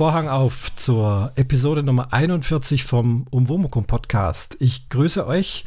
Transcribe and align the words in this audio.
Vorhang 0.00 0.30
auf 0.30 0.74
zur 0.76 1.30
Episode 1.36 1.82
Nummer 1.82 2.14
41 2.14 2.84
vom 2.84 3.26
Umwomukum 3.28 3.84
Podcast. 3.84 4.56
Ich 4.58 4.88
grüße 4.88 5.26
euch. 5.26 5.66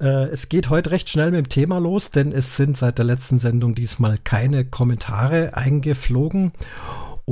Äh, 0.00 0.28
es 0.28 0.48
geht 0.48 0.70
heute 0.70 0.90
recht 0.90 1.10
schnell 1.10 1.32
mit 1.32 1.44
dem 1.44 1.48
Thema 1.50 1.76
los, 1.76 2.10
denn 2.10 2.32
es 2.32 2.56
sind 2.56 2.78
seit 2.78 2.96
der 2.96 3.04
letzten 3.04 3.38
Sendung 3.38 3.74
diesmal 3.74 4.16
keine 4.16 4.64
Kommentare 4.64 5.54
eingeflogen. 5.54 6.52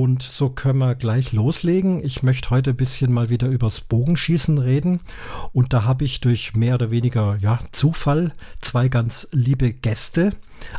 Und 0.01 0.23
so 0.23 0.49
können 0.49 0.79
wir 0.79 0.95
gleich 0.95 1.35
loslegen. 1.35 2.03
Ich 2.03 2.23
möchte 2.23 2.49
heute 2.49 2.71
ein 2.71 2.77
bisschen 2.77 3.13
mal 3.13 3.29
wieder 3.29 3.49
übers 3.49 3.83
Bogenschießen 3.83 4.57
reden. 4.57 5.01
Und 5.53 5.75
da 5.75 5.85
habe 5.85 6.07
ich 6.07 6.23
durch 6.23 6.55
mehr 6.55 6.77
oder 6.77 6.91
weniger 6.91 7.37
ja, 7.39 7.59
Zufall 7.71 8.33
zwei 8.63 8.89
ganz 8.89 9.29
liebe 9.33 9.75
Gäste 9.75 10.33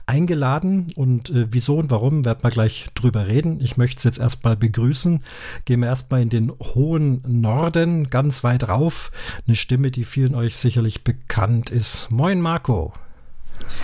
eingeladen. 0.08 0.88
Und 0.96 1.30
äh, 1.30 1.46
wieso 1.52 1.78
und 1.78 1.92
warum, 1.92 2.26
werden 2.26 2.42
wir 2.42 2.50
gleich 2.50 2.88
drüber 2.96 3.28
reden. 3.28 3.62
Ich 3.62 3.78
möchte 3.78 4.00
es 4.00 4.06
jetzt 4.06 4.18
erstmal 4.18 4.58
begrüßen. 4.58 5.22
Gehen 5.66 5.82
wir 5.82 5.90
erstmal 5.90 6.24
in 6.24 6.30
den 6.30 6.52
hohen 6.60 7.22
Norden, 7.28 8.10
ganz 8.10 8.44
weit 8.44 8.70
rauf. 8.70 9.12
Eine 9.46 9.56
Stimme, 9.56 9.92
die 9.92 10.04
vielen 10.04 10.34
euch 10.34 10.58
sicherlich 10.58 11.04
bekannt 11.04 11.70
ist. 11.70 12.10
Moin, 12.10 12.42
Marco. 12.42 12.92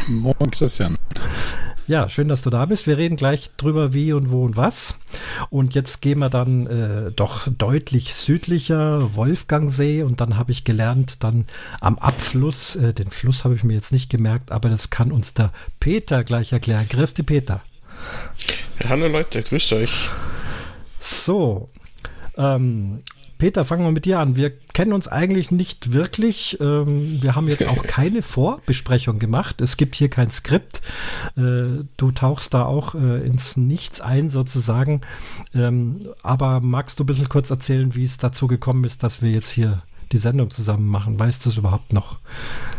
Moin, 0.08 0.50
Christian. 0.50 0.98
Ja, 1.88 2.10
schön, 2.10 2.28
dass 2.28 2.42
du 2.42 2.50
da 2.50 2.66
bist. 2.66 2.86
Wir 2.86 2.98
reden 2.98 3.16
gleich 3.16 3.50
drüber, 3.56 3.94
wie 3.94 4.12
und 4.12 4.30
wo 4.30 4.44
und 4.44 4.58
was. 4.58 4.98
Und 5.50 5.74
jetzt 5.74 6.02
gehen 6.02 6.20
wir 6.20 6.30
dann 6.30 6.68
äh, 6.68 7.12
doch 7.14 7.48
deutlich 7.58 8.14
südlicher, 8.14 9.16
Wolfgangsee. 9.16 10.04
Und 10.04 10.20
dann 10.20 10.36
habe 10.36 10.52
ich 10.52 10.66
gelernt, 10.66 11.24
dann 11.24 11.46
am 11.80 11.98
Abfluss, 11.98 12.76
äh, 12.76 12.94
den 12.94 13.08
Fluss 13.08 13.46
habe 13.46 13.56
ich 13.56 13.64
mir 13.64 13.74
jetzt 13.74 13.94
nicht 13.94 14.10
gemerkt, 14.10 14.52
aber 14.52 14.68
das 14.68 14.90
kann 14.90 15.14
uns 15.14 15.34
der 15.34 15.54
Peter 15.80 16.26
gleich 16.26 16.52
erklären. 16.52 16.88
Grüß 16.90 17.14
dich, 17.14 17.26
Peter. 17.26 17.62
Hallo 18.90 19.08
Leute, 19.08 19.42
grüßt 19.42 19.72
euch. 19.72 20.10
So, 21.00 21.70
ähm, 22.36 23.02
Peter, 23.38 23.66
fangen 23.66 23.84
wir 23.84 23.92
mit 23.92 24.06
dir 24.06 24.20
an. 24.20 24.36
Wir 24.36 24.52
kennen 24.74 24.94
uns 24.94 25.08
eigentlich 25.08 25.52
nicht 25.52 25.94
wirklich. 25.94 26.58
Ähm, 26.60 27.22
wir 27.22 27.36
haben 27.36 27.48
jetzt 27.48 27.68
auch 27.68 27.84
keine 27.88 28.24
Vorbesprechung 28.24 29.20
gemacht. 29.20 29.62
Es 29.62 29.78
gibt 29.78 29.96
hier 29.96 30.10
kein 30.10 30.32
Skript. 30.32 30.82
Äh, 31.36 31.84
du 31.98 32.12
tauchst 32.16 32.56
da 32.56 32.66
auch 32.66 32.96
äh, 32.96 33.26
ins 33.26 33.56
Nichts 33.56 34.02
ein, 34.02 34.32
sozusagen. 34.32 35.02
Ähm, 35.54 36.08
aber 36.24 36.62
magst 36.62 37.00
du 37.00 37.04
ein 37.04 37.08
bisschen 37.08 37.30
kurz 37.30 37.52
erzählen, 37.52 37.94
wie 37.96 38.04
es 38.04 38.18
dazu 38.18 38.48
gekommen 38.48 38.84
ist, 38.86 39.04
dass 39.04 39.22
wir 39.22 39.30
jetzt 39.30 39.52
hier 39.52 39.84
die 40.12 40.18
Sendung 40.18 40.50
zusammen 40.50 40.88
machen? 40.88 41.20
Weißt 41.20 41.46
du 41.46 41.50
es 41.50 41.58
überhaupt 41.58 41.94
noch? 41.94 42.18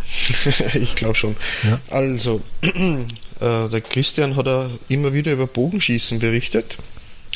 ich 0.75 0.97
glaube 0.97 1.15
schon. 1.15 1.37
Ja. 1.63 1.79
Also, 1.91 2.41
äh, 2.63 3.69
der 3.69 3.81
Christian 3.81 4.35
hat 4.35 4.47
ja 4.47 4.69
immer 4.89 5.13
wieder 5.13 5.33
über 5.33 5.47
Bogenschießen 5.47 6.19
berichtet 6.19 6.79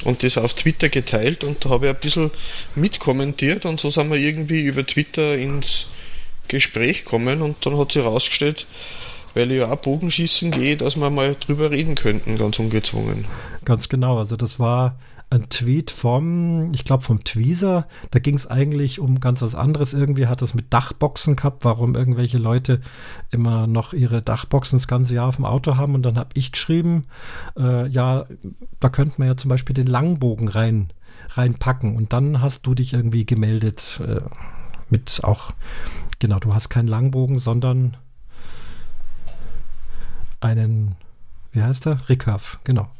und 0.05 0.23
das 0.23 0.39
auf 0.39 0.55
Twitter 0.55 0.89
geteilt 0.89 1.45
und 1.45 1.65
da 1.65 1.71
habe 1.71 1.87
ich 1.87 1.95
ein 1.95 2.01
bisschen 2.01 2.31
mitkommentiert 2.75 3.65
und 3.65 3.81
so 3.81 3.91
sind 3.91 4.11
wir 4.11 4.19
irgendwie 4.19 4.63
über 4.63 4.87
Twitter 4.87 5.37
ins 5.37 5.87
Gespräch 6.49 7.05
gekommen 7.05 7.43
und 7.43 7.65
dann 7.65 7.79
hat 7.79 7.93
sich 7.93 8.03
herausgestellt, 8.03 8.67
weil 9.35 9.51
ich 9.51 9.59
ja 9.59 9.71
auch 9.71 9.77
Bogenschießen 9.77 10.51
gehe, 10.51 10.77
dass 10.77 10.97
wir 10.97 11.11
mal 11.11 11.37
drüber 11.39 11.71
reden 11.71 11.95
könnten, 11.95 12.39
ganz 12.39 12.59
ungezwungen. 12.59 13.27
Ganz 13.65 13.89
genau, 13.89 14.19
also 14.19 14.37
das 14.37 14.59
war 14.59 14.97
ein 15.33 15.49
Tweet 15.49 15.91
vom, 15.91 16.73
ich 16.75 16.85
glaube 16.85 17.03
vom 17.03 17.25
Tweezer, 17.25 17.87
da 18.11 18.19
ging 18.19 18.35
es 18.35 18.47
eigentlich 18.47 19.01
um 19.01 19.19
ganz 19.19 19.41
was 19.41 19.55
anderes. 19.55 19.95
Irgendwie 19.95 20.27
hat 20.27 20.43
es 20.43 20.55
mit 20.55 20.73
Dachboxen 20.73 21.37
gehabt, 21.37 21.65
warum 21.65 21.95
irgendwelche 21.95 22.37
Leute 22.37 22.83
immer 23.31 23.67
noch 23.67 23.95
ihre 23.95 24.21
Dachboxen 24.21 24.79
das 24.79 24.87
ganze 24.87 25.15
Jahr 25.15 25.29
auf 25.29 25.37
dem 25.37 25.47
Auto 25.47 25.77
haben. 25.77 25.95
Und 25.95 26.05
dann 26.05 26.19
habe 26.19 26.31
ich 26.35 26.53
geschrieben, 26.53 27.07
äh, 27.57 27.89
ja, 27.89 28.27
da 28.79 28.91
könnte 28.91 29.15
man 29.19 29.29
ja 29.29 29.37
zum 29.37 29.49
Beispiel 29.49 29.75
den 29.75 29.87
Langbogen 29.87 30.49
rein, 30.49 30.93
reinpacken. 31.31 31.97
Und 31.97 32.13
dann 32.13 32.43
hast 32.43 32.67
du 32.67 32.75
dich 32.75 32.93
irgendwie 32.93 33.25
gemeldet 33.25 34.01
äh, 34.07 34.21
mit 34.91 35.21
auch, 35.25 35.53
genau, 36.19 36.41
du 36.41 36.55
hast 36.55 36.69
keinen 36.69 36.89
Langbogen, 36.89 37.39
sondern 37.39 37.97
einen, 40.41 40.97
wie 41.53 41.63
heißt 41.63 41.87
der? 41.87 42.07
Recurve, 42.11 42.59
genau. 42.65 42.91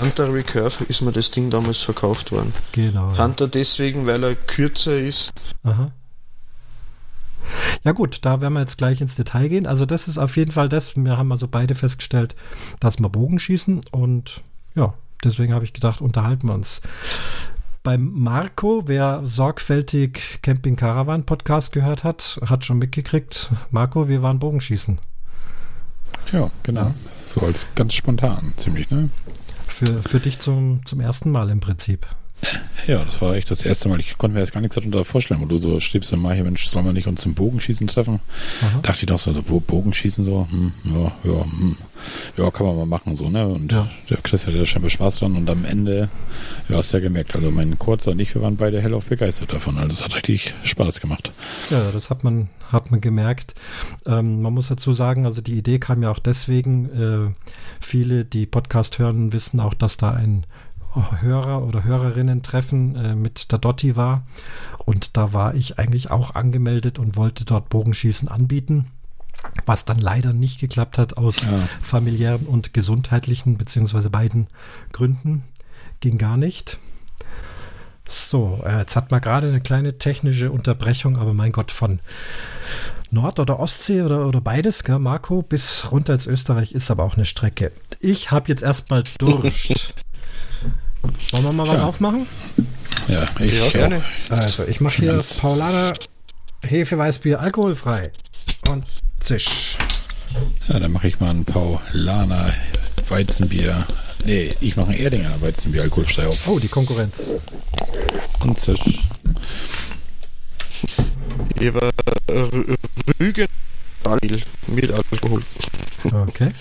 Hunter 0.00 0.32
Recurve 0.32 0.84
ist 0.84 1.02
mir 1.02 1.12
das 1.12 1.30
Ding 1.30 1.50
damals 1.50 1.82
verkauft 1.82 2.30
worden. 2.32 2.52
Genau. 2.72 3.16
Hunter 3.18 3.48
deswegen, 3.48 4.06
weil 4.06 4.22
er 4.22 4.34
kürzer 4.34 4.98
ist. 4.98 5.30
Aha. 5.64 5.92
Ja 7.82 7.92
gut, 7.92 8.24
da 8.24 8.40
werden 8.40 8.54
wir 8.54 8.60
jetzt 8.60 8.78
gleich 8.78 9.00
ins 9.00 9.16
Detail 9.16 9.48
gehen. 9.48 9.66
Also 9.66 9.86
das 9.86 10.08
ist 10.08 10.18
auf 10.18 10.36
jeden 10.36 10.52
Fall 10.52 10.68
das. 10.68 10.96
Wir 10.96 11.16
haben 11.16 11.32
also 11.32 11.48
beide 11.48 11.74
festgestellt, 11.74 12.36
dass 12.80 12.98
wir 12.98 13.08
Bogenschießen 13.08 13.80
und 13.90 14.42
ja, 14.74 14.94
deswegen 15.24 15.54
habe 15.54 15.64
ich 15.64 15.72
gedacht, 15.72 16.00
unterhalten 16.00 16.48
wir 16.48 16.54
uns. 16.54 16.80
Beim 17.82 18.10
Marco, 18.12 18.82
wer 18.86 19.22
sorgfältig 19.24 20.40
Camping 20.42 20.76
Caravan 20.76 21.24
Podcast 21.24 21.72
gehört 21.72 22.04
hat, 22.04 22.38
hat 22.44 22.64
schon 22.64 22.78
mitgekriegt, 22.78 23.50
Marco, 23.70 24.08
wir 24.08 24.22
waren 24.22 24.38
Bogenschießen. 24.38 25.00
Ja, 26.32 26.50
genau. 26.62 26.80
Ja. 26.82 26.94
So 27.16 27.40
als 27.40 27.66
ganz 27.74 27.94
spontan, 27.94 28.52
ziemlich, 28.56 28.90
ne? 28.90 29.08
Für, 29.78 30.02
für 30.02 30.18
dich 30.18 30.40
zum, 30.40 30.84
zum 30.86 30.98
ersten 30.98 31.30
Mal 31.30 31.50
im 31.50 31.60
Prinzip. 31.60 32.04
Ja, 32.86 33.04
das 33.04 33.20
war 33.20 33.34
echt 33.34 33.50
das 33.50 33.66
erste 33.66 33.88
Mal. 33.88 34.00
Ich 34.00 34.16
konnte 34.16 34.34
mir 34.34 34.40
jetzt 34.40 34.52
gar 34.52 34.60
nichts 34.60 34.76
darunter 34.76 35.04
vorstellen, 35.04 35.40
wo 35.40 35.44
du 35.44 35.58
so 35.58 35.78
schriebst, 35.78 36.12
immer 36.12 36.32
hier, 36.32 36.44
Mensch, 36.44 36.66
sollen 36.68 36.86
wir 36.86 36.92
nicht 36.92 37.06
uns 37.06 37.20
zum 37.20 37.34
Bogenschießen 37.34 37.86
treffen? 37.86 38.20
Aha. 38.62 38.80
Dachte 38.80 39.00
ich 39.00 39.06
doch 39.06 39.18
so, 39.18 39.32
so 39.32 39.42
Bogenschießen 39.42 40.24
so, 40.24 40.46
hm, 40.50 40.72
ja, 40.84 41.12
ja, 41.30 41.42
hm, 41.42 41.76
ja, 42.36 42.50
kann 42.50 42.66
man 42.66 42.76
mal 42.76 42.86
machen, 42.86 43.16
so, 43.16 43.28
ne? 43.28 43.46
Und 43.46 43.72
ja. 43.72 43.86
der 44.08 44.16
Chris 44.18 44.46
hatte 44.46 44.64
scheinbar 44.64 44.88
Spaß 44.88 45.16
dran 45.16 45.36
und 45.36 45.50
am 45.50 45.64
Ende, 45.64 46.08
ja, 46.68 46.76
hast 46.76 46.92
du 46.92 46.96
ja 46.96 47.02
gemerkt, 47.02 47.34
also 47.36 47.50
mein 47.50 47.78
Kurzer 47.78 48.12
und 48.12 48.20
ich, 48.20 48.34
wir 48.34 48.40
waren 48.40 48.56
beide 48.56 48.80
hellauf 48.80 49.04
begeistert 49.06 49.52
davon. 49.52 49.76
Also 49.76 49.88
das 49.88 50.04
hat 50.04 50.14
richtig 50.14 50.54
Spaß 50.62 51.00
gemacht. 51.00 51.32
Ja, 51.70 51.90
das 51.92 52.08
hat 52.08 52.24
man, 52.24 52.48
hat 52.72 52.90
man 52.90 53.02
gemerkt. 53.02 53.54
Ähm, 54.06 54.40
man 54.40 54.54
muss 54.54 54.68
dazu 54.68 54.94
sagen, 54.94 55.26
also 55.26 55.42
die 55.42 55.58
Idee 55.58 55.78
kam 55.78 56.02
ja 56.02 56.10
auch 56.10 56.20
deswegen, 56.20 56.88
äh, 57.30 57.34
viele, 57.80 58.24
die 58.24 58.46
Podcast 58.46 58.98
hören, 58.98 59.34
wissen 59.34 59.60
auch, 59.60 59.74
dass 59.74 59.98
da 59.98 60.12
ein 60.12 60.46
Hörer 61.20 61.62
oder 61.62 61.84
Hörerinnen-Treffen 61.84 62.96
äh, 62.96 63.14
mit 63.14 63.52
der 63.52 63.58
Dotti 63.58 63.96
war. 63.96 64.26
Und 64.84 65.16
da 65.16 65.32
war 65.32 65.54
ich 65.54 65.78
eigentlich 65.78 66.10
auch 66.10 66.34
angemeldet 66.34 66.98
und 66.98 67.16
wollte 67.16 67.44
dort 67.44 67.68
Bogenschießen 67.68 68.28
anbieten. 68.28 68.86
Was 69.66 69.84
dann 69.84 69.98
leider 69.98 70.32
nicht 70.32 70.58
geklappt 70.58 70.98
hat 70.98 71.16
aus 71.16 71.42
ja. 71.42 71.68
familiären 71.80 72.46
und 72.46 72.74
gesundheitlichen, 72.74 73.56
beziehungsweise 73.56 74.10
beiden 74.10 74.48
Gründen. 74.92 75.44
Ging 76.00 76.18
gar 76.18 76.36
nicht. 76.36 76.78
So, 78.08 78.62
äh, 78.64 78.78
jetzt 78.78 78.96
hat 78.96 79.10
man 79.10 79.20
gerade 79.20 79.48
eine 79.48 79.60
kleine 79.60 79.98
technische 79.98 80.50
Unterbrechung, 80.50 81.18
aber 81.18 81.34
mein 81.34 81.52
Gott, 81.52 81.70
von 81.70 82.00
Nord- 83.10 83.38
oder 83.38 83.60
Ostsee 83.60 84.02
oder, 84.02 84.26
oder 84.26 84.40
beides, 84.40 84.82
gell, 84.82 84.98
Marco, 84.98 85.42
bis 85.42 85.90
runter 85.92 86.14
ins 86.14 86.26
Österreich 86.26 86.72
ist 86.72 86.90
aber 86.90 87.04
auch 87.04 87.16
eine 87.16 87.26
Strecke. 87.26 87.70
Ich 88.00 88.30
habe 88.30 88.48
jetzt 88.48 88.62
erstmal 88.62 89.04
Durst. 89.18 89.94
Wollen 91.30 91.44
wir 91.44 91.52
mal 91.52 91.68
was 91.68 91.78
ja. 91.78 91.86
aufmachen? 91.86 92.26
Ja, 93.08 93.28
ich 93.40 93.52
ja, 93.52 93.68
gerne. 93.70 94.02
Also, 94.28 94.64
ich 94.64 94.80
mache 94.80 94.96
hier 94.96 95.18
Paulaner 95.40 95.94
Hefeweißbier 96.62 97.40
alkoholfrei. 97.40 98.12
Und 98.68 98.84
zisch. 99.20 99.78
Ja, 100.68 100.78
dann 100.78 100.92
mache 100.92 101.08
ich 101.08 101.20
mal 101.20 101.30
ein 101.30 101.44
Paulaner 101.44 102.52
Weizenbier. 103.08 103.86
Nee, 104.24 104.54
ich 104.60 104.76
mache 104.76 104.90
ein 104.90 104.98
Erdinger 104.98 105.40
Weizenbier 105.40 105.82
alkoholfrei 105.82 106.26
auf. 106.26 106.46
Oh, 106.48 106.58
die 106.58 106.68
Konkurrenz. 106.68 107.30
Und 108.40 108.58
zisch. 108.58 109.00
Hier 111.58 111.74
war 111.74 111.90
Rügen 113.20 113.48
mit 114.66 114.90
Alkohol. 114.90 115.42
Okay. 116.04 116.52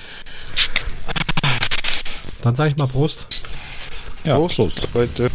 Dann 2.41 2.55
sage 2.55 2.71
ich 2.71 2.77
mal 2.77 2.87
Prost. 2.87 3.27
Ja, 4.27 4.35
Prost, 4.35 4.55
Schluss. 4.55 4.87
Heute. 4.93 5.29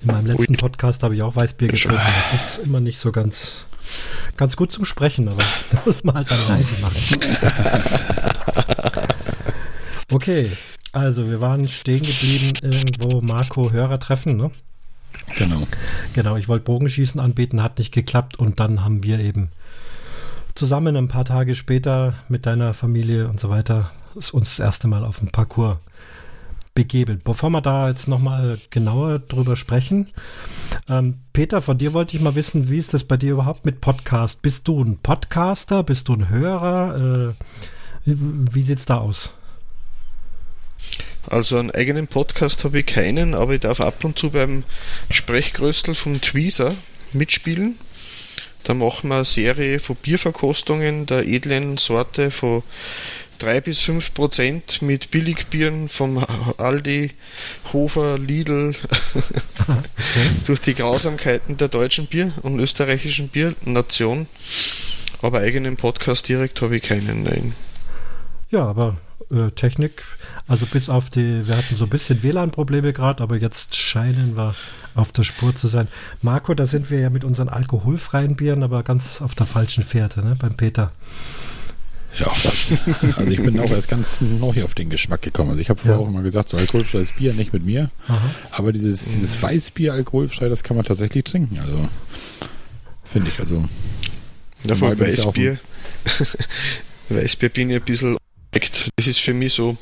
In 0.00 0.06
meinem 0.06 0.26
letzten 0.26 0.56
Podcast 0.56 1.02
habe 1.02 1.16
ich 1.16 1.22
auch 1.22 1.34
Weißbier 1.34 1.66
getrunken. 1.66 2.00
Das 2.30 2.58
ist 2.58 2.64
immer 2.64 2.78
nicht 2.78 3.00
so 3.00 3.10
ganz, 3.10 3.66
ganz 4.36 4.54
gut 4.54 4.70
zum 4.70 4.84
Sprechen, 4.84 5.26
aber 5.26 5.42
da 5.72 5.82
muss 5.84 6.04
man 6.04 6.14
halt 6.14 6.30
dann 6.30 6.48
leise 6.48 6.76
machen. 6.80 7.02
Okay, 10.12 10.50
also 10.90 11.28
wir 11.28 11.40
waren 11.40 11.68
stehen 11.68 12.02
geblieben 12.02 12.52
irgendwo 12.62 13.20
Marco 13.20 13.70
Hörer 13.70 14.00
treffen, 14.00 14.36
ne? 14.36 14.50
Genau. 15.36 15.62
Genau, 16.14 16.36
ich 16.36 16.48
wollte 16.48 16.64
Bogenschießen 16.64 17.20
anbieten, 17.20 17.62
hat 17.62 17.78
nicht 17.78 17.92
geklappt 17.92 18.36
und 18.36 18.58
dann 18.58 18.82
haben 18.82 19.04
wir 19.04 19.20
eben 19.20 19.52
zusammen 20.60 20.94
ein 20.94 21.08
paar 21.08 21.24
Tage 21.24 21.54
später 21.54 22.12
mit 22.28 22.44
deiner 22.44 22.74
Familie 22.74 23.28
und 23.28 23.40
so 23.40 23.48
weiter 23.48 23.92
uns 24.14 24.30
das 24.32 24.58
erste 24.58 24.88
Mal 24.88 25.06
auf 25.06 25.20
dem 25.20 25.28
Parcours 25.28 25.78
begeben. 26.74 27.22
Bevor 27.24 27.48
wir 27.48 27.62
da 27.62 27.88
jetzt 27.88 28.08
nochmal 28.08 28.58
genauer 28.68 29.20
drüber 29.20 29.56
sprechen, 29.56 30.08
ähm, 30.86 31.20
Peter, 31.32 31.62
von 31.62 31.78
dir 31.78 31.94
wollte 31.94 32.14
ich 32.14 32.22
mal 32.22 32.34
wissen, 32.34 32.68
wie 32.68 32.76
ist 32.76 32.92
das 32.92 33.04
bei 33.04 33.16
dir 33.16 33.32
überhaupt 33.32 33.64
mit 33.64 33.80
Podcast? 33.80 34.42
Bist 34.42 34.68
du 34.68 34.84
ein 34.84 34.98
Podcaster? 34.98 35.82
Bist 35.82 36.08
du 36.08 36.12
ein 36.12 36.28
Hörer? 36.28 37.32
Äh, 38.04 38.12
Wie 38.52 38.62
sieht 38.62 38.80
es 38.80 38.84
da 38.84 38.98
aus? 38.98 39.32
Also 41.26 41.56
einen 41.56 41.70
eigenen 41.70 42.06
Podcast 42.06 42.64
habe 42.64 42.80
ich 42.80 42.86
keinen, 42.86 43.32
aber 43.32 43.54
ich 43.54 43.60
darf 43.62 43.80
ab 43.80 44.04
und 44.04 44.18
zu 44.18 44.28
beim 44.28 44.64
Sprechgröstel 45.10 45.94
vom 45.94 46.20
Tweezer 46.20 46.74
mitspielen. 47.14 47.78
Da 48.64 48.74
machen 48.74 49.08
wir 49.08 49.16
eine 49.16 49.24
Serie 49.24 49.78
von 49.78 49.96
Bierverkostungen 49.96 51.06
der 51.06 51.26
edlen 51.26 51.76
Sorte 51.76 52.30
von 52.30 52.62
3 53.38 53.62
bis 53.62 53.80
5 53.80 54.12
Prozent 54.12 54.82
mit 54.82 55.10
Billigbieren 55.10 55.88
vom 55.88 56.24
Aldi, 56.58 57.12
Hofer, 57.72 58.18
Lidl 58.18 58.74
durch 60.46 60.60
die 60.60 60.74
Grausamkeiten 60.74 61.56
der 61.56 61.68
deutschen 61.68 62.06
Bier- 62.06 62.32
und 62.42 62.60
österreichischen 62.60 63.28
Biernation. 63.28 64.26
Aber 65.22 65.40
eigenen 65.40 65.76
Podcast 65.76 66.28
direkt 66.28 66.60
habe 66.60 66.76
ich 66.76 66.82
keinen, 66.82 67.22
nein. 67.22 67.54
Ja, 68.50 68.66
aber 68.66 68.96
äh, 69.30 69.50
Technik, 69.50 70.02
also 70.48 70.66
bis 70.66 70.88
auf 70.88 71.10
die, 71.10 71.46
wir 71.46 71.56
hatten 71.56 71.76
so 71.76 71.84
ein 71.84 71.90
bisschen 71.90 72.22
WLAN-Probleme 72.22 72.92
gerade, 72.92 73.22
aber 73.22 73.36
jetzt 73.36 73.74
scheinen 73.74 74.36
wir 74.36 74.54
auf 74.94 75.12
der 75.12 75.22
Spur 75.22 75.54
zu 75.54 75.68
sein. 75.68 75.88
Marco, 76.22 76.54
da 76.54 76.66
sind 76.66 76.90
wir 76.90 77.00
ja 77.00 77.10
mit 77.10 77.24
unseren 77.24 77.48
alkoholfreien 77.48 78.36
Bieren, 78.36 78.62
aber 78.62 78.82
ganz 78.82 79.22
auf 79.22 79.34
der 79.34 79.46
falschen 79.46 79.84
Fährte, 79.84 80.24
ne, 80.24 80.36
beim 80.38 80.54
Peter. 80.56 80.92
Ja, 82.18 82.26
das, 82.26 82.74
also 83.16 83.30
ich 83.30 83.40
bin 83.40 83.60
auch 83.60 83.70
erst 83.70 83.88
ganz 83.88 84.20
neu 84.20 84.64
auf 84.64 84.74
den 84.74 84.90
Geschmack 84.90 85.22
gekommen. 85.22 85.50
Also 85.50 85.62
ich 85.62 85.70
habe 85.70 85.78
vorher 85.78 85.96
ja. 85.96 86.04
auch 86.04 86.08
immer 86.08 86.22
gesagt, 86.22 86.48
so 86.48 86.56
alkoholfreies 86.56 87.12
Bier 87.12 87.34
nicht 87.34 87.52
mit 87.52 87.64
mir. 87.64 87.90
Aha. 88.08 88.18
Aber 88.50 88.72
dieses, 88.72 89.04
dieses 89.04 89.40
Weißbier 89.40 89.92
alkoholfrei, 89.92 90.48
das 90.48 90.64
kann 90.64 90.76
man 90.76 90.84
tatsächlich 90.84 91.22
trinken. 91.24 91.60
Also 91.60 91.88
finde 93.04 93.30
ich. 93.30 93.38
Also 93.38 93.64
Davon 94.64 94.98
Weißbier. 94.98 95.58
Weißbier 97.08 97.48
bin 97.48 97.70
ich 97.70 97.76
ein 97.76 97.82
bisschen 97.82 98.16
das 98.52 99.06
ist 99.06 99.20
für 99.20 99.34
mich 99.34 99.54
so, 99.54 99.76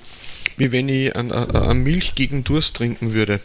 wie 0.56 0.73
wenn 0.73 0.88
ich 0.88 1.15
eine 1.15 1.75
Milch 1.75 2.15
gegen 2.15 2.44
Durst 2.44 2.76
trinken 2.76 3.12
würde. 3.12 3.41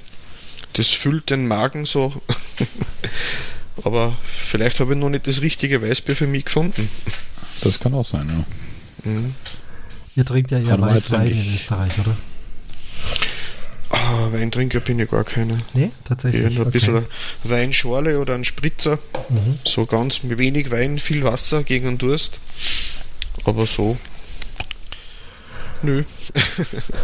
Das 0.73 0.87
füllt 0.87 1.29
den 1.29 1.47
Magen 1.47 1.85
so. 1.85 2.13
Aber 3.83 4.17
vielleicht 4.45 4.79
habe 4.79 4.93
ich 4.93 4.99
noch 4.99 5.09
nicht 5.09 5.27
das 5.27 5.41
richtige 5.41 5.81
Weißbier 5.81 6.15
für 6.15 6.27
mich 6.27 6.45
gefunden. 6.45 6.89
Das 7.61 7.79
kann 7.79 7.93
auch 7.93 8.05
sein, 8.05 8.29
ja. 8.29 9.11
Mhm. 9.11 9.35
Ihr 10.15 10.25
trinkt 10.25 10.51
ja 10.51 10.59
eher 10.59 10.79
Weißwein 10.79 11.27
in 11.27 11.55
Österreich, 11.55 11.91
oder? 11.99 12.15
Ah, 13.89 14.31
Weintrinker 14.31 14.79
bin 14.79 14.99
ich 14.99 15.09
gar 15.09 15.23
keiner. 15.23 15.57
Nee, 15.73 15.91
tatsächlich. 16.03 16.43
Eher 16.43 16.49
nur 16.49 16.61
ein 16.61 16.67
okay. 16.67 16.79
bisschen 16.79 17.05
Weinschorle 17.43 18.19
oder 18.19 18.35
ein 18.35 18.43
Spritzer. 18.43 18.99
Mhm. 19.29 19.59
So 19.65 19.85
ganz 19.85 20.21
wenig 20.23 20.71
Wein, 20.71 20.99
viel 20.99 21.23
Wasser 21.23 21.63
gegen 21.63 21.97
Durst. 21.97 22.39
Aber 23.43 23.65
so 23.65 23.97
Nö. 25.83 26.03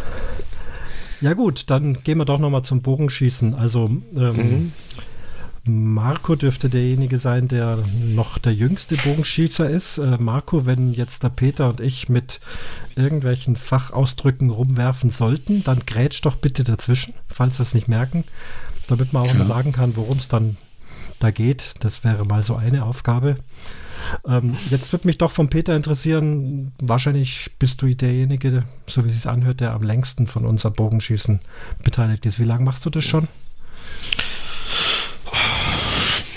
ja 1.21 1.33
gut, 1.33 1.69
dann 1.69 2.01
gehen 2.03 2.17
wir 2.17 2.25
doch 2.25 2.39
nochmal 2.39 2.63
zum 2.63 2.81
Bogenschießen. 2.81 3.53
Also 3.53 3.85
ähm, 4.15 4.33
mhm. 4.35 4.71
Marco 5.69 6.35
dürfte 6.35 6.69
derjenige 6.69 7.17
sein, 7.17 7.47
der 7.47 7.79
noch 8.01 8.37
der 8.37 8.53
jüngste 8.53 8.95
Bogenschießer 8.95 9.69
ist. 9.69 9.97
Äh, 9.97 10.17
Marco, 10.19 10.65
wenn 10.65 10.93
jetzt 10.93 11.23
der 11.23 11.29
Peter 11.29 11.69
und 11.69 11.81
ich 11.81 12.09
mit 12.09 12.39
irgendwelchen 12.95 13.55
Fachausdrücken 13.55 14.49
rumwerfen 14.49 15.11
sollten, 15.11 15.63
dann 15.63 15.85
grätsch 15.85 16.21
doch 16.21 16.35
bitte 16.35 16.63
dazwischen, 16.63 17.13
falls 17.27 17.59
wir 17.59 17.63
es 17.63 17.73
nicht 17.73 17.87
merken, 17.87 18.23
damit 18.87 19.13
man 19.13 19.23
auch 19.23 19.27
ja. 19.27 19.33
mal 19.35 19.45
sagen 19.45 19.71
kann, 19.71 19.95
worum 19.95 20.17
es 20.17 20.29
dann 20.29 20.57
da 21.19 21.31
geht. 21.31 21.75
Das 21.81 22.03
wäre 22.03 22.25
mal 22.25 22.43
so 22.43 22.55
eine 22.55 22.85
Aufgabe. 22.85 23.35
Ähm, 24.27 24.55
jetzt 24.69 24.91
würde 24.91 25.07
mich 25.07 25.17
doch 25.17 25.31
von 25.31 25.49
Peter 25.49 25.75
interessieren, 25.75 26.73
wahrscheinlich 26.81 27.51
bist 27.59 27.81
du 27.81 27.93
derjenige, 27.93 28.63
so 28.87 29.03
wie 29.05 29.09
es 29.09 29.21
sich 29.21 29.31
anhört, 29.31 29.59
der 29.59 29.73
am 29.73 29.83
längsten 29.83 30.27
von 30.27 30.45
uns 30.45 30.65
am 30.65 30.73
Bogenschießen 30.73 31.39
beteiligt 31.83 32.25
ist. 32.25 32.39
Wie 32.39 32.43
lange 32.43 32.63
machst 32.63 32.85
du 32.85 32.89
das 32.89 33.03
schon? 33.03 33.27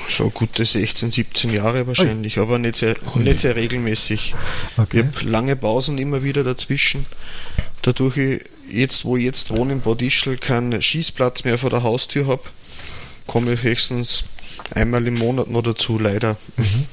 So 0.09 0.29
gute 0.29 0.67
16, 0.67 1.11
17 1.11 1.53
Jahre 1.55 1.87
wahrscheinlich, 1.87 2.37
Oi. 2.39 2.43
aber 2.43 2.59
nicht 2.59 2.77
sehr, 2.77 2.97
nicht 3.15 3.41
sehr 3.41 3.57
regelmäßig. 3.57 4.35
Okay. 4.77 5.01
Ich 5.01 5.17
habe 5.17 5.31
lange 5.31 5.57
Pausen 5.57 5.97
immer 5.97 6.23
wieder 6.23 6.45
dazwischen. 6.45 7.07
Dadurch 7.81 8.19
ich 8.19 8.43
jetzt, 8.71 9.05
wo 9.05 9.17
ich 9.17 9.25
jetzt 9.25 9.57
wohne 9.57 9.73
in 9.73 9.81
Bad 9.81 10.03
Ischl, 10.03 10.37
keinen 10.37 10.83
Schießplatz 10.83 11.45
mehr 11.45 11.59
vor 11.59 11.71
der 11.71 11.83
Haustür 11.83 12.27
habe, 12.27 12.43
komme 13.27 13.55
ich 13.55 13.63
höchstens 13.63 14.25
einmal 14.75 15.07
im 15.07 15.15
Monat 15.15 15.49
noch 15.49 15.63
dazu, 15.63 15.99
leider. 15.99 16.37
Mhm. 16.57 16.87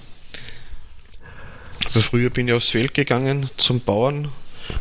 Früher 1.89 2.29
bin 2.29 2.47
ich 2.47 2.53
aufs 2.53 2.69
Feld 2.69 2.93
gegangen 2.93 3.49
zum 3.57 3.81
Bauern, 3.81 4.29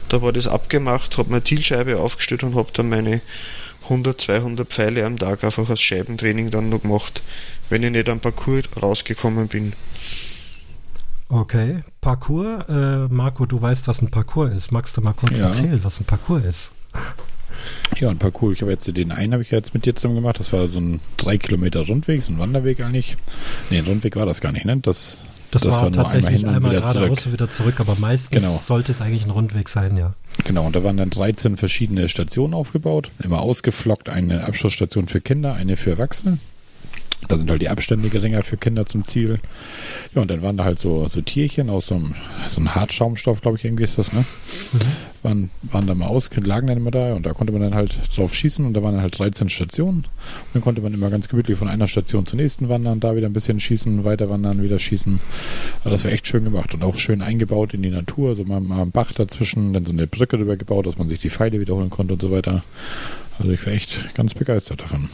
da 0.08 0.22
war 0.22 0.32
das 0.32 0.46
abgemacht, 0.46 1.18
habe 1.18 1.30
meine 1.30 1.44
Zielscheibe 1.44 1.98
aufgestellt 1.98 2.42
und 2.42 2.54
habe 2.54 2.68
dann 2.72 2.88
meine 2.88 3.20
100, 3.84 4.20
200 4.20 4.68
Pfeile 4.68 5.04
am 5.04 5.18
Tag 5.18 5.44
einfach 5.44 5.68
als 5.70 5.80
Scheibentraining 5.80 6.50
dann 6.50 6.68
noch 6.68 6.82
gemacht, 6.82 7.22
wenn 7.70 7.82
ich 7.82 7.90
nicht 7.90 8.08
am 8.08 8.20
Parcours 8.20 8.64
rausgekommen 8.80 9.48
bin. 9.48 9.72
Okay, 11.30 11.80
Parcours, 12.00 12.64
äh, 12.68 13.08
Marco, 13.08 13.44
du 13.44 13.60
weißt, 13.60 13.86
was 13.86 14.00
ein 14.00 14.10
Parcours 14.10 14.54
ist. 14.54 14.72
Magst 14.72 14.96
du 14.96 15.02
mal 15.02 15.12
kurz 15.12 15.38
ja. 15.38 15.46
erzählen, 15.46 15.82
was 15.82 16.00
ein 16.00 16.04
Parcours 16.04 16.44
ist? 16.44 16.72
Ja, 17.98 18.08
ein 18.08 18.18
Parcours. 18.18 18.54
Ich 18.54 18.62
habe 18.62 18.70
jetzt 18.70 18.86
den 18.96 19.12
einen 19.12 19.32
habe 19.32 19.42
ich 19.42 19.50
jetzt 19.50 19.74
mit 19.74 19.84
dir 19.84 19.94
zusammen 19.94 20.14
gemacht. 20.14 20.38
Das 20.38 20.52
war 20.52 20.68
so 20.68 20.80
ein 20.80 21.00
drei 21.18 21.36
Kilometer 21.36 21.86
Rundweg, 21.86 22.22
so 22.22 22.32
ein 22.32 22.38
Wanderweg 22.38 22.80
eigentlich. 22.80 23.16
Nee, 23.68 23.78
ein 23.78 23.86
Rundweg 23.86 24.16
war 24.16 24.24
das 24.24 24.40
gar 24.40 24.52
nicht, 24.52 24.64
ne? 24.64 24.78
Das 24.78 25.26
das, 25.50 25.62
das 25.62 25.74
war, 25.74 25.82
war 25.82 25.92
tatsächlich 25.92 26.44
einmal, 26.44 26.56
einmal 26.56 26.70
wieder 26.72 26.80
geradeaus 26.80 27.20
zurück. 27.20 27.32
wieder 27.32 27.50
zurück, 27.50 27.80
aber 27.80 27.96
meistens 27.98 28.30
genau. 28.30 28.54
sollte 28.56 28.92
es 28.92 29.00
eigentlich 29.00 29.24
ein 29.24 29.30
Rundweg 29.30 29.68
sein, 29.68 29.96
ja. 29.96 30.14
Genau, 30.44 30.66
und 30.66 30.76
da 30.76 30.84
waren 30.84 30.96
dann 30.96 31.10
13 31.10 31.56
verschiedene 31.56 32.08
Stationen 32.08 32.54
aufgebaut, 32.54 33.10
immer 33.22 33.40
ausgeflockt, 33.40 34.08
eine 34.08 34.44
Abschlussstation 34.44 35.08
für 35.08 35.20
Kinder, 35.20 35.54
eine 35.54 35.76
für 35.76 35.90
Erwachsene. 35.90 36.38
Da 37.26 37.36
sind 37.36 37.50
halt 37.50 37.60
die 37.60 37.68
Abstände 37.68 38.10
geringer 38.10 38.42
für 38.42 38.56
Kinder 38.56 38.86
zum 38.86 39.04
Ziel. 39.04 39.40
Ja, 40.14 40.22
und 40.22 40.30
dann 40.30 40.40
waren 40.40 40.56
da 40.56 40.64
halt 40.64 40.78
so, 40.78 41.08
so 41.08 41.20
Tierchen 41.20 41.68
aus 41.68 41.88
so 41.88 41.96
einem, 41.96 42.14
so 42.48 42.58
einem 42.58 42.74
Hartschaumstoff, 42.76 43.40
glaube 43.40 43.58
ich, 43.58 43.64
irgendwie 43.64 43.82
ist 43.84 43.98
das, 43.98 44.12
ne? 44.12 44.24
Mhm. 44.72 44.78
Waren, 45.24 45.50
waren 45.62 45.86
da 45.88 45.96
mal 45.96 46.06
aus, 46.06 46.30
lagen 46.36 46.68
dann 46.68 46.76
immer 46.76 46.92
da 46.92 47.14
und 47.14 47.26
da 47.26 47.32
konnte 47.32 47.52
man 47.52 47.60
dann 47.60 47.74
halt 47.74 47.98
drauf 48.14 48.34
schießen 48.34 48.64
und 48.64 48.74
da 48.74 48.84
waren 48.84 48.94
dann 48.94 49.02
halt 49.02 49.18
13 49.18 49.48
Stationen. 49.48 49.98
Und 49.98 50.06
dann 50.54 50.62
konnte 50.62 50.80
man 50.80 50.94
immer 50.94 51.10
ganz 51.10 51.28
gemütlich 51.28 51.58
von 51.58 51.66
einer 51.66 51.88
Station 51.88 52.24
zur 52.24 52.38
nächsten 52.38 52.68
wandern, 52.68 53.00
da 53.00 53.16
wieder 53.16 53.26
ein 53.26 53.32
bisschen 53.32 53.58
schießen, 53.58 54.04
weiter 54.04 54.30
wandern, 54.30 54.62
wieder 54.62 54.78
schießen. 54.78 55.18
Aber 55.80 55.90
das 55.90 56.04
war 56.04 56.12
echt 56.12 56.28
schön 56.28 56.44
gemacht 56.44 56.72
und 56.74 56.84
auch 56.84 56.96
schön 56.96 57.20
eingebaut 57.20 57.74
in 57.74 57.82
die 57.82 57.90
Natur. 57.90 58.36
So 58.36 58.44
mal, 58.44 58.60
mal 58.60 58.82
ein 58.82 58.92
Bach 58.92 59.10
dazwischen, 59.12 59.72
dann 59.72 59.84
so 59.84 59.92
eine 59.92 60.06
Brücke 60.06 60.38
drüber 60.38 60.56
gebaut, 60.56 60.86
dass 60.86 60.98
man 60.98 61.08
sich 61.08 61.18
die 61.18 61.30
Pfeile 61.30 61.58
wiederholen 61.58 61.90
konnte 61.90 62.14
und 62.14 62.22
so 62.22 62.30
weiter. 62.30 62.62
Also 63.40 63.50
ich 63.50 63.66
war 63.66 63.72
echt 63.72 64.14
ganz 64.14 64.34
begeistert 64.34 64.80
davon. 64.80 65.08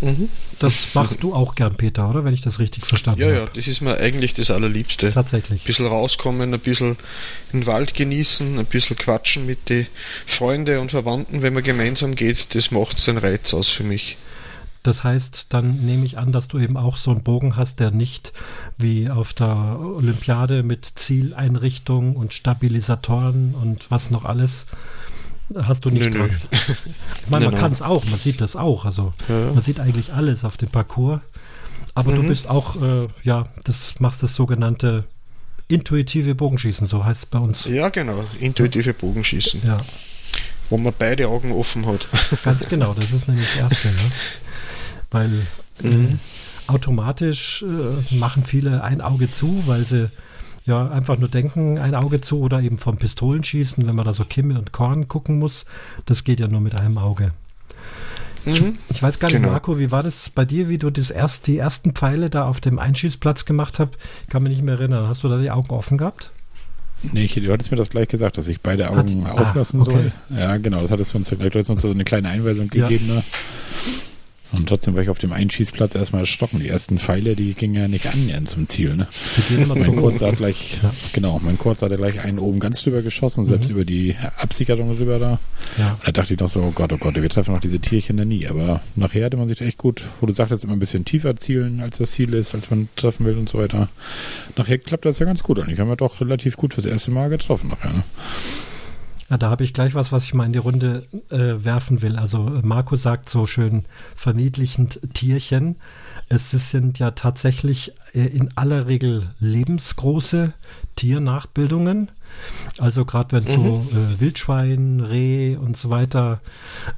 Mhm. 0.00 0.28
Das 0.58 0.94
machst 0.94 1.22
du 1.22 1.34
auch 1.34 1.54
gern, 1.54 1.74
Peter, 1.76 2.08
oder? 2.08 2.24
Wenn 2.24 2.34
ich 2.34 2.40
das 2.40 2.58
richtig 2.58 2.84
verstanden 2.86 3.22
habe. 3.22 3.32
Ja, 3.32 3.40
ja, 3.40 3.46
das 3.54 3.66
ist 3.66 3.80
mir 3.80 3.98
eigentlich 3.98 4.34
das 4.34 4.50
Allerliebste. 4.50 5.12
Tatsächlich. 5.12 5.62
Ein 5.62 5.66
bisschen 5.66 5.86
rauskommen, 5.86 6.54
ein 6.54 6.60
bisschen 6.60 6.96
in 7.52 7.60
den 7.60 7.66
Wald 7.66 7.94
genießen, 7.94 8.58
ein 8.58 8.66
bisschen 8.66 8.96
quatschen 8.96 9.46
mit 9.46 9.68
den 9.68 9.86
Freunden 10.26 10.78
und 10.78 10.90
Verwandten, 10.90 11.42
wenn 11.42 11.54
man 11.54 11.62
gemeinsam 11.62 12.14
geht, 12.14 12.54
das 12.54 12.70
macht 12.70 13.06
den 13.06 13.18
Reiz 13.18 13.52
aus 13.54 13.68
für 13.68 13.84
mich. 13.84 14.16
Das 14.82 15.04
heißt, 15.04 15.46
dann 15.50 15.84
nehme 15.84 16.06
ich 16.06 16.16
an, 16.16 16.32
dass 16.32 16.48
du 16.48 16.58
eben 16.58 16.78
auch 16.78 16.96
so 16.96 17.10
einen 17.10 17.22
Bogen 17.22 17.56
hast, 17.56 17.80
der 17.80 17.90
nicht 17.90 18.32
wie 18.78 19.10
auf 19.10 19.34
der 19.34 19.78
Olympiade 19.78 20.62
mit 20.62 20.90
Zieleinrichtung 20.94 22.16
und 22.16 22.32
Stabilisatoren 22.32 23.54
und 23.54 23.90
was 23.90 24.10
noch 24.10 24.24
alles 24.24 24.66
hast 25.54 25.84
du 25.84 25.90
nicht 25.90 26.12
nö, 26.12 26.18
dran. 26.18 26.30
Nö. 26.30 26.58
Ich 27.24 27.30
meine, 27.30 27.46
man 27.50 27.58
kann 27.58 27.72
es 27.72 27.82
auch, 27.82 28.04
man 28.04 28.18
sieht 28.18 28.40
das 28.40 28.56
auch. 28.56 28.84
Also 28.84 29.12
ja. 29.28 29.52
man 29.52 29.60
sieht 29.60 29.80
eigentlich 29.80 30.12
alles 30.12 30.44
auf 30.44 30.56
dem 30.56 30.68
Parcours. 30.68 31.20
Aber 31.94 32.12
mhm. 32.12 32.22
du 32.22 32.28
bist 32.28 32.48
auch, 32.48 32.80
äh, 32.80 33.08
ja, 33.22 33.44
das 33.64 33.98
machst 34.00 34.22
das 34.22 34.34
sogenannte 34.34 35.04
intuitive 35.68 36.34
Bogenschießen, 36.34 36.86
so 36.86 37.04
heißt 37.04 37.20
es 37.20 37.26
bei 37.26 37.38
uns. 37.38 37.64
Ja, 37.64 37.88
genau, 37.88 38.24
intuitive 38.40 38.92
Bogenschießen. 38.94 39.62
Ja. 39.64 39.78
Wo 40.68 40.78
man 40.78 40.92
beide 40.96 41.28
Augen 41.28 41.52
offen 41.52 41.86
hat. 41.86 42.06
Ganz 42.44 42.68
genau, 42.68 42.94
das 42.94 43.12
ist 43.12 43.28
nämlich 43.28 43.46
das 43.54 43.56
Erste. 43.56 43.88
Ne? 43.88 44.10
Weil 45.10 45.28
mhm. 45.82 46.18
äh, 46.68 46.70
automatisch 46.70 47.62
äh, 47.62 48.14
machen 48.14 48.44
viele 48.44 48.82
ein 48.82 49.00
Auge 49.00 49.30
zu, 49.32 49.64
weil 49.66 49.84
sie 49.84 50.10
ja, 50.70 50.88
einfach 50.88 51.18
nur 51.18 51.28
denken, 51.28 51.78
ein 51.78 51.96
Auge 51.96 52.20
zu 52.20 52.40
oder 52.40 52.60
eben 52.60 52.78
vom 52.78 52.96
Pistolenschießen, 52.96 53.86
wenn 53.86 53.94
man 53.96 54.04
da 54.04 54.12
so 54.12 54.24
Kimme 54.24 54.56
und 54.56 54.72
Korn 54.72 55.08
gucken 55.08 55.38
muss. 55.38 55.66
Das 56.06 56.22
geht 56.22 56.38
ja 56.38 56.46
nur 56.46 56.60
mit 56.60 56.78
einem 56.78 56.96
Auge. 56.96 57.32
Mhm. 58.44 58.78
Ich 58.88 59.02
weiß 59.02 59.18
gar 59.18 59.28
nicht, 59.28 59.38
genau. 59.38 59.50
Marco, 59.50 59.78
wie 59.80 59.90
war 59.90 60.04
das 60.04 60.30
bei 60.30 60.44
dir, 60.44 60.68
wie 60.68 60.78
du 60.78 60.90
das 60.90 61.10
erst, 61.10 61.48
die 61.48 61.58
ersten 61.58 61.92
Pfeile 61.92 62.30
da 62.30 62.46
auf 62.46 62.60
dem 62.60 62.78
Einschießplatz 62.78 63.44
gemacht 63.44 63.80
hast? 63.80 63.90
Ich 64.22 64.28
kann 64.28 64.44
mich 64.44 64.52
nicht 64.52 64.62
mehr 64.62 64.76
erinnern. 64.76 65.08
Hast 65.08 65.24
du 65.24 65.28
da 65.28 65.36
die 65.36 65.50
Augen 65.50 65.70
offen 65.70 65.98
gehabt? 65.98 66.30
Nee, 67.02 67.24
ich, 67.24 67.34
du 67.34 67.52
hattest 67.52 67.70
mir 67.70 67.76
das 67.76 67.90
gleich 67.90 68.08
gesagt, 68.08 68.38
dass 68.38 68.46
ich 68.46 68.60
beide 68.60 68.90
Augen 68.90 69.24
Hat, 69.26 69.34
ah, 69.34 69.42
auflassen 69.42 69.80
ah, 69.80 69.82
okay. 69.82 70.12
soll. 70.28 70.38
Ja, 70.38 70.56
genau, 70.58 70.82
das 70.82 70.90
hattest 70.90 71.12
du 71.12 71.18
uns, 71.18 71.28
du 71.28 71.58
uns 71.58 71.82
so 71.82 71.90
eine 71.90 72.04
kleine 72.04 72.28
Einweisung 72.28 72.68
gegeben. 72.68 73.06
Ja. 73.08 73.14
Ne? 73.16 73.22
Und 74.52 74.68
trotzdem 74.68 74.94
war 74.94 75.02
ich 75.02 75.08
auf 75.08 75.18
dem 75.18 75.32
Einschießplatz 75.32 75.94
erstmal 75.94 76.22
erschrocken. 76.22 76.58
Die 76.58 76.68
ersten 76.68 76.98
Pfeile, 76.98 77.36
die 77.36 77.54
gingen 77.54 77.74
ja 77.74 77.88
nicht 77.88 78.06
annähernd 78.06 78.48
zum 78.48 78.66
Ziel. 78.66 78.96
Ne? 78.96 79.06
Mein 79.68 79.96
Kurzer 79.96 80.28
hat 80.28 80.38
gleich, 80.38 80.78
ja. 80.82 80.92
genau, 81.12 81.40
mein 81.42 81.58
Kurzer 81.58 81.88
hat 81.88 81.96
gleich 81.96 82.20
einen 82.24 82.38
oben 82.38 82.58
ganz 82.58 82.82
drüber 82.82 83.02
geschossen, 83.02 83.44
selbst 83.44 83.68
mhm. 83.68 83.76
über 83.76 83.84
die 83.84 84.16
Absicherung 84.36 84.90
rüber 84.90 85.18
da. 85.18 85.38
Ja. 85.78 85.98
Da 86.04 86.12
dachte 86.12 86.34
ich 86.34 86.40
noch 86.40 86.48
so, 86.48 86.62
oh 86.62 86.72
Gott, 86.72 86.92
oh 86.92 86.98
Gott, 86.98 87.14
wir 87.14 87.28
treffen 87.28 87.54
noch 87.54 87.60
diese 87.60 87.78
Tierchen 87.78 88.16
da 88.16 88.24
nie. 88.24 88.48
Aber 88.48 88.80
nachher 88.96 89.24
hatte 89.24 89.36
man 89.36 89.48
sich 89.48 89.60
echt 89.60 89.78
gut, 89.78 90.02
wo 90.20 90.26
du 90.26 90.32
sagtest, 90.32 90.64
immer 90.64 90.72
ein 90.72 90.80
bisschen 90.80 91.04
tiefer 91.04 91.36
zielen, 91.36 91.80
als 91.80 91.98
das 91.98 92.12
Ziel 92.12 92.34
ist, 92.34 92.54
als 92.54 92.70
man 92.70 92.88
treffen 92.96 93.26
will 93.26 93.36
und 93.36 93.48
so 93.48 93.58
weiter. 93.58 93.88
Nachher 94.56 94.78
klappt 94.78 95.04
das 95.04 95.18
ja 95.20 95.26
ganz 95.26 95.42
gut. 95.42 95.58
Und 95.58 95.68
ich 95.68 95.78
habe 95.78 95.96
doch 95.96 96.20
relativ 96.20 96.56
gut 96.56 96.74
fürs 96.74 96.86
erste 96.86 97.10
Mal 97.10 97.28
getroffen 97.28 97.68
nachher. 97.68 97.92
Ne? 97.92 98.02
Ja, 99.30 99.38
da 99.38 99.48
habe 99.48 99.62
ich 99.62 99.72
gleich 99.72 99.94
was, 99.94 100.10
was 100.10 100.24
ich 100.24 100.34
mal 100.34 100.44
in 100.44 100.52
die 100.52 100.58
Runde 100.58 101.06
äh, 101.30 101.64
werfen 101.64 102.02
will. 102.02 102.16
Also 102.16 102.48
äh, 102.48 102.62
Marco 102.66 102.96
sagt 102.96 103.28
so 103.28 103.46
schön 103.46 103.84
verniedlichend 104.16 105.00
Tierchen. 105.14 105.76
Es 106.28 106.50
sind 106.50 106.98
ja 106.98 107.12
tatsächlich 107.12 107.92
äh, 108.12 108.26
in 108.26 108.50
aller 108.56 108.88
Regel 108.88 109.30
lebensgroße 109.38 110.52
Tiernachbildungen. 110.96 112.10
Also 112.78 113.04
gerade 113.04 113.32
wenn 113.32 113.46
so 113.46 113.86
mhm. 113.90 114.14
äh, 114.14 114.20
Wildschwein, 114.20 115.00
Reh 115.00 115.56
und 115.56 115.76
so 115.76 115.90
weiter, 115.90 116.40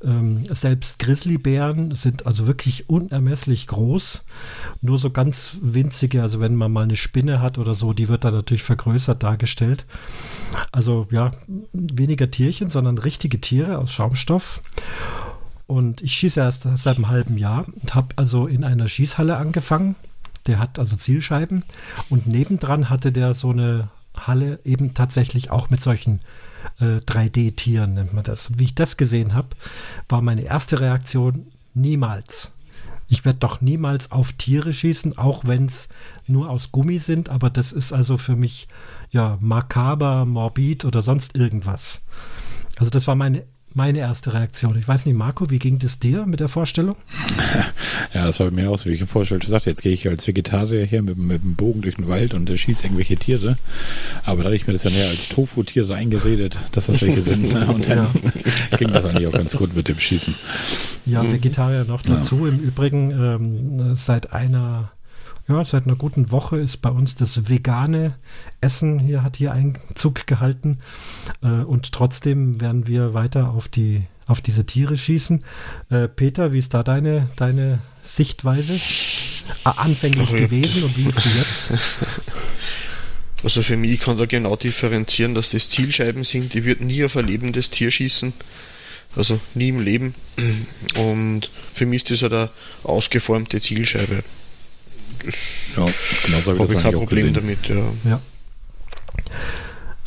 ähm, 0.02 0.44
selbst 0.50 0.98
Grizzlybären 0.98 1.94
sind 1.94 2.26
also 2.26 2.46
wirklich 2.46 2.88
unermesslich 2.88 3.66
groß. 3.66 4.24
Nur 4.80 4.98
so 4.98 5.10
ganz 5.10 5.58
winzige, 5.60 6.22
also 6.22 6.40
wenn 6.40 6.54
man 6.54 6.72
mal 6.72 6.84
eine 6.84 6.96
Spinne 6.96 7.40
hat 7.40 7.58
oder 7.58 7.74
so, 7.74 7.92
die 7.92 8.08
wird 8.08 8.24
dann 8.24 8.34
natürlich 8.34 8.62
vergrößert 8.62 9.22
dargestellt. 9.22 9.84
Also 10.70 11.06
ja, 11.10 11.32
weniger 11.72 12.30
Tierchen, 12.30 12.68
sondern 12.68 12.98
richtige 12.98 13.40
Tiere 13.40 13.78
aus 13.78 13.92
Schaumstoff. 13.92 14.60
Und 15.66 16.02
ich 16.02 16.12
schieße 16.12 16.40
erst 16.40 16.66
seit 16.74 16.96
einem 16.96 17.08
halben 17.08 17.38
Jahr 17.38 17.64
und 17.80 17.94
habe 17.94 18.08
also 18.16 18.46
in 18.46 18.64
einer 18.64 18.88
Schießhalle 18.88 19.36
angefangen. 19.36 19.96
Der 20.46 20.58
hat 20.58 20.78
also 20.78 20.96
Zielscheiben 20.96 21.64
und 22.10 22.26
nebendran 22.26 22.90
hatte 22.90 23.12
der 23.12 23.32
so 23.32 23.50
eine 23.50 23.88
Halle 24.26 24.60
eben 24.64 24.94
tatsächlich 24.94 25.50
auch 25.50 25.70
mit 25.70 25.82
solchen 25.82 26.20
äh, 26.80 26.98
3D-Tieren, 26.98 27.94
nennt 27.94 28.12
man 28.12 28.24
das. 28.24 28.48
Und 28.48 28.58
wie 28.58 28.64
ich 28.64 28.74
das 28.74 28.96
gesehen 28.96 29.34
habe, 29.34 29.48
war 30.08 30.22
meine 30.22 30.42
erste 30.42 30.80
Reaktion 30.80 31.46
niemals. 31.74 32.52
Ich 33.08 33.24
werde 33.24 33.40
doch 33.40 33.60
niemals 33.60 34.10
auf 34.10 34.32
Tiere 34.32 34.72
schießen, 34.72 35.18
auch 35.18 35.44
wenn 35.44 35.66
es 35.66 35.90
nur 36.26 36.48
aus 36.48 36.72
Gummi 36.72 36.98
sind, 36.98 37.28
aber 37.28 37.50
das 37.50 37.72
ist 37.72 37.92
also 37.92 38.16
für 38.16 38.36
mich 38.36 38.68
ja 39.10 39.36
makaber, 39.40 40.24
morbid 40.24 40.86
oder 40.86 41.02
sonst 41.02 41.36
irgendwas. 41.36 42.02
Also 42.78 42.90
das 42.90 43.06
war 43.06 43.14
meine 43.14 43.44
meine 43.74 43.98
erste 43.98 44.34
Reaktion. 44.34 44.76
Ich 44.78 44.86
weiß 44.86 45.06
nicht, 45.06 45.16
Marco, 45.16 45.50
wie 45.50 45.58
ging 45.58 45.78
das 45.78 45.98
dir 45.98 46.26
mit 46.26 46.40
der 46.40 46.48
Vorstellung? 46.48 46.96
Ja, 48.14 48.26
das 48.26 48.40
war 48.40 48.50
mir 48.50 48.70
auch 48.70 48.76
so, 48.76 48.90
wie 48.90 48.94
ich 48.94 49.00
im 49.00 49.06
Vorstellung 49.06 49.42
sagte. 49.42 49.70
Jetzt 49.70 49.82
gehe 49.82 49.92
ich 49.92 50.06
als 50.06 50.26
Vegetarier 50.26 50.84
hier 50.84 51.02
mit, 51.02 51.16
mit 51.16 51.42
dem 51.42 51.54
Bogen 51.54 51.80
durch 51.80 51.96
den 51.96 52.08
Wald 52.08 52.34
und 52.34 52.50
schieße 52.50 52.84
irgendwelche 52.84 53.16
Tiere. 53.16 53.56
Aber 54.24 54.42
da 54.42 54.46
hatte 54.46 54.56
ich 54.56 54.66
mir 54.66 54.74
das 54.74 54.84
ja 54.84 54.90
mehr 54.90 55.08
als 55.08 55.28
Tofu-Tiere 55.28 55.94
eingeredet, 55.94 56.58
dass 56.72 56.86
das 56.86 57.00
welche 57.00 57.22
sind. 57.22 57.54
Und 57.54 57.88
dann 57.88 57.98
ja. 57.98 58.10
ging 58.78 58.88
das 58.88 59.04
eigentlich 59.04 59.26
auch 59.26 59.32
ganz 59.32 59.56
gut 59.56 59.74
mit 59.74 59.88
dem 59.88 59.98
Schießen. 59.98 60.34
Ja, 61.06 61.22
Vegetarier 61.30 61.84
noch 61.84 62.02
dazu. 62.02 62.46
Ja. 62.46 62.48
Im 62.48 62.58
Übrigen 62.58 63.10
ähm, 63.10 63.94
seit 63.94 64.32
einer 64.32 64.92
ja, 65.48 65.64
seit 65.64 65.86
einer 65.86 65.96
guten 65.96 66.30
Woche 66.30 66.58
ist 66.58 66.78
bei 66.78 66.90
uns 66.90 67.14
das 67.14 67.48
vegane 67.48 68.14
Essen 68.60 68.98
hier, 68.98 69.22
hat 69.22 69.36
hier 69.36 69.52
Einzug 69.52 70.26
gehalten. 70.26 70.78
Äh, 71.42 71.48
und 71.48 71.92
trotzdem 71.92 72.60
werden 72.60 72.86
wir 72.86 73.14
weiter 73.14 73.50
auf 73.50 73.68
die 73.68 74.02
auf 74.26 74.40
diese 74.40 74.64
Tiere 74.64 74.96
schießen. 74.96 75.44
Äh, 75.90 76.08
Peter, 76.08 76.52
wie 76.52 76.58
ist 76.58 76.74
da 76.74 76.82
deine, 76.82 77.28
deine 77.36 77.80
Sichtweise 78.02 78.72
anfänglich 79.64 80.30
Ach, 80.32 80.36
gewesen 80.36 80.84
und 80.84 80.96
wie 80.96 81.08
ist 81.08 81.20
sie 81.20 81.30
jetzt? 81.30 81.70
Also 83.44 83.64
für 83.64 83.76
mich 83.76 83.98
kann 83.98 84.18
da 84.18 84.26
genau 84.26 84.54
differenzieren, 84.54 85.34
dass 85.34 85.50
das 85.50 85.68
Zielscheiben 85.68 86.22
sind, 86.22 86.54
die 86.54 86.64
wird 86.64 86.80
nie 86.80 87.02
auf 87.04 87.16
ein 87.16 87.26
lebendes 87.26 87.70
Tier 87.70 87.90
schießen. 87.90 88.32
Also 89.16 89.40
nie 89.54 89.70
im 89.70 89.80
Leben. 89.80 90.14
Und 90.94 91.50
für 91.74 91.84
mich 91.84 92.04
ist 92.04 92.12
das 92.12 92.22
halt 92.22 92.32
eine 92.32 92.50
ausgeformte 92.84 93.60
Zielscheibe 93.60 94.22
ja, 95.76 95.86
genau 96.24 96.40
so 96.40 96.58
habe 96.58 96.74
ich, 96.74 96.82
kein 96.82 96.92
Problem 96.92 97.34
damit, 97.34 97.68
ja. 97.68 97.76
ja. 98.04 98.20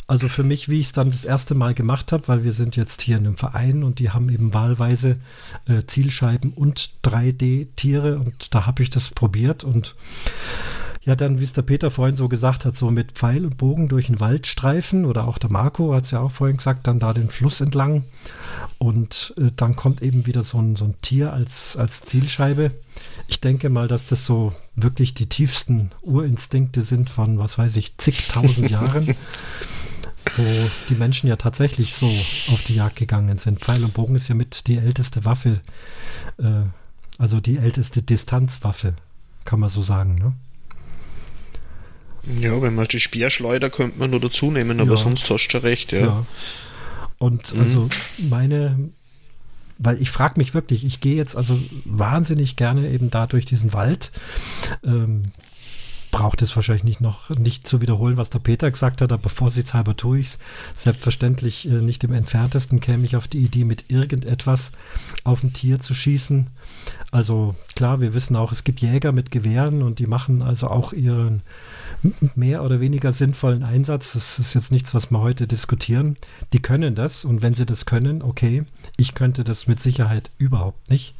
Also 0.08 0.28
für 0.28 0.44
mich, 0.44 0.68
wie 0.68 0.78
ich 0.78 0.86
es 0.86 0.92
dann 0.92 1.10
das 1.10 1.24
erste 1.24 1.54
Mal 1.54 1.74
gemacht 1.74 2.12
habe, 2.12 2.28
weil 2.28 2.44
wir 2.44 2.52
sind 2.52 2.76
jetzt 2.76 3.02
hier 3.02 3.16
in 3.16 3.26
einem 3.26 3.36
Verein 3.36 3.82
und 3.82 3.98
die 3.98 4.10
haben 4.10 4.28
eben 4.28 4.54
wahlweise 4.54 5.14
äh, 5.66 5.82
Zielscheiben 5.84 6.52
und 6.52 6.90
3D-Tiere 7.04 8.18
und 8.18 8.54
da 8.54 8.66
habe 8.66 8.84
ich 8.84 8.90
das 8.90 9.10
probiert 9.10 9.64
und 9.64 9.96
ja, 11.06 11.14
dann, 11.14 11.38
wie 11.38 11.44
es 11.44 11.52
der 11.52 11.62
Peter 11.62 11.92
vorhin 11.92 12.16
so 12.16 12.28
gesagt 12.28 12.64
hat, 12.64 12.76
so 12.76 12.90
mit 12.90 13.12
Pfeil 13.12 13.44
und 13.44 13.58
Bogen 13.58 13.88
durch 13.88 14.06
den 14.06 14.18
Wald 14.18 14.48
streifen 14.48 15.04
oder 15.04 15.28
auch 15.28 15.38
der 15.38 15.52
Marco 15.52 15.94
hat 15.94 16.04
es 16.04 16.10
ja 16.10 16.18
auch 16.18 16.32
vorhin 16.32 16.56
gesagt, 16.56 16.88
dann 16.88 16.98
da 16.98 17.12
den 17.12 17.28
Fluss 17.28 17.60
entlang 17.60 18.04
und 18.78 19.32
äh, 19.38 19.52
dann 19.54 19.76
kommt 19.76 20.02
eben 20.02 20.26
wieder 20.26 20.42
so 20.42 20.58
ein, 20.58 20.74
so 20.74 20.84
ein 20.84 20.96
Tier 21.02 21.32
als, 21.32 21.76
als 21.76 22.02
Zielscheibe. 22.02 22.72
Ich 23.28 23.40
denke 23.40 23.70
mal, 23.70 23.86
dass 23.86 24.08
das 24.08 24.26
so 24.26 24.52
wirklich 24.74 25.14
die 25.14 25.28
tiefsten 25.28 25.92
Urinstinkte 26.02 26.82
sind 26.82 27.08
von, 27.08 27.38
was 27.38 27.56
weiß 27.56 27.76
ich, 27.76 27.96
zigtausend 27.98 28.68
Jahren, 28.68 29.06
wo 30.36 30.42
die 30.88 30.96
Menschen 30.96 31.28
ja 31.28 31.36
tatsächlich 31.36 31.94
so 31.94 32.06
auf 32.06 32.64
die 32.66 32.74
Jagd 32.74 32.96
gegangen 32.96 33.38
sind. 33.38 33.60
Pfeil 33.60 33.84
und 33.84 33.94
Bogen 33.94 34.16
ist 34.16 34.26
ja 34.26 34.34
mit 34.34 34.66
die 34.66 34.78
älteste 34.78 35.24
Waffe, 35.24 35.60
äh, 36.38 36.62
also 37.18 37.40
die 37.40 37.58
älteste 37.58 38.02
Distanzwaffe, 38.02 38.94
kann 39.44 39.60
man 39.60 39.68
so 39.68 39.82
sagen, 39.82 40.16
ne? 40.16 40.32
Ja, 42.40 42.60
wenn 42.60 42.74
man 42.74 42.88
die 42.88 43.00
Speerschleuder 43.00 43.70
könnte 43.70 43.98
man 43.98 44.10
nur 44.10 44.20
dazu 44.20 44.50
nehmen, 44.50 44.80
aber 44.80 44.92
ja. 44.92 44.96
sonst 44.96 45.30
hast 45.30 45.48
du 45.48 45.58
recht, 45.58 45.92
ja. 45.92 46.00
ja. 46.00 46.26
Und 47.18 47.54
mhm. 47.54 47.60
also 47.60 47.88
meine, 48.28 48.90
weil 49.78 50.00
ich 50.00 50.10
frage 50.10 50.34
mich 50.38 50.54
wirklich, 50.54 50.84
ich 50.84 51.00
gehe 51.00 51.16
jetzt 51.16 51.36
also 51.36 51.58
wahnsinnig 51.84 52.56
gerne 52.56 52.88
eben 52.90 53.10
da 53.10 53.26
durch 53.26 53.44
diesen 53.44 53.72
Wald. 53.72 54.10
Ähm, 54.84 55.24
braucht 56.16 56.40
es 56.40 56.56
wahrscheinlich 56.56 56.84
nicht 56.84 57.00
noch 57.02 57.28
nicht 57.30 57.66
zu 57.66 57.82
wiederholen, 57.82 58.16
was 58.16 58.30
der 58.30 58.38
Peter 58.38 58.70
gesagt 58.70 59.02
hat, 59.02 59.12
aber 59.12 59.28
vorsichtshalber 59.28 59.96
tue 59.96 60.20
ich 60.20 60.28
es. 60.28 60.38
Selbstverständlich 60.74 61.68
äh, 61.68 61.82
nicht 61.82 62.04
im 62.04 62.12
entferntesten 62.12 62.80
käme 62.80 63.04
ich 63.04 63.16
auf 63.16 63.28
die 63.28 63.40
Idee, 63.40 63.64
mit 63.64 63.84
irgendetwas 63.88 64.72
auf 65.24 65.42
ein 65.42 65.52
Tier 65.52 65.78
zu 65.78 65.92
schießen. 65.92 66.46
Also 67.10 67.54
klar, 67.74 68.00
wir 68.00 68.14
wissen 68.14 68.34
auch, 68.34 68.50
es 68.50 68.64
gibt 68.64 68.80
Jäger 68.80 69.12
mit 69.12 69.30
Gewehren 69.30 69.82
und 69.82 69.98
die 69.98 70.06
machen 70.06 70.40
also 70.40 70.68
auch 70.68 70.94
ihren 70.94 71.42
mehr 72.34 72.62
oder 72.62 72.80
weniger 72.80 73.12
sinnvollen 73.12 73.62
Einsatz. 73.62 74.12
Das 74.12 74.38
ist 74.38 74.54
jetzt 74.54 74.72
nichts, 74.72 74.94
was 74.94 75.10
wir 75.10 75.20
heute 75.20 75.46
diskutieren. 75.46 76.16
Die 76.52 76.60
können 76.60 76.94
das 76.94 77.24
und 77.24 77.42
wenn 77.42 77.54
sie 77.54 77.66
das 77.66 77.86
können, 77.86 78.22
okay, 78.22 78.64
ich 78.96 79.14
könnte 79.14 79.44
das 79.44 79.66
mit 79.66 79.80
Sicherheit 79.80 80.30
überhaupt 80.38 80.90
nicht. 80.90 81.14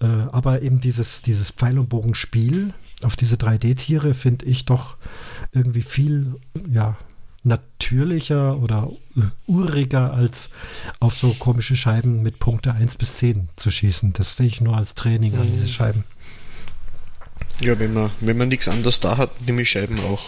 Äh, 0.00 0.06
aber 0.06 0.62
eben 0.62 0.80
dieses, 0.80 1.22
dieses 1.22 1.50
Pfeil- 1.50 1.78
und 1.78 1.88
Bogenspiel 1.88 2.72
auf 3.02 3.16
diese 3.16 3.36
3D-Tiere 3.36 4.14
finde 4.14 4.46
ich 4.46 4.64
doch 4.64 4.96
irgendwie 5.52 5.82
viel, 5.82 6.36
ja, 6.70 6.96
natürlicher 7.46 8.58
oder 8.58 8.90
uriger 9.46 10.12
als 10.12 10.50
auf 10.98 11.16
so 11.16 11.32
komische 11.34 11.76
Scheiben 11.76 12.20
mit 12.22 12.40
Punkte 12.40 12.72
1 12.72 12.96
bis 12.96 13.16
10 13.16 13.48
zu 13.54 13.70
schießen. 13.70 14.12
Das 14.12 14.36
sehe 14.36 14.48
ich 14.48 14.60
nur 14.60 14.76
als 14.76 14.94
Training 14.94 15.36
an 15.36 15.46
diese 15.46 15.62
mhm. 15.62 15.68
Scheiben. 15.68 16.04
Ja, 17.60 17.78
wenn 17.78 17.94
man, 17.94 18.10
wenn 18.20 18.36
man 18.36 18.48
nichts 18.48 18.68
anderes 18.68 19.00
da 19.00 19.16
hat, 19.16 19.30
nehme 19.46 19.62
ich 19.62 19.70
Scheiben 19.70 19.98
auch 20.00 20.22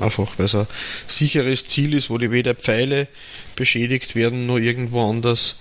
einfach, 0.00 0.32
weil 0.36 0.46
es 0.46 0.54
ein 0.54 0.66
sicheres 1.06 1.66
Ziel 1.66 1.94
ist, 1.94 2.10
wo 2.10 2.18
die 2.18 2.30
weder 2.30 2.54
Pfeile 2.54 3.06
beschädigt 3.54 4.16
werden, 4.16 4.46
noch 4.46 4.58
irgendwo 4.58 5.08
anders, 5.08 5.56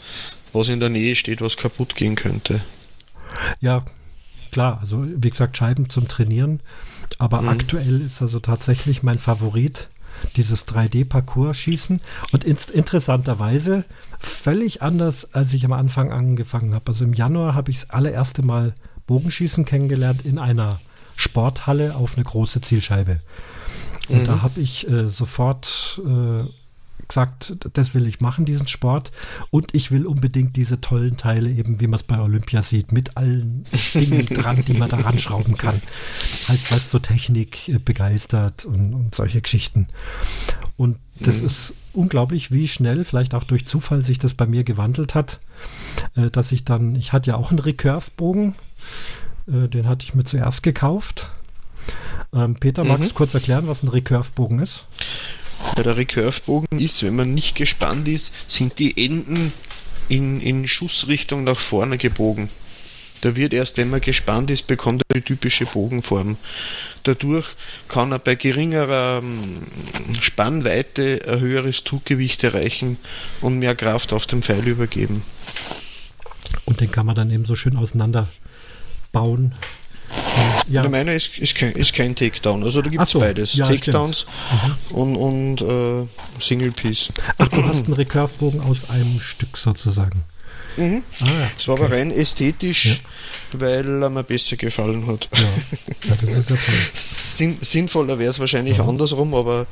was 0.52 0.70
in 0.70 0.80
der 0.80 0.90
Nähe 0.90 1.16
steht, 1.16 1.42
was 1.42 1.58
kaputt 1.58 1.96
gehen 1.96 2.16
könnte. 2.16 2.62
Ja, 3.60 3.86
klar, 4.52 4.80
also 4.82 5.06
wie 5.08 5.30
gesagt, 5.30 5.58
Scheiben 5.58 5.90
zum 5.90 6.08
Trainieren, 6.08 6.60
aber 7.20 7.44
mhm. 7.44 7.50
aktuell 7.50 8.02
ist 8.02 8.22
also 8.22 8.40
tatsächlich 8.40 9.04
mein 9.04 9.20
Favorit 9.20 9.90
dieses 10.36 10.68
3D-Parcours-Schießen 10.68 12.02
und 12.32 12.44
in 12.44 12.58
interessanterweise 12.74 13.86
völlig 14.20 14.82
anders, 14.82 15.34
als 15.34 15.54
ich 15.54 15.66
am 15.66 15.74
Anfang 15.74 16.12
angefangen 16.12 16.74
habe. 16.74 16.88
Also 16.88 17.06
im 17.06 17.14
Januar 17.14 17.56
habe 17.56 17.72
ich 17.72 17.82
das 17.82 17.90
allererste 17.92 18.44
Mal 18.44 18.74
Bogenschießen 19.08 19.66
kennengelernt 19.66 20.26
in 20.26 20.38
einer 20.38 20.80
Sporthalle 21.22 21.96
auf 21.96 22.16
eine 22.16 22.26
große 22.26 22.62
Zielscheibe. 22.62 23.22
Und 24.10 24.22
mhm. 24.22 24.26
da 24.26 24.42
habe 24.42 24.60
ich 24.60 24.90
äh, 24.90 25.10
sofort 25.10 26.02
äh, 26.06 26.44
gesagt, 27.08 27.56
das 27.74 27.94
will 27.94 28.08
ich 28.08 28.22
machen, 28.22 28.46
diesen 28.46 28.68
Sport. 28.68 29.12
Und 29.50 29.76
ich 29.76 29.92
will 29.92 30.06
unbedingt 30.06 30.56
diese 30.56 30.82
tollen 30.82 31.18
Teile, 31.18 31.50
eben 31.50 31.80
wie 31.80 31.88
man 31.88 31.96
es 31.96 32.04
bei 32.04 32.20
Olympia 32.20 32.62
sieht, 32.62 32.92
mit 32.92 33.18
allen 33.18 33.66
Dingen 33.94 34.26
dran, 34.26 34.64
die 34.66 34.74
man 34.74 34.90
da 34.90 34.98
ranschrauben 34.98 35.58
kann. 35.58 35.82
Halt, 36.48 36.72
was 36.72 36.90
zur 36.90 37.02
Technik 37.02 37.70
äh, 37.70 37.80
begeistert 37.80 38.66
und, 38.66 38.94
und, 38.94 39.16
solche 39.16 39.42
Geschichten. 39.42 39.88
Und 40.78 40.98
das 41.20 41.42
mhm. 41.42 41.48
ist 41.48 41.74
unglaublich, 41.94 42.52
wie 42.52 42.68
schnell, 42.68 43.04
vielleicht 43.04 43.36
auch 43.36 43.44
durch 43.44 43.68
Zufall, 43.68 44.04
sich 44.04 44.18
das 44.18 44.34
bei 44.34 44.48
mir 44.48 44.64
gewandelt 44.64 45.14
hat, 45.14 45.40
äh, 46.16 46.32
dass 46.32 46.52
ich 46.52 46.66
dann, 46.66 46.96
ich 46.96 47.14
hatte 47.14 47.32
ja 47.32 47.38
auch 47.38 47.52
einen 47.52 47.60
Recurve-Bogen 47.60 48.56
Äh, 49.48 49.68
den 49.68 49.88
hatte 49.88 50.06
ich 50.06 50.14
mir 50.14 50.24
zuerst 50.24 50.64
gekauft. 50.64 51.30
Ähm, 52.34 52.56
Peter, 52.56 52.84
magst 52.84 53.04
du 53.04 53.14
mhm. 53.14 53.16
kurz 53.16 53.34
erklären, 53.34 53.68
was 53.68 53.84
ein 53.84 53.90
Recurve-Bogen 53.90 54.60
ist? 54.60 54.86
Ja, 55.78 55.84
der 55.84 55.98
Recurve-Bogen 55.98 56.80
ist, 56.80 57.04
wenn 57.04 57.16
man 57.16 57.34
nicht 57.34 57.56
gespannt 57.56 58.08
ist, 58.08 58.34
sind 58.48 58.80
die 58.80 59.06
Enden 59.06 59.54
in, 60.10 60.42
in 60.42 60.68
Schussrichtung 60.68 61.44
nach 61.44 61.60
vorne 61.60 61.98
gebogen. 61.98 62.50
Da 63.22 63.36
wird 63.36 63.54
erst, 63.54 63.78
wenn 63.78 63.90
man 63.90 64.02
gespannt 64.02 64.50
ist, 64.50 64.66
bekommt 64.66 65.04
er 65.08 65.20
die 65.20 65.22
typische 65.22 65.66
Bogenform. 65.66 66.38
Dadurch 67.04 67.48
kann 67.88 68.12
er 68.12 68.20
bei 68.20 68.36
geringerer 68.36 69.22
ähm, 69.24 69.60
Spannweite 70.20 71.22
ein 71.28 71.40
höheres 71.40 71.84
Zuggewicht 71.84 72.44
erreichen 72.44 72.98
und 73.42 73.60
mehr 73.60 73.76
Kraft 73.76 74.12
auf 74.12 74.26
dem 74.26 74.42
Pfeil 74.42 74.68
übergeben. 74.68 75.24
Und 76.66 76.82
den 76.82 76.92
kann 76.92 77.06
man 77.06 77.16
dann 77.16 77.30
eben 77.30 77.46
so 77.46 77.56
schön 77.56 77.78
auseinander 77.78 78.28
bauen. 79.12 79.54
Ja. 80.68 80.82
Der 80.82 80.92
meiner 80.92 81.14
ist, 81.14 81.38
ist, 81.38 81.56
kein, 81.56 81.74
ist 81.74 81.94
kein 81.94 82.16
Takedown. 82.16 82.64
Also 82.64 82.82
da 82.82 82.90
gibt 82.90 83.04
es 83.04 83.10
so, 83.10 83.20
beides. 83.20 83.54
Ja, 83.54 83.68
Takedowns 83.68 84.26
mhm. 84.92 84.96
und, 84.96 85.16
und 85.16 85.62
äh, 85.62 86.08
Single 86.40 86.72
Piece. 86.72 87.10
Ach, 87.38 87.48
du 87.48 87.64
hast 87.64 87.86
einen 87.86 87.94
Recurve-Bogen 87.94 88.62
aus 88.62 88.90
einem 88.90 89.20
Stück 89.20 89.58
sozusagen. 89.58 90.24
Mhm. 90.78 91.04
Ah, 91.22 91.48
es 91.58 91.68
war 91.68 91.78
aber 91.78 91.92
rein 91.92 92.12
ästhetisch, 92.12 92.86
ja. 92.86 93.60
weil 93.60 94.04
er 94.04 94.10
mir 94.10 94.24
besser 94.24 94.56
gefallen 94.56 95.08
hat. 95.08 95.30
Ja, 95.34 95.40
ja 96.10 96.16
das 96.20 96.30
ist 96.30 96.50
ja 96.50 96.56
toll. 96.56 96.76
Sinn, 96.94 97.58
sinnvoller 97.62 98.20
wäre 98.20 98.32
es 98.32 98.40
wahrscheinlich 98.40 98.78
ja. 98.78 98.86
andersrum, 98.86 99.34
aber 99.34 99.68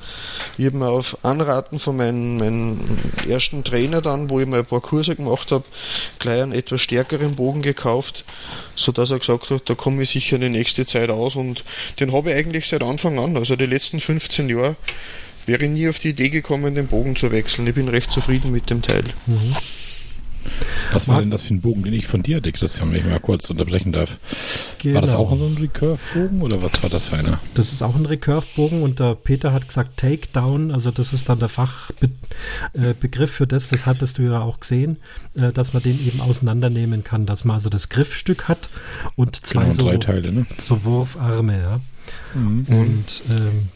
ich 0.57 0.65
habe 0.65 0.77
mir 0.77 0.89
auf 0.89 1.23
Anraten 1.23 1.79
von 1.79 1.97
meinem, 1.97 2.37
meinem 2.37 2.79
ersten 3.27 3.63
Trainer 3.63 4.01
dann, 4.01 4.29
wo 4.29 4.39
ich 4.39 4.47
mal 4.47 4.59
ein 4.59 4.65
paar 4.65 4.81
Kurse 4.81 5.15
gemacht 5.15 5.51
habe, 5.51 5.65
gleich 6.19 6.41
einen 6.41 6.51
etwas 6.51 6.81
stärkeren 6.81 7.35
Bogen 7.35 7.61
gekauft, 7.61 8.25
sodass 8.75 9.11
er 9.11 9.19
gesagt 9.19 9.49
hat, 9.49 9.69
da 9.69 9.75
komme 9.75 10.03
ich 10.03 10.09
sicher 10.09 10.35
in 10.35 10.41
die 10.41 10.49
nächste 10.49 10.85
Zeit 10.85 11.09
aus 11.09 11.35
und 11.35 11.63
den 11.99 12.11
habe 12.11 12.31
ich 12.31 12.37
eigentlich 12.37 12.67
seit 12.67 12.83
Anfang 12.83 13.19
an, 13.19 13.37
also 13.37 13.55
die 13.55 13.65
letzten 13.65 13.99
15 13.99 14.49
Jahre, 14.49 14.75
wäre 15.45 15.63
ich 15.63 15.69
nie 15.69 15.89
auf 15.89 15.99
die 15.99 16.09
Idee 16.09 16.29
gekommen, 16.29 16.75
den 16.75 16.87
Bogen 16.87 17.15
zu 17.15 17.31
wechseln. 17.31 17.67
Ich 17.67 17.73
bin 17.73 17.87
recht 17.87 18.11
zufrieden 18.11 18.51
mit 18.51 18.69
dem 18.69 18.81
Teil. 18.81 19.03
Mhm. 19.25 19.55
Was 20.91 21.07
war 21.07 21.19
denn 21.19 21.31
das 21.31 21.43
für 21.43 21.53
ein 21.53 21.61
Bogen, 21.61 21.83
den 21.83 21.93
ich 21.93 22.07
von 22.07 22.23
dir 22.23 22.37
hatte, 22.37 22.51
Christian, 22.51 22.91
wenn 22.91 22.99
ich 22.99 23.05
mal 23.05 23.19
kurz 23.19 23.49
unterbrechen 23.49 23.91
darf? 23.91 24.17
Genau. 24.79 24.95
War 24.95 25.01
das 25.01 25.11
genau. 25.11 25.23
auch 25.23 25.37
so 25.37 25.45
ein 25.45 25.57
Recurve-Bogen 25.57 26.41
oder 26.41 26.61
was 26.61 26.81
war 26.81 26.89
das 26.89 27.09
für 27.09 27.17
einer? 27.17 27.39
Das 27.53 27.73
ist 27.73 27.81
auch 27.81 27.95
ein 27.95 28.05
Recurve-Bogen 28.05 28.81
und 28.81 28.99
der 28.99 29.15
Peter 29.15 29.53
hat 29.53 29.67
gesagt 29.67 29.97
Takedown, 29.97 30.71
also 30.71 30.91
das 30.91 31.13
ist 31.13 31.29
dann 31.29 31.39
der 31.39 31.49
Fachbegriff 31.49 33.31
äh, 33.31 33.33
für 33.33 33.47
das, 33.47 33.69
das 33.69 33.85
hattest 33.85 34.17
du 34.17 34.23
ja 34.23 34.41
auch 34.41 34.59
gesehen, 34.59 34.97
äh, 35.35 35.51
dass 35.51 35.73
man 35.73 35.83
den 35.83 35.99
eben 36.07 36.21
auseinandernehmen 36.21 37.03
kann, 37.03 37.25
dass 37.25 37.45
man 37.45 37.55
also 37.55 37.69
das 37.69 37.89
Griffstück 37.89 38.47
hat 38.47 38.69
und 39.15 39.45
zwei 39.45 39.65
genau, 39.65 39.91
so, 39.91 39.97
Teile, 39.97 40.31
ne? 40.31 40.45
so 40.57 40.83
Wurfarme, 40.83 41.59
ja. 41.59 41.81
Mhm. 42.33 42.65
Und 42.67 43.21
ähm, 43.29 43.69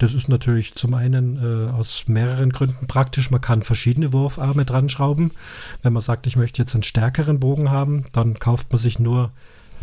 das 0.00 0.14
ist 0.14 0.30
natürlich 0.30 0.74
zum 0.74 0.94
einen 0.94 1.36
äh, 1.36 1.70
aus 1.70 2.04
mehreren 2.08 2.50
Gründen 2.52 2.86
praktisch. 2.86 3.30
Man 3.30 3.42
kann 3.42 3.62
verschiedene 3.62 4.14
Wurfarme 4.14 4.64
dran 4.64 4.88
schrauben. 4.88 5.32
Wenn 5.82 5.92
man 5.92 6.00
sagt, 6.00 6.26
ich 6.26 6.36
möchte 6.36 6.62
jetzt 6.62 6.74
einen 6.74 6.82
stärkeren 6.82 7.38
Bogen 7.38 7.70
haben, 7.70 8.06
dann 8.12 8.34
kauft 8.38 8.72
man 8.72 8.78
sich 8.78 8.98
nur 8.98 9.30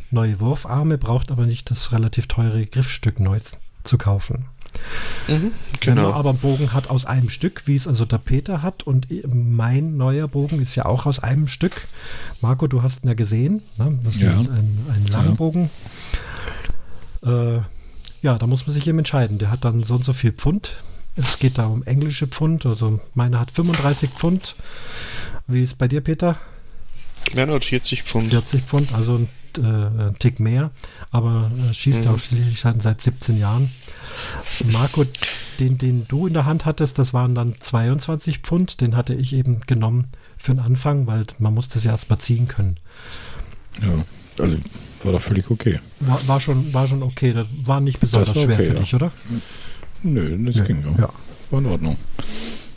neue 0.10 0.40
Wurfarme, 0.40 0.98
braucht 0.98 1.32
aber 1.32 1.46
nicht 1.46 1.70
das 1.70 1.92
relativ 1.92 2.26
teure 2.28 2.66
Griffstück 2.66 3.20
neu 3.20 3.40
zu 3.84 4.00
kaufen. 4.00 4.46
Mhm, 5.28 5.52
genau. 5.80 5.86
Wenn 5.86 5.96
man 5.96 6.06
genau. 6.06 6.14
aber 6.14 6.30
einen 6.32 6.40
Bogen 6.40 6.74
hat 6.74 6.90
aus 6.90 7.06
einem 7.06 7.30
Stück, 7.30 7.68
wie 7.68 7.76
es 7.76 7.88
also 7.88 8.06
der 8.06 8.18
Peter 8.18 8.64
hat, 8.64 8.84
und 8.84 9.08
mein 9.32 9.98
neuer 9.98 10.28
Bogen 10.28 10.60
ist 10.60 10.74
ja 10.76 10.86
auch 10.86 11.06
aus 11.06 11.20
einem 11.20 11.48
Stück. 11.48 11.88
Marco, 12.42 12.66
du 12.66 12.82
hast 12.82 13.04
ihn 13.04 13.10
ja 13.10 13.14
gesehen. 13.14 13.62
Ne? 13.78 14.00
Das 14.04 14.16
ist 14.16 14.22
ja. 14.22 14.32
ein, 14.32 14.48
ein 14.50 15.06
Langbogen. 15.12 15.70
Ja. 17.24 17.58
Äh, 17.58 17.62
ja, 18.22 18.38
da 18.38 18.48
muss 18.48 18.66
man 18.66 18.74
sich 18.74 18.88
eben 18.88 19.00
entscheiden. 19.00 19.38
Der 19.38 19.52
hat 19.52 19.66
dann 19.66 19.84
so 19.84 19.96
und 19.96 20.06
so 20.06 20.14
viel 20.14 20.32
Pfund. 20.32 20.76
Es 21.16 21.40
geht 21.40 21.58
da 21.58 21.68
um 21.68 21.84
englische 21.84 22.28
Pfund. 22.28 22.66
Also 22.66 23.00
meiner 23.14 23.40
hat 23.40 23.52
35 23.52 24.10
Pfund. 24.12 24.56
Wie 25.48 25.64
ist 25.64 25.78
bei 25.78 25.88
dir, 25.88 26.02
Peter? 26.02 26.38
Meiner 27.36 27.54
hat 27.54 27.66
40 27.66 28.04
Pfund. 28.04 28.30
40 28.30 28.64
Pfund, 28.64 28.94
also 28.94 29.16
ein, 29.16 29.30
äh, 29.58 30.08
ein 30.10 30.16
Tick 30.20 30.40
mehr. 30.40 30.72
Aber 31.12 31.52
äh, 31.70 31.74
schießt 31.74 32.06
mhm. 32.06 32.12
auch 32.12 32.20
schließlich 32.20 32.60
seit 32.60 33.02
17 33.02 33.40
Jahren. 33.40 33.72
Marco, 34.72 35.06
den, 35.60 35.78
den 35.78 36.08
du 36.08 36.28
in 36.28 36.34
der 36.34 36.46
Hand 36.46 36.66
hattest, 36.66 37.00
das 37.00 37.14
waren 37.14 37.36
dann 37.36 37.56
22 37.60 38.40
Pfund. 38.40 38.82
Den 38.82 38.96
hatte 38.96 39.14
ich 39.14 39.34
eben 39.34 39.62
genommen 39.62 40.08
für 40.38 40.54
den 40.54 40.60
Anfang, 40.60 41.08
weil 41.08 41.26
man 41.40 41.54
musste 41.54 41.80
es 41.80 41.84
ja 41.84 41.92
erst 41.92 42.10
mal 42.10 42.20
ziehen 42.20 42.48
können. 42.48 42.78
Ja, 43.82 44.06
also 44.44 44.58
war 45.04 45.12
doch 45.12 45.22
völlig 45.22 45.50
okay. 45.50 45.80
War, 46.00 46.28
war, 46.28 46.40
schon, 46.40 46.74
war 46.74 46.88
schon 46.88 47.04
okay. 47.04 47.34
Das 47.34 47.48
war 47.66 47.82
nicht 47.82 48.00
besonders 48.00 48.36
war 48.36 48.44
schwer 48.44 48.56
okay, 48.56 48.70
für 48.70 48.76
dich, 48.76 48.96
oder? 48.96 49.12
Nö, 50.04 50.38
das 50.46 50.56
Nö. 50.58 50.64
ging 50.64 50.84
ja. 50.84 51.04
ja. 51.04 51.10
War 51.50 51.60
in 51.60 51.66
Ordnung. 51.66 51.98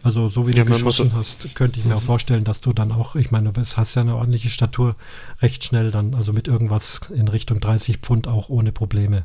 Also 0.03 0.29
so 0.29 0.49
wie 0.49 0.53
ja, 0.53 0.65
du 0.65 0.73
geschossen 0.73 1.13
hast, 1.15 1.55
könnte 1.55 1.79
ich 1.79 1.85
mir 1.85 1.95
auch 1.95 2.03
vorstellen, 2.03 2.45
dass 2.45 2.61
du 2.61 2.73
dann 2.73 2.91
auch, 2.91 3.17
ich 3.17 3.31
meine, 3.31 3.53
du 3.53 3.61
hast 3.61 3.95
ja 3.95 4.03
eine 4.03 4.17
ordentliche 4.17 4.49
Statur, 4.49 4.97
recht 5.43 5.63
schnell 5.63 5.91
dann, 5.91 6.15
also 6.15 6.33
mit 6.33 6.49
irgendwas 6.49 7.01
in 7.15 7.29
Richtung 7.29 7.61
30 7.61 7.99
Pfund 7.99 8.27
auch 8.27 8.49
ohne 8.49 8.73
Probleme 8.73 9.25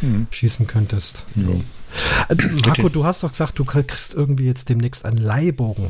hm. 0.00 0.26
schießen 0.30 0.66
könntest. 0.66 1.24
Ja. 1.36 1.48
Äh, 2.28 2.34
Marco, 2.66 2.82
okay. 2.82 2.90
du 2.92 3.04
hast 3.04 3.22
doch 3.22 3.30
gesagt, 3.30 3.58
du 3.58 3.64
kriegst 3.64 4.12
irgendwie 4.12 4.44
jetzt 4.44 4.68
demnächst 4.68 5.06
einen 5.06 5.18
Leihbogen. 5.18 5.86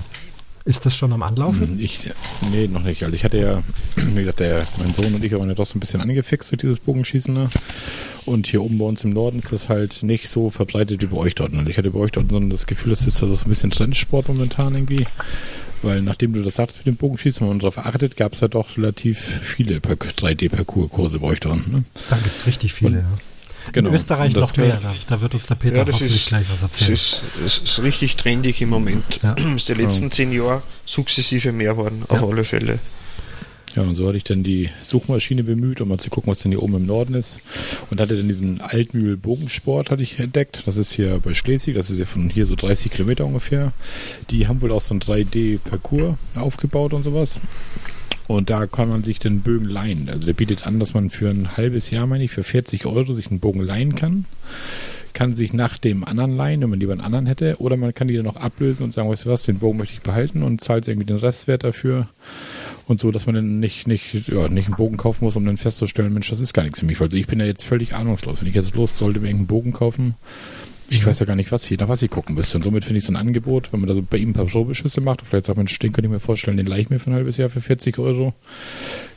Ist 0.65 0.85
das 0.85 0.95
schon 0.95 1.13
am 1.13 1.23
Anlaufen? 1.23 1.69
Hm, 1.69 1.81
ich, 1.81 2.11
nee, 2.51 2.69
noch 2.69 2.83
nicht. 2.83 3.03
Also 3.03 3.15
ich 3.15 3.25
hatte 3.25 3.39
ja, 3.39 3.63
wie 3.97 4.21
gesagt, 4.21 4.41
der, 4.41 4.67
mein 4.79 4.93
Sohn 4.93 5.15
und 5.15 5.25
ich 5.25 5.33
waren 5.33 5.49
ja 5.49 5.55
doch 5.55 5.67
so 5.67 5.77
ein 5.77 5.81
bisschen 5.81 6.01
angefixt 6.01 6.51
durch 6.51 6.61
dieses 6.61 6.79
Bogenschießen. 6.79 7.33
Ne? 7.33 7.49
Und 8.27 8.47
hier 8.47 8.63
oben 8.63 8.79
bei 8.79 8.85
uns 8.85 9.03
im 9.05 9.11
Norden 9.11 9.39
ist 9.39 9.53
das 9.53 9.69
halt 9.69 10.03
nicht 10.03 10.29
so 10.29 10.51
verbreitet 10.51 11.03
wie 11.03 11.07
bei 11.07 11.17
euch 11.17 11.35
dort. 11.35 11.55
Also 11.55 11.71
ich 11.71 11.79
hatte 11.79 11.91
bei 11.91 11.99
euch 11.99 12.13
dort 12.13 12.31
so 12.31 12.39
das 12.41 12.67
Gefühl, 12.67 12.91
das 12.91 13.07
ist 13.07 13.23
also 13.23 13.35
so 13.35 13.47
ein 13.47 13.49
bisschen 13.49 13.71
Trendsport 13.71 14.29
momentan 14.29 14.75
irgendwie. 14.75 15.07
Weil 15.83 16.03
nachdem 16.03 16.35
du 16.35 16.43
das 16.43 16.57
sagst 16.57 16.79
mit 16.79 16.87
dem 16.87 16.97
Bogenschießen, 16.97 17.41
wenn 17.41 17.49
man 17.49 17.59
darauf 17.59 17.79
achtet, 17.79 18.17
gab 18.17 18.35
es 18.35 18.41
ja 18.41 18.49
doch 18.49 18.77
relativ 18.77 19.19
viele 19.19 19.79
3D-Parcours-Kurse 19.79 21.21
bei 21.21 21.29
euch 21.29 21.41
dort. 21.41 21.67
Ne? 21.69 21.85
Da 22.11 22.17
gibt 22.17 22.37
es 22.37 22.47
richtig 22.47 22.75
viele, 22.75 22.91
und, 22.91 22.97
ja. 22.97 23.19
Genau. 23.73 23.91
In 23.91 23.95
Österreich 23.95 24.35
noch 24.35 24.57
mehr. 24.57 24.81
Da, 24.83 24.95
da, 25.09 25.21
wird 25.21 25.35
uns 25.35 25.47
der 25.47 25.55
Peter 25.55 25.77
ja, 25.77 25.87
hoffentlich 25.87 26.17
ist, 26.17 26.29
gleich 26.29 26.47
was 26.51 26.63
erzählen. 26.63 26.91
Das 26.93 27.23
ist, 27.45 27.63
ist 27.65 27.83
richtig 27.83 28.17
trendig 28.17 28.61
im 28.61 28.71
Moment. 28.71 29.21
Ja. 29.23 29.33
ist 29.57 29.69
die 29.69 29.75
letzten 29.75 30.05
ja. 30.05 30.11
zehn 30.11 30.33
Jahre 30.33 30.63
sukzessive 30.85 31.53
mehr 31.53 31.77
worden, 31.77 32.05
auf 32.09 32.23
alle 32.23 32.45
Fälle. 32.45 32.79
Ja, 33.77 33.83
und 33.83 33.95
so 33.95 34.09
hatte 34.09 34.17
ich 34.17 34.25
dann 34.25 34.43
die 34.43 34.69
Suchmaschine 34.83 35.45
bemüht, 35.45 35.81
um 35.81 35.89
mal 35.89 35.99
zu 35.99 36.11
gucken, 36.11 36.31
was 36.31 36.41
denn 36.41 36.51
hier 36.51 36.63
oben 36.63 36.75
im 36.75 36.87
Norden 36.87 37.15
ist. 37.15 37.41
Und 37.89 38.01
hatte 38.01 38.17
dann 38.17 38.27
diesen 38.27 38.61
Altmühl 38.61 39.17
Bogensport 39.17 39.91
hatte 39.91 40.03
ich 40.03 40.19
entdeckt. 40.19 40.63
Das 40.67 40.77
ist 40.77 40.93
hier 40.93 41.21
bei 41.21 41.35
Schleswig, 41.35 41.77
das 41.77 41.89
ist 41.89 42.01
ja 42.01 42.05
von 42.05 42.31
hier 42.31 42.47
so 42.47 42.57
30 42.57 42.91
Kilometer 42.91 43.25
ungefähr. 43.25 43.73
Die 44.31 44.49
haben 44.49 44.61
wohl 44.61 44.73
auch 44.73 44.81
so 44.81 44.95
ein 44.95 45.01
3D-Parcours 45.01 46.17
aufgebaut 46.35 46.95
und 46.95 47.05
sowas. 47.05 47.41
Und 48.31 48.49
da 48.49 48.69
kann 48.69 48.89
man 48.89 49.03
sich 49.03 49.19
den 49.19 49.41
Bögen 49.41 49.65
leihen. 49.65 50.09
Also 50.09 50.25
der 50.25 50.35
bietet 50.35 50.65
an, 50.65 50.79
dass 50.79 50.95
man 50.95 51.11
für 51.11 51.29
ein 51.31 51.57
halbes 51.57 51.91
Jahr, 51.91 52.07
meine 52.07 52.23
ich, 52.23 52.31
für 52.31 52.45
40 52.45 52.87
Euro 52.87 53.13
sich 53.13 53.29
einen 53.29 53.41
Bogen 53.41 53.61
leihen 53.61 53.97
kann. 53.97 54.25
Kann 55.15 55.35
sich 55.35 55.53
nach 55.53 55.79
dem 55.79 56.05
anderen 56.05 56.37
leihen, 56.37 56.61
wenn 56.61 56.71
man 56.71 56.79
lieber 56.79 56.93
einen 56.93 57.01
anderen 57.01 57.27
hätte. 57.27 57.57
Oder 57.59 57.77
man 57.77 57.93
kann 57.93 58.07
die 58.07 58.15
dann 58.15 58.27
noch 58.27 58.37
ablösen 58.37 58.85
und 58.85 58.93
sagen, 58.93 59.11
weißt 59.11 59.25
du 59.25 59.31
was, 59.31 59.43
den 59.43 59.59
Bogen 59.59 59.79
möchte 59.79 59.95
ich 59.95 60.03
behalten 60.03 60.45
und 60.45 60.61
zahlt 60.61 60.87
irgendwie 60.87 61.09
den 61.09 61.17
Restwert 61.17 61.65
dafür. 61.65 62.07
Und 62.87 63.01
so, 63.01 63.11
dass 63.11 63.27
man 63.27 63.35
dann 63.35 63.59
nicht, 63.59 63.89
nicht, 63.89 64.29
ja, 64.29 64.47
nicht 64.47 64.67
einen 64.67 64.77
Bogen 64.77 64.97
kaufen 64.97 65.25
muss, 65.25 65.35
um 65.35 65.45
dann 65.45 65.57
festzustellen, 65.57 66.13
Mensch, 66.13 66.31
das 66.31 66.39
ist 66.39 66.55
gar 66.55 66.63
nichts 66.63 66.79
für 66.79 66.87
mich. 66.87 67.01
Also 67.01 67.17
ich 67.17 67.27
bin 67.27 67.41
ja 67.41 67.47
jetzt 67.47 67.65
völlig 67.65 67.97
ahnungslos. 67.97 68.43
Wenn 68.43 68.49
ich 68.49 68.55
jetzt 68.55 68.77
los 68.77 68.97
sollte, 68.97 69.19
mir 69.19 69.27
irgendeinen 69.27 69.49
Bogen 69.49 69.73
kaufen, 69.73 70.15
ich 70.91 71.07
weiß 71.07 71.21
ja 71.21 71.27
gar 71.27 71.37
nicht, 71.37 71.53
was 71.53 71.65
hier, 71.65 71.79
nach 71.79 71.89
was 71.89 72.03
ich 72.03 72.11
gucken 72.11 72.35
müsste. 72.35 72.59
Und 72.59 72.65
somit 72.65 72.85
finde 72.85 72.99
ich 72.99 73.05
so 73.05 73.13
ein 73.13 73.17
Angebot, 73.17 73.73
wenn 73.73 73.81
man 73.81 73.89
da 73.89 73.95
so 73.95 74.03
bei 74.03 74.19
ihm 74.19 74.31
ein 74.31 74.35
paar 74.35 74.47
Probeschüsse 74.47 75.01
macht, 75.01 75.23
vielleicht 75.25 75.47
sagt 75.47 75.57
man, 75.57 75.67
den 75.67 75.93
könnte 75.93 76.07
ich 76.07 76.13
mir 76.13 76.21
vorstellen, 76.21 76.57
den 76.57 76.67
leih 76.67 76.81
ich 76.81 76.91
mir 76.91 76.99
für 76.99 77.11
ein 77.11 77.15
halbes 77.15 77.37
Jahr 77.37 77.49
für 77.49 77.61
40 77.61 77.99
Euro, 77.99 78.35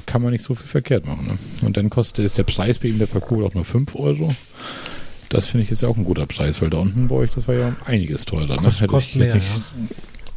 kann 0.06 0.22
man 0.22 0.32
nicht 0.32 0.44
so 0.44 0.54
viel 0.54 0.68
verkehrt 0.68 1.06
machen. 1.06 1.28
Ne? 1.28 1.38
Und 1.66 1.76
dann 1.76 1.90
kostet 1.90 2.26
ist 2.26 2.38
der 2.38 2.44
Preis 2.44 2.78
bei 2.78 2.90
ihm 2.90 3.00
der 3.00 3.08
Parcours 3.08 3.46
auch 3.46 3.54
nur 3.56 3.66
5 3.66 3.96
Euro. 3.96 4.36
Das 5.30 5.48
finde 5.48 5.64
ich 5.64 5.72
ist 5.72 5.82
ja 5.82 5.88
auch 5.88 5.98
ein 5.98 6.04
guter 6.04 6.28
Preis, 6.28 6.62
weil 6.62 6.70
da 6.70 6.78
unten 6.78 7.08
bei 7.08 7.16
euch, 7.16 7.32
das 7.32 7.48
war 7.48 7.56
ja 7.56 7.76
einiges 7.86 8.26
teurer. 8.26 8.62
Ne? 8.62 8.72
Hätte, 8.72 8.98
ich 8.98 9.16
nicht, 9.16 9.34
ja. 9.34 9.42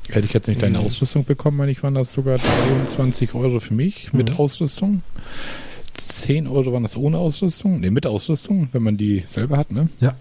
hätte 0.09 0.27
ich 0.27 0.33
jetzt 0.33 0.49
nicht 0.49 0.62
deine 0.62 0.79
Ausrüstung 0.79 1.27
bekommen, 1.27 1.59
meine 1.59 1.70
ich, 1.70 1.83
waren 1.83 1.94
das 1.94 2.14
sogar 2.14 2.38
23 2.38 3.35
Euro 3.35 3.61
für 3.61 3.75
mich 3.75 4.14
mit 4.14 4.31
mhm. 4.31 4.37
Ausrüstung. 4.37 5.03
10 5.99 6.46
Euro 6.46 6.72
waren 6.72 6.83
das 6.83 6.96
ohne 6.96 7.18
Ausrüstung, 7.18 7.81
ne, 7.81 7.90
mit 7.90 8.07
Ausrüstung, 8.07 8.68
wenn 8.72 8.83
man 8.83 8.96
die 8.96 9.25
selber 9.27 9.59
hat, 9.59 9.70
ne? 9.70 9.88
Ja. 10.01 10.14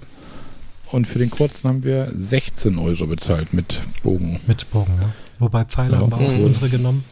Und 0.92 1.08
für 1.08 1.20
den 1.20 1.30
kurzen 1.30 1.68
haben 1.68 1.84
wir 1.84 2.12
16 2.16 2.78
Euro 2.78 3.08
bezahlt 3.08 3.54
mit 3.54 3.82
Bogen. 4.04 4.40
Mit 4.48 4.70
Bogen, 4.72 4.94
ja. 5.02 5.14
Wobei 5.40 5.66
Pfeile 5.66 5.94
ja. 5.94 6.00
haben 6.00 6.12
wir 6.12 6.18
auch 6.18 6.38
mhm. 6.38 6.46
unsere 6.46 6.70
genommen. 6.70 7.04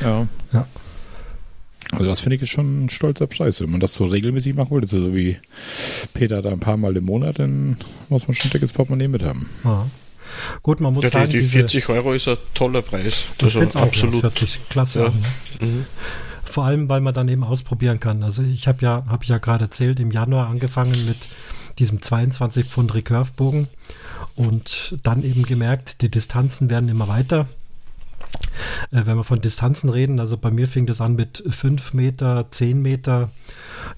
Ja. 0.00 0.26
Ja. 0.52 0.66
Also 1.92 2.06
das 2.06 2.20
finde 2.20 2.36
ich 2.36 2.42
ist 2.42 2.50
schon 2.50 2.84
ein 2.84 2.88
stolzer 2.88 3.26
Preis. 3.26 3.60
Wenn 3.60 3.70
man 3.70 3.80
das 3.80 3.94
so 3.94 4.06
regelmäßig 4.06 4.54
machen 4.54 4.70
will, 4.72 4.80
das 4.80 4.92
ist 4.92 5.02
so 5.02 5.14
wie 5.14 5.36
Peter 6.12 6.42
da 6.42 6.50
ein 6.50 6.60
paar 6.60 6.76
Mal 6.76 6.96
im 6.96 7.04
Monat, 7.04 7.38
dann 7.38 7.76
muss 8.08 8.26
man 8.26 8.34
schon 8.34 8.48
ein 8.48 8.52
dickes 8.52 8.72
Portemonnaie 8.72 9.08
mit 9.08 9.22
haben. 9.22 9.48
Ja. 9.64 9.86
Gut, 10.62 10.80
man 10.80 10.92
muss 10.92 11.04
ja, 11.04 11.10
sagen, 11.10 11.30
die, 11.30 11.40
die 11.40 11.46
40 11.46 11.88
Euro 11.90 12.12
ist 12.12 12.26
ein 12.26 12.36
toller 12.54 12.82
Preis. 12.82 13.24
Das 13.38 13.54
ist 13.54 13.76
absolut. 13.76 14.24
Ja, 14.24 14.30
40, 14.30 14.68
klasse. 14.68 14.98
Ja. 15.00 15.08
Mhm. 15.64 15.86
Vor 16.44 16.64
allem, 16.64 16.88
weil 16.88 17.00
man 17.00 17.14
dann 17.14 17.28
eben 17.28 17.44
ausprobieren 17.44 18.00
kann. 18.00 18.22
Also 18.22 18.42
ich 18.42 18.66
habe 18.66 18.78
ja, 18.82 19.04
habe 19.08 19.22
ich 19.22 19.28
ja 19.28 19.38
gerade 19.38 19.64
erzählt, 19.64 20.00
im 20.00 20.10
Januar 20.10 20.48
angefangen 20.48 20.92
mit 21.06 21.16
diesem 21.78 22.02
22 22.02 22.66
Pfund 22.66 22.94
Recurve-Bogen. 22.94 23.68
Und 24.36 24.96
dann 25.02 25.22
eben 25.22 25.44
gemerkt, 25.44 26.02
die 26.02 26.10
Distanzen 26.10 26.70
werden 26.70 26.88
immer 26.88 27.08
weiter. 27.08 27.46
Äh, 28.90 29.06
wenn 29.06 29.16
wir 29.16 29.24
von 29.24 29.40
Distanzen 29.40 29.90
reden, 29.90 30.20
also 30.20 30.36
bei 30.36 30.50
mir 30.50 30.66
fing 30.66 30.86
das 30.86 31.00
an 31.00 31.14
mit 31.14 31.42
5 31.48 31.92
Meter, 31.92 32.50
10 32.50 32.82
Meter, 32.82 33.30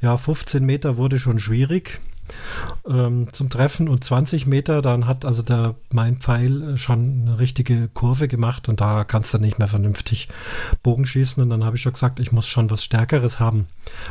ja, 0.03 0.17
15 0.17 0.65
Meter 0.65 0.97
wurde 0.97 1.19
schon 1.19 1.39
schwierig 1.39 2.01
ähm, 2.89 3.29
zum 3.33 3.51
Treffen 3.51 3.89
und 3.89 4.05
20 4.05 4.47
Meter, 4.47 4.83
dann 4.83 5.07
hat 5.07 5.25
also 5.25 5.43
der, 5.43 5.75
mein 5.93 6.17
Pfeil 6.17 6.75
äh, 6.75 6.77
schon 6.77 7.23
eine 7.23 7.39
richtige 7.39 7.89
Kurve 7.89 8.29
gemacht 8.29 8.69
und 8.69 8.81
da 8.81 9.05
kannst 9.05 9.35
du 9.35 9.39
nicht 9.39 9.59
mehr 9.59 9.69
vernünftig 9.69 10.29
Bogen 10.83 11.07
schießen 11.07 11.43
und 11.43 11.51
dann 11.51 11.65
habe 11.65 11.77
ich 11.77 11.83
schon 11.83 11.93
gesagt, 11.93 12.21
ich 12.21 12.33
muss 12.33 12.47
schon 12.47 12.71
was 12.71 12.85
Stärkeres 12.85 13.41
haben. 13.41 13.67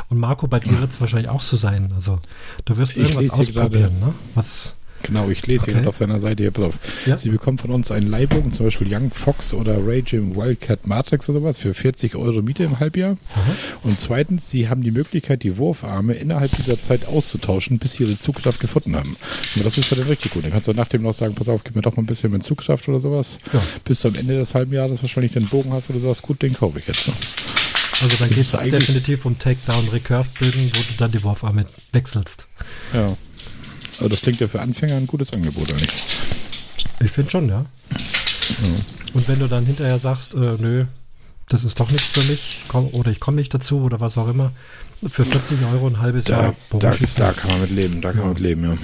Und 0.09 0.19
Marco, 0.19 0.47
bei 0.47 0.59
dir 0.59 0.79
wird 0.79 0.91
es 0.91 1.01
wahrscheinlich 1.01 1.29
auch 1.29 1.41
so 1.41 1.57
sein. 1.57 1.91
Also 1.93 2.19
du 2.65 2.77
wirst 2.77 2.97
irgendwas 2.97 3.29
ausprobieren, 3.31 3.99
ne? 3.99 4.13
Was 4.35 4.75
Genau, 5.03 5.29
ich 5.29 5.45
lese 5.45 5.63
okay. 5.63 5.73
gerade 5.73 5.89
auf 5.89 5.97
seiner 5.97 6.19
Seite 6.19 6.43
hier, 6.43 6.51
pass 6.51 6.63
auf. 6.63 6.79
Ja. 7.05 7.17
Sie 7.17 7.29
bekommen 7.29 7.57
von 7.57 7.71
uns 7.71 7.91
einen 7.91 8.09
Leihbogen, 8.09 8.51
zum 8.51 8.65
Beispiel 8.65 8.87
Young 8.89 9.11
Fox 9.11 9.53
oder 9.53 9.85
Ray 9.85 10.03
Jim 10.05 10.35
Wildcat 10.35 10.87
Matrix 10.87 11.29
oder 11.29 11.39
sowas, 11.39 11.59
für 11.59 11.73
40 11.73 12.15
Euro 12.15 12.41
Miete 12.41 12.63
im 12.63 12.79
Halbjahr. 12.79 13.17
Aha. 13.33 13.55
Und 13.83 13.99
zweitens, 13.99 14.49
Sie 14.49 14.67
haben 14.67 14.81
die 14.81 14.91
Möglichkeit, 14.91 15.43
die 15.43 15.57
Wurfarme 15.57 16.13
innerhalb 16.13 16.55
dieser 16.55 16.81
Zeit 16.81 17.07
auszutauschen, 17.07 17.77
bis 17.77 17.93
Sie 17.93 18.03
Ihre 18.03 18.17
Zugkraft 18.17 18.59
gefunden 18.59 18.95
haben. 18.95 19.15
Und 19.55 19.65
das 19.65 19.77
ist 19.77 19.89
ja 19.91 19.97
dann 19.97 20.07
richtig 20.07 20.31
gut. 20.31 20.43
Dann 20.43 20.51
kannst 20.51 20.67
du 20.67 20.73
nach 20.73 20.87
dem 20.87 21.03
noch 21.03 21.13
sagen, 21.13 21.35
pass 21.35 21.49
auf, 21.49 21.63
gib 21.63 21.75
mir 21.75 21.81
doch 21.81 21.95
mal 21.95 22.03
ein 22.03 22.07
bisschen 22.07 22.31
mehr 22.31 22.41
Zugkraft 22.41 22.87
oder 22.89 22.99
sowas. 22.99 23.37
Ja. 23.53 23.61
Bis 23.83 24.01
du 24.01 24.07
am 24.07 24.15
Ende 24.15 24.37
des 24.37 24.55
halben 24.55 24.73
Jahres 24.73 25.01
wahrscheinlich 25.01 25.33
den 25.33 25.47
Bogen 25.47 25.71
hast, 25.73 25.89
wo 25.89 25.93
du 25.93 25.99
sagst, 25.99 26.21
gut, 26.23 26.41
den 26.41 26.53
kaufe 26.53 26.79
ich 26.79 26.87
jetzt. 26.87 27.07
Ne? 27.07 27.13
Also 28.01 28.17
dann 28.17 28.29
geht 28.29 28.37
es 28.39 28.51
definitiv 28.51 29.25
um 29.25 29.37
Takedown-Recurve-Bögen, 29.39 30.71
wo 30.73 30.79
du 30.79 30.97
dann 30.97 31.11
die 31.11 31.23
Wurfarme 31.23 31.65
wechselst. 31.93 32.47
Ja. 32.93 33.15
Aber 33.99 34.09
das 34.09 34.21
klingt 34.21 34.39
ja 34.39 34.47
für 34.47 34.61
Anfänger 34.61 34.95
ein 34.95 35.07
gutes 35.07 35.33
Angebot, 35.33 35.69
oder 35.69 35.79
nicht? 35.79 35.93
Ich 37.03 37.11
finde 37.11 37.31
schon, 37.31 37.49
ja. 37.49 37.65
ja. 37.91 38.67
Und 39.13 39.27
wenn 39.27 39.39
du 39.39 39.47
dann 39.47 39.65
hinterher 39.65 39.99
sagst, 39.99 40.33
äh, 40.33 40.55
nö, 40.57 40.85
das 41.49 41.63
ist 41.63 41.79
doch 41.79 41.91
nichts 41.91 42.07
für 42.07 42.23
mich, 42.23 42.63
komm, 42.67 42.87
oder 42.87 43.11
ich 43.11 43.19
komme 43.19 43.37
nicht 43.37 43.53
dazu 43.53 43.81
oder 43.81 43.99
was 43.99 44.17
auch 44.17 44.27
immer, 44.27 44.51
für 45.07 45.23
40 45.23 45.57
Euro 45.73 45.87
ein 45.87 45.99
halbes 45.99 46.25
da, 46.25 46.41
Jahr 46.41 46.55
da, 46.71 46.93
da, 47.17 47.31
kann 47.33 47.51
man 47.51 47.61
mit 47.61 47.71
leben, 47.71 48.01
da 48.01 48.09
kann 48.09 48.19
ja. 48.19 48.25
man 48.25 48.33
mit 48.33 48.41
leben, 48.41 48.63
ja. 48.63 48.77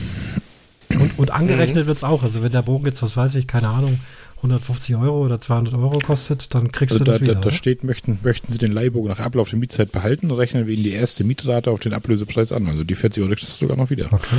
Und, 0.99 1.17
und 1.17 1.31
angerechnet 1.31 1.85
mhm. 1.85 1.87
wird 1.87 1.97
es 1.97 2.03
auch. 2.03 2.23
Also 2.23 2.43
wenn 2.43 2.51
der 2.51 2.61
Bogen 2.61 2.85
jetzt, 2.85 3.01
was 3.01 3.15
weiß 3.15 3.35
ich, 3.35 3.47
keine 3.47 3.69
Ahnung, 3.69 3.99
150 4.37 4.95
Euro 4.95 5.23
oder 5.23 5.39
200 5.39 5.73
Euro 5.75 5.99
kostet, 5.99 6.53
dann 6.53 6.71
kriegst 6.71 6.93
also 6.93 7.03
du 7.03 7.11
das 7.11 7.19
da, 7.19 7.21
wieder. 7.25 7.35
Da, 7.35 7.41
da 7.41 7.51
steht, 7.51 7.83
möchten, 7.83 8.19
möchten 8.23 8.51
Sie 8.51 8.57
den 8.57 8.71
Leihbogen 8.71 9.09
nach 9.09 9.19
Ablauf 9.19 9.49
der 9.49 9.59
Mietzeit 9.59 9.91
behalten, 9.91 10.31
rechnen 10.31 10.67
wir 10.67 10.73
Ihnen 10.73 10.83
die 10.83 10.91
erste 10.91 11.23
Mietrate 11.23 11.71
auf 11.71 11.79
den 11.79 11.93
Ablösepreis 11.93 12.51
an. 12.51 12.67
Also 12.67 12.83
die 12.83 12.95
40 12.95 13.23
Euro 13.23 13.33
kriegst 13.33 13.61
du 13.61 13.65
sogar 13.65 13.77
noch 13.77 13.89
wieder. 13.89 14.11
Okay. 14.11 14.35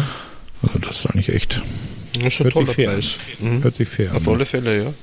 Also 0.62 0.79
das 0.79 1.01
ist 1.01 1.07
eigentlich 1.07 1.29
echt. 1.31 1.62
Das 2.14 2.25
ist 2.25 2.40
ein 2.40 2.44
hört 2.44 2.55
toller 2.55 2.72
Preis. 2.72 3.14
Mhm. 3.40 3.62
Hört 3.62 3.75
sich 3.75 3.88
fair 3.88 4.14
Auf 4.14 4.27
an. 4.27 4.35
alle 4.35 4.46
Fälle, 4.46 4.85
ja. 4.85 4.94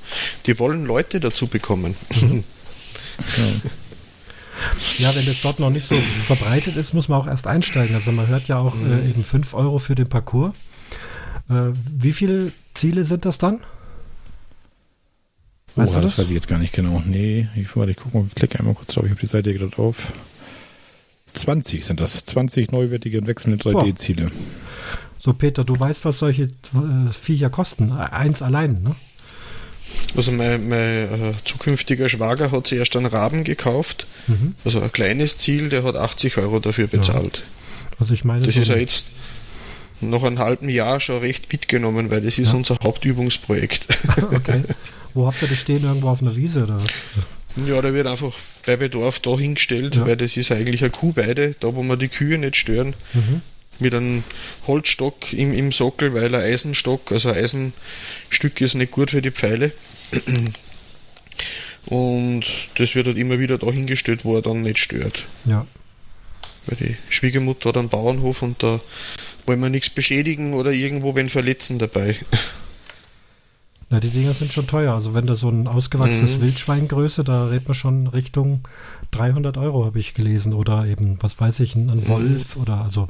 Die 0.46 0.58
wollen 0.58 0.84
Leute 0.84 1.20
dazu 1.20 1.46
bekommen. 1.46 1.96
Mhm. 2.20 2.44
ja. 3.18 3.70
Ja, 4.98 5.14
wenn 5.14 5.24
das 5.24 5.40
dort 5.42 5.58
noch 5.58 5.70
nicht 5.70 5.88
so 5.88 5.94
verbreitet 5.94 6.76
ist, 6.76 6.92
muss 6.92 7.08
man 7.08 7.20
auch 7.20 7.26
erst 7.26 7.46
einsteigen. 7.46 7.94
Also 7.94 8.12
man 8.12 8.28
hört 8.28 8.46
ja 8.48 8.58
auch 8.58 8.74
mhm. 8.74 8.92
äh, 8.92 9.10
eben 9.10 9.24
5 9.24 9.54
Euro 9.54 9.78
für 9.78 9.94
den 9.94 10.08
Parcours. 10.08 10.54
Äh, 11.48 11.72
wie 11.90 12.12
viele 12.12 12.52
Ziele 12.74 13.04
sind 13.04 13.24
das 13.24 13.38
dann? 13.38 13.60
Oh, 15.76 15.82
weißt 15.82 15.96
oh, 15.96 16.00
das? 16.00 16.10
das? 16.12 16.18
weiß 16.18 16.28
ich 16.28 16.34
jetzt 16.34 16.48
gar 16.48 16.58
nicht 16.58 16.72
genau. 16.72 17.02
Nee, 17.06 17.48
ich, 17.56 17.74
warte, 17.76 17.92
ich 17.92 17.96
gucke 17.96 18.18
mal, 18.18 18.26
ich 18.28 18.34
klicke 18.34 18.58
einmal 18.58 18.74
kurz 18.74 18.94
drauf, 18.94 19.04
ich 19.04 19.10
habe 19.10 19.20
die 19.20 19.26
Seite 19.26 19.52
gerade 19.54 19.76
auf. 19.78 20.12
20 21.32 21.84
sind 21.84 22.00
das. 22.00 22.24
20 22.24 22.72
neuwertige 22.72 23.20
und 23.20 23.26
wechselnde 23.26 23.62
3D-Ziele. 23.62 24.30
So, 25.22 25.34
Peter, 25.34 25.64
du 25.64 25.78
weißt, 25.78 26.06
was 26.06 26.18
solche 26.18 26.44
äh, 26.44 27.12
Viecher 27.12 27.50
kosten. 27.50 27.92
Eins 27.92 28.40
allein, 28.40 28.82
ne? 28.82 28.96
Also 30.16 30.32
mein, 30.32 30.66
mein 30.68 30.78
äh, 30.80 31.34
zukünftiger 31.44 32.08
Schwager 32.08 32.50
hat 32.50 32.68
sich 32.68 32.78
erst 32.78 32.96
einen 32.96 33.06
Raben 33.06 33.44
gekauft. 33.44 34.06
Mhm. 34.28 34.54
Also 34.64 34.80
ein 34.80 34.90
kleines 34.92 35.36
Ziel, 35.36 35.68
der 35.68 35.84
hat 35.84 35.94
80 35.94 36.38
Euro 36.38 36.58
dafür 36.58 36.86
bezahlt. 36.86 37.38
Ja. 37.38 37.96
Also 37.98 38.14
ich 38.14 38.24
meine. 38.24 38.46
Das 38.46 38.54
so 38.54 38.60
ist 38.62 38.68
ja 38.68 38.76
jetzt 38.76 39.06
noch 40.00 40.24
ein 40.24 40.38
halben 40.38 40.70
Jahr 40.70 41.00
schon 41.00 41.18
recht 41.18 41.52
mitgenommen, 41.52 42.10
weil 42.10 42.22
das 42.22 42.38
ist 42.38 42.52
ja. 42.52 42.56
unser 42.56 42.78
Hauptübungsprojekt. 42.82 43.88
okay. 44.22 44.62
Wo 45.12 45.26
habt 45.26 45.42
ihr 45.42 45.48
das 45.48 45.58
stehen? 45.58 45.84
Irgendwo 45.84 46.08
auf 46.08 46.22
einer 46.22 46.34
Wiese 46.34 46.62
oder 46.62 46.80
was? 46.80 47.66
Ja, 47.66 47.82
der 47.82 47.92
wird 47.92 48.06
einfach 48.06 48.32
bei 48.64 48.76
Bedarf 48.76 49.20
da 49.20 49.36
hingestellt, 49.36 49.96
ja. 49.96 50.06
weil 50.06 50.16
das 50.16 50.38
ist 50.38 50.50
eigentlich 50.50 50.80
eine 50.80 50.90
Kuhweide, 50.90 51.56
da 51.60 51.74
wo 51.74 51.82
wir 51.82 51.96
die 51.98 52.08
Kühe 52.08 52.38
nicht 52.38 52.56
stören. 52.56 52.94
Mhm 53.12 53.42
mit 53.80 53.94
einem 53.94 54.24
Holzstock 54.66 55.32
im, 55.32 55.52
im 55.52 55.72
Sockel, 55.72 56.14
weil 56.14 56.34
ein 56.34 56.42
Eisenstock, 56.42 57.12
also 57.12 57.30
ein 57.30 57.36
Eisenstück 57.36 58.60
ist 58.60 58.74
nicht 58.74 58.92
gut 58.92 59.10
für 59.10 59.22
die 59.22 59.30
Pfeile. 59.30 59.72
Und 61.86 62.44
das 62.76 62.94
wird 62.94 63.06
halt 63.06 63.16
immer 63.16 63.38
wieder 63.38 63.58
dahingestellt, 63.58 64.24
wo 64.24 64.36
er 64.36 64.42
dann 64.42 64.62
nicht 64.62 64.78
stört. 64.78 65.24
Ja. 65.44 65.66
Weil 66.66 66.76
die 66.76 66.96
Schwiegermutter 67.08 67.70
hat 67.70 67.76
einen 67.76 67.88
Bauernhof 67.88 68.42
und 68.42 68.62
da 68.62 68.80
wollen 69.46 69.60
wir 69.60 69.70
nichts 69.70 69.90
beschädigen 69.90 70.54
oder 70.54 70.72
irgendwo 70.72 71.14
wen 71.14 71.28
verletzen 71.28 71.78
dabei. 71.78 72.16
Ja, 73.90 73.98
die 73.98 74.08
Dinger 74.08 74.32
sind 74.32 74.52
schon 74.52 74.68
teuer. 74.68 74.94
Also 74.94 75.14
wenn 75.14 75.26
du 75.26 75.34
so 75.34 75.48
ein 75.48 75.66
ausgewachsenes 75.66 76.36
mhm. 76.36 76.42
Wildschweingröße, 76.42 77.24
da 77.24 77.46
redet 77.46 77.66
man 77.66 77.74
schon 77.74 78.06
Richtung 78.06 78.60
300 79.10 79.56
Euro, 79.56 79.84
habe 79.84 79.98
ich 79.98 80.14
gelesen. 80.14 80.54
Oder 80.54 80.86
eben, 80.86 81.18
was 81.20 81.40
weiß 81.40 81.58
ich, 81.60 81.74
ein, 81.74 81.90
ein 81.90 82.06
Wolf 82.06 82.56
mhm. 82.56 82.62
oder 82.62 82.82
also 82.82 83.08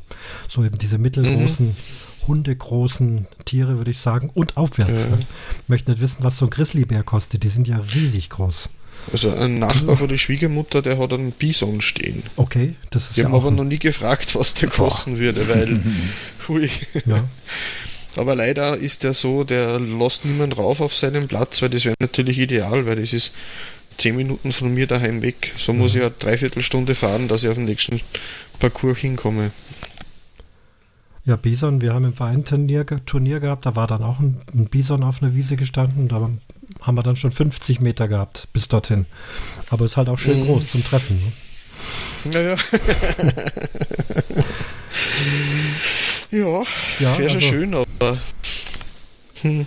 so 0.49 0.65
eben 0.65 0.79
diese 0.79 0.97
mittelgroßen, 0.97 1.67
mhm. 1.67 2.27
hundegroßen 2.27 3.27
Tiere, 3.45 3.77
würde 3.77 3.91
ich 3.91 3.99
sagen. 3.99 4.31
Und 4.33 4.57
aufwärts. 4.57 5.03
Ja. 5.03 5.19
Ich 5.19 5.69
möchte 5.69 5.91
nicht 5.91 6.01
wissen, 6.01 6.25
was 6.25 6.39
so 6.39 6.47
ein 6.47 6.51
Grizzlybär 6.51 7.03
kostet. 7.03 7.43
Die 7.43 7.51
sind 7.51 7.69
ja 7.69 7.79
riesig 7.95 8.31
groß. 8.31 8.71
Also 9.13 9.35
ein 9.35 9.59
Nachbar 9.59 9.97
von 9.97 10.09
der 10.09 10.19
Schwiegermutter, 10.19 10.83
der 10.83 10.99
hat 10.99 11.13
einen 11.13 11.33
Bison 11.33 11.81
stehen. 11.81 12.23
Okay, 12.37 12.75
das 12.91 13.11
ist 13.11 13.17
Wir 13.17 13.25
ja 13.25 13.31
haben 13.31 13.37
aber 13.37 13.51
noch 13.51 13.65
nie 13.65 13.79
gefragt, 13.79 14.35
was 14.35 14.55
der 14.55 14.69
kosten 14.69 15.19
würde, 15.19 15.49
weil 15.49 15.83
hui. 16.49 16.71
Ja. 17.07 17.25
Aber 18.17 18.35
leider 18.35 18.77
ist 18.77 19.03
der 19.03 19.15
so, 19.15 19.45
der 19.45 19.79
lässt 19.79 20.25
niemand 20.25 20.59
rauf 20.59 20.81
auf 20.81 20.95
seinen 20.95 21.29
Platz, 21.29 21.63
weil 21.63 21.71
das 21.71 21.85
wäre 21.85 21.95
natürlich 22.01 22.39
ideal, 22.39 22.87
weil 22.87 22.97
das 22.97 23.13
ist 23.13 23.33
zehn 23.99 24.17
Minuten 24.17 24.53
von 24.53 24.73
mir 24.73 24.87
daheim 24.87 25.23
weg. 25.23 25.53
So 25.59 25.73
muss 25.73 25.95
ich 25.95 26.03
eine 26.03 26.11
Dreiviertelstunde 26.11 26.95
fahren, 26.95 27.29
dass 27.29 27.43
ich 27.43 27.49
auf 27.49 27.57
den 27.57 27.67
nächsten 27.67 28.01
Parcours 28.59 28.99
hinkomme. 28.99 29.51
Ja, 31.27 31.37
Bison, 31.37 31.83
wir 31.83 31.93
haben 31.93 32.07
im 32.07 32.15
Verein 32.15 32.45
Turnier, 32.45 32.87
Turnier 33.05 33.41
gehabt, 33.41 33.67
da 33.67 33.77
war 33.77 33.87
dann 33.87 34.03
auch 34.03 34.21
ein, 34.21 34.41
ein, 34.55 34.67
Bison 34.67 35.05
auf 35.05 35.23
einer 35.23 35.35
Wiese 35.35 35.57
gestanden, 35.57 36.09
da 36.09 36.31
haben 36.81 36.95
wir 36.95 37.03
dann 37.03 37.17
schon 37.17 37.31
50 37.31 37.81
Meter 37.81 38.09
gehabt 38.09 38.49
bis 38.53 38.69
dorthin. 38.69 39.05
Aber 39.69 39.85
ist 39.85 39.99
halt 39.99 40.09
auch 40.09 40.19
schön 40.19 40.41
mhm. 40.41 40.47
groß 40.47 40.73
zum 40.73 40.83
Treffen. 40.83 41.33
Ne? 42.25 42.33
Naja. 42.33 42.57
Ja, 46.31 46.63
ja 47.01 47.19
wäre 47.19 47.31
schon 47.31 47.39
also, 47.39 47.49
schön, 47.49 47.75
aber. 47.75 48.19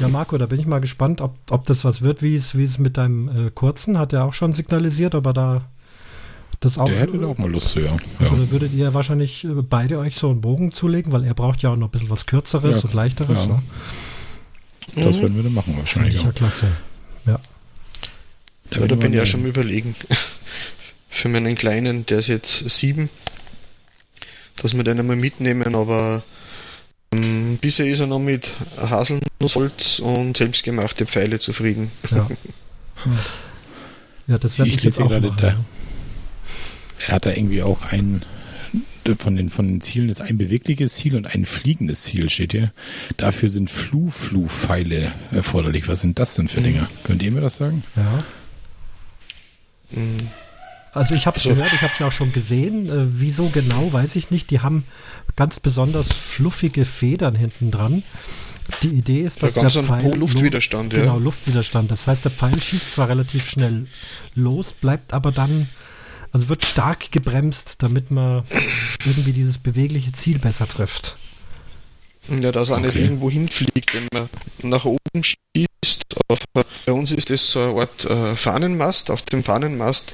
ja, 0.00 0.08
Marco, 0.08 0.36
da 0.38 0.46
bin 0.46 0.60
ich 0.60 0.66
mal 0.66 0.80
gespannt, 0.80 1.20
ob, 1.20 1.36
ob 1.50 1.64
das 1.64 1.84
was 1.84 2.02
wird, 2.02 2.22
wie 2.22 2.36
es, 2.36 2.56
wie 2.56 2.64
es 2.64 2.78
mit 2.78 2.96
deinem 2.96 3.46
äh, 3.46 3.50
kurzen, 3.50 3.98
hat 3.98 4.12
er 4.12 4.24
auch 4.24 4.34
schon 4.34 4.52
signalisiert, 4.52 5.14
aber 5.14 5.32
da 5.32 5.68
das 6.60 6.78
auch. 6.78 6.86
Der 6.86 6.98
hätte 6.98 7.26
auch 7.26 7.38
mal 7.38 7.50
Lust 7.50 7.70
zu, 7.70 7.80
ja. 7.80 7.96
Also 8.18 8.36
ja. 8.36 8.50
würdet 8.50 8.72
ihr 8.72 8.94
wahrscheinlich 8.94 9.44
äh, 9.44 9.48
beide 9.48 9.98
euch 9.98 10.16
so 10.16 10.30
einen 10.30 10.40
Bogen 10.40 10.72
zulegen, 10.72 11.12
weil 11.12 11.24
er 11.24 11.34
braucht 11.34 11.62
ja 11.62 11.70
auch 11.70 11.76
noch 11.76 11.88
ein 11.88 11.90
bisschen 11.90 12.10
was 12.10 12.26
Kürzeres 12.26 12.76
ja, 12.76 12.82
und 12.84 12.94
Leichteres. 12.94 13.46
Ja. 13.46 13.54
Ne? 13.54 13.62
Das 14.96 15.16
mhm. 15.16 15.22
werden 15.22 15.36
wir 15.36 15.42
dann 15.42 15.54
machen 15.54 15.76
wahrscheinlich. 15.76 16.22
Ja, 16.22 16.32
klasse. 16.32 16.66
Ja. 17.26 17.38
Da, 18.70 18.80
ja, 18.80 18.86
da 18.86 18.94
bin 18.94 19.12
ich 19.12 19.18
ja 19.18 19.26
schon 19.26 19.44
überlegen. 19.44 19.94
Für 21.08 21.28
meinen 21.28 21.54
Kleinen, 21.54 22.06
der 22.06 22.20
ist 22.20 22.28
jetzt 22.28 22.68
sieben, 22.70 23.08
dass 24.56 24.74
wir 24.74 24.84
den 24.84 24.98
einmal 24.98 25.16
mitnehmen, 25.16 25.74
aber 25.74 26.22
ähm, 27.12 27.58
bisher 27.60 27.86
ist 27.86 28.00
er 28.00 28.06
noch 28.06 28.18
mit 28.18 28.52
Haselnussholz 28.78 29.98
und 30.00 30.36
selbstgemachte 30.36 31.06
Pfeile 31.06 31.38
zufrieden. 31.38 31.90
Ja, 32.10 32.28
ja 34.26 34.38
das 34.38 34.58
werde 34.58 34.70
ich, 34.70 34.78
ich 34.78 34.84
jetzt 34.84 35.00
auch 35.00 35.08
gerade 35.08 35.28
machen, 35.28 35.38
da, 35.40 35.64
Er 37.06 37.14
hat 37.14 37.26
da 37.26 37.30
irgendwie 37.30 37.62
auch 37.62 37.82
ein 37.92 38.22
von 39.18 39.36
den, 39.36 39.50
von 39.50 39.66
den 39.68 39.80
Zielen 39.82 40.08
ist 40.08 40.22
ein 40.22 40.38
bewegliches 40.38 40.94
Ziel 40.94 41.14
und 41.16 41.26
ein 41.26 41.44
fliegendes 41.44 42.04
Ziel, 42.04 42.30
steht 42.30 42.52
hier. 42.52 42.72
Dafür 43.18 43.50
sind 43.50 43.68
Flu-Flu-Pfeile 43.68 45.12
erforderlich. 45.30 45.88
Was 45.88 46.00
sind 46.00 46.18
das 46.18 46.34
denn 46.36 46.48
für 46.48 46.62
Dinge? 46.62 46.80
Mhm. 46.80 47.04
Könnt 47.04 47.22
ihr 47.22 47.30
mir 47.30 47.42
das 47.42 47.56
sagen? 47.56 47.84
Ja. 47.96 48.24
Mhm. 49.90 50.16
Also 50.94 51.14
ich 51.14 51.26
habe 51.26 51.36
es 51.36 51.42
so. 51.42 51.50
gehört, 51.50 51.72
ich 51.72 51.82
habe 51.82 51.92
es 51.92 51.98
ja 51.98 52.06
auch 52.06 52.12
schon 52.12 52.32
gesehen. 52.32 52.88
Äh, 52.88 53.06
wieso 53.08 53.48
genau, 53.48 53.92
weiß 53.92 54.16
ich 54.16 54.30
nicht. 54.30 54.50
Die 54.50 54.60
haben 54.60 54.84
ganz 55.36 55.60
besonders 55.60 56.08
fluffige 56.12 56.84
Federn 56.84 57.34
hinten 57.34 57.70
dran. 57.70 58.02
Die 58.82 58.88
Idee 58.88 59.20
ist, 59.20 59.42
dass 59.42 59.54
der 59.54 59.70
Pfeil 59.70 60.16
Luftwiderstand, 60.16 60.94
ja. 60.94 61.00
Genau, 61.00 61.18
Luftwiderstand. 61.18 61.90
Das 61.90 62.06
heißt, 62.06 62.24
der 62.24 62.32
Pfeil 62.32 62.60
schießt 62.60 62.92
zwar 62.92 63.08
relativ 63.08 63.48
schnell 63.48 63.86
los, 64.34 64.72
bleibt 64.72 65.12
aber 65.12 65.32
dann 65.32 65.68
Also 66.34 66.48
wird 66.48 66.64
stark 66.64 67.12
gebremst, 67.12 67.76
damit 67.84 68.10
man 68.10 68.42
irgendwie 69.06 69.32
dieses 69.32 69.58
bewegliche 69.58 70.12
Ziel 70.12 70.40
besser 70.40 70.66
trifft. 70.66 71.16
Ja, 72.28 72.50
dass 72.50 72.70
er 72.70 72.78
okay. 72.78 72.86
nicht 72.86 72.96
irgendwo 72.96 73.30
hinfliegt, 73.30 73.94
wenn 73.94 74.08
man 74.12 74.28
nach 74.62 74.84
oben 74.84 75.22
schießt. 75.22 76.02
Auf, 76.26 76.40
bei 76.54 76.92
uns 76.92 77.12
ist 77.12 77.30
das 77.30 77.52
so 77.52 77.60
eine 77.60 77.80
Art 77.82 78.04
äh, 78.06 78.34
Fahnenmast. 78.34 79.12
Auf 79.12 79.22
dem 79.22 79.44
Fahnenmast 79.44 80.12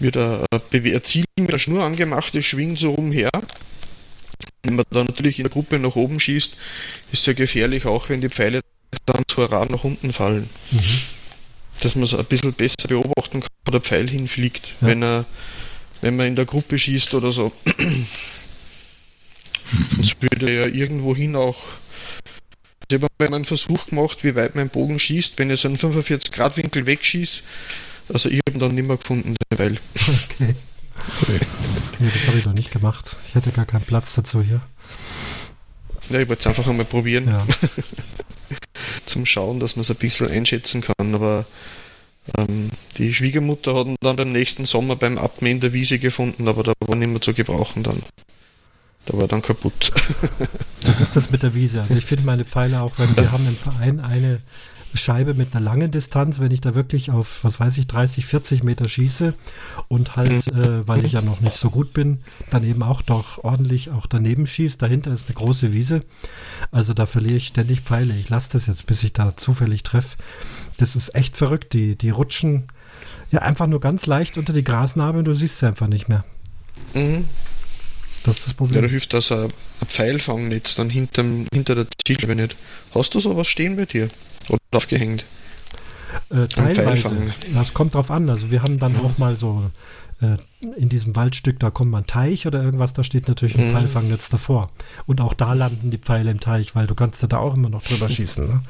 wird 0.00 0.16
ein, 0.16 0.46
ein 0.50 1.04
Ziel 1.04 1.24
mit 1.38 1.52
der 1.52 1.58
Schnur 1.58 1.84
angemacht, 1.84 2.34
das 2.34 2.44
schwingt 2.44 2.78
so 2.78 2.92
rumher. 2.94 3.30
Wenn 4.62 4.76
man 4.76 4.84
dann 4.90 5.06
natürlich 5.06 5.38
in 5.38 5.44
der 5.44 5.52
Gruppe 5.52 5.78
nach 5.78 5.96
oben 5.96 6.20
schießt, 6.20 6.56
ist 7.12 7.20
es 7.20 7.26
ja 7.26 7.32
gefährlich, 7.32 7.86
auch 7.86 8.08
wenn 8.08 8.20
die 8.20 8.28
Pfeile 8.28 8.60
dann 9.06 9.22
zu 9.28 9.42
Rad 9.42 9.70
nach 9.70 9.84
unten 9.84 10.12
fallen. 10.12 10.48
Mhm. 10.70 10.80
Dass 11.80 11.94
man 11.94 12.04
es 12.04 12.14
ein 12.14 12.24
bisschen 12.26 12.52
besser 12.52 12.88
beobachten 12.88 13.40
kann, 13.40 13.50
wo 13.64 13.72
der 13.72 13.80
Pfeil 13.80 14.08
hinfliegt, 14.08 14.72
ja. 14.80 14.88
wenn 14.88 15.02
er 15.02 15.24
wenn 16.00 16.16
man 16.16 16.26
in 16.26 16.36
der 16.36 16.46
Gruppe 16.46 16.78
schießt 16.78 17.14
oder 17.14 17.32
so. 17.32 17.52
Sonst 19.96 20.20
würde 20.22 20.50
er 20.50 20.66
ja 20.66 20.74
irgendwo 20.74 21.14
hin 21.14 21.36
auch. 21.36 21.58
Ich 22.88 22.94
habe 22.94 23.06
mal 23.18 23.34
einen 23.34 23.44
Versuch 23.44 23.86
gemacht, 23.86 24.24
wie 24.24 24.34
weit 24.34 24.56
mein 24.56 24.68
Bogen 24.68 24.98
schießt, 24.98 25.38
wenn 25.38 25.50
ich 25.50 25.60
so 25.60 25.68
einen 25.68 25.76
45-Grad-Winkel 25.76 26.86
wegschieße. 26.86 27.42
Also 28.12 28.28
ich 28.28 28.40
habe 28.46 28.56
ihn 28.56 28.60
dann 28.60 28.74
nicht 28.74 28.86
mehr 28.86 28.96
gefunden, 28.96 29.36
derweil. 29.50 29.78
Okay. 29.94 30.54
Nee, 31.98 32.10
das 32.12 32.26
habe 32.28 32.38
ich 32.38 32.44
noch 32.44 32.52
nicht 32.52 32.70
gemacht. 32.70 33.16
Ich 33.28 33.34
hätte 33.34 33.50
gar 33.52 33.66
keinen 33.66 33.84
Platz 33.84 34.14
dazu 34.14 34.42
hier. 34.42 34.60
Ja, 36.08 36.20
ich 36.20 36.28
wollte 36.28 36.40
es 36.40 36.46
einfach 36.46 36.66
einmal 36.66 36.84
probieren. 36.84 37.28
Ja. 37.28 37.46
Zum 39.06 39.26
Schauen, 39.26 39.60
dass 39.60 39.76
man 39.76 39.82
es 39.82 39.90
ein 39.90 39.96
bisschen 39.96 40.28
einschätzen 40.28 40.80
kann. 40.82 41.14
Aber 41.14 41.46
ähm, 42.36 42.70
die 42.98 43.14
Schwiegermutter 43.14 43.74
hat 43.74 43.86
ihn 43.86 43.96
dann 44.00 44.16
beim 44.16 44.32
nächsten 44.32 44.64
Sommer 44.64 44.96
beim 44.96 45.18
Abmähen 45.18 45.56
in 45.56 45.60
der 45.60 45.72
Wiese 45.72 45.98
gefunden, 45.98 46.48
aber 46.48 46.62
da 46.62 46.72
war 46.80 46.96
nicht 46.96 47.08
mehr 47.08 47.20
zu 47.20 47.32
gebrauchen 47.32 47.82
dann. 47.82 48.02
Da 49.06 49.16
war 49.16 49.28
dann 49.28 49.42
kaputt. 49.42 49.92
das 50.82 51.00
ist 51.00 51.16
das 51.16 51.30
mit 51.30 51.42
der 51.42 51.54
Wiese. 51.54 51.80
Also 51.80 51.94
ich 51.94 52.04
finde 52.04 52.24
meine 52.26 52.44
Pfeile 52.44 52.82
auch, 52.82 52.98
wenn 52.98 53.16
wir 53.16 53.32
haben 53.32 53.46
im 53.46 53.56
Verein 53.56 54.00
eine 54.00 54.40
Scheibe 54.94 55.34
mit 55.34 55.54
einer 55.54 55.64
langen 55.64 55.90
Distanz, 55.90 56.40
wenn 56.40 56.50
ich 56.50 56.60
da 56.60 56.74
wirklich 56.74 57.10
auf, 57.10 57.44
was 57.44 57.60
weiß 57.60 57.78
ich, 57.78 57.86
30, 57.86 58.26
40 58.26 58.62
Meter 58.62 58.88
schieße 58.88 59.34
und 59.88 60.16
halt, 60.16 60.48
äh, 60.48 60.86
weil 60.86 61.04
ich 61.04 61.12
ja 61.12 61.22
noch 61.22 61.40
nicht 61.40 61.56
so 61.56 61.70
gut 61.70 61.92
bin, 61.92 62.18
dann 62.50 62.64
eben 62.64 62.82
auch 62.82 63.02
doch 63.02 63.42
ordentlich 63.44 63.90
auch 63.90 64.06
daneben 64.06 64.46
schieße. 64.46 64.78
Dahinter 64.78 65.12
ist 65.12 65.28
eine 65.28 65.34
große 65.34 65.72
Wiese. 65.72 66.02
Also 66.70 66.94
da 66.94 67.06
verliere 67.06 67.36
ich 67.36 67.46
ständig 67.46 67.80
Pfeile. 67.80 68.14
Ich 68.14 68.28
lasse 68.28 68.50
das 68.52 68.66
jetzt, 68.66 68.86
bis 68.86 69.02
ich 69.02 69.12
da 69.12 69.36
zufällig 69.36 69.82
treffe. 69.82 70.16
Das 70.76 70.96
ist 70.96 71.14
echt 71.14 71.36
verrückt. 71.36 71.72
Die, 71.72 71.96
die 71.96 72.10
rutschen 72.10 72.64
ja 73.30 73.42
einfach 73.42 73.66
nur 73.66 73.80
ganz 73.80 74.06
leicht 74.06 74.38
unter 74.38 74.52
die 74.52 74.64
Grasnarbe 74.64 75.18
und 75.18 75.24
du 75.26 75.34
siehst 75.34 75.58
sie 75.58 75.66
einfach 75.66 75.88
nicht 75.88 76.08
mehr. 76.08 76.24
Mhm. 76.94 77.26
Das 78.24 78.38
ist 78.38 78.46
das 78.48 78.54
Problem. 78.54 78.76
Ja, 78.76 78.82
da 78.82 78.88
hilft 78.88 79.14
das 79.14 79.32
ein, 79.32 79.44
ein 79.44 79.86
Pfeilfangnetz 79.86 80.74
dann 80.74 80.90
hinterm, 80.90 81.46
hinter 81.52 81.74
der 81.74 81.86
Zielscheibe 82.04 82.34
nicht. 82.34 82.56
Hast 82.94 83.14
du 83.14 83.20
sowas 83.20 83.48
stehen 83.48 83.76
bei 83.76 83.86
dir? 83.86 84.08
Aufgehängt? 84.72 85.24
Äh, 86.30 86.46
teilweise. 86.46 87.34
Das 87.54 87.74
kommt 87.74 87.94
drauf 87.94 88.10
an. 88.10 88.30
Also 88.30 88.50
wir 88.50 88.62
haben 88.62 88.78
dann 88.78 88.92
mhm. 88.92 89.00
auch 89.00 89.18
mal 89.18 89.36
so 89.36 89.70
äh, 90.20 90.36
in 90.76 90.88
diesem 90.88 91.16
Waldstück, 91.16 91.58
da 91.58 91.70
kommt 91.70 91.90
man 91.90 92.06
Teich 92.06 92.46
oder 92.46 92.62
irgendwas, 92.62 92.92
da 92.92 93.02
steht 93.02 93.28
natürlich 93.28 93.58
ein 93.58 93.68
mhm. 93.68 93.72
Pfeilfangnetz 93.72 94.28
davor. 94.28 94.70
Und 95.06 95.20
auch 95.20 95.34
da 95.34 95.54
landen 95.54 95.90
die 95.90 95.98
Pfeile 95.98 96.30
im 96.30 96.40
Teich, 96.40 96.74
weil 96.74 96.86
du 96.86 96.94
kannst 96.94 97.22
ja 97.22 97.28
da 97.28 97.38
auch 97.38 97.54
immer 97.54 97.68
noch 97.68 97.82
drüber 97.82 98.08
schießen. 98.10 98.46
Ne? 98.46 98.62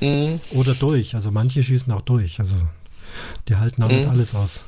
Mhm. 0.00 0.40
Oder 0.50 0.74
durch. 0.74 1.14
Also 1.14 1.30
manche 1.30 1.62
schießen 1.62 1.92
auch 1.92 2.02
durch. 2.02 2.40
Also 2.40 2.56
die 3.48 3.56
halten 3.56 3.82
auch 3.82 3.88
nicht 3.88 4.04
mhm. 4.04 4.10
alles 4.10 4.34
aus. 4.34 4.64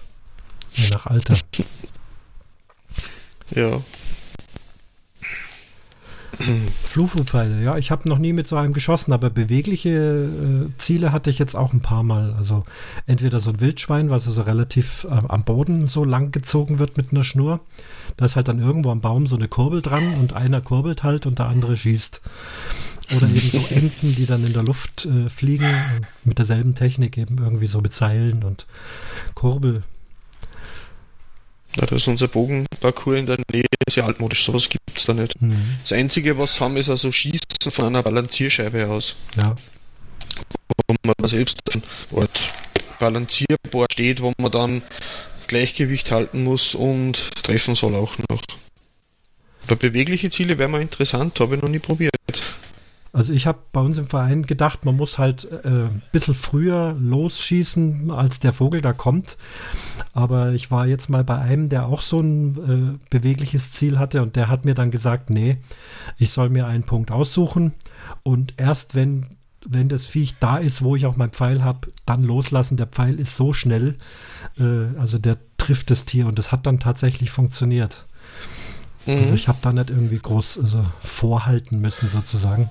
Je 0.72 0.88
nach 0.90 1.06
Alter. 1.06 1.36
Ja. 3.54 3.80
Flugpfeile, 6.88 7.62
ja, 7.62 7.76
ich 7.78 7.90
habe 7.90 8.08
noch 8.08 8.18
nie 8.18 8.32
mit 8.32 8.46
so 8.46 8.56
einem 8.56 8.72
geschossen, 8.72 9.12
aber 9.12 9.30
bewegliche 9.30 9.90
äh, 9.90 10.78
Ziele 10.78 11.12
hatte 11.12 11.30
ich 11.30 11.38
jetzt 11.38 11.54
auch 11.54 11.72
ein 11.72 11.80
paar 11.80 12.02
Mal. 12.02 12.34
Also 12.34 12.64
entweder 13.06 13.40
so 13.40 13.50
ein 13.50 13.60
Wildschwein, 13.60 14.10
was 14.10 14.26
also 14.26 14.42
relativ 14.42 15.04
äh, 15.04 15.22
am 15.28 15.44
Boden 15.44 15.88
so 15.88 16.04
lang 16.04 16.32
gezogen 16.32 16.78
wird 16.78 16.96
mit 16.96 17.12
einer 17.12 17.24
Schnur. 17.24 17.60
Da 18.16 18.26
ist 18.26 18.36
halt 18.36 18.48
dann 18.48 18.58
irgendwo 18.58 18.90
am 18.90 19.00
Baum 19.00 19.26
so 19.26 19.36
eine 19.36 19.48
Kurbel 19.48 19.82
dran 19.82 20.14
und 20.14 20.34
einer 20.34 20.60
kurbelt 20.60 21.02
halt 21.02 21.26
und 21.26 21.38
der 21.38 21.46
andere 21.46 21.76
schießt. 21.76 22.20
Oder 23.16 23.28
eben 23.28 23.36
so 23.36 23.64
Enten, 23.70 24.14
die 24.14 24.26
dann 24.26 24.44
in 24.44 24.52
der 24.52 24.64
Luft 24.64 25.06
äh, 25.06 25.28
fliegen, 25.28 25.72
mit 26.24 26.38
derselben 26.38 26.74
Technik 26.74 27.16
eben 27.16 27.38
irgendwie 27.38 27.66
so 27.66 27.80
mit 27.80 27.92
Seilen 27.92 28.42
und 28.42 28.66
Kurbel 29.34 29.82
ja, 31.76 31.86
da 31.86 31.96
ist 31.96 32.08
unser 32.08 32.28
Bogenparcours 32.28 33.18
in 33.18 33.26
der 33.26 33.38
Nähe 33.52 33.64
sehr 33.88 34.04
altmodisch, 34.04 34.44
sowas 34.44 34.68
gibt 34.68 34.82
es 34.96 35.04
da 35.04 35.14
nicht. 35.14 35.40
Mhm. 35.40 35.76
Das 35.82 35.92
Einzige, 35.92 36.38
was 36.38 36.60
haben, 36.60 36.76
ist 36.76 36.88
also 36.88 37.12
Schießen 37.12 37.70
von 37.70 37.86
einer 37.86 38.02
Balancierscheibe 38.02 38.88
aus. 38.88 39.16
Ja. 39.36 39.54
Wo 40.88 40.94
man 41.04 41.28
selbst 41.28 41.58
ein 41.74 41.82
Ort 42.10 42.52
Balancierboard 42.98 43.92
steht, 43.92 44.22
wo 44.22 44.32
man 44.38 44.50
dann 44.50 44.82
Gleichgewicht 45.46 46.10
halten 46.10 46.44
muss 46.44 46.74
und 46.74 47.30
treffen 47.42 47.74
soll 47.74 47.94
auch 47.94 48.14
noch. 48.30 48.42
Aber 49.66 49.76
bewegliche 49.76 50.30
Ziele 50.30 50.58
wären 50.58 50.70
mal 50.70 50.80
interessant, 50.80 51.38
habe 51.40 51.56
ich 51.56 51.62
noch 51.62 51.68
nie 51.68 51.78
probiert. 51.78 52.12
Also 53.16 53.32
ich 53.32 53.46
habe 53.46 53.60
bei 53.72 53.80
uns 53.80 53.96
im 53.96 54.08
Verein 54.08 54.42
gedacht, 54.42 54.84
man 54.84 54.94
muss 54.94 55.16
halt 55.16 55.50
äh, 55.50 55.86
ein 55.86 56.02
bisschen 56.12 56.34
früher 56.34 56.94
losschießen, 57.00 58.10
als 58.10 58.40
der 58.40 58.52
Vogel 58.52 58.82
da 58.82 58.92
kommt. 58.92 59.38
Aber 60.12 60.52
ich 60.52 60.70
war 60.70 60.86
jetzt 60.86 61.08
mal 61.08 61.24
bei 61.24 61.38
einem, 61.38 61.70
der 61.70 61.86
auch 61.86 62.02
so 62.02 62.20
ein 62.20 62.98
äh, 62.98 63.06
bewegliches 63.08 63.70
Ziel 63.70 63.98
hatte 63.98 64.20
und 64.20 64.36
der 64.36 64.48
hat 64.48 64.66
mir 64.66 64.74
dann 64.74 64.90
gesagt, 64.90 65.30
nee, 65.30 65.56
ich 66.18 66.30
soll 66.30 66.50
mir 66.50 66.66
einen 66.66 66.84
Punkt 66.84 67.10
aussuchen 67.10 67.72
und 68.22 68.52
erst 68.58 68.94
wenn, 68.94 69.24
wenn 69.66 69.88
das 69.88 70.04
Viech 70.04 70.34
da 70.38 70.58
ist, 70.58 70.82
wo 70.82 70.94
ich 70.94 71.06
auch 71.06 71.16
mein 71.16 71.30
Pfeil 71.30 71.64
habe, 71.64 71.88
dann 72.04 72.22
loslassen. 72.22 72.76
Der 72.76 72.86
Pfeil 72.86 73.18
ist 73.18 73.34
so 73.34 73.54
schnell, 73.54 73.96
äh, 74.58 74.94
also 74.98 75.16
der 75.16 75.38
trifft 75.56 75.90
das 75.90 76.04
Tier 76.04 76.26
und 76.26 76.38
das 76.38 76.52
hat 76.52 76.66
dann 76.66 76.80
tatsächlich 76.80 77.30
funktioniert. 77.30 78.04
Also 79.06 79.18
mhm. 79.18 79.24
Also 79.24 79.34
ich 79.34 79.48
habe 79.48 79.58
da 79.62 79.72
nicht 79.72 79.90
irgendwie 79.90 80.18
groß 80.18 80.58
also 80.58 80.84
vorhalten 81.00 81.80
müssen 81.80 82.08
sozusagen. 82.08 82.68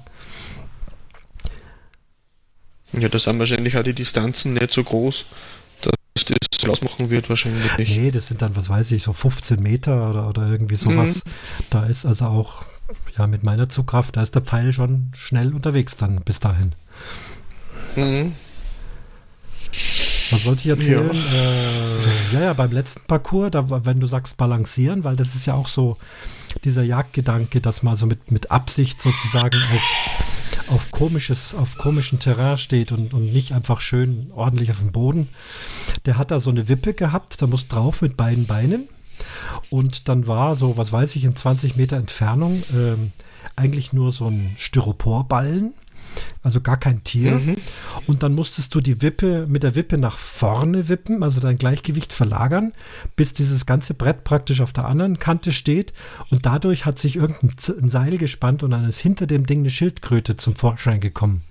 Ja, 2.93 3.09
da 3.09 3.19
sind 3.19 3.39
wahrscheinlich 3.39 3.77
auch 3.77 3.83
die 3.83 3.93
Distanzen 3.93 4.53
nicht 4.53 4.71
so 4.71 4.83
groß, 4.83 5.25
dass 5.81 6.25
das 6.25 6.69
ausmachen 6.69 7.09
wird 7.09 7.29
wahrscheinlich. 7.29 7.71
Nee, 7.77 8.11
das 8.11 8.27
sind 8.27 8.41
dann, 8.41 8.55
was 8.55 8.69
weiß 8.69 8.91
ich, 8.91 9.03
so 9.03 9.13
15 9.13 9.59
Meter 9.59 10.09
oder, 10.09 10.29
oder 10.29 10.47
irgendwie 10.47 10.75
sowas. 10.75 11.25
Mhm. 11.25 11.29
Da 11.71 11.85
ist 11.85 12.05
also 12.05 12.25
auch, 12.25 12.65
ja, 13.17 13.27
mit 13.27 13.43
meiner 13.43 13.69
Zugkraft, 13.69 14.15
da 14.15 14.21
ist 14.21 14.35
der 14.35 14.41
Pfeil 14.41 14.71
schon 14.71 15.11
schnell 15.13 15.53
unterwegs 15.53 15.97
dann 15.97 16.21
bis 16.21 16.39
dahin. 16.39 16.73
Mhm. 17.95 18.33
Was 20.31 20.45
wollte 20.45 20.61
ich 20.61 20.67
erzählen? 20.67 21.11
Ja. 21.13 21.33
Äh, 21.33 22.33
ja, 22.33 22.41
ja, 22.41 22.53
beim 22.53 22.71
letzten 22.71 23.05
Parcours, 23.05 23.51
da, 23.51 23.85
wenn 23.85 23.99
du 23.99 24.07
sagst 24.07 24.37
balancieren, 24.37 25.03
weil 25.03 25.15
das 25.15 25.35
ist 25.35 25.45
ja 25.45 25.53
auch 25.53 25.67
so 25.67 25.97
dieser 26.63 26.83
Jagdgedanke, 26.83 27.61
dass 27.61 27.83
man 27.83 27.95
so 27.95 28.05
mit, 28.05 28.31
mit 28.31 28.51
Absicht 28.51 29.01
sozusagen 29.01 29.57
auf 29.57 29.81
auf 30.69 30.91
komisches, 30.91 31.53
auf 31.53 31.77
komischen 31.77 32.19
Terrain 32.19 32.57
steht 32.57 32.91
und, 32.91 33.13
und 33.13 33.31
nicht 33.31 33.51
einfach 33.51 33.81
schön 33.81 34.31
ordentlich 34.33 34.71
auf 34.71 34.79
dem 34.79 34.91
Boden. 34.91 35.29
Der 36.05 36.17
hat 36.17 36.31
da 36.31 36.39
so 36.39 36.49
eine 36.49 36.67
Wippe 36.67 36.93
gehabt, 36.93 37.41
da 37.41 37.47
muss 37.47 37.67
drauf 37.67 38.01
mit 38.01 38.17
beiden 38.17 38.45
Beinen. 38.45 38.87
Und 39.69 40.09
dann 40.09 40.27
war 40.27 40.55
so, 40.55 40.77
was 40.77 40.91
weiß 40.91 41.15
ich, 41.15 41.23
in 41.23 41.35
20 41.35 41.75
Meter 41.75 41.97
Entfernung 41.97 42.63
ähm, 42.73 43.11
eigentlich 43.55 43.93
nur 43.93 44.11
so 44.11 44.27
ein 44.27 44.55
Styroporballen 44.57 45.73
also 46.43 46.61
gar 46.61 46.77
kein 46.77 47.03
Tier. 47.03 47.31
Mhm. 47.31 47.55
Und 48.07 48.23
dann 48.23 48.33
musstest 48.33 48.75
du 48.75 48.81
die 48.81 49.01
Wippe 49.01 49.47
mit 49.47 49.63
der 49.63 49.75
Wippe 49.75 49.97
nach 49.97 50.17
vorne 50.17 50.89
wippen, 50.89 51.23
also 51.23 51.39
dein 51.39 51.57
Gleichgewicht 51.57 52.13
verlagern, 52.13 52.73
bis 53.15 53.33
dieses 53.33 53.65
ganze 53.65 53.93
Brett 53.93 54.23
praktisch 54.23 54.61
auf 54.61 54.73
der 54.73 54.85
anderen 54.85 55.19
Kante 55.19 55.51
steht. 55.51 55.93
Und 56.29 56.45
dadurch 56.45 56.85
hat 56.85 56.99
sich 56.99 57.15
irgendein 57.15 57.89
Seil 57.89 58.17
gespannt 58.17 58.63
und 58.63 58.71
dann 58.71 58.85
ist 58.85 58.99
hinter 58.99 59.27
dem 59.27 59.45
Ding 59.45 59.59
eine 59.59 59.71
Schildkröte 59.71 60.37
zum 60.37 60.55
Vorschein 60.55 60.99
gekommen. 60.99 61.41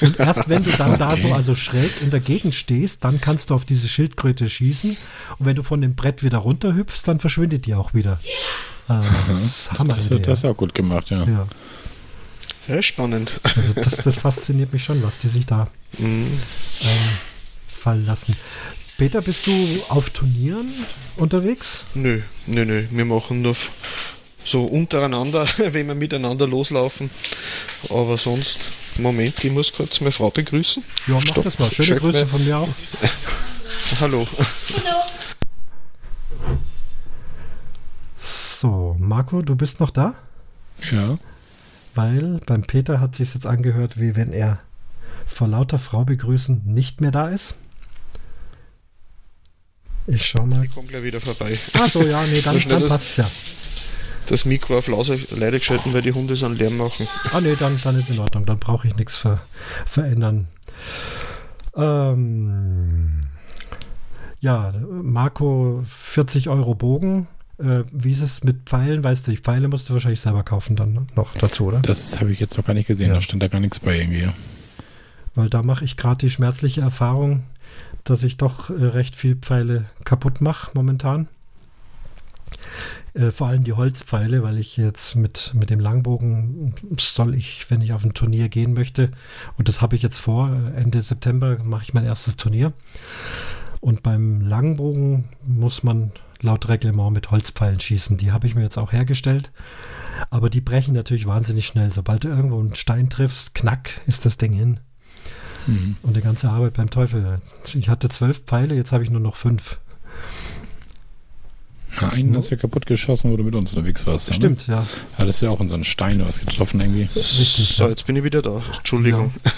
Und 0.00 0.20
erst 0.20 0.48
wenn 0.48 0.62
du 0.62 0.70
dann 0.72 0.98
da 0.98 1.16
so 1.16 1.32
also 1.32 1.54
schräg 1.54 2.02
in 2.02 2.10
der 2.10 2.20
Gegend 2.20 2.54
stehst, 2.54 3.04
dann 3.04 3.20
kannst 3.20 3.50
du 3.50 3.54
auf 3.54 3.64
diese 3.64 3.88
Schildkröte 3.88 4.48
schießen. 4.48 4.96
Und 5.38 5.46
wenn 5.46 5.56
du 5.56 5.62
von 5.62 5.80
dem 5.80 5.94
Brett 5.94 6.22
wieder 6.22 6.38
runterhüpfst, 6.38 7.02
dann 7.06 7.18
verschwindet 7.18 7.66
die 7.66 7.74
auch 7.74 7.94
wieder. 7.94 8.20
Äh, 8.88 9.00
das, 9.26 9.70
das, 9.76 10.08
das 10.08 10.38
ist 10.38 10.44
auch 10.44 10.56
gut 10.56 10.74
gemacht, 10.74 11.10
ja. 11.10 11.24
ja. 11.24 11.46
Ja, 12.68 12.82
spannend. 12.82 13.32
Also 13.42 13.72
das, 13.74 13.96
das 13.96 14.16
fasziniert 14.16 14.72
mich 14.72 14.84
schon, 14.84 15.02
was 15.02 15.18
die 15.18 15.28
sich 15.28 15.46
da 15.46 15.68
mhm. 15.98 16.38
ähm, 16.82 16.98
fallen 17.68 18.06
lassen. 18.06 18.36
Peter, 18.96 19.20
bist 19.20 19.46
du 19.46 19.52
auf 19.88 20.10
Turnieren 20.10 20.72
unterwegs? 21.16 21.84
Nö, 21.94 22.20
nö, 22.46 22.64
nö. 22.64 22.84
Wir 22.90 23.04
machen 23.04 23.42
nur 23.42 23.56
so 24.44 24.64
untereinander, 24.64 25.46
wenn 25.56 25.88
wir 25.88 25.94
miteinander 25.94 26.46
loslaufen. 26.46 27.10
Aber 27.90 28.16
sonst, 28.16 28.70
Moment, 28.98 29.44
ich 29.44 29.50
muss 29.50 29.72
kurz 29.72 30.00
meine 30.00 30.12
Frau 30.12 30.30
begrüßen. 30.30 30.82
Ja, 31.06 31.14
mach 31.14 31.22
Stopp. 31.22 31.44
das 31.44 31.58
mal. 31.58 31.70
Schöne 31.72 32.00
Grüße 32.00 32.26
von 32.26 32.44
mir 32.44 32.58
auch. 32.58 32.68
Hallo. 34.00 34.26
Hallo. 34.84 35.04
Marco, 38.98 39.42
du 39.42 39.56
bist 39.56 39.80
noch 39.80 39.90
da? 39.90 40.14
Ja. 40.90 41.18
Weil 41.94 42.40
beim 42.46 42.62
Peter 42.62 43.00
hat 43.00 43.14
sich 43.14 43.34
jetzt 43.34 43.46
angehört, 43.46 44.00
wie 44.00 44.16
wenn 44.16 44.32
er 44.32 44.58
vor 45.26 45.48
lauter 45.48 45.78
Frau 45.78 46.04
begrüßen 46.04 46.62
nicht 46.64 47.00
mehr 47.00 47.10
da 47.10 47.28
ist. 47.28 47.56
Ich 50.06 50.26
schau 50.26 50.44
mal. 50.44 50.64
Ich 50.64 50.70
komme 50.70 50.88
gleich 50.88 51.02
wieder 51.02 51.20
vorbei. 51.20 51.58
Ach 51.74 51.88
so, 51.88 52.02
ja, 52.02 52.24
nee, 52.26 52.42
dann, 52.42 52.58
dann 52.68 52.88
passt's 52.88 53.16
ja. 53.16 53.30
Das 54.26 54.44
Mikro 54.44 54.78
auf 54.78 54.86
Lause 54.88 55.18
leider 55.36 55.58
geschalten, 55.58 55.92
weil 55.92 56.02
die 56.02 56.12
Hunde 56.12 56.36
so 56.36 56.46
einen 56.46 56.56
Lärm 56.56 56.76
machen. 56.76 57.06
Ah, 57.32 57.40
nee, 57.40 57.56
dann, 57.58 57.78
dann 57.82 57.98
ist 57.98 58.10
in 58.10 58.18
Ordnung. 58.18 58.46
Dann 58.46 58.58
brauche 58.58 58.88
ich 58.88 58.96
nichts 58.96 59.16
ver 59.16 59.40
verändern. 59.86 60.48
Ähm, 61.76 63.24
ja, 64.40 64.72
Marco, 64.90 65.82
40 65.86 66.48
Euro 66.48 66.74
Bogen. 66.74 67.26
Äh, 67.64 67.84
wie 67.92 68.10
ist 68.10 68.20
es 68.20 68.44
mit 68.44 68.66
Pfeilen? 68.66 69.02
Weißt 69.02 69.26
du, 69.26 69.30
die 69.30 69.38
Pfeile 69.38 69.68
musst 69.68 69.88
du 69.88 69.94
wahrscheinlich 69.94 70.20
selber 70.20 70.42
kaufen 70.42 70.76
dann 70.76 71.08
noch 71.14 71.34
dazu, 71.34 71.66
oder? 71.66 71.80
Das 71.80 72.20
habe 72.20 72.30
ich 72.30 72.40
jetzt 72.40 72.56
noch 72.58 72.64
gar 72.64 72.74
nicht 72.74 72.86
gesehen. 72.86 73.08
Ja. 73.08 73.14
Da 73.14 73.20
stand 73.20 73.42
da 73.42 73.48
gar 73.48 73.60
nichts 73.60 73.80
bei 73.80 73.98
irgendwie. 73.98 74.28
Weil 75.34 75.48
da 75.48 75.62
mache 75.62 75.84
ich 75.84 75.96
gerade 75.96 76.18
die 76.18 76.30
schmerzliche 76.30 76.82
Erfahrung, 76.82 77.44
dass 78.04 78.22
ich 78.22 78.36
doch 78.36 78.68
äh, 78.70 78.74
recht 78.74 79.16
viel 79.16 79.36
Pfeile 79.36 79.84
kaputt 80.04 80.40
mache 80.40 80.72
momentan. 80.74 81.28
Äh, 83.14 83.30
vor 83.30 83.46
allem 83.46 83.64
die 83.64 83.72
Holzpfeile, 83.72 84.42
weil 84.42 84.58
ich 84.58 84.76
jetzt 84.76 85.16
mit, 85.16 85.52
mit 85.54 85.70
dem 85.70 85.80
Langbogen 85.80 86.74
soll 86.98 87.34
ich, 87.34 87.70
wenn 87.70 87.80
ich 87.80 87.92
auf 87.92 88.04
ein 88.04 88.12
Turnier 88.12 88.48
gehen 88.48 88.74
möchte, 88.74 89.10
und 89.56 89.68
das 89.68 89.80
habe 89.80 89.96
ich 89.96 90.02
jetzt 90.02 90.18
vor, 90.18 90.50
äh, 90.50 90.80
Ende 90.80 91.00
September 91.00 91.56
mache 91.64 91.84
ich 91.84 91.94
mein 91.94 92.04
erstes 92.04 92.36
Turnier. 92.36 92.72
Und 93.80 94.02
beim 94.02 94.40
Langbogen 94.40 95.28
muss 95.46 95.82
man 95.82 96.10
laut 96.40 96.68
Reglement 96.68 97.12
mit 97.12 97.30
Holzpfeilen 97.30 97.80
schießen. 97.80 98.16
Die 98.16 98.32
habe 98.32 98.46
ich 98.46 98.54
mir 98.54 98.62
jetzt 98.62 98.78
auch 98.78 98.92
hergestellt. 98.92 99.50
Aber 100.30 100.50
die 100.50 100.60
brechen 100.60 100.94
natürlich 100.94 101.26
wahnsinnig 101.26 101.66
schnell. 101.66 101.92
Sobald 101.92 102.24
du 102.24 102.28
irgendwo 102.28 102.60
einen 102.60 102.74
Stein 102.74 103.10
triffst, 103.10 103.54
knack, 103.54 104.00
ist 104.06 104.26
das 104.26 104.36
Ding 104.36 104.52
hin. 104.52 104.80
Mhm. 105.66 105.96
Und 106.02 106.16
die 106.16 106.20
ganze 106.20 106.50
Arbeit 106.50 106.74
beim 106.74 106.90
Teufel. 106.90 107.40
Ich 107.74 107.88
hatte 107.88 108.08
zwölf 108.08 108.42
Pfeile, 108.44 108.74
jetzt 108.74 108.92
habe 108.92 109.02
ich 109.02 109.10
nur 109.10 109.20
noch 109.20 109.36
fünf. 109.36 109.78
Ja, 112.00 112.08
einen 112.08 112.36
hast 112.36 112.50
du 112.50 112.56
ja 112.56 112.60
kaputt 112.60 112.86
geschossen, 112.86 113.30
wo 113.30 113.36
du 113.36 113.44
mit 113.44 113.54
uns 113.54 113.72
unterwegs 113.72 114.06
warst. 114.06 114.28
Ne? 114.28 114.34
Stimmt, 114.34 114.68
ne? 114.68 114.74
ja. 114.74 114.86
Ja, 115.18 115.24
das 115.24 115.36
ist 115.36 115.42
ja 115.42 115.50
auch 115.50 115.60
unseren 115.60 115.84
Stein 115.84 116.20
was 116.26 116.40
getroffen 116.40 116.80
irgendwie. 116.80 117.08
Richtig. 117.14 117.74
So, 117.76 117.88
jetzt 117.88 118.06
bin 118.06 118.16
ich 118.16 118.24
wieder 118.24 118.42
da. 118.42 118.62
Entschuldigung. 118.76 119.32
Ja. 119.44 119.52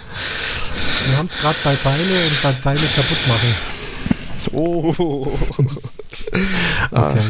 Wir 1.09 1.19
haben 1.19 1.27
es 1.27 1.37
gerade 1.37 1.57
bei 1.65 1.77
Pfeile 1.77 2.27
und 2.27 2.43
bei 2.43 2.53
Pfeile 2.53 2.81
kaputt 2.95 3.19
machen. 3.29 3.55
Oh. 4.53 5.39
Ah. 6.91 7.11
okay. 7.11 7.25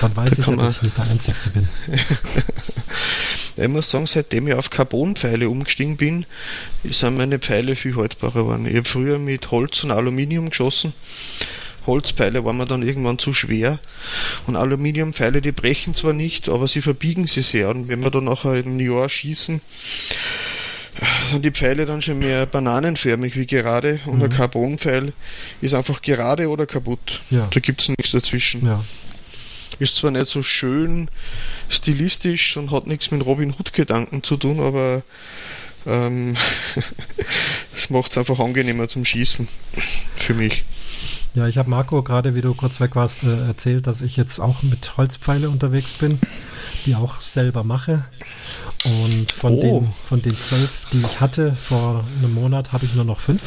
Dann 0.00 0.16
weiß 0.16 0.30
da 0.30 0.42
ich 0.42 0.46
ja, 0.46 0.56
dass 0.56 0.76
ich 0.76 0.82
nicht 0.82 0.98
der 0.98 1.04
Einzige 1.04 1.50
bin. 1.50 1.68
ich 3.56 3.68
muss 3.68 3.90
sagen, 3.90 4.06
seitdem 4.06 4.48
ich 4.48 4.54
auf 4.54 4.70
Carbonpfeile 4.70 5.48
umgestiegen 5.48 5.96
bin, 5.96 6.26
sind 6.84 7.16
meine 7.16 7.38
Pfeile 7.38 7.76
viel 7.76 7.96
haltbarer 7.96 8.42
geworden. 8.42 8.66
Ich 8.66 8.76
habe 8.76 8.88
früher 8.88 9.18
mit 9.18 9.50
Holz 9.50 9.82
und 9.84 9.90
Aluminium 9.90 10.50
geschossen. 10.50 10.92
Holzpfeile 11.86 12.44
waren 12.44 12.58
mir 12.58 12.66
dann 12.66 12.82
irgendwann 12.82 13.18
zu 13.18 13.32
schwer. 13.32 13.78
Und 14.46 14.56
Aluminiumpfeile, 14.56 15.40
die 15.40 15.52
brechen 15.52 15.94
zwar 15.94 16.12
nicht, 16.12 16.48
aber 16.48 16.68
sie 16.68 16.82
verbiegen 16.82 17.26
sie 17.26 17.42
sehr. 17.42 17.70
Und 17.70 17.88
wenn 17.88 18.02
wir 18.02 18.10
dann 18.10 18.24
nachher 18.24 18.54
im 18.56 18.78
Jahr 18.78 19.08
schießen, 19.08 19.60
sind 21.30 21.44
die 21.44 21.50
Pfeile 21.50 21.86
dann 21.86 22.02
schon 22.02 22.18
mehr 22.18 22.46
bananenförmig 22.46 23.36
wie 23.36 23.46
gerade. 23.46 24.00
Und 24.06 24.18
mhm. 24.18 24.24
ein 24.24 24.30
Carbonpfeil 24.30 25.12
ist 25.60 25.74
einfach 25.74 26.02
gerade 26.02 26.48
oder 26.48 26.66
kaputt. 26.66 27.20
Ja. 27.30 27.48
Da 27.50 27.60
gibt 27.60 27.82
es 27.82 27.88
nichts 27.88 28.10
dazwischen. 28.10 28.66
Ja. 28.66 28.82
Ist 29.78 29.96
zwar 29.96 30.10
nicht 30.10 30.28
so 30.28 30.42
schön 30.42 31.08
stilistisch 31.68 32.56
und 32.56 32.70
hat 32.70 32.86
nichts 32.86 33.10
mit 33.10 33.24
Robin 33.24 33.54
Hood-Gedanken 33.58 34.22
zu 34.22 34.36
tun, 34.36 34.60
aber 34.60 35.02
ähm, 35.86 36.36
es 37.74 37.86
ähm, 37.88 37.96
macht 37.96 38.12
es 38.12 38.18
einfach 38.18 38.38
angenehmer 38.38 38.88
zum 38.88 39.04
Schießen 39.04 39.48
für 40.16 40.34
mich. 40.34 40.64
Ja, 41.34 41.46
ich 41.46 41.58
habe 41.58 41.70
Marco 41.70 42.02
gerade, 42.02 42.34
wie 42.34 42.40
du 42.40 42.54
kurz 42.54 42.80
weg 42.80 42.96
warst, 42.96 43.22
äh, 43.22 43.46
erzählt, 43.46 43.86
dass 43.86 44.00
ich 44.00 44.16
jetzt 44.16 44.40
auch 44.40 44.62
mit 44.64 44.96
Holzpfeile 44.96 45.48
unterwegs 45.48 45.92
bin, 45.92 46.18
die 46.86 46.96
auch 46.96 47.20
selber 47.20 47.62
mache. 47.62 48.04
Und 48.84 49.30
von, 49.30 49.54
oh. 49.54 49.60
den, 49.60 49.92
von 50.04 50.22
den 50.22 50.36
zwölf, 50.40 50.86
die 50.92 51.00
ich 51.00 51.20
hatte 51.20 51.54
vor 51.54 52.04
einem 52.18 52.34
Monat, 52.34 52.72
habe 52.72 52.84
ich 52.84 52.94
nur 52.94 53.04
noch 53.04 53.20
fünf. 53.20 53.42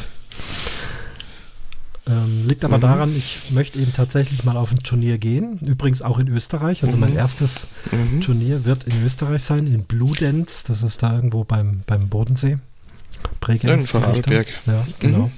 Ähm, 2.05 2.47
liegt 2.47 2.63
aber 2.65 2.77
mhm. 2.77 2.81
daran, 2.81 3.15
ich 3.15 3.51
möchte 3.51 3.79
eben 3.79 3.93
tatsächlich 3.93 4.43
mal 4.43 4.57
auf 4.57 4.71
ein 4.71 4.79
Turnier 4.79 5.17
gehen. 5.17 5.59
Übrigens 5.65 6.01
auch 6.01 6.19
in 6.19 6.27
Österreich. 6.27 6.83
Also 6.83 6.95
mhm. 6.95 7.01
mein 7.01 7.15
erstes 7.15 7.67
mhm. 7.91 8.21
Turnier 8.21 8.65
wird 8.65 8.85
in 8.85 9.03
Österreich 9.03 9.43
sein, 9.43 9.67
in 9.67 9.83
Bludenz. 9.85 10.63
Das 10.63 10.83
ist 10.83 11.03
da 11.03 11.13
irgendwo 11.15 11.43
beim, 11.43 11.81
beim 11.85 12.07
Bodensee. 12.07 12.57
Bregenz. 13.39 13.93
In 13.93 14.01
Ja, 14.65 14.87
genau. 14.99 15.17
Mhm. 15.17 15.31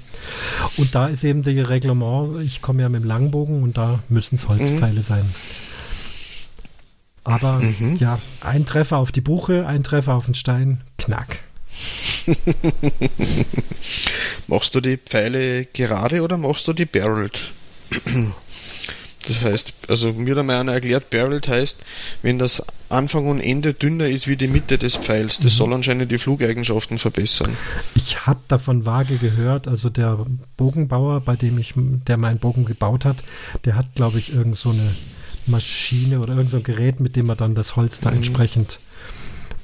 Und 0.76 0.94
da 0.94 1.08
ist 1.08 1.24
eben 1.24 1.42
die 1.42 1.60
Reglement, 1.60 2.40
ich 2.42 2.62
komme 2.62 2.82
ja 2.82 2.88
mit 2.88 3.02
dem 3.02 3.08
Langbogen 3.08 3.62
und 3.62 3.76
da 3.76 4.00
müssen 4.08 4.36
es 4.36 4.48
Holzpfeile 4.48 5.00
mhm. 5.00 5.02
sein. 5.02 5.34
Aber 7.24 7.60
mhm. 7.60 7.96
ja, 7.98 8.18
ein 8.40 8.66
Treffer 8.66 8.98
auf 8.98 9.12
die 9.12 9.20
Buche, 9.20 9.66
ein 9.66 9.82
Treffer 9.82 10.14
auf 10.14 10.26
den 10.26 10.34
Stein, 10.34 10.82
knack. 10.98 11.40
machst 14.46 14.74
du 14.74 14.80
die 14.80 14.96
Pfeile 14.96 15.66
gerade 15.66 16.22
oder 16.22 16.38
machst 16.38 16.66
du 16.68 16.72
die 16.72 16.86
barreled? 16.86 17.52
Das 19.26 19.42
heißt, 19.42 19.72
also 19.88 20.12
mir 20.12 20.36
hat 20.36 20.46
mal 20.46 20.60
einer 20.60 20.72
erklärt, 20.72 21.10
barreled 21.10 21.48
heißt, 21.48 21.78
wenn 22.22 22.38
das 22.38 22.62
Anfang 22.88 23.26
und 23.28 23.40
Ende 23.40 23.74
dünner 23.74 24.06
ist 24.06 24.28
wie 24.28 24.36
die 24.36 24.46
Mitte 24.46 24.78
des 24.78 24.96
Pfeils. 24.96 25.38
Das 25.38 25.54
mhm. 25.54 25.58
soll 25.58 25.74
anscheinend 25.74 26.12
die 26.12 26.18
Flugeigenschaften 26.18 26.98
verbessern. 26.98 27.56
Ich 27.94 28.26
habe 28.26 28.40
davon 28.48 28.86
vage 28.86 29.18
gehört, 29.18 29.66
also 29.66 29.90
der 29.90 30.24
Bogenbauer, 30.56 31.20
bei 31.20 31.34
dem 31.34 31.58
ich, 31.58 31.74
der 31.76 32.16
meinen 32.16 32.38
Bogen 32.38 32.64
gebaut 32.64 33.04
hat, 33.04 33.16
der 33.64 33.74
hat, 33.74 33.94
glaube 33.94 34.18
ich, 34.18 34.32
irgend 34.32 34.56
so 34.56 34.70
eine 34.70 34.94
Maschine 35.46 36.20
oder 36.20 36.34
irgend 36.34 36.50
so 36.50 36.58
ein 36.58 36.62
Gerät, 36.62 37.00
mit 37.00 37.16
dem 37.16 37.28
er 37.28 37.36
dann 37.36 37.54
das 37.54 37.76
Holz 37.76 38.00
da 38.00 38.10
mhm. 38.10 38.18
entsprechend 38.18 38.78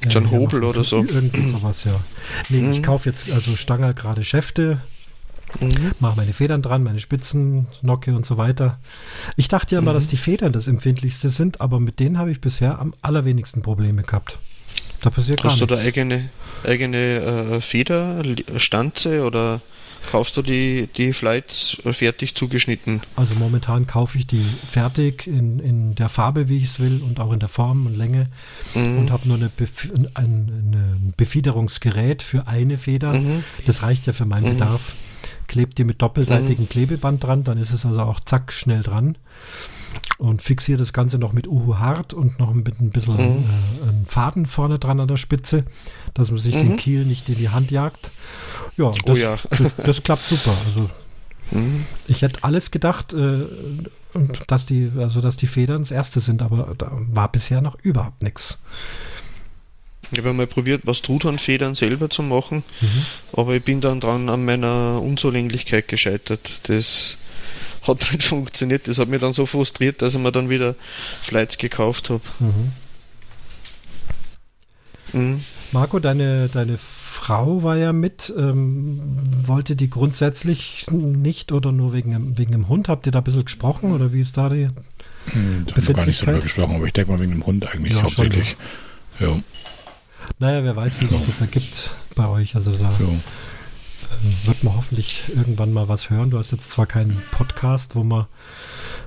so 0.08 0.18
ein 0.18 0.30
Hobel 0.32 0.64
oder 0.64 0.82
so. 0.82 1.04
Irgendwie 1.04 1.40
sowas, 1.40 1.84
ja. 1.84 2.00
Nee, 2.48 2.62
mhm. 2.62 2.72
ich 2.72 2.82
kaufe 2.82 3.08
jetzt 3.08 3.30
also 3.30 3.54
Stange 3.54 3.94
gerade 3.94 4.24
Schäfte, 4.24 4.80
mhm. 5.60 5.92
mache 6.00 6.16
meine 6.16 6.32
Federn 6.32 6.62
dran, 6.62 6.82
meine 6.82 7.00
Spitzen, 7.00 7.66
Nocke 7.82 8.14
und 8.14 8.26
so 8.26 8.38
weiter. 8.38 8.78
Ich 9.36 9.48
dachte 9.48 9.74
ja 9.74 9.80
immer, 9.80 9.92
mhm. 9.92 9.96
dass 9.96 10.08
die 10.08 10.16
Federn 10.16 10.52
das 10.52 10.68
empfindlichste 10.68 11.28
sind, 11.28 11.60
aber 11.60 11.80
mit 11.80 12.00
denen 12.00 12.18
habe 12.18 12.30
ich 12.30 12.40
bisher 12.40 12.78
am 12.78 12.94
allerwenigsten 13.02 13.62
Probleme 13.62 14.02
gehabt. 14.02 14.38
Da 15.00 15.10
passiert 15.10 15.38
Hast 15.38 15.42
gar 15.42 15.50
nichts. 15.50 15.62
Hast 15.62 15.70
du 15.70 15.74
da 15.74 15.80
eigene, 15.80 16.28
eigene 16.64 16.96
äh, 16.96 17.60
Federstanze 17.60 19.24
oder 19.24 19.60
kaufst 20.10 20.36
du 20.36 20.42
die, 20.42 20.88
die 20.96 21.12
Flights 21.12 21.76
fertig 21.92 22.34
zugeschnitten? 22.34 23.00
Also 23.16 23.34
momentan 23.34 23.86
kaufe 23.86 24.18
ich 24.18 24.26
die 24.26 24.44
fertig 24.68 25.26
in, 25.26 25.58
in 25.58 25.94
der 25.94 26.08
Farbe, 26.08 26.48
wie 26.48 26.56
ich 26.56 26.64
es 26.64 26.80
will 26.80 27.00
und 27.04 27.20
auch 27.20 27.32
in 27.32 27.40
der 27.40 27.48
Form 27.48 27.86
und 27.86 27.96
Länge 27.96 28.28
mhm. 28.74 28.98
und 28.98 29.10
habe 29.10 29.28
nur 29.28 29.36
eine 29.36 29.48
Bef 29.48 29.88
ein, 29.94 30.08
ein, 30.14 31.14
Befiederungsgerät 31.16 32.22
für 32.22 32.46
eine 32.46 32.78
Feder. 32.78 33.12
Mhm. 33.12 33.44
Das 33.66 33.82
reicht 33.82 34.06
ja 34.06 34.12
für 34.12 34.24
meinen 34.24 34.44
mhm. 34.44 34.58
Bedarf. 34.58 34.92
Klebt 35.52 35.76
die 35.76 35.84
mit 35.84 36.00
doppelseitigem 36.00 36.64
mhm. 36.64 36.68
Klebeband 36.70 37.22
dran, 37.22 37.44
dann 37.44 37.58
ist 37.58 37.74
es 37.74 37.84
also 37.84 38.00
auch 38.00 38.20
zack 38.20 38.54
schnell 38.54 38.82
dran 38.82 39.18
und 40.16 40.40
fixiere 40.40 40.78
das 40.78 40.94
Ganze 40.94 41.18
noch 41.18 41.34
mit 41.34 41.46
Uhu 41.46 41.76
Hart 41.76 42.14
und 42.14 42.38
noch 42.38 42.54
mit 42.54 42.80
ein 42.80 42.88
bisschen 42.88 43.16
mhm. 43.16 43.44
äh, 43.44 44.06
Faden 44.06 44.46
vorne 44.46 44.78
dran 44.78 44.98
an 44.98 45.08
der 45.08 45.18
Spitze, 45.18 45.64
dass 46.14 46.30
man 46.30 46.40
sich 46.40 46.54
mhm. 46.54 46.60
den 46.60 46.76
Kiel 46.78 47.04
nicht 47.04 47.28
in 47.28 47.34
die 47.34 47.50
Hand 47.50 47.70
jagt. 47.70 48.10
Ja, 48.78 48.86
oh 48.86 48.94
das, 49.04 49.14
oh 49.14 49.18
ja. 49.18 49.36
das, 49.50 49.76
das, 49.76 50.02
klappt 50.02 50.26
super. 50.26 50.56
Also 50.64 50.88
mhm. 51.50 51.84
ich 52.08 52.22
hätte 52.22 52.44
alles 52.44 52.70
gedacht, 52.70 53.12
äh, 53.12 53.40
dass 54.46 54.64
die, 54.64 54.90
also 54.96 55.20
dass 55.20 55.36
die 55.36 55.46
Federn 55.46 55.82
das 55.82 55.90
erste 55.90 56.20
sind, 56.20 56.40
aber 56.40 56.74
da 56.78 56.92
war 57.12 57.30
bisher 57.30 57.60
noch 57.60 57.78
überhaupt 57.78 58.22
nichts. 58.22 58.58
Ich 60.12 60.18
habe 60.18 60.32
mal 60.34 60.46
probiert, 60.46 60.82
was 60.84 61.00
Truthahnfedern 61.00 61.74
selber 61.74 62.10
zu 62.10 62.22
machen, 62.22 62.62
mhm. 62.80 63.06
aber 63.32 63.56
ich 63.56 63.64
bin 63.64 63.80
dann 63.80 63.98
dran 63.98 64.28
an 64.28 64.44
meiner 64.44 65.00
Unzulänglichkeit 65.02 65.88
gescheitert. 65.88 66.68
Das 66.68 67.16
hat 67.82 68.00
nicht 68.12 68.24
funktioniert. 68.24 68.88
Das 68.88 68.98
hat 68.98 69.08
mich 69.08 69.20
dann 69.20 69.32
so 69.32 69.46
frustriert, 69.46 70.02
dass 70.02 70.14
ich 70.14 70.20
mir 70.20 70.32
dann 70.32 70.50
wieder 70.50 70.74
Flights 71.22 71.56
gekauft 71.56 72.10
habe. 72.10 72.20
Mhm. 72.40 72.72
Mhm. 75.12 75.44
Marco, 75.72 75.98
deine, 75.98 76.48
deine 76.48 76.76
Frau 76.76 77.62
war 77.62 77.76
ja 77.76 77.92
mit. 77.92 78.32
Ähm, 78.36 79.00
wollte 79.46 79.76
die 79.76 79.88
grundsätzlich 79.88 80.86
nicht 80.90 81.52
oder 81.52 81.72
nur 81.72 81.92
wegen, 81.92 82.36
wegen 82.36 82.52
dem 82.52 82.68
Hund? 82.68 82.88
Habt 82.88 83.06
ihr 83.06 83.12
da 83.12 83.20
ein 83.20 83.24
bisschen 83.24 83.44
gesprochen 83.44 83.92
oder 83.92 84.12
wie 84.12 84.20
ist 84.20 84.36
da 84.36 84.50
die? 84.50 84.68
Hm, 85.26 85.64
da 85.66 85.76
haben 85.76 85.88
wir 85.88 85.94
gar 85.94 86.06
nicht 86.06 86.18
so 86.18 86.26
drüber 86.26 86.40
gesprochen, 86.40 86.76
aber 86.76 86.86
ich 86.86 86.92
denke 86.92 87.12
mal 87.12 87.20
wegen 87.20 87.32
dem 87.32 87.46
Hund 87.46 87.66
eigentlich 87.72 87.94
ja, 87.94 88.02
hauptsächlich. 88.02 88.56
Schon, 89.18 89.28
ja. 89.28 89.42
Naja, 90.42 90.64
wer 90.64 90.74
weiß, 90.74 91.00
wie 91.00 91.06
sich 91.06 91.24
das 91.24 91.40
ergibt 91.40 91.90
bei 92.16 92.26
euch. 92.26 92.56
Also 92.56 92.72
da 92.72 92.90
äh, 92.98 94.46
wird 94.48 94.64
man 94.64 94.74
hoffentlich 94.74 95.22
irgendwann 95.28 95.72
mal 95.72 95.86
was 95.86 96.10
hören. 96.10 96.30
Du 96.30 96.38
hast 96.38 96.50
jetzt 96.50 96.72
zwar 96.72 96.86
keinen 96.86 97.16
Podcast, 97.30 97.94
wo 97.94 98.02
man 98.02 98.26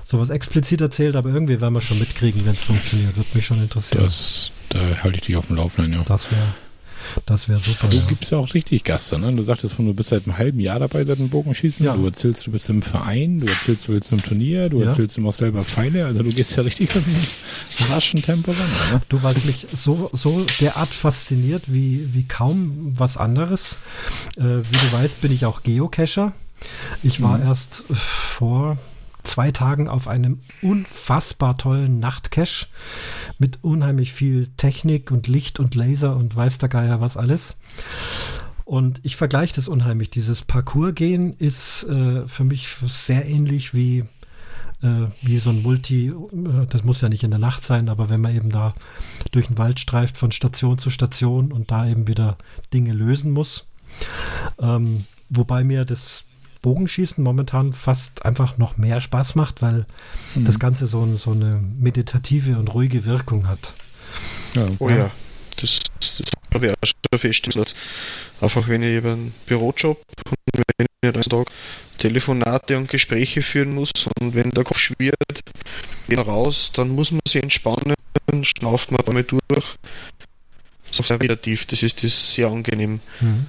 sowas 0.06 0.30
explizit 0.30 0.80
erzählt, 0.80 1.14
aber 1.14 1.28
irgendwie 1.28 1.60
werden 1.60 1.74
wir 1.74 1.82
schon 1.82 1.98
mitkriegen, 1.98 2.46
wenn 2.46 2.54
es 2.54 2.64
funktioniert. 2.64 3.14
Würde 3.18 3.28
mich 3.34 3.44
schon 3.44 3.60
interessieren. 3.60 4.02
Das, 4.02 4.50
da 4.70 4.78
halte 5.02 5.18
ich 5.18 5.24
dich 5.24 5.36
auf 5.36 5.48
dem 5.48 5.56
Laufenden, 5.56 5.92
ja. 5.92 6.04
Das 6.04 6.30
wäre 6.30 6.40
das 7.26 7.48
wäre 7.48 7.60
super. 7.60 7.88
Du 7.88 7.96
ja. 7.96 8.02
gibst 8.08 8.30
ja 8.30 8.38
auch 8.38 8.54
richtig 8.54 8.84
Gaster, 8.84 9.18
ne? 9.18 9.32
Du 9.32 9.42
sagtest 9.42 9.74
von, 9.74 9.86
du 9.86 9.94
bist 9.94 10.10
seit 10.10 10.24
einem 10.24 10.38
halben 10.38 10.60
Jahr 10.60 10.78
dabei 10.78 11.04
seit 11.04 11.18
dem 11.18 11.28
Bogenschießen. 11.28 11.86
Ja. 11.86 11.94
Du 11.94 12.06
erzählst, 12.06 12.46
du 12.46 12.50
bist 12.50 12.68
im 12.68 12.82
Verein, 12.82 13.40
du 13.40 13.46
erzählst, 13.46 13.88
du 13.88 13.92
willst 13.92 14.08
zum 14.08 14.22
Turnier, 14.22 14.68
du 14.68 14.80
ja. 14.80 14.86
erzählst, 14.86 15.16
du 15.16 15.20
machst 15.20 15.38
selber 15.38 15.64
Pfeile. 15.64 16.06
Also 16.06 16.22
du 16.22 16.30
gehst 16.30 16.56
ja 16.56 16.62
richtig 16.62 16.94
mit 16.94 17.04
einem 17.06 17.92
raschen 17.92 18.22
Tempo 18.22 18.52
ran, 18.52 18.92
ne? 18.92 19.02
Du, 19.08 19.22
weil 19.22 19.34
mich 19.44 19.66
so, 19.72 20.10
so 20.12 20.44
derart 20.60 20.88
fasziniert 20.88 21.72
wie, 21.72 22.14
wie 22.14 22.24
kaum 22.24 22.92
was 22.96 23.16
anderes. 23.16 23.78
Äh, 24.36 24.42
wie 24.42 24.76
du 24.76 24.92
weißt, 24.92 25.20
bin 25.20 25.32
ich 25.32 25.44
auch 25.46 25.62
Geocacher. 25.62 26.32
Ich 27.02 27.20
war 27.20 27.38
mhm. 27.38 27.46
erst 27.46 27.82
vor 27.90 28.78
zwei 29.26 29.50
Tagen 29.50 29.88
auf 29.88 30.08
einem 30.08 30.40
unfassbar 30.62 31.58
tollen 31.58 31.98
Nachtcache 31.98 32.66
mit 33.38 33.58
unheimlich 33.62 34.12
viel 34.12 34.48
Technik 34.56 35.10
und 35.10 35.26
Licht 35.26 35.60
und 35.60 35.74
Laser 35.74 36.16
und 36.16 36.34
weiß 36.34 36.58
der 36.58 36.68
Geier 36.68 37.00
was 37.00 37.16
alles. 37.16 37.56
Und 38.64 39.00
ich 39.04 39.14
vergleiche 39.14 39.54
das 39.54 39.68
unheimlich. 39.68 40.10
Dieses 40.10 40.42
Parcours-Gehen 40.42 41.34
ist 41.38 41.84
äh, 41.84 42.26
für 42.26 42.42
mich 42.42 42.68
sehr 42.68 43.24
ähnlich 43.26 43.74
wie, 43.74 44.00
äh, 44.82 45.06
wie 45.22 45.38
so 45.38 45.50
ein 45.50 45.62
Multi, 45.62 46.08
äh, 46.08 46.66
das 46.68 46.82
muss 46.82 47.00
ja 47.00 47.08
nicht 47.08 47.22
in 47.22 47.30
der 47.30 47.38
Nacht 47.38 47.64
sein, 47.64 47.88
aber 47.88 48.08
wenn 48.08 48.20
man 48.20 48.34
eben 48.34 48.50
da 48.50 48.74
durch 49.30 49.46
den 49.46 49.58
Wald 49.58 49.78
streift 49.78 50.16
von 50.16 50.32
Station 50.32 50.78
zu 50.78 50.90
Station 50.90 51.52
und 51.52 51.70
da 51.70 51.86
eben 51.86 52.08
wieder 52.08 52.36
Dinge 52.74 52.92
lösen 52.92 53.30
muss. 53.30 53.68
Ähm, 54.58 55.04
wobei 55.30 55.62
mir 55.62 55.84
das 55.84 56.25
Bogenschießen 56.62 57.22
momentan 57.22 57.72
fast 57.72 58.24
einfach 58.24 58.58
noch 58.58 58.76
mehr 58.76 59.00
Spaß 59.00 59.34
macht, 59.34 59.62
weil 59.62 59.86
mhm. 60.34 60.44
das 60.44 60.58
Ganze 60.58 60.86
so, 60.86 61.06
so, 61.16 61.32
eine 61.32 61.62
meditative 61.78 62.58
und 62.58 62.72
ruhige 62.74 63.04
Wirkung 63.04 63.48
hat. 63.48 63.74
Ja. 64.54 64.66
Oh 64.78 64.88
ja, 64.88 65.10
das, 65.60 65.78
das 66.00 66.22
habe 66.54 66.66
ich 66.66 66.72
auch 66.72 66.76
schon 66.86 67.18
festgestellt. 67.18 67.74
Einfach 68.40 68.68
wenn 68.68 68.82
ich 68.82 68.90
eben 68.90 69.08
einen 69.08 69.34
Bürojob 69.46 70.00
und 70.28 70.62
wenn 70.78 70.86
ich 71.04 71.12
den 71.12 71.22
Tag 71.22 71.46
Telefonate 71.98 72.76
und 72.76 72.88
Gespräche 72.88 73.42
führen 73.42 73.74
muss 73.74 73.90
und 74.20 74.34
wenn 74.34 74.50
der 74.50 74.64
Kopf 74.64 74.78
schwirrt, 74.78 75.42
geht 76.08 76.18
raus, 76.18 76.70
dann 76.74 76.90
muss 76.90 77.10
man 77.10 77.20
sich 77.26 77.42
entspannen, 77.42 77.94
schnauft 78.42 78.92
man 78.92 79.00
einmal 79.06 79.24
durch. 79.24 79.40
Das 79.48 80.92
ist 80.92 81.00
auch 81.00 81.06
sehr 81.06 81.18
meditativ, 81.18 81.66
das 81.66 81.82
ist 81.82 82.02
das 82.02 82.34
sehr 82.34 82.48
angenehm. 82.48 83.00
Mhm 83.20 83.46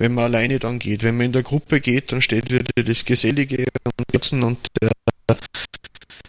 wenn 0.00 0.14
man 0.14 0.24
alleine 0.24 0.58
dann 0.58 0.78
geht. 0.78 1.02
Wenn 1.02 1.18
man 1.18 1.26
in 1.26 1.32
der 1.32 1.42
Gruppe 1.42 1.80
geht, 1.80 2.10
dann 2.10 2.22
steht 2.22 2.50
wieder 2.50 2.64
das 2.74 3.04
Gesellige 3.04 3.66
und 3.84 4.04
Herzen 4.10 4.42
und 4.42 4.66
der 4.80 4.90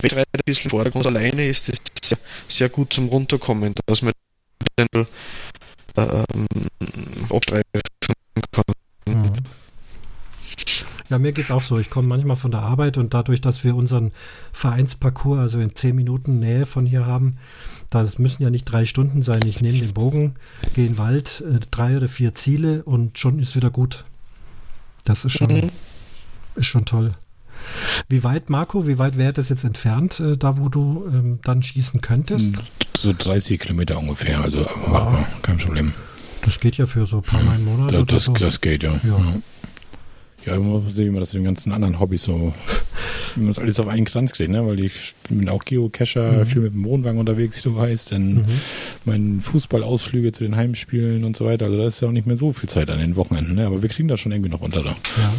Wettreiter 0.02 0.30
ein 0.34 0.42
bisschen 0.46 0.66
im 0.66 0.72
Vordergrund. 0.72 1.08
Alleine 1.08 1.48
ist 1.48 1.70
es 1.70 1.78
sehr, 2.04 2.18
sehr, 2.50 2.68
gut 2.68 2.92
zum 2.92 3.08
Runterkommen, 3.08 3.74
dass 3.86 4.02
man 4.02 4.12
den 4.78 5.08
ähm, 5.96 6.48
abstreifen 7.30 7.82
kann. 8.52 8.64
Mhm. 9.08 9.32
Ja, 11.08 11.18
mir 11.18 11.32
geht 11.32 11.46
es 11.46 11.52
auch 11.52 11.62
so. 11.62 11.78
Ich 11.78 11.90
komme 11.90 12.10
manchmal 12.10 12.36
von 12.36 12.52
der 12.52 12.62
Arbeit 12.62 12.98
und 12.98 13.14
dadurch, 13.14 13.40
dass 13.40 13.64
wir 13.64 13.76
unseren 13.76 14.12
Vereinsparcours, 14.52 15.40
also 15.40 15.60
in 15.62 15.76
zehn 15.76 15.96
Minuten 15.96 16.40
Nähe 16.40 16.66
von 16.66 16.86
hier 16.86 17.06
haben, 17.06 17.38
das 18.00 18.18
müssen 18.20 18.42
ja 18.42 18.50
nicht 18.50 18.66
drei 18.66 18.86
Stunden 18.86 19.22
sein. 19.22 19.42
Ich 19.46 19.62
nehme 19.62 19.78
den 19.78 19.94
Bogen, 19.94 20.36
gehe 20.74 20.86
in 20.86 20.94
den 20.94 20.98
Wald, 20.98 21.44
äh, 21.48 21.60
drei 21.70 21.98
oder 21.98 22.08
vier 22.08 22.34
Ziele 22.34 22.84
und 22.84 23.20
schon 23.20 23.40
ist 23.40 23.56
wieder 23.56 23.70
gut. 23.70 24.06
Das 25.04 25.26
ist 25.26 25.34
schon, 25.34 25.54
mhm. 25.54 25.70
ist 26.56 26.68
schon 26.68 26.86
toll. 26.86 27.12
Wie 28.08 28.24
weit, 28.24 28.50
Marco, 28.50 28.88
wie 28.88 28.98
weit 28.98 29.18
wäre 29.18 29.34
das 29.34 29.50
jetzt 29.50 29.64
entfernt, 29.64 30.20
äh, 30.20 30.38
da 30.38 30.58
wo 30.58 30.70
du 30.70 31.06
ähm, 31.08 31.40
dann 31.44 31.62
schießen 31.62 32.02
könntest? 32.02 32.64
So 32.98 33.14
30 33.16 33.60
Kilometer 33.60 33.98
ungefähr, 33.98 34.40
also 34.42 34.60
machbar, 34.88 35.28
kein 35.42 35.58
Problem. 35.58 35.94
Das 36.44 36.60
geht 36.60 36.78
ja 36.78 36.86
für 36.88 37.06
so 37.06 37.18
ein 37.18 37.24
paar 37.24 37.44
Mal 37.44 37.56
im 37.56 37.66
Monat. 37.66 37.92
Das, 37.92 38.06
das, 38.06 38.26
so. 38.26 38.34
das 38.34 38.62
geht 38.62 38.84
ja. 38.84 38.94
ja. 39.04 39.18
ja. 39.18 39.36
Ja, 40.46 40.58
man 40.60 40.84
muss 40.84 40.96
sehen, 40.96 41.08
wie 41.08 41.12
man 41.12 41.20
das 41.20 41.34
in 41.34 41.40
den 41.40 41.46
ganzen 41.46 41.72
anderen 41.72 42.00
Hobbys 42.00 42.24
so, 42.24 42.54
wie 43.36 43.42
man 43.42 43.50
das 43.50 43.60
alles 43.60 43.80
auf 43.80 43.88
einen 43.88 44.06
Kranz 44.06 44.34
kriegt, 44.34 44.50
ne? 44.50 44.66
Weil 44.66 44.80
ich 44.80 45.14
bin 45.30 45.50
auch 45.50 45.66
Geocacher, 45.66 46.32
mhm. 46.32 46.46
viel 46.46 46.62
mit 46.62 46.74
dem 46.74 46.86
Wohnwagen 46.86 47.20
unterwegs, 47.20 47.64
wie 47.64 47.70
du 47.70 47.76
weißt, 47.76 48.12
dann 48.12 48.34
mhm. 48.34 48.46
meine 49.06 49.42
Fußballausflüge 49.42 50.32
zu 50.32 50.44
den 50.44 50.56
Heimspielen 50.56 51.24
und 51.24 51.36
so 51.36 51.46
weiter. 51.46 51.66
Also 51.66 51.78
da 51.78 51.86
ist 51.86 52.02
ja 52.02 52.08
auch 52.08 52.14
nicht 52.14 52.28
mehr 52.28 52.38
so 52.38 52.52
viel 52.52 52.70
Zeit 52.70 52.90
an 52.90 53.00
den 53.00 53.16
Wochenenden, 53.16 53.56
ne? 53.56 53.68
Aber 53.68 53.82
wir 53.82 53.90
kriegen 53.90 54.08
das 54.08 54.20
schon 54.20 54.32
irgendwie 54.32 54.50
noch 54.50 54.62
unter 54.62 54.84
da. 54.84 54.90
Ja. 54.90 55.34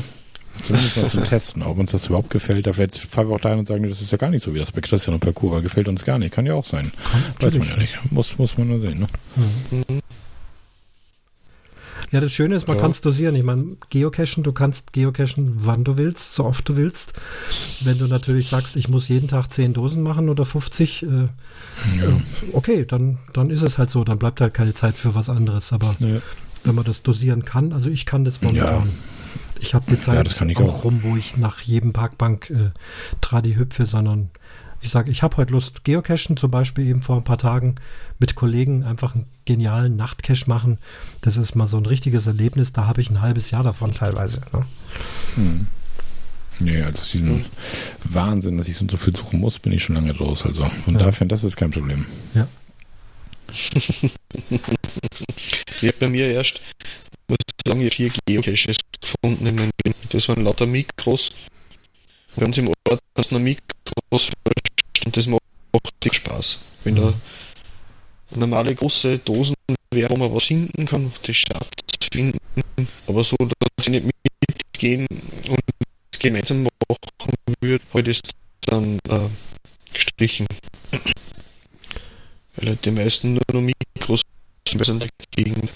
Zumindest 0.63 0.97
mal 0.97 1.09
zum 1.09 1.25
Testen, 1.25 1.63
ob 1.63 1.79
uns 1.79 1.93
das 1.93 2.07
überhaupt 2.07 2.31
gefällt. 2.31 2.67
Da 2.67 2.73
vielleicht 2.73 2.97
fahren 2.97 3.29
wir 3.29 3.37
auch 3.37 3.41
dahin 3.41 3.59
und 3.59 3.67
sagen, 3.67 3.89
das 3.89 4.01
ist 4.01 4.13
ja 4.13 4.19
gar 4.19 4.31
nicht 4.31 4.45
so 4.45 4.55
wie 4.55 4.59
das 4.59 4.71
bei 4.71 4.81
Christian 4.81 5.15
und 5.15 5.21
Parcours, 5.21 5.55
weil 5.55 5.63
gefällt 5.63 5.89
uns 5.89 6.05
gar 6.05 6.19
nicht. 6.19 6.33
Kann 6.33 6.47
ja 6.47 6.55
auch 6.55 6.65
sein. 6.65 6.93
Kann, 7.11 7.23
Weiß 7.41 7.59
man 7.59 7.69
ja 7.69 7.77
nicht. 7.77 7.99
Muss, 8.11 8.39
muss 8.39 8.59
man 8.59 8.69
nur 8.69 8.81
sehen, 8.81 9.01
ne? 9.01 9.07
Mhm. 9.37 10.01
Ja, 12.13 12.21
das 12.21 12.31
Schöne 12.31 12.57
ist, 12.57 12.69
man 12.69 12.77
ja. 12.77 12.83
kann 12.83 12.91
es 12.91 13.01
dosieren. 13.01 13.35
Ich 13.35 13.43
meine, 13.43 13.79
geocachen, 13.89 14.43
du 14.43 14.53
kannst 14.53 14.93
geocachen, 14.93 15.55
wann 15.57 15.83
du 15.83 15.97
willst, 15.97 16.35
so 16.35 16.45
oft 16.45 16.69
du 16.69 16.77
willst. 16.77 17.15
Wenn 17.81 17.99
du 17.99 18.07
natürlich 18.07 18.49
sagst, 18.49 18.77
ich 18.77 18.91
muss 18.91 19.09
jeden 19.09 19.29
Tag 19.29 19.51
10 19.51 19.73
Dosen 19.73 20.03
machen 20.03 20.29
oder 20.29 20.45
50, 20.45 21.03
äh, 21.03 21.07
ja. 21.07 21.23
äh, 21.23 22.13
okay, 22.53 22.85
dann, 22.85 23.19
dann 23.33 23.49
ist 23.49 23.63
es 23.63 23.79
halt 23.79 23.91
so, 23.91 24.05
dann 24.05 24.19
bleibt 24.19 24.43
halt 24.43 24.53
keine 24.53 24.75
Zeit 24.75 24.95
für 24.95 25.15
was 25.15 25.31
anderes. 25.31 25.73
Aber 25.73 25.97
ja. 26.01 26.21
wenn 26.65 26.75
man 26.75 26.85
das 26.85 27.03
dosieren 27.03 27.47
kann, 27.47 27.73
also 27.73 27.89
ich 27.89 28.05
kann 28.05 28.27
das 28.27 28.43
momentan. 28.43 28.91
Ich 29.61 29.75
habe 29.75 29.85
die 29.89 29.99
Zeit 29.99 30.43
auch, 30.57 30.61
auch, 30.61 30.85
rum, 30.85 31.01
wo 31.03 31.17
ich 31.17 31.37
nach 31.37 31.61
jedem 31.61 31.93
Parkbank 31.95 32.51
äh, 32.51 32.73
Tradi 33.21 33.55
hüpfe, 33.55 33.87
sondern 33.87 34.31
ich 34.83 34.91
sage, 34.91 35.11
ich 35.11 35.23
habe 35.23 35.37
heute 35.37 35.53
Lust, 35.53 35.85
Geocachen 35.85 36.37
zum 36.37 36.51
Beispiel 36.51 36.87
eben 36.87 37.03
vor 37.03 37.17
ein 37.17 37.25
paar 37.25 37.39
Tagen 37.39 37.77
mit 38.19 38.35
Kollegen 38.35 38.83
einfach 38.83 39.15
einen 39.15 39.27
genialen 39.45 39.97
Nachtcache 39.97 40.49
machen. 40.49 40.79
Das 41.21 41.37
ist 41.37 41.55
mal 41.55 41.69
so 41.69 41.77
ein 41.77 41.87
richtiges 41.87 42.27
Erlebnis. 42.27 42.73
Da 42.73 42.87
habe 42.87 43.01
ich 43.01 43.09
ein 43.09 43.21
halbes 43.21 43.51
Jahr 43.53 43.63
davon 43.63 43.95
teilweise. 43.95 44.41
Ne? 44.53 44.67
Hm. 45.37 45.67
Nee, 46.59 46.83
also 46.83 47.03
diesen 47.05 47.45
Wahnsinn, 48.05 48.59
dass 48.59 48.69
ich 48.69 48.77
so 48.77 48.97
viel 48.97 49.15
suchen 49.17 49.41
muss, 49.41 49.59
bin 49.59 49.73
ich 49.73 49.85
schon 49.85 49.95
lange 49.95 50.17
raus. 50.17 50.45
Also 50.45 50.65
von 50.65 50.95
ja. 50.95 51.01
daher, 51.01 51.27
das 51.27 51.45
ist 51.45 51.57
kein 51.57 51.71
Problem. 51.71 52.05
Ja. 52.35 52.49
ich 53.71 54.13
habe 55.83 55.95
bei 56.01 56.09
mir 56.09 56.27
erst, 56.27 56.61
muss 57.29 57.39
ich 57.39 57.73
sagen, 57.73 57.91
vier 57.91 58.13
Geocaches 58.27 58.79
gefunden 59.01 59.47
in 59.47 59.55
meinem 59.55 59.71
Leben. 59.85 59.97
Das 60.11 60.29
waren 60.29 60.45
lauter 60.45 60.67
Mikros. 60.67 61.31
Uns 62.37 62.59
im 62.59 62.69
Ort 62.69 63.01
du 63.15 63.35
noch 63.35 63.41
Mikros 63.41 64.31
und 65.05 65.17
das 65.17 65.27
macht 65.27 65.41
richtig 66.05 66.15
Spaß. 66.15 66.59
Wenn 66.85 66.97
da 66.97 67.13
normale 68.35 68.75
große 68.75 69.19
Dosen 69.19 69.55
wäre, 69.93 70.11
wo 70.11 70.17
man 70.17 70.35
was 70.35 70.45
finden 70.45 70.87
kann, 70.87 71.13
das 71.23 71.37
Schatz 71.37 71.69
finden, 72.13 72.39
aber 73.07 73.25
so, 73.25 73.37
dass 73.39 73.87
ich 73.87 73.89
nicht 73.89 74.07
mitgehen 74.49 75.07
und 75.49 75.61
gemeinsam 76.19 76.63
machen 76.63 77.35
würde, 77.61 77.85
heute 77.93 78.11
ist 78.11 78.31
dann 78.63 78.99
äh, 79.09 79.29
gestrichen. 79.93 80.47
Weil 82.57 82.69
halt 82.69 82.85
die 82.85 82.91
meisten 82.91 83.35
nur 83.35 83.43
noch 83.53 83.61
Mikros 83.61 84.23
sind 84.69 84.89
in 84.89 84.99
der 85.01 85.09
Gegend. 85.31 85.71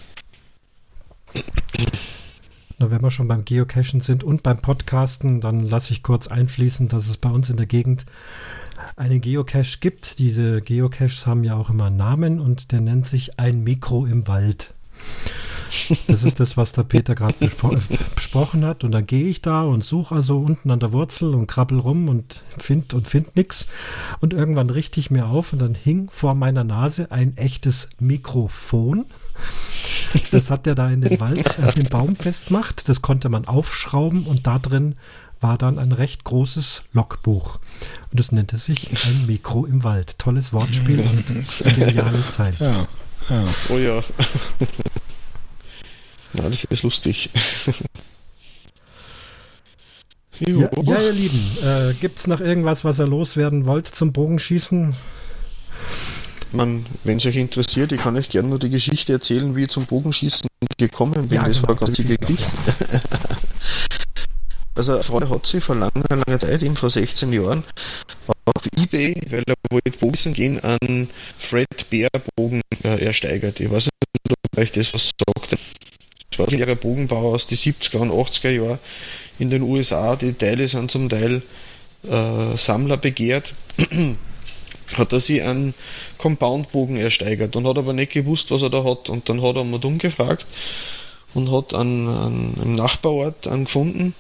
Wenn 2.78 3.02
wir 3.02 3.10
schon 3.10 3.28
beim 3.28 3.44
Geocachen 3.44 4.02
sind 4.02 4.22
und 4.22 4.42
beim 4.42 4.60
Podcasten, 4.60 5.40
dann 5.40 5.60
lasse 5.60 5.92
ich 5.92 6.02
kurz 6.02 6.26
einfließen, 6.26 6.88
dass 6.88 7.08
es 7.08 7.16
bei 7.16 7.30
uns 7.30 7.48
in 7.48 7.56
der 7.56 7.66
Gegend 7.66 8.04
einen 8.94 9.20
Geocache 9.20 9.78
gibt. 9.80 10.18
Diese 10.18 10.60
Geocaches 10.60 11.26
haben 11.26 11.44
ja 11.44 11.56
auch 11.56 11.70
immer 11.70 11.86
einen 11.86 11.96
Namen 11.96 12.40
und 12.40 12.72
der 12.72 12.80
nennt 12.80 13.06
sich 13.06 13.38
ein 13.38 13.64
Mikro 13.64 14.06
im 14.06 14.28
Wald. 14.28 14.74
Das 16.06 16.22
ist 16.22 16.40
das, 16.40 16.56
was 16.56 16.72
der 16.72 16.84
Peter 16.84 17.14
gerade 17.14 17.34
bespro 17.38 17.74
besprochen 18.14 18.64
hat. 18.64 18.84
Und 18.84 18.92
dann 18.92 19.06
gehe 19.06 19.28
ich 19.28 19.42
da 19.42 19.62
und 19.62 19.84
suche 19.84 20.14
also 20.14 20.38
unten 20.38 20.70
an 20.70 20.80
der 20.80 20.92
Wurzel 20.92 21.34
und 21.34 21.46
krabbel 21.46 21.78
rum 21.78 22.08
und 22.08 22.42
finde 22.56 22.96
und 22.96 23.06
find 23.06 23.36
nichts. 23.36 23.66
Und 24.20 24.32
irgendwann 24.32 24.70
richte 24.70 25.00
ich 25.00 25.10
mir 25.10 25.26
auf 25.26 25.52
und 25.52 25.60
dann 25.60 25.74
hing 25.74 26.08
vor 26.10 26.34
meiner 26.34 26.64
Nase 26.64 27.10
ein 27.10 27.36
echtes 27.36 27.88
Mikrofon. 27.98 29.06
Das 30.30 30.50
hat 30.50 30.66
der 30.66 30.74
da 30.74 30.88
in 30.88 31.00
den 31.00 31.20
Wald, 31.20 31.58
äh, 31.58 31.72
den 31.72 31.88
Baum 31.88 32.16
festmacht. 32.16 32.88
Das 32.88 33.02
konnte 33.02 33.28
man 33.28 33.46
aufschrauben 33.46 34.24
und 34.24 34.46
da 34.46 34.58
drin 34.58 34.94
war 35.40 35.58
dann 35.58 35.78
ein 35.78 35.92
recht 35.92 36.24
großes 36.24 36.82
Logbuch. 36.92 37.58
Und 38.10 38.20
das 38.20 38.32
nannte 38.32 38.56
sich 38.56 38.90
ein 38.90 39.26
Mikro 39.26 39.66
im 39.66 39.84
Wald. 39.84 40.18
Tolles 40.18 40.52
Wortspiel 40.52 41.00
und 41.00 41.30
ein 41.30 41.46
geniales 41.76 42.32
Teil. 42.32 42.54
Ja, 42.58 42.88
ja. 43.28 43.44
Oh 43.68 43.78
ja. 43.78 44.02
Na, 46.32 46.48
das 46.48 46.64
ist 46.64 46.82
lustig. 46.82 47.30
ja, 50.38 50.48
ja, 50.82 51.00
ihr 51.00 51.12
Lieben, 51.12 51.40
äh, 51.62 51.94
gibt 51.94 52.18
es 52.18 52.26
noch 52.26 52.40
irgendwas, 52.40 52.84
was 52.84 53.00
ihr 53.00 53.06
loswerden 53.06 53.66
wollt 53.66 53.86
zum 53.86 54.12
Bogenschießen? 54.12 54.94
Man, 56.52 56.86
wenn 57.04 57.18
es 57.18 57.26
euch 57.26 57.36
interessiert, 57.36 57.92
ich 57.92 58.00
kann 58.00 58.16
euch 58.16 58.28
gerne 58.28 58.48
nur 58.48 58.58
die 58.58 58.70
Geschichte 58.70 59.12
erzählen, 59.12 59.56
wie 59.56 59.64
ich 59.64 59.68
zum 59.68 59.86
Bogenschießen 59.86 60.48
gekommen 60.78 61.28
bin. 61.28 61.36
Ja, 61.36 61.46
das 61.46 61.56
genau, 61.56 61.68
war 61.68 61.76
ganz 61.76 61.94
die 61.94 62.04
Geschichte. 62.04 62.46
Also 64.76 65.02
Frau 65.02 65.26
hat 65.28 65.46
sie 65.46 65.60
vor 65.62 65.74
langer, 65.74 66.04
langer 66.10 66.38
Zeit, 66.38 66.62
eben 66.62 66.76
vor 66.76 66.90
16 66.90 67.32
Jahren, 67.32 67.64
auf 68.44 68.66
Ebay, 68.76 69.14
weil 69.30 69.42
er 69.46 69.54
wollte 69.70 69.90
Bogen 69.92 70.34
gehen, 70.34 70.60
einen 70.60 71.08
Fred 71.38 71.88
Bear 71.88 72.10
Bogen 72.36 72.60
äh, 72.84 73.02
ersteigert. 73.02 73.58
Ich 73.58 73.70
weiß 73.70 73.84
nicht, 73.84 74.36
ob 74.52 74.58
euch 74.60 74.72
das 74.72 74.92
was 74.92 75.06
sagt. 75.06 75.58
Das 76.30 76.38
war 76.38 76.48
ein 76.48 76.76
Bogenbauer 76.76 77.34
aus 77.34 77.46
den 77.46 77.56
70er 77.56 77.96
und 77.96 78.10
80er 78.10 78.50
Jahren 78.50 78.78
in 79.38 79.48
den 79.48 79.62
USA. 79.62 80.14
Die 80.14 80.34
Teile 80.34 80.68
sind 80.68 80.90
zum 80.90 81.08
Teil 81.08 81.40
äh, 82.04 82.58
Sammler 82.58 82.98
begehrt. 82.98 83.54
hat 84.96 85.12
er 85.12 85.20
sich 85.20 85.42
einen 85.42 85.74
Compoundbogen 86.18 86.96
ersteigert 86.96 87.56
und 87.56 87.66
hat 87.66 87.78
aber 87.78 87.92
nicht 87.92 88.12
gewusst, 88.12 88.50
was 88.50 88.62
er 88.62 88.70
da 88.70 88.84
hat. 88.84 89.08
Und 89.08 89.28
dann 89.28 89.42
hat 89.42 89.56
er 89.56 89.64
mal 89.64 89.80
dumm 89.80 89.98
gefragt 89.98 90.46
und 91.34 91.50
hat 91.50 91.74
einen, 91.74 92.08
einen, 92.08 92.60
im 92.62 92.74
Nachbarort 92.74 93.46
einen 93.46 93.64
gefunden, 93.64 94.14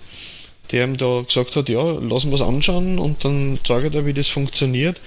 der 0.72 0.84
ihm 0.84 0.96
da 0.96 1.22
gesagt 1.26 1.56
hat, 1.56 1.68
ja, 1.68 1.82
lassen 1.82 2.30
wir 2.30 2.36
es 2.36 2.40
anschauen 2.40 2.98
und 2.98 3.24
dann 3.24 3.58
zeigt 3.64 3.94
er, 3.94 4.06
wie 4.06 4.12
das 4.12 4.28
funktioniert. 4.28 5.00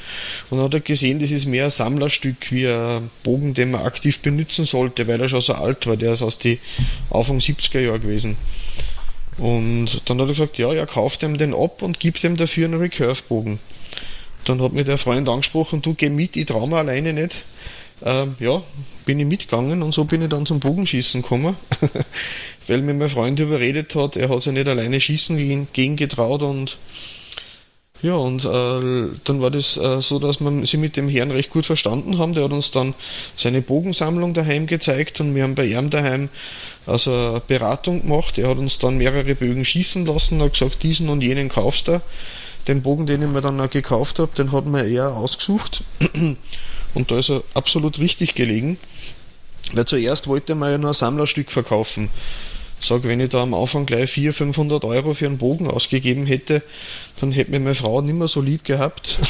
Und 0.49 0.57
dann 0.57 0.66
hat 0.66 0.74
er 0.74 0.80
gesehen, 0.80 1.20
das 1.20 1.32
ist 1.32 1.45
mehr 1.45 1.66
ein 1.66 1.72
Sammlerstück 1.72 2.51
wie 2.51 2.68
ein 2.68 3.10
Bogen, 3.24 3.53
den 3.53 3.72
man 3.72 3.82
aktiv 3.82 4.20
benutzen 4.20 4.66
sollte, 4.66 5.07
weil 5.07 5.22
er 5.22 5.30
schon 5.30 5.41
so 5.41 5.53
alt 5.53 5.88
war. 5.88 5.97
Der 5.97 6.14
ist 6.14 6.22
aus 6.22 6.39
den 6.39 6.60
Anfang 7.10 7.39
70er 7.39 7.80
Jahre 7.80 7.99
gewesen. 7.99 8.38
Und 9.38 10.01
dann 10.05 10.20
hat 10.20 10.28
er 10.28 10.34
gesagt, 10.34 10.57
ja, 10.57 10.74
er 10.74 10.86
kauft 10.86 11.24
ihm 11.24 11.38
den 11.38 11.53
ab 11.53 11.82
und 11.82 11.99
gibt 11.99 12.24
ihm 12.24 12.36
dafür 12.36 12.66
einen 12.66 12.80
Recurve-Bogen. 12.80 13.60
Dann 14.45 14.62
hat 14.62 14.74
mir 14.74 14.84
der 14.84 14.97
Freund 14.97 15.28
angesprochen, 15.30 15.82
du 15.82 15.93
geh 15.93 16.10
mit, 16.10 16.36
ich 16.36 16.45
traue 16.45 16.68
mir 16.68 16.78
alleine 16.78 17.14
nicht. 17.14 17.43
Ähm, 18.03 18.36
ja, 18.39 18.62
bin 19.05 19.20
ich 19.20 19.26
mitgegangen 19.26 19.84
und 19.84 19.93
so 19.93 20.05
bin 20.05 20.22
ich 20.22 20.30
dann 20.30 20.45
zum 20.45 20.60
Bogenschießen 20.60 21.22
gekommen, 21.22 21.55
weil 22.70 22.82
mir 22.82 22.93
mein 22.93 23.09
Freund 23.09 23.39
überredet 23.39 23.95
hat, 23.95 24.15
er 24.15 24.30
hat 24.30 24.43
sich 24.43 24.53
nicht 24.53 24.67
alleine 24.67 25.01
schießen 25.01 25.36
gegen, 25.38 25.67
gegen 25.74 25.95
getraut 25.95 26.43
und 26.43 26.78
ja, 28.01 28.13
und 28.13 28.45
äh, 28.45 29.09
dann 29.26 29.41
war 29.41 29.51
das 29.51 29.76
äh, 29.76 30.01
so, 30.01 30.20
dass 30.20 30.39
wir 30.39 30.65
sie 30.65 30.78
mit 30.78 30.95
dem 30.95 31.09
Herrn 31.09 31.32
recht 31.32 31.49
gut 31.49 31.65
verstanden 31.65 32.17
haben. 32.17 32.34
Der 32.34 32.45
hat 32.45 32.53
uns 32.53 32.72
dann 32.72 32.93
seine 33.36 33.61
Bogensammlung 33.61 34.34
daheim 34.34 34.67
gezeigt 34.67 35.20
und 35.20 35.36
wir 35.36 35.43
haben 35.43 35.55
bei 35.55 35.65
ihm 35.65 35.89
daheim 35.89 36.30
also 36.86 37.11
eine 37.11 37.41
Beratung 37.45 38.03
gemacht. 38.03 38.38
Er 38.38 38.47
hat 38.47 38.57
uns 38.57 38.80
dann 38.80 38.97
mehrere 38.97 39.36
Bögen 39.36 39.65
schießen 39.65 40.05
lassen, 40.05 40.41
hat 40.41 40.53
gesagt, 40.53 40.82
diesen 40.82 41.09
und 41.09 41.22
jenen 41.22 41.49
kaufst 41.49 41.89
du. 41.89 42.01
Den 42.70 42.84
Bogen, 42.84 43.05
den 43.05 43.22
ich 43.22 43.28
mir 43.28 43.41
dann 43.41 43.59
auch 43.59 43.70
gekauft 43.70 44.20
habe, 44.20 44.32
den 44.38 44.53
hat 44.53 44.65
mir 44.65 44.86
er 44.86 45.17
ausgesucht. 45.17 45.84
Und 46.95 47.11
da 47.11 47.20
ist 47.20 47.30
er 47.30 47.43
absolut 47.53 47.99
richtig 47.99 48.36
gelegen. 48.36 48.78
Weil 49.74 49.86
zuerst 49.86 50.28
wollte 50.28 50.55
man 50.55 50.72
ja 50.72 50.78
nur 50.78 50.91
ein 50.91 50.95
Sammlerstück 50.95 51.51
verkaufen. 51.51 52.09
Sag, 52.82 53.03
wenn 53.03 53.19
ich 53.19 53.30
da 53.30 53.43
am 53.43 53.53
Anfang 53.53 53.86
gleich 53.86 54.09
400, 54.09 54.36
500 54.36 54.86
Euro 54.86 55.13
für 55.13 55.25
einen 55.25 55.38
Bogen 55.38 55.69
ausgegeben 55.69 56.25
hätte, 56.25 56.63
dann 57.19 57.32
hätte 57.32 57.51
mir 57.51 57.59
meine 57.59 57.75
Frau 57.75 58.01
nicht 58.01 58.15
mehr 58.15 58.27
so 58.27 58.41
lieb 58.41 58.63
gehabt. 58.63 59.17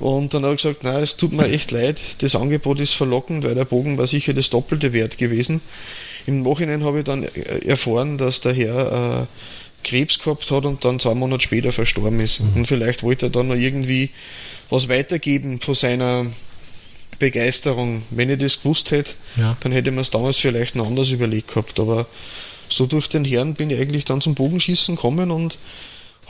und 0.00 0.34
dann 0.34 0.44
habe 0.44 0.54
ich 0.54 0.62
gesagt, 0.62 0.82
nein, 0.82 1.02
es 1.02 1.16
tut 1.16 1.32
mir 1.32 1.48
echt 1.48 1.70
leid, 1.70 2.00
das 2.18 2.34
Angebot 2.34 2.80
ist 2.80 2.94
verlockend, 2.94 3.44
weil 3.44 3.54
der 3.54 3.64
Bogen 3.64 3.98
war 3.98 4.06
sicher 4.06 4.34
das 4.34 4.50
doppelte 4.50 4.92
Wert 4.92 5.18
gewesen. 5.18 5.60
Im 6.26 6.42
Nachhinein 6.42 6.84
habe 6.84 6.98
ich 6.98 7.04
dann 7.04 7.22
erfahren, 7.64 8.18
dass 8.18 8.40
der 8.40 8.52
Herr 8.52 9.22
äh, 9.22 9.26
Krebs 9.86 10.18
gehabt 10.18 10.50
hat 10.50 10.64
und 10.64 10.84
dann 10.84 10.98
zwei 10.98 11.14
Monate 11.14 11.42
später 11.42 11.70
verstorben 11.70 12.18
ist. 12.18 12.40
Mhm. 12.40 12.56
Und 12.56 12.66
vielleicht 12.66 13.04
wollte 13.04 13.26
er 13.26 13.30
dann 13.30 13.48
noch 13.48 13.54
irgendwie 13.54 14.10
was 14.68 14.88
weitergeben 14.88 15.60
von 15.60 15.76
seiner 15.76 16.26
Begeisterung. 17.18 18.02
Wenn 18.10 18.30
ich 18.30 18.38
das 18.38 18.58
gewusst 18.58 18.90
hätte, 18.90 19.14
ja. 19.36 19.56
dann 19.60 19.72
hätte 19.72 19.90
man 19.90 20.02
es 20.02 20.10
damals 20.10 20.36
vielleicht 20.36 20.74
noch 20.74 20.86
anders 20.86 21.10
überlegt 21.10 21.48
gehabt. 21.48 21.78
Aber 21.80 22.06
so 22.68 22.86
durch 22.86 23.08
den 23.08 23.24
Herrn 23.24 23.54
bin 23.54 23.70
ich 23.70 23.80
eigentlich 23.80 24.04
dann 24.04 24.20
zum 24.20 24.34
Bogenschießen 24.34 24.96
gekommen 24.96 25.30
und 25.30 25.58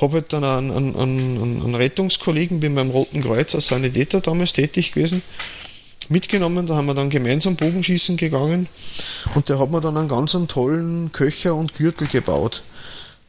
habe 0.01 0.15
halt 0.15 0.33
dann 0.33 0.45
einen, 0.45 0.71
einen, 0.71 0.97
einen, 0.97 1.63
einen 1.63 1.75
Rettungskollegen, 1.75 2.61
bin 2.61 2.75
beim 2.75 2.91
Roten 2.91 3.23
Kreuz 3.23 3.55
als 3.55 3.69
Sanitäter 3.69 4.21
damals 4.21 4.53
tätig 4.53 4.93
gewesen, 4.93 5.23
mitgenommen. 6.09 6.67
Da 6.67 6.77
haben 6.77 6.87
wir 6.87 6.95
dann 6.95 7.09
gemeinsam 7.09 7.57
Bogenschießen 7.57 8.17
gegangen 8.17 8.69
und 9.35 9.49
der 9.49 9.59
hat 9.59 9.71
mir 9.71 9.81
dann 9.81 9.97
einen 9.97 10.09
ganz 10.09 10.37
tollen 10.49 11.13
Köcher 11.13 11.55
und 11.55 11.75
Gürtel 11.75 12.09
gebaut 12.09 12.63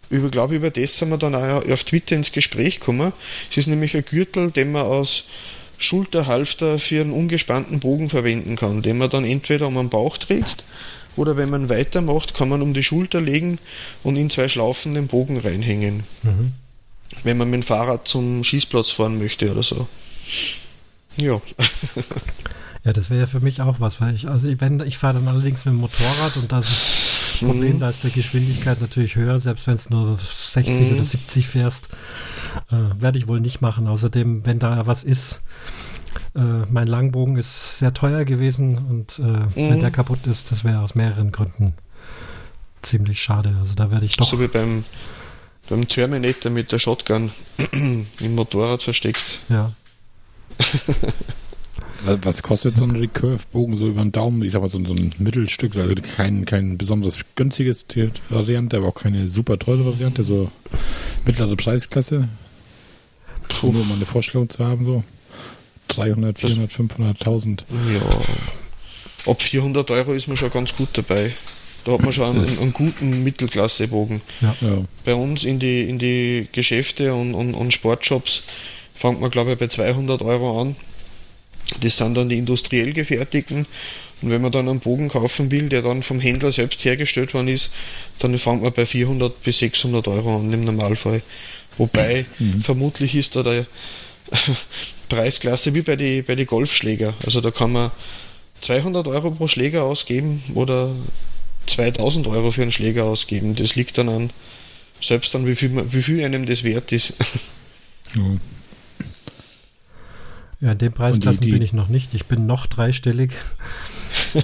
über, 0.10 0.30
glaube 0.30 0.55
über 0.55 0.70
das 0.70 0.97
sind 0.97 1.10
wir 1.10 1.18
dann 1.18 1.36
auch 1.36 1.68
auf 1.68 1.84
Twitter 1.84 2.16
ins 2.16 2.32
Gespräch 2.32 2.80
gekommen. 2.80 3.14
Es 3.51 3.58
ist 3.58 3.68
nämlich 3.68 3.95
ein 3.95 4.05
Gürtel, 4.05 4.51
den 4.51 4.72
man 4.72 4.84
aus 4.84 5.26
Schulterhalfter 5.78 6.80
für 6.80 7.02
einen 7.02 7.12
ungespannten 7.12 7.80
Bogen 7.80 8.10
verwenden 8.10 8.56
kann, 8.56 8.82
den 8.82 8.98
man 8.98 9.10
dann 9.10 9.26
entweder 9.26 9.68
um 9.68 9.76
den 9.76 9.90
Bauch 9.90 10.18
trägt 10.18 10.64
oder 11.18 11.36
wenn 11.36 11.50
man 11.50 11.70
weitermacht, 11.70 12.34
kann 12.34 12.50
man 12.50 12.62
um 12.62 12.74
die 12.74 12.84
Schulter 12.84 13.20
legen 13.20 13.60
und 14.04 14.16
in 14.16 14.30
zwei 14.30 14.48
Schlaufen 14.48 14.94
den 14.94 15.08
Bogen 15.08 15.40
reinhängen. 15.40 16.04
Mhm. 16.24 16.54
Wenn 17.24 17.38
man 17.38 17.50
mit 17.50 17.62
dem 17.62 17.64
Fahrrad 17.64 18.08
zum 18.08 18.44
Schießplatz 18.44 18.92
fahren 18.92 19.18
möchte 19.18 19.52
oder 19.52 19.64
so. 19.64 19.88
Ja. 21.16 21.42
ja, 22.84 22.94
das 22.94 23.10
wäre 23.10 23.22
ja 23.22 23.28
für 23.28 23.40
mich 23.40 23.62
auch 23.62 23.80
was, 23.80 24.00
weil 24.00 24.14
ich, 24.14 24.28
also 24.28 24.48
wenn, 24.60 24.80
ich 24.82 24.98
fahre 24.98 25.16
dann 25.16 25.28
allerdings 25.28 25.66
mit 25.66 25.74
dem 25.74 25.80
Motorrad 25.80 26.38
und 26.38 26.52
das 26.52 26.70
ist 26.70 27.07
Problem, 27.40 27.76
mhm. 27.76 27.80
da 27.80 27.90
ist 27.90 28.04
die 28.04 28.12
Geschwindigkeit 28.12 28.82
natürlich 28.82 29.16
höher, 29.16 29.40
selbst 29.40 29.68
wenn 29.68 29.76
es 29.76 29.90
nur 29.90 30.18
60 30.20 30.90
mhm. 30.90 30.96
oder 30.96 31.04
70 31.04 31.48
fährst. 31.48 31.90
Äh, 32.72 33.02
Werde 33.02 33.20
ich 33.20 33.28
wohl 33.28 33.40
nicht 33.40 33.62
machen. 33.62 33.88
Außerdem, 33.88 34.46
wenn 34.46 34.60
da 34.60 34.88
was 34.88 35.04
ist, 35.04 35.42
äh, 36.36 36.40
mein 36.40 36.88
Langbogen 36.88 37.38
ist 37.38 37.78
sehr 37.78 37.94
teuer 37.94 38.26
gewesen 38.26 38.78
und 38.78 39.20
äh, 39.20 39.22
mhm. 39.22 39.52
wenn 39.56 39.80
der 39.80 39.92
kaputt 39.92 40.26
ist, 40.28 40.52
das 40.52 40.64
wäre 40.64 40.80
aus 40.80 40.96
mehreren 40.96 41.32
Gründen 41.32 41.74
ziemlich 42.82 43.22
schade. 43.22 43.56
Also 43.60 43.74
da 43.74 43.92
werde 43.92 44.06
ich 44.06 44.18
doch. 44.18 44.28
So 44.28 44.40
wie 44.40 44.48
beim, 44.48 44.84
beim 45.70 45.88
Terminator 45.88 46.52
mit 46.52 46.72
der 46.72 46.80
Shotgun 46.80 47.32
im 48.20 48.36
Motorrad 48.36 48.84
versteckt. 48.84 49.40
Ja. 49.50 49.74
Was 52.06 52.43
kostet 52.43 52.78
so 52.78 52.84
ein 52.84 52.95
Recurve-Bogen 52.95 53.76
so 53.76 53.88
über 53.88 54.02
den 54.02 54.12
Daumen? 54.12 54.41
Ich 54.43 54.52
sag 54.52 54.62
mal 54.62 54.68
so, 54.68 54.84
so 54.84 54.93
ein 54.93 55.14
Mittelstück, 55.18 55.76
also 55.76 55.95
kein, 56.16 56.45
kein 56.45 56.78
besonders 56.78 57.20
günstiges 57.36 57.86
Variante, 58.30 58.78
aber 58.78 58.88
auch 58.88 58.95
keine 58.95 59.28
super 59.28 59.58
teure 59.58 59.86
Variante, 59.86 60.24
so 60.24 60.52
mittlere 61.26 61.56
Preisklasse. 61.56 62.30
Um 63.62 63.74
nur 63.74 63.86
mal 63.86 63.95
eine 63.95 64.06
Vorstellung 64.06 64.50
zu 64.50 64.64
haben, 64.66 64.86
so 64.86 65.04
300, 65.88 66.38
400, 66.38 66.72
500, 66.72 67.22
1000. 67.22 67.66
Ja, 67.93 69.32
ab 69.32 69.41
400 69.41 69.89
Euro 69.91 70.14
ist 70.14 70.28
man 70.28 70.38
schon 70.38 70.52
ganz 70.52 70.76
gut 70.76 70.89
dabei. 70.93 71.34
Da 71.86 71.93
hat 71.93 72.02
man 72.02 72.12
schon 72.12 72.36
einen, 72.36 72.60
einen 72.60 72.74
guten 72.74 73.24
Mittelklassebogen. 73.24 74.22
Ja. 74.41 74.56
Ja. 74.60 74.84
Bei 75.06 75.16
uns 75.16 75.45
in 75.45 75.58
die, 75.58 75.89
in 75.89 76.00
die 76.00 76.48
Geschäfte 76.52 77.14
und, 77.14 77.34
und, 77.34 77.54
und 77.54 77.74
Sportshops 77.74 78.43
fängt 78.93 79.22
man, 79.22 79.32
glaube 79.32 79.54
ich, 79.54 79.58
bei 79.58 79.68
200 79.68 80.22
Euro 80.22 80.62
an. 80.62 80.76
Das 81.82 81.97
sind 81.97 82.15
dann 82.15 82.30
die 82.30 82.38
industriell 82.38 82.93
gefertigten. 82.93 83.65
Und 84.22 84.32
wenn 84.32 84.41
man 84.41 84.51
dann 84.51 84.68
einen 84.68 84.80
Bogen 84.80 85.09
kaufen 85.09 85.51
will, 85.51 85.70
der 85.70 85.84
dann 85.84 86.01
vom 86.01 86.20
Händler 86.20 86.51
selbst 86.51 86.84
hergestellt 86.84 87.34
worden 87.34 87.49
ist, 87.49 87.72
dann 88.20 88.38
fängt 88.38 88.63
man 88.63 88.74
bei 88.74 88.86
400 88.86 89.43
bis 89.43 89.59
600 89.59 90.07
Euro 90.07 90.38
an 90.38 90.51
im 90.51 90.63
Normalfall. 90.63 91.22
Wobei 91.78 92.26
mhm. 92.39 92.61
vermutlich 92.61 93.15
ist 93.15 93.36
da 93.36 93.43
der 93.43 93.65
Preisklasse 95.09 95.74
wie 95.74 95.84
bei 95.84 95.95
den 95.95 96.24
bei 96.24 96.36
die 96.36 96.45
Golfschläger. 96.45 97.13
Also 97.24 97.41
da 97.41 97.51
kann 97.51 97.72
man 97.72 97.91
200 98.61 99.07
Euro 99.07 99.32
pro 99.32 99.47
Schläger 99.47 99.84
ausgeben 99.84 100.41
oder 100.55 100.89
2000 101.68 102.28
Euro 102.28 102.51
für 102.51 102.63
einen 102.63 102.72
Schläger 102.72 103.05
ausgeben. 103.05 103.55
Das 103.55 103.76
liegt 103.76 103.97
dann 103.97 104.09
an, 104.09 104.32
selbst 105.01 105.34
dann, 105.34 105.45
wie 105.45 105.55
viel, 105.55 105.72
wie 105.93 106.01
viel 106.01 106.24
einem 106.24 106.45
das 106.45 106.63
wert 106.63 106.91
ist. 106.91 107.13
Ja. 108.15 108.24
Ja, 110.60 110.72
in 110.72 110.78
den 110.78 110.91
Preisklassen 110.91 111.41
die, 111.41 111.47
die, 111.47 111.53
bin 111.53 111.62
ich 111.62 111.74
noch 111.74 111.88
nicht. 111.88 112.14
Ich 112.14 112.26
bin 112.26 112.45
noch 112.45 112.66
dreistellig. 112.66 113.32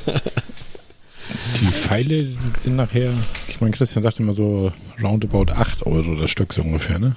die 1.62 1.68
Pfeile 1.68 2.24
die 2.24 2.38
sind 2.56 2.76
nachher, 2.76 3.12
ich 3.48 3.60
meine, 3.62 3.72
Christian 3.72 4.04
sagt 4.04 4.20
immer 4.20 4.34
so 4.34 4.72
roundabout 5.02 5.52
8 5.52 5.86
Euro 5.86 6.16
das 6.16 6.30
Stück 6.30 6.54
so 6.54 6.62
ungefähr, 6.62 7.00
ne? 7.00 7.16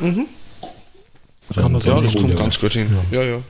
Mhm. 0.00 0.26
So 1.50 1.62
ja, 1.62 2.00
das 2.00 2.14
kommt 2.14 2.36
ganz 2.36 2.60
gut 2.60 2.72
hin. 2.72 2.88
Ja. 3.10 3.22
Ja, 3.22 3.28
ja. 3.28 3.42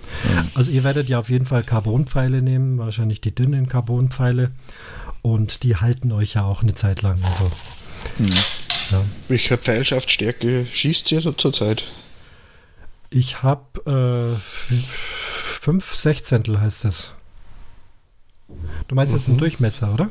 Also 0.54 0.70
ihr 0.70 0.84
werdet 0.84 1.08
ja 1.08 1.18
auf 1.18 1.30
jeden 1.30 1.46
Fall 1.46 1.64
Carbonpfeile 1.64 2.42
nehmen, 2.42 2.78
wahrscheinlich 2.78 3.20
die 3.20 3.34
dünnen 3.34 3.68
Carbonpfeile. 3.68 4.52
Und 5.20 5.64
die 5.64 5.76
halten 5.76 6.12
euch 6.12 6.34
ja 6.34 6.44
auch 6.44 6.62
eine 6.62 6.76
Zeit 6.76 7.02
lang. 7.02 7.20
Also, 7.24 7.50
mhm. 8.18 8.32
ja. 8.92 9.02
Welche 9.26 9.58
Pfeilschaftstärke 9.58 10.66
schießt 10.72 11.10
ihr 11.10 11.36
zurzeit? 11.36 11.84
Ich 13.10 13.42
habe 13.42 14.36
äh, 14.36 14.38
fünf 14.38 15.94
Sechzehntel 15.94 16.60
heißt 16.60 16.84
es. 16.84 17.12
Du 18.88 18.94
meinst 18.94 19.12
mhm. 19.12 19.18
jetzt 19.18 19.28
einen 19.28 19.38
Durchmesser, 19.38 19.92
oder? 19.92 20.10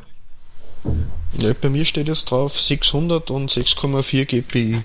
Ja, 1.38 1.54
bei 1.60 1.70
mir 1.70 1.86
steht 1.86 2.08
jetzt 2.08 2.32
drauf 2.32 2.60
600 2.60 3.30
und 3.30 3.52
6,4 3.52 4.26
GPI. 4.26 4.82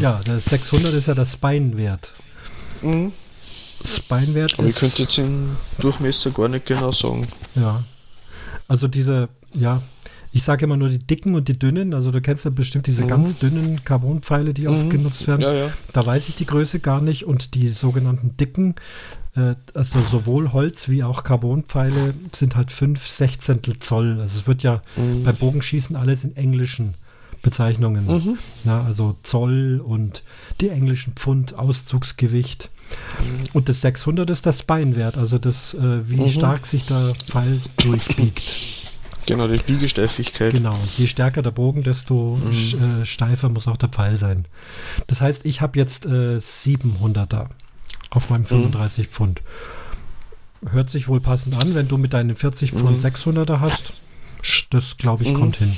Ja, 0.00 0.20
der 0.26 0.40
600 0.40 0.92
ist 0.94 1.06
ja 1.06 1.14
der 1.14 1.26
Spine-Wert. 1.26 2.12
Mhm. 2.82 3.12
Spine-Wert 3.84 4.58
Aber 4.58 4.68
ich 4.68 4.76
könnte 4.76 5.02
jetzt 5.02 5.16
den 5.16 5.56
Durchmesser 5.78 6.30
gar 6.30 6.48
nicht 6.48 6.66
genau 6.66 6.92
sagen. 6.92 7.28
Ja. 7.54 7.84
Also 8.68 8.88
diese, 8.88 9.28
ja, 9.54 9.80
Ich 10.32 10.44
sage 10.44 10.64
immer 10.64 10.76
nur 10.76 10.88
die 10.88 10.98
dicken 10.98 11.34
und 11.34 11.48
die 11.48 11.58
dünnen. 11.58 11.92
Also 11.92 12.10
du 12.10 12.20
kennst 12.20 12.44
ja 12.44 12.50
bestimmt 12.50 12.86
diese 12.86 13.02
mhm. 13.02 13.08
ganz 13.08 13.38
dünnen 13.38 13.84
Carbonpfeile, 13.84 14.54
die 14.54 14.62
mhm. 14.62 14.68
oft 14.68 14.90
genutzt 14.90 15.26
werden. 15.26 15.42
Ja, 15.42 15.52
ja. 15.52 15.70
Da 15.92 16.06
weiß 16.06 16.28
ich 16.28 16.36
die 16.36 16.46
Größe 16.46 16.78
gar 16.78 17.00
nicht. 17.00 17.24
Und 17.24 17.54
die 17.54 17.68
sogenannten 17.68 18.36
dicken, 18.36 18.76
äh, 19.34 19.54
also 19.74 20.00
sowohl 20.00 20.52
Holz 20.52 20.88
wie 20.88 21.02
auch 21.02 21.24
Carbonpfeile 21.24 22.14
sind 22.32 22.56
halt 22.56 22.70
5 22.70 23.06
Sechzehntel 23.06 23.78
Zoll. 23.80 24.20
Also 24.20 24.38
es 24.38 24.46
wird 24.46 24.62
ja 24.62 24.82
mhm. 24.96 25.24
beim 25.24 25.36
Bogenschießen 25.36 25.96
alles 25.96 26.24
in 26.24 26.36
englischen 26.36 26.94
Bezeichnungen. 27.42 28.06
Mhm. 28.06 28.38
Na, 28.64 28.84
also 28.84 29.16
Zoll 29.22 29.80
und 29.84 30.22
die 30.60 30.68
englischen 30.68 31.14
Pfund, 31.14 31.54
Auszugsgewicht. 31.54 32.70
Mhm. 33.18 33.48
Und 33.54 33.68
das 33.68 33.80
600 33.80 34.28
ist 34.30 34.46
das 34.46 34.62
Beinwert, 34.62 35.16
also 35.16 35.38
das, 35.38 35.74
äh, 35.74 36.08
wie 36.08 36.20
mhm. 36.20 36.28
stark 36.28 36.66
sich 36.66 36.86
der 36.86 37.14
Pfeil 37.26 37.60
durchbiegt. 37.78 38.89
Genau, 39.30 39.48
die 39.48 39.58
Biegesteifigkeit. 39.58 40.52
Genau, 40.52 40.78
je 40.96 41.06
stärker 41.06 41.42
der 41.42 41.52
Bogen, 41.52 41.82
desto 41.82 42.36
mhm. 42.36 43.02
äh, 43.02 43.06
steifer 43.06 43.48
muss 43.48 43.68
auch 43.68 43.76
der 43.76 43.88
Pfeil 43.88 44.18
sein. 44.18 44.44
Das 45.06 45.20
heißt, 45.20 45.46
ich 45.46 45.60
habe 45.60 45.78
jetzt 45.78 46.06
äh, 46.06 46.36
700er 46.38 47.46
auf 48.10 48.30
meinem 48.30 48.44
35 48.44 49.06
mhm. 49.06 49.10
Pfund. 49.12 49.42
Hört 50.68 50.90
sich 50.90 51.08
wohl 51.08 51.20
passend 51.20 51.54
an, 51.54 51.74
wenn 51.74 51.88
du 51.88 51.96
mit 51.96 52.12
deinen 52.12 52.36
40 52.36 52.72
Pfund 52.72 53.02
mhm. 53.02 53.06
600er 53.06 53.60
hast. 53.60 53.92
Das, 54.70 54.96
glaube 54.96 55.22
ich, 55.22 55.30
mhm. 55.30 55.34
kommt 55.34 55.56
hin. 55.56 55.76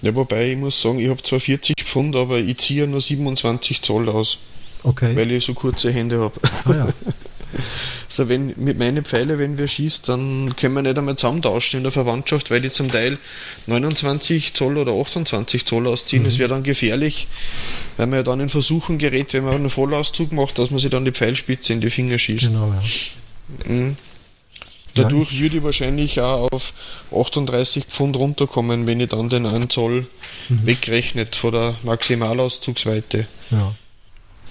Ja, 0.00 0.14
wobei 0.14 0.50
ich 0.52 0.56
muss 0.56 0.80
sagen, 0.80 0.98
ich 0.98 1.08
habe 1.08 1.22
zwar 1.22 1.38
40 1.38 1.76
Pfund, 1.84 2.16
aber 2.16 2.38
ich 2.38 2.58
ziehe 2.58 2.86
nur 2.88 3.00
27 3.00 3.82
Zoll 3.82 4.08
aus. 4.08 4.38
Okay. 4.82 5.14
Weil 5.14 5.30
ich 5.30 5.44
so 5.44 5.54
kurze 5.54 5.92
Hände 5.92 6.18
habe. 6.18 6.34
Ah, 6.64 6.72
ja. 6.72 6.88
Also 8.08 8.28
wenn 8.28 8.54
mit 8.56 8.78
meinen 8.78 9.04
Pfeilen, 9.04 9.38
wenn 9.38 9.58
wir 9.58 9.68
schießen, 9.68 10.04
dann 10.06 10.56
können 10.56 10.74
wir 10.74 10.82
nicht 10.82 10.98
einmal 10.98 11.16
zusammentauschen 11.16 11.78
in 11.78 11.82
der 11.82 11.92
Verwandtschaft, 11.92 12.50
weil 12.50 12.60
die 12.60 12.70
zum 12.70 12.90
Teil 12.90 13.18
29 13.66 14.54
Zoll 14.54 14.76
oder 14.76 14.92
28 14.92 15.66
Zoll 15.66 15.86
ausziehen. 15.86 16.26
Es 16.26 16.34
mhm. 16.34 16.40
wäre 16.40 16.48
dann 16.50 16.62
gefährlich, 16.62 17.28
weil 17.96 18.06
man 18.06 18.18
ja 18.18 18.22
dann 18.22 18.40
in 18.40 18.48
Versuchen 18.48 18.98
gerät, 18.98 19.32
wenn 19.32 19.44
man 19.44 19.54
einen 19.54 19.70
Vollauszug 19.70 20.32
macht, 20.32 20.58
dass 20.58 20.70
man 20.70 20.78
sich 20.78 20.90
dann 20.90 21.04
die 21.04 21.12
Pfeilspitze 21.12 21.72
in 21.72 21.80
die 21.80 21.90
Finger 21.90 22.18
schießt. 22.18 22.48
Genau, 22.48 22.72
ja. 22.72 23.72
Mhm. 23.72 23.96
Dadurch 24.94 25.40
würde 25.40 25.56
ich 25.56 25.62
wahrscheinlich 25.62 26.20
auch 26.20 26.52
auf 26.52 26.74
38 27.14 27.84
Pfund 27.86 28.16
runterkommen, 28.16 28.86
wenn 28.86 29.00
ich 29.00 29.08
dann 29.08 29.30
den 29.30 29.46
1 29.46 29.72
Zoll 29.72 30.06
mhm. 30.48 30.66
wegrechnet 30.66 31.34
von 31.34 31.52
der 31.52 31.76
Maximalauszugsweite. 31.82 33.26
Ja. 33.50 33.74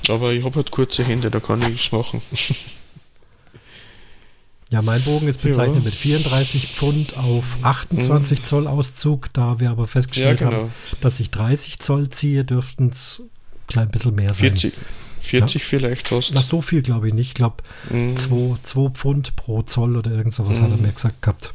Aber 0.09 0.33
ich 0.33 0.43
habe 0.43 0.55
halt 0.55 0.71
kurze 0.71 1.03
Hände, 1.03 1.29
da 1.29 1.39
kann 1.39 1.61
ich 1.71 1.85
es 1.85 1.91
machen. 1.91 2.21
Ja, 4.71 4.81
mein 4.81 5.03
Bogen 5.03 5.27
ist 5.27 5.41
bezeichnet 5.41 5.79
ja. 5.79 5.83
mit 5.83 5.93
34 5.93 6.65
Pfund 6.67 7.17
auf 7.17 7.43
28 7.61 8.39
mhm. 8.39 8.45
Zoll 8.45 8.67
Auszug. 8.67 9.27
Da 9.33 9.59
wir 9.59 9.69
aber 9.69 9.85
festgestellt 9.85 10.39
ja, 10.39 10.49
genau. 10.49 10.61
haben, 10.61 10.71
dass 11.01 11.19
ich 11.19 11.29
30 11.29 11.79
Zoll 11.79 12.09
ziehe, 12.09 12.45
dürften 12.45 12.89
es 12.89 13.21
ein 13.21 13.67
klein 13.67 13.89
bisschen 13.89 14.15
mehr 14.15 14.33
sein. 14.33 14.57
40, 14.57 14.73
40 15.19 15.61
ja? 15.61 15.67
vielleicht 15.67 16.07
fast. 16.07 16.33
Na, 16.33 16.41
so 16.41 16.61
viel 16.61 16.81
glaube 16.81 17.09
ich 17.09 17.13
nicht. 17.13 17.27
Ich 17.27 17.33
glaube, 17.33 17.57
2 17.89 18.33
mhm. 18.33 18.93
Pfund 18.93 19.35
pro 19.35 19.61
Zoll 19.63 19.97
oder 19.97 20.09
irgend 20.09 20.33
sowas 20.33 20.57
mhm. 20.57 20.61
hat 20.61 20.71
er 20.71 20.77
mhm. 20.77 20.83
mir 20.83 20.93
gesagt 20.93 21.21
gehabt. 21.21 21.53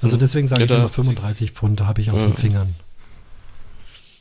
Also 0.00 0.16
deswegen 0.16 0.46
sage 0.46 0.64
ich 0.64 0.70
immer 0.70 0.88
35 0.88 1.50
Pfund 1.52 1.80
habe 1.80 2.00
ich 2.00 2.12
auf 2.12 2.18
den 2.18 2.36
Fingern. 2.36 2.74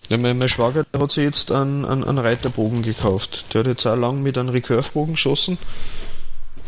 Ja, 0.09 0.17
mein, 0.17 0.37
mein 0.37 0.49
Schwager 0.49 0.85
hat 0.97 1.11
sich 1.11 1.23
jetzt 1.23 1.51
einen, 1.51 1.85
einen, 1.85 2.03
einen 2.03 2.17
Reiterbogen 2.17 2.81
gekauft. 2.81 3.45
Der 3.53 3.59
hat 3.61 3.67
jetzt 3.67 3.85
auch 3.85 3.95
lang 3.95 4.21
mit 4.23 4.37
einem 4.37 4.49
Recurve-Bogen 4.49 5.13
geschossen. 5.13 5.57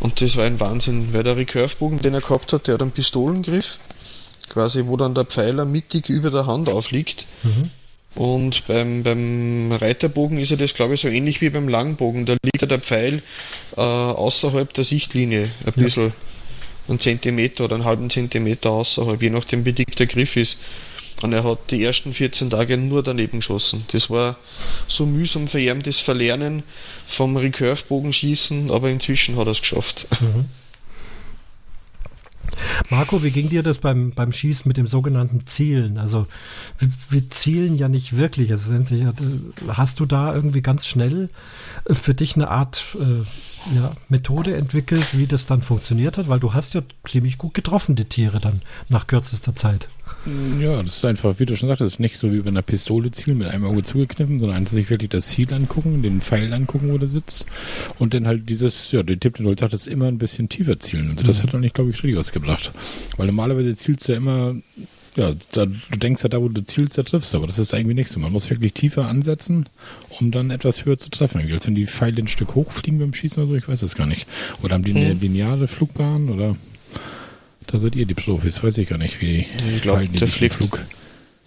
Und 0.04 0.20
das 0.20 0.36
war 0.36 0.44
ein 0.44 0.60
Wahnsinn, 0.60 1.14
weil 1.14 1.24
der 1.24 1.38
Recurve-Bogen, 1.38 2.02
den 2.02 2.14
er 2.14 2.22
gehabt 2.22 2.52
hat, 2.52 2.68
der 2.68 2.76
hat 2.76 2.82
einen 2.82 2.92
Pistolengriff, 2.92 3.80
quasi 4.50 4.84
wo 4.86 4.98
dann 4.98 5.16
der 5.16 5.24
Pfeiler 5.24 5.64
mittig 5.64 6.10
über 6.10 6.30
der 6.30 6.46
Hand 6.46 6.70
aufliegt. 6.70 7.26
Mhm. 7.42 7.72
Und 8.16 8.68
beim, 8.68 9.02
beim 9.02 9.72
Reiterbogen 9.72 10.38
ist 10.38 10.52
ja 10.52 10.58
das, 10.58 10.74
glaube 10.74 10.94
ich, 10.94 11.02
so 11.02 11.08
ähnlich 11.08 11.42
wie 11.42 11.50
beim 11.50 11.70
Langbogen. 11.70 12.26
Da 12.26 12.34
liegt 12.44 12.62
ja 12.62 12.68
der 12.68 12.80
Pfeil 12.80 13.24
äh, 13.76 13.82
außerhalb 13.82 14.72
der 14.74 14.84
Sichtlinie, 14.84 15.50
ein 15.66 15.74
bisschen, 15.74 16.08
ja. 16.08 16.14
einen 16.90 17.00
Zentimeter 17.00 17.64
oder 17.64 17.76
einen 17.76 17.86
halben 17.86 18.10
Zentimeter 18.10 18.72
außerhalb, 18.72 19.22
je 19.22 19.30
nachdem 19.30 19.64
wie 19.64 19.74
dick 19.74 19.96
der 19.96 20.08
Griff 20.08 20.36
ist. 20.36 20.60
Und 21.24 21.32
er 21.32 21.46
hat 21.46 21.72
die 21.72 21.82
ersten 21.82 22.14
14 22.14 22.50
Tage 22.50 22.78
nur 22.78 23.02
daneben 23.02 23.40
geschossen. 23.40 23.86
Das 23.94 24.10
war 24.10 24.36
so 24.90 25.06
mühsam 25.06 25.48
das 25.82 25.98
Verlernen 26.00 26.64
vom 27.08 27.38
Recurve-Bogenschießen, 27.38 28.70
aber 28.70 28.90
inzwischen 28.90 29.38
hat 29.38 29.48
er 29.48 29.54
es 29.54 29.62
geschafft. 29.62 30.06
Mhm. 30.20 30.46
Marco, 32.90 33.24
wie 33.24 33.32
ging 33.32 33.48
dir 33.48 33.64
das 33.64 33.78
beim, 33.78 34.12
beim 34.12 34.34
Schießen 34.34 34.68
mit 34.68 34.76
dem 34.76 34.86
sogenannten 34.86 35.48
Zielen? 35.48 35.98
Also 35.98 36.28
wir, 36.78 36.90
wir 37.10 37.30
zielen 37.30 37.78
ja 37.78 37.88
nicht 37.88 38.18
wirklich. 38.18 38.52
Also 38.52 38.74
hast 39.70 40.02
du 40.02 40.06
da 40.06 40.34
irgendwie 40.34 40.62
ganz 40.62 40.86
schnell 40.86 41.30
äh, 41.86 41.94
für 41.94 42.14
dich 42.14 42.36
eine 42.36 42.50
Art 42.50 42.84
äh, 42.96 43.76
ja, 43.76 43.96
Methode 44.10 44.58
entwickelt, 44.58 45.18
wie 45.18 45.26
das 45.26 45.46
dann 45.46 45.62
funktioniert 45.62 46.18
hat? 46.18 46.28
Weil 46.28 46.42
du 46.42 46.54
hast 46.54 46.74
ja 46.74 46.82
ziemlich 47.06 47.38
gut 47.38 47.54
getroffen, 47.54 47.96
die 47.96 48.06
Tiere 48.06 48.42
dann 48.42 48.62
nach 48.90 49.08
kürzester 49.08 49.56
Zeit. 49.56 49.88
Ja, 50.60 50.82
das 50.82 50.98
ist 50.98 51.06
einfach, 51.06 51.40
wie 51.40 51.46
du 51.46 51.56
schon 51.58 51.70
sagtest, 51.70 52.00
nicht 52.00 52.18
so 52.18 52.32
wie 52.32 52.40
bei 52.40 52.48
einer 52.48 52.62
Pistole 52.62 53.12
zielen 53.12 53.40
mit 53.40 53.48
einem 53.48 53.66
Auge 53.66 53.84
zugekniffen, 53.84 54.40
sondern 54.40 54.66
sich 54.66 54.90
wirklich 54.90 55.10
das 55.10 55.28
Ziel 55.28 55.54
angucken, 55.54 56.02
den 56.02 56.22
Pfeil 56.22 56.54
angucken, 56.54 56.92
wo 56.92 56.98
der 56.98 57.10
sitzt 57.10 57.46
und 58.00 58.14
dann 58.14 58.26
halt 58.26 58.50
dieses, 58.50 58.92
ja, 58.92 59.04
den 59.04 59.20
Tipp, 59.20 59.36
den 59.36 59.46
du 59.46 59.54
sagtest, 59.58 59.88
immer 59.88 60.08
ein 60.08 60.18
bisschen 60.18 60.48
tiefer 60.48 60.80
zielen. 60.80 61.12
Also 61.12 61.26
das 61.26 61.40
mhm. 61.40 61.44
hat 61.44 61.54
dann 61.54 61.62
nicht, 61.62 61.76
glaube 61.76 61.90
ich, 61.90 61.98
richtig 61.98 62.18
was 62.18 62.32
gebracht. 62.32 62.72
Weil 63.18 63.28
normalerweise 63.28 63.76
zielst 63.76 64.08
du 64.08 64.14
ja 64.14 64.18
immer, 64.18 64.56
ja, 65.18 65.34
da, 65.52 65.66
du 65.66 66.00
denkst 66.00 66.24
ja 66.24 66.30
da, 66.30 66.42
wo 66.42 66.48
du 66.48 66.64
zielst, 66.64 66.98
da 66.98 67.04
triffst 67.04 67.34
du, 67.34 67.38
aber 67.38 67.48
das 67.48 67.60
ist 67.60 67.74
irgendwie 67.74 67.94
nicht 67.94 68.10
so. 68.10 68.20
Man 68.20 68.32
muss 68.32 68.50
wirklich 68.50 68.74
tiefer 68.74 69.08
ansetzen, 69.08 69.68
um 70.20 70.32
dann 70.32 70.52
etwas 70.52 70.86
höher 70.86 70.98
zu 70.98 71.10
treffen. 71.10 71.42
Als 71.52 71.68
wenn 71.68 71.76
die 71.76 71.86
Pfeile 71.86 72.22
ein 72.22 72.28
Stück 72.28 72.56
hochfliegen 72.56 73.00
beim 73.00 73.14
Schießen 73.14 73.44
oder 73.44 73.52
so, 73.52 73.56
ich 73.56 73.68
weiß 73.68 73.82
es 73.82 73.96
gar 73.96 74.08
nicht. 74.08 74.26
Oder 74.62 74.76
haben 74.76 74.84
die 74.84 74.96
eine 74.96 75.14
mhm. 75.14 75.20
lineare 75.20 75.68
Flugbahn 75.68 76.30
oder 76.30 76.56
da 77.68 77.80
seid 77.80 77.96
ihr 77.96 78.06
die 78.06 78.14
Profis, 78.14 78.64
weiß 78.64 78.78
ich 78.78 78.88
gar 78.88 78.98
nicht, 78.98 79.22
wie 79.22 79.46
ich 79.76 79.82
glaub, 79.82 80.02
der 80.12 80.28
fliegt 80.28 80.56
Flug. 80.56 80.80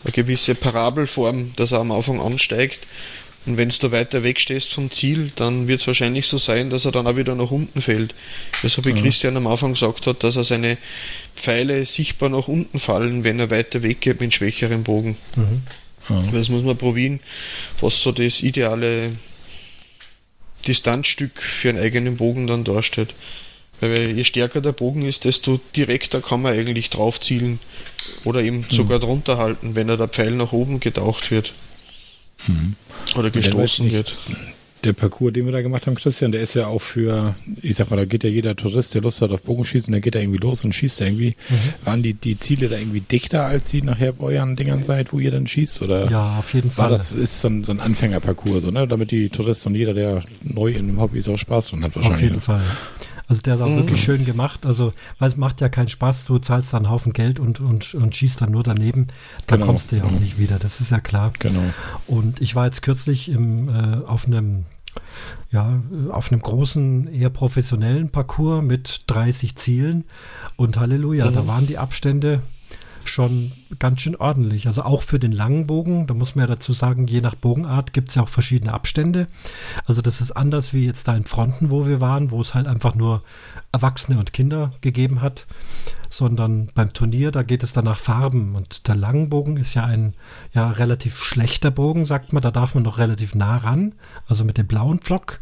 Eine 0.04 0.12
gewisse 0.12 0.54
Parabelform, 0.54 1.52
dass 1.56 1.72
er 1.72 1.80
am 1.80 1.90
Anfang 1.90 2.20
ansteigt. 2.20 2.86
Und 3.46 3.56
wenn 3.56 3.68
du 3.68 3.92
weiter 3.92 4.24
weg 4.24 4.40
stehst 4.40 4.74
vom 4.74 4.90
Ziel, 4.90 5.30
dann 5.36 5.68
wird 5.68 5.80
es 5.80 5.86
wahrscheinlich 5.86 6.26
so 6.26 6.36
sein, 6.36 6.68
dass 6.68 6.84
er 6.84 6.90
dann 6.90 7.06
auch 7.06 7.16
wieder 7.16 7.36
nach 7.36 7.52
unten 7.52 7.80
fällt. 7.80 8.12
Ich 8.64 8.76
ja. 8.76 8.92
Christian 8.92 9.36
am 9.36 9.46
Anfang 9.46 9.74
gesagt 9.74 10.06
hat, 10.08 10.24
dass 10.24 10.34
er 10.34 10.42
seine 10.42 10.78
Pfeile 11.36 11.84
sichtbar 11.84 12.28
nach 12.28 12.48
unten 12.48 12.80
fallen, 12.80 13.22
wenn 13.22 13.38
er 13.38 13.50
weiter 13.50 13.82
weggeht 13.82 14.20
mit 14.20 14.34
schwächerem 14.34 14.82
Bogen. 14.82 15.16
Mhm. 15.36 15.62
Ja. 16.08 16.22
Das 16.32 16.48
muss 16.48 16.64
man 16.64 16.76
probieren, 16.76 17.20
was 17.80 18.02
so 18.02 18.10
das 18.10 18.42
ideale 18.42 19.12
Distanzstück 20.66 21.40
für 21.40 21.68
einen 21.68 21.78
eigenen 21.78 22.16
Bogen 22.16 22.48
dann 22.48 22.64
darstellt. 22.64 23.14
Weil 23.80 24.12
je 24.16 24.24
stärker 24.24 24.60
der 24.60 24.72
Bogen 24.72 25.02
ist, 25.02 25.24
desto 25.24 25.60
direkter 25.74 26.20
kann 26.20 26.42
man 26.42 26.54
eigentlich 26.54 26.90
drauf 26.90 27.20
zielen 27.20 27.58
oder 28.24 28.42
eben 28.42 28.58
mhm. 28.58 28.66
sogar 28.70 28.98
drunter 28.98 29.38
halten, 29.38 29.74
wenn 29.74 29.88
er 29.88 29.96
der 29.96 30.08
Pfeil 30.08 30.32
nach 30.32 30.52
oben 30.52 30.80
getaucht 30.80 31.30
wird. 31.30 31.52
Mhm. 32.46 32.74
Oder 33.16 33.30
gestoßen 33.30 33.90
wird. 33.92 34.16
Der 34.84 34.92
Parcours, 34.92 35.32
den 35.32 35.46
wir 35.46 35.52
da 35.52 35.62
gemacht 35.62 35.86
haben, 35.86 35.96
Christian, 35.96 36.32
der 36.32 36.42
ist 36.42 36.54
ja 36.54 36.68
auch 36.68 36.82
für, 36.82 37.34
ich 37.60 37.74
sag 37.74 37.90
mal, 37.90 37.96
da 37.96 38.04
geht 38.04 38.22
ja 38.22 38.30
jeder 38.30 38.54
Tourist, 38.54 38.94
der 38.94 39.02
Lust 39.02 39.20
hat 39.20 39.32
auf 39.32 39.42
Bogenschießen, 39.42 39.90
der 39.90 40.00
geht 40.00 40.14
da 40.14 40.20
irgendwie 40.20 40.38
los 40.38 40.64
und 40.64 40.74
schießt 40.74 41.00
da 41.00 41.06
irgendwie. 41.06 41.34
Mhm. 41.48 41.86
Waren 41.86 42.02
die, 42.02 42.14
die 42.14 42.38
Ziele 42.38 42.68
da 42.68 42.76
irgendwie 42.78 43.00
dichter, 43.00 43.46
als 43.46 43.70
sie 43.70 43.82
nachher 43.82 44.12
bei 44.12 44.26
euren 44.26 44.54
Dingern 44.54 44.82
seid, 44.82 45.12
wo 45.12 45.18
ihr 45.18 45.30
dann 45.30 45.46
schießt? 45.46 45.82
Oder 45.82 46.08
ja, 46.10 46.38
auf 46.38 46.54
jeden 46.54 46.70
Fall. 46.70 46.84
War 46.84 46.90
das 46.90 47.10
ist 47.10 47.40
so 47.40 47.48
ein, 47.48 47.64
so 47.64 47.72
ein 47.72 47.80
Anfängerparcours, 47.80 48.64
so, 48.64 48.70
ne? 48.70 48.86
Damit 48.86 49.10
die 49.10 49.28
Touristen 49.28 49.70
und 49.70 49.74
jeder, 49.74 49.94
der 49.94 50.22
neu 50.42 50.72
in 50.72 50.86
dem 50.86 51.00
Hobby 51.00 51.18
ist, 51.18 51.28
auch 51.28 51.36
Spaß 51.36 51.68
dran 51.68 51.82
hat 51.82 51.96
wahrscheinlich. 51.96 52.16
Auf 52.16 52.22
jeden 52.22 52.34
ne? 52.36 52.40
Fall. 52.40 52.62
Also 53.28 53.42
der 53.42 53.56
ist 53.56 53.60
auch 53.60 53.68
mhm. 53.68 53.76
wirklich 53.76 54.02
schön 54.02 54.24
gemacht. 54.24 54.66
Also, 54.66 54.92
weil 55.18 55.28
es 55.28 55.36
macht 55.36 55.60
ja 55.60 55.68
keinen 55.68 55.88
Spaß, 55.88 56.26
du 56.26 56.38
zahlst 56.38 56.72
dann 56.72 56.84
einen 56.84 56.92
Haufen 56.92 57.12
Geld 57.12 57.40
und, 57.40 57.60
und, 57.60 57.94
und 57.94 58.14
schießt 58.14 58.40
dann 58.40 58.52
nur 58.52 58.62
daneben. 58.62 59.08
Da 59.46 59.56
genau. 59.56 59.66
kommst 59.66 59.92
du 59.92 59.96
ja 59.96 60.04
auch 60.04 60.10
mhm. 60.10 60.20
nicht 60.20 60.38
wieder, 60.38 60.58
das 60.58 60.80
ist 60.80 60.90
ja 60.90 61.00
klar. 61.00 61.32
Genau. 61.38 61.62
Und 62.06 62.40
ich 62.40 62.54
war 62.54 62.66
jetzt 62.66 62.82
kürzlich 62.82 63.28
im, 63.28 63.68
äh, 63.68 64.04
auf 64.06 64.26
einem 64.26 64.64
ja, 65.50 65.80
auf 66.10 66.32
einem 66.32 66.40
großen, 66.40 67.12
eher 67.12 67.28
professionellen 67.28 68.08
Parcours 68.10 68.62
mit 68.62 69.02
30 69.08 69.56
Zielen. 69.56 70.04
Und 70.56 70.78
Halleluja, 70.78 71.30
mhm. 71.30 71.34
da 71.34 71.46
waren 71.46 71.66
die 71.66 71.78
Abstände 71.78 72.40
schon 73.08 73.52
ganz 73.78 74.00
schön 74.00 74.16
ordentlich. 74.16 74.66
Also 74.66 74.82
auch 74.82 75.02
für 75.02 75.18
den 75.18 75.32
langen 75.32 75.66
Bogen, 75.66 76.06
da 76.06 76.14
muss 76.14 76.34
man 76.34 76.44
ja 76.44 76.54
dazu 76.54 76.72
sagen, 76.72 77.06
je 77.06 77.20
nach 77.20 77.34
Bogenart 77.34 77.92
gibt 77.92 78.10
es 78.10 78.14
ja 78.14 78.22
auch 78.22 78.28
verschiedene 78.28 78.72
Abstände. 78.72 79.26
Also 79.84 80.02
das 80.02 80.20
ist 80.20 80.32
anders 80.32 80.74
wie 80.74 80.86
jetzt 80.86 81.08
da 81.08 81.16
in 81.16 81.24
Fronten, 81.24 81.70
wo 81.70 81.86
wir 81.86 82.00
waren, 82.00 82.30
wo 82.30 82.40
es 82.40 82.54
halt 82.54 82.66
einfach 82.66 82.94
nur 82.94 83.22
Erwachsene 83.72 84.18
und 84.18 84.32
Kinder 84.32 84.72
gegeben 84.80 85.20
hat, 85.20 85.46
sondern 86.16 86.68
beim 86.74 86.94
Turnier, 86.94 87.30
da 87.30 87.42
geht 87.42 87.62
es 87.62 87.74
dann 87.74 87.84
nach 87.84 87.98
Farben. 87.98 88.54
Und 88.54 88.88
der 88.88 88.96
Langbogen 88.96 89.58
ist 89.58 89.74
ja 89.74 89.84
ein 89.84 90.14
ja, 90.54 90.70
relativ 90.70 91.22
schlechter 91.22 91.70
Bogen, 91.70 92.06
sagt 92.06 92.32
man. 92.32 92.42
Da 92.42 92.50
darf 92.50 92.74
man 92.74 92.84
noch 92.84 92.98
relativ 92.98 93.34
nah 93.34 93.56
ran, 93.56 93.94
also 94.26 94.42
mit 94.44 94.56
dem 94.56 94.66
blauen 94.66 95.00
Pflock. 95.00 95.40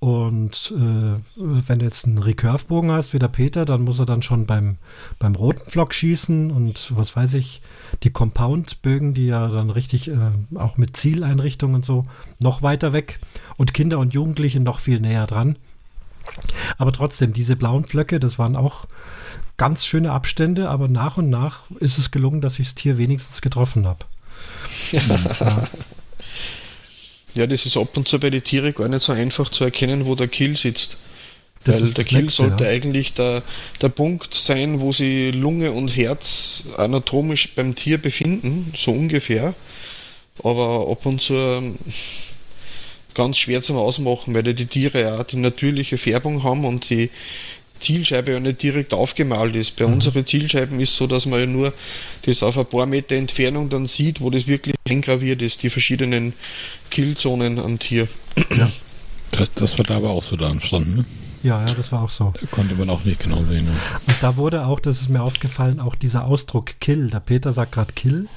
Und 0.00 0.74
äh, 0.76 1.20
wenn 1.36 1.78
du 1.78 1.84
jetzt 1.84 2.06
einen 2.06 2.18
Recurve-Bogen 2.18 2.90
hast, 2.90 3.12
wie 3.12 3.20
der 3.20 3.28
Peter, 3.28 3.64
dann 3.64 3.82
muss 3.82 4.00
er 4.00 4.06
dann 4.06 4.22
schon 4.22 4.46
beim, 4.46 4.78
beim 5.20 5.36
roten 5.36 5.70
Pflock 5.70 5.94
schießen 5.94 6.50
und 6.50 6.90
was 6.96 7.14
weiß 7.14 7.34
ich, 7.34 7.62
die 8.02 8.10
Compound-Bögen, 8.10 9.14
die 9.14 9.26
ja 9.26 9.46
dann 9.46 9.70
richtig 9.70 10.10
äh, 10.10 10.16
auch 10.56 10.76
mit 10.76 10.96
Zieleinrichtungen 10.96 11.76
und 11.76 11.84
so 11.84 12.04
noch 12.40 12.62
weiter 12.62 12.92
weg 12.92 13.20
und 13.56 13.74
Kinder 13.74 14.00
und 14.00 14.12
Jugendliche 14.12 14.58
noch 14.58 14.80
viel 14.80 14.98
näher 14.98 15.26
dran. 15.26 15.56
Aber 16.78 16.90
trotzdem, 16.90 17.32
diese 17.32 17.54
blauen 17.54 17.84
Flöcke, 17.84 18.18
das 18.18 18.38
waren 18.38 18.56
auch 18.56 18.86
ganz 19.56 19.84
schöne 19.84 20.12
Abstände, 20.12 20.68
aber 20.68 20.88
nach 20.88 21.18
und 21.18 21.30
nach 21.30 21.70
ist 21.80 21.98
es 21.98 22.10
gelungen, 22.10 22.40
dass 22.40 22.58
ich 22.58 22.66
das 22.66 22.74
Tier 22.74 22.98
wenigstens 22.98 23.40
getroffen 23.40 23.86
habe. 23.86 24.00
Ja. 24.92 25.68
ja. 27.34 27.46
das 27.46 27.66
ist 27.66 27.76
ab 27.76 27.96
und 27.96 28.08
zu 28.08 28.18
bei 28.18 28.30
den 28.30 28.42
Tieren 28.42 28.74
gar 28.74 28.88
nicht 28.88 29.02
so 29.02 29.12
einfach 29.12 29.50
zu 29.50 29.64
erkennen, 29.64 30.06
wo 30.06 30.14
der 30.14 30.28
Kill 30.28 30.56
sitzt. 30.56 30.96
Das 31.64 31.80
Weil 31.80 31.92
der 31.92 32.04
Kill 32.04 32.22
nächste, 32.22 32.42
sollte 32.42 32.64
ja. 32.64 32.70
eigentlich 32.70 33.14
der, 33.14 33.42
der 33.80 33.88
Punkt 33.88 34.34
sein, 34.34 34.80
wo 34.80 34.92
sie 34.92 35.30
Lunge 35.30 35.72
und 35.72 35.88
Herz 35.88 36.64
anatomisch 36.76 37.54
beim 37.54 37.74
Tier 37.74 37.98
befinden, 37.98 38.72
so 38.76 38.90
ungefähr. 38.90 39.54
Aber 40.42 40.88
ab 40.90 41.06
und 41.06 41.20
zu 41.20 41.76
ganz 43.14 43.38
schwer 43.38 43.62
zum 43.62 43.76
Ausmachen, 43.76 44.34
weil 44.34 44.42
die 44.42 44.66
Tiere 44.66 45.00
ja 45.00 45.24
die 45.24 45.36
natürliche 45.36 45.96
Färbung 45.96 46.42
haben 46.42 46.64
und 46.64 46.90
die 46.90 47.10
Zielscheibe 47.84 48.32
ja 48.32 48.40
nicht 48.40 48.62
direkt 48.62 48.92
aufgemalt 48.92 49.54
ist. 49.54 49.76
Bei 49.76 49.86
mhm. 49.86 49.94
unseren 49.94 50.26
Zielscheiben 50.26 50.80
ist 50.80 50.90
es 50.90 50.96
so, 50.96 51.06
dass 51.06 51.26
man 51.26 51.40
ja 51.40 51.46
nur 51.46 51.72
das 52.26 52.42
auf 52.42 52.58
ein 52.58 52.66
paar 52.66 52.86
Meter 52.86 53.14
Entfernung 53.14 53.68
dann 53.68 53.86
sieht, 53.86 54.20
wo 54.20 54.30
das 54.30 54.46
wirklich 54.46 54.74
eingraviert 54.88 55.42
ist, 55.42 55.62
die 55.62 55.70
verschiedenen 55.70 56.32
Killzonen 56.90 57.58
am 57.58 57.78
Tier. 57.78 58.08
Ja. 58.56 58.70
Das, 59.36 59.52
das 59.54 59.78
war 59.78 59.84
da 59.84 59.96
aber 59.96 60.10
auch 60.10 60.22
so 60.22 60.36
da 60.36 60.48
entstanden, 60.48 60.94
ne? 60.94 61.04
Ja, 61.42 61.62
ja, 61.66 61.74
das 61.74 61.92
war 61.92 62.02
auch 62.02 62.10
so. 62.10 62.32
Da 62.40 62.46
konnte 62.46 62.74
man 62.74 62.88
auch 62.88 63.04
nicht 63.04 63.20
genau 63.20 63.44
sehen. 63.44 63.66
Ne? 63.66 63.72
Und 64.06 64.16
da 64.20 64.36
wurde 64.36 64.64
auch, 64.64 64.80
das 64.80 65.02
ist 65.02 65.10
mir 65.10 65.22
aufgefallen, 65.22 65.78
auch 65.78 65.94
dieser 65.94 66.24
Ausdruck 66.24 66.80
Kill. 66.80 67.10
Der 67.10 67.20
Peter 67.20 67.52
sagt 67.52 67.72
gerade 67.72 67.92
Kill. 67.92 68.28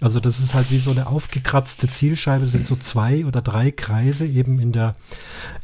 Also 0.00 0.18
das 0.18 0.40
ist 0.40 0.54
halt 0.54 0.70
wie 0.70 0.78
so 0.78 0.90
eine 0.90 1.06
aufgekratzte 1.06 1.90
Zielscheibe, 1.90 2.46
sind 2.46 2.66
so 2.66 2.74
zwei 2.76 3.26
oder 3.26 3.42
drei 3.42 3.70
Kreise 3.70 4.26
eben 4.26 4.58
in 4.58 4.72
der, 4.72 4.96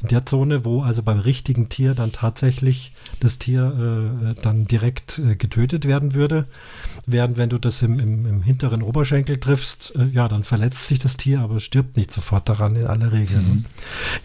in 0.03 0.09
der 0.09 0.26
Zone, 0.26 0.64
wo 0.64 0.82
also 0.82 1.03
beim 1.03 1.18
richtigen 1.18 1.68
Tier 1.70 1.95
dann 1.95 2.12
tatsächlich 2.12 2.93
das 3.20 3.39
Tier 3.39 4.34
äh, 4.37 4.41
dann 4.43 4.66
direkt 4.66 5.18
äh, 5.18 5.37
getötet 5.37 5.87
werden 5.87 6.12
würde. 6.12 6.47
Während 7.07 7.39
wenn 7.39 7.49
du 7.49 7.59
das 7.59 7.80
im, 7.80 7.99
im, 7.99 8.26
im 8.26 8.43
hinteren 8.43 8.82
Oberschenkel 8.82 9.41
triffst, 9.41 9.95
äh, 9.97 10.05
ja, 10.07 10.28
dann 10.28 10.45
verletzt 10.45 10.87
sich 10.87 10.99
das 10.99 11.16
Tier, 11.16 11.41
aber 11.41 11.57
es 11.57 11.64
stirbt 11.64 11.97
nicht 11.97 12.12
sofort 12.12 12.49
daran 12.49 12.76
in 12.76 12.87
aller 12.87 13.12
Regel. 13.12 13.41
Mhm. 13.41 13.64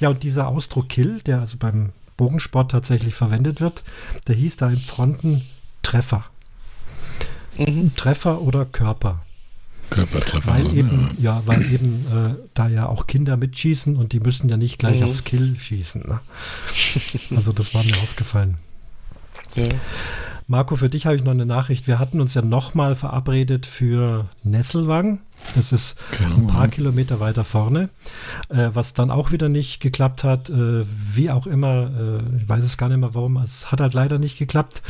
Ja, 0.01 0.09
und 0.09 0.23
dieser 0.23 0.47
Ausdruck 0.47 0.89
Kill, 0.89 1.21
der 1.21 1.39
also 1.39 1.55
beim 1.57 1.91
Bogensport 2.17 2.71
tatsächlich 2.71 3.15
verwendet 3.15 3.61
wird, 3.61 3.83
der 4.27 4.35
hieß 4.35 4.57
da 4.57 4.69
im 4.69 4.79
Fronten 4.79 5.41
Treffer. 5.83 6.25
Mhm. 7.57 7.95
Treffer 7.95 8.41
oder 8.41 8.65
Körper. 8.65 9.21
Körpertreffer. 9.91 10.51
Weil 10.51 10.75
eben, 10.75 11.11
ja. 11.19 11.35
ja 11.35 11.43
weil 11.45 11.61
eben 11.71 12.05
äh, 12.11 12.35
da 12.55 12.67
ja 12.67 12.87
auch 12.87 13.05
Kinder 13.05 13.37
mitschießen 13.37 13.95
und 13.95 14.13
die 14.13 14.19
müssen 14.19 14.49
ja 14.49 14.57
nicht 14.57 14.79
gleich 14.79 15.01
mhm. 15.01 15.07
aufs 15.07 15.23
Kill 15.23 15.55
schießen. 15.59 16.01
Ne? 16.01 16.19
Also 17.35 17.51
das 17.51 17.75
war 17.75 17.83
mir 17.83 17.97
aufgefallen. 17.97 18.57
Ja. 19.55 19.65
Marco, 20.47 20.75
für 20.75 20.89
dich 20.89 21.05
habe 21.05 21.15
ich 21.15 21.23
noch 21.23 21.31
eine 21.31 21.45
Nachricht. 21.45 21.87
Wir 21.87 21.97
hatten 21.99 22.19
uns 22.19 22.33
ja 22.33 22.41
nochmal 22.41 22.95
verabredet 22.95 23.65
für 23.65 24.27
Nesselwang. 24.43 25.19
Das 25.55 25.71
ist 25.71 25.95
genau. 26.17 26.35
ein 26.35 26.47
paar 26.47 26.67
Kilometer 26.67 27.19
weiter 27.19 27.43
vorne. 27.43 27.89
Äh, 28.49 28.69
was 28.73 28.93
dann 28.93 29.11
auch 29.11 29.31
wieder 29.31 29.47
nicht 29.47 29.79
geklappt 29.79 30.23
hat. 30.23 30.49
Äh, 30.49 30.83
wie 31.13 31.31
auch 31.31 31.47
immer, 31.47 31.89
äh, 32.21 32.37
ich 32.41 32.49
weiß 32.49 32.63
es 32.63 32.77
gar 32.77 32.89
nicht 32.89 32.97
mehr 32.97 33.15
warum. 33.15 33.37
Es 33.37 33.71
hat 33.71 33.79
halt 33.79 33.93
leider 33.93 34.19
nicht 34.19 34.37
geklappt. 34.37 34.81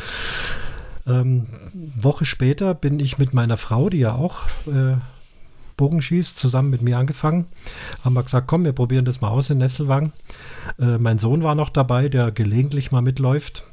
Ähm, 1.06 1.46
Woche 1.96 2.24
später 2.24 2.74
bin 2.74 3.00
ich 3.00 3.18
mit 3.18 3.34
meiner 3.34 3.56
Frau, 3.56 3.88
die 3.88 3.98
ja 3.98 4.14
auch 4.14 4.46
äh, 4.66 4.96
Bogenschießt, 5.76 6.36
zusammen 6.36 6.70
mit 6.70 6.82
mir 6.82 6.98
angefangen. 6.98 7.46
Haben 8.04 8.14
wir 8.14 8.22
gesagt, 8.22 8.46
komm, 8.46 8.64
wir 8.64 8.72
probieren 8.72 9.04
das 9.04 9.20
mal 9.20 9.30
aus 9.30 9.50
in 9.50 9.58
Nesselwang. 9.58 10.12
Äh, 10.78 10.98
mein 10.98 11.18
Sohn 11.18 11.42
war 11.42 11.54
noch 11.54 11.70
dabei, 11.70 12.08
der 12.08 12.30
gelegentlich 12.30 12.92
mal 12.92 13.02
mitläuft. 13.02 13.64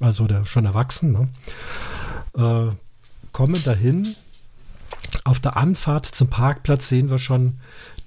Also 0.00 0.26
der 0.26 0.44
schon 0.44 0.64
erwachsen. 0.64 1.12
Ne? 1.12 1.28
Äh, 2.36 2.74
kommen 3.32 3.62
dahin. 3.64 4.16
Auf 5.24 5.38
der 5.40 5.56
Anfahrt 5.56 6.06
zum 6.06 6.28
Parkplatz 6.28 6.88
sehen 6.88 7.10
wir 7.10 7.18
schon 7.18 7.58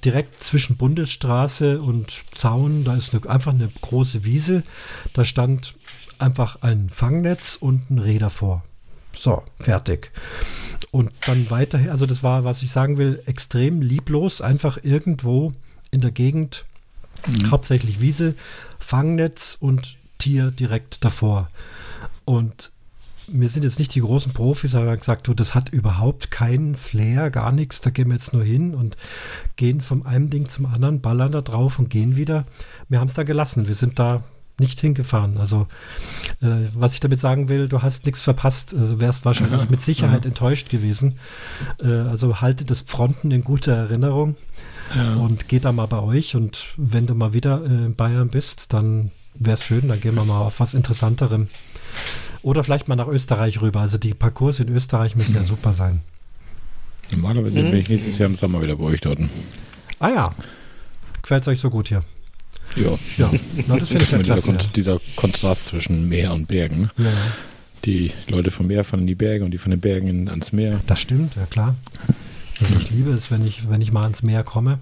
direkt 0.03 0.43
zwischen 0.43 0.77
Bundesstraße 0.77 1.81
und 1.81 2.21
Zaun, 2.35 2.83
da 2.83 2.95
ist 2.95 3.13
eine, 3.13 3.27
einfach 3.29 3.53
eine 3.53 3.69
große 3.81 4.23
Wiese. 4.23 4.63
Da 5.13 5.23
stand 5.23 5.75
einfach 6.19 6.61
ein 6.61 6.89
Fangnetz 6.89 7.55
und 7.55 7.89
ein 7.89 7.99
Räder 7.99 8.29
vor. 8.29 8.63
So, 9.17 9.43
fertig. 9.59 10.11
Und 10.91 11.11
dann 11.25 11.49
weiter, 11.49 11.79
also 11.89 12.05
das 12.05 12.23
war, 12.23 12.43
was 12.43 12.61
ich 12.61 12.71
sagen 12.71 12.97
will, 12.97 13.21
extrem 13.25 13.81
lieblos, 13.81 14.41
einfach 14.41 14.77
irgendwo 14.81 15.51
in 15.91 16.01
der 16.01 16.11
Gegend, 16.11 16.65
mhm. 17.25 17.51
hauptsächlich 17.51 18.01
Wiese, 18.01 18.35
Fangnetz 18.79 19.57
und 19.59 19.95
Tier 20.17 20.51
direkt 20.51 21.03
davor. 21.03 21.49
Und 22.23 22.71
wir 23.27 23.49
sind 23.49 23.63
jetzt 23.63 23.79
nicht 23.79 23.95
die 23.95 24.01
großen 24.01 24.33
Profis, 24.33 24.75
aber 24.75 24.95
gesagt, 24.95 25.27
du, 25.27 25.33
das 25.33 25.55
hat 25.55 25.69
überhaupt 25.69 26.31
keinen 26.31 26.75
Flair, 26.75 27.31
gar 27.31 27.51
nichts. 27.51 27.81
Da 27.81 27.89
gehen 27.89 28.07
wir 28.07 28.15
jetzt 28.15 28.33
nur 28.33 28.43
hin 28.43 28.75
und 28.75 28.97
gehen 29.55 29.81
vom 29.81 30.05
einen 30.05 30.29
Ding 30.29 30.49
zum 30.49 30.65
anderen, 30.65 31.01
ballern 31.01 31.31
da 31.31 31.41
drauf 31.41 31.79
und 31.79 31.89
gehen 31.89 32.15
wieder. 32.15 32.45
Wir 32.87 32.99
haben 32.99 33.07
es 33.07 33.15
da 33.15 33.23
gelassen. 33.23 33.67
Wir 33.67 33.75
sind 33.75 33.99
da 33.99 34.23
nicht 34.59 34.79
hingefahren. 34.79 35.37
Also, 35.37 35.67
äh, 36.41 36.67
was 36.73 36.93
ich 36.93 36.99
damit 36.99 37.19
sagen 37.19 37.49
will, 37.49 37.67
du 37.67 37.81
hast 37.81 38.05
nichts 38.05 38.21
verpasst. 38.21 38.73
Also 38.73 38.99
wärst 38.99 39.25
wahrscheinlich 39.25 39.59
ja, 39.59 39.67
mit 39.69 39.83
Sicherheit 39.83 40.25
ja. 40.25 40.29
enttäuscht 40.29 40.69
gewesen. 40.69 41.19
Äh, 41.81 41.87
also 41.87 42.41
halte 42.41 42.65
das 42.65 42.81
Fronten 42.81 43.31
in 43.31 43.43
guter 43.43 43.73
Erinnerung 43.73 44.35
ja. 44.95 45.15
und 45.15 45.47
geh 45.47 45.59
da 45.59 45.71
mal 45.71 45.87
bei 45.87 45.99
euch. 45.99 46.35
Und 46.35 46.67
wenn 46.77 47.07
du 47.07 47.15
mal 47.15 47.33
wieder 47.33 47.61
äh, 47.63 47.85
in 47.85 47.95
Bayern 47.95 48.29
bist, 48.29 48.73
dann 48.73 49.11
wäre 49.33 49.55
es 49.55 49.63
schön, 49.63 49.87
dann 49.87 49.99
gehen 49.99 50.15
wir 50.15 50.23
mal 50.23 50.41
auf 50.41 50.59
was 50.59 50.73
Interessanterem. 50.73 51.49
Oder 52.41 52.63
vielleicht 52.63 52.87
mal 52.87 52.95
nach 52.95 53.07
Österreich 53.07 53.61
rüber. 53.61 53.81
Also 53.81 53.97
die 53.97 54.13
Parcours 54.13 54.59
in 54.59 54.69
Österreich 54.69 55.15
müssen 55.15 55.35
ja 55.35 55.43
super 55.43 55.73
sein. 55.73 56.01
Normalerweise 57.11 57.61
mhm. 57.61 57.71
bin 57.71 57.79
ich 57.79 57.89
nächstes 57.89 58.17
Jahr 58.17 58.29
im 58.29 58.35
Sommer 58.35 58.61
wieder 58.61 58.75
bei 58.75 58.83
euch 58.83 59.01
dort. 59.01 59.19
Ah 59.99 60.09
ja. 60.09 60.35
Gefällt 61.21 61.41
es 61.41 61.47
euch 61.47 61.59
so 61.59 61.69
gut 61.69 61.87
hier? 61.87 62.03
Ja. 62.75 62.97
ja. 63.17 63.31
Na, 63.67 63.77
das, 63.77 63.89
das 63.89 64.01
ist 64.01 64.13
immer 64.13 64.23
dieser, 64.23 64.41
Kon 64.41 64.55
ja. 64.55 64.61
dieser, 64.75 64.99
Kontrast 65.15 65.65
zwischen 65.65 66.09
Meer 66.09 66.33
und 66.33 66.47
Bergen. 66.47 66.89
Ja. 66.97 67.05
Die 67.85 68.11
Leute 68.27 68.51
vom 68.51 68.67
Meer 68.67 68.83
fahren 68.83 69.01
in 69.01 69.07
die 69.07 69.15
Berge 69.15 69.45
und 69.45 69.51
die 69.51 69.57
von 69.57 69.71
den 69.71 69.79
Bergen 69.79 70.27
ans 70.29 70.51
Meer. 70.51 70.81
Das 70.87 70.99
stimmt, 70.99 71.35
ja 71.35 71.45
klar. 71.45 71.75
Also 72.59 72.75
ich 72.75 72.89
liebe 72.91 73.11
es, 73.11 73.31
wenn 73.31 73.45
ich, 73.45 73.69
wenn 73.69 73.81
ich 73.81 73.91
mal 73.91 74.03
ans 74.03 74.23
Meer 74.23 74.43
komme. 74.43 74.79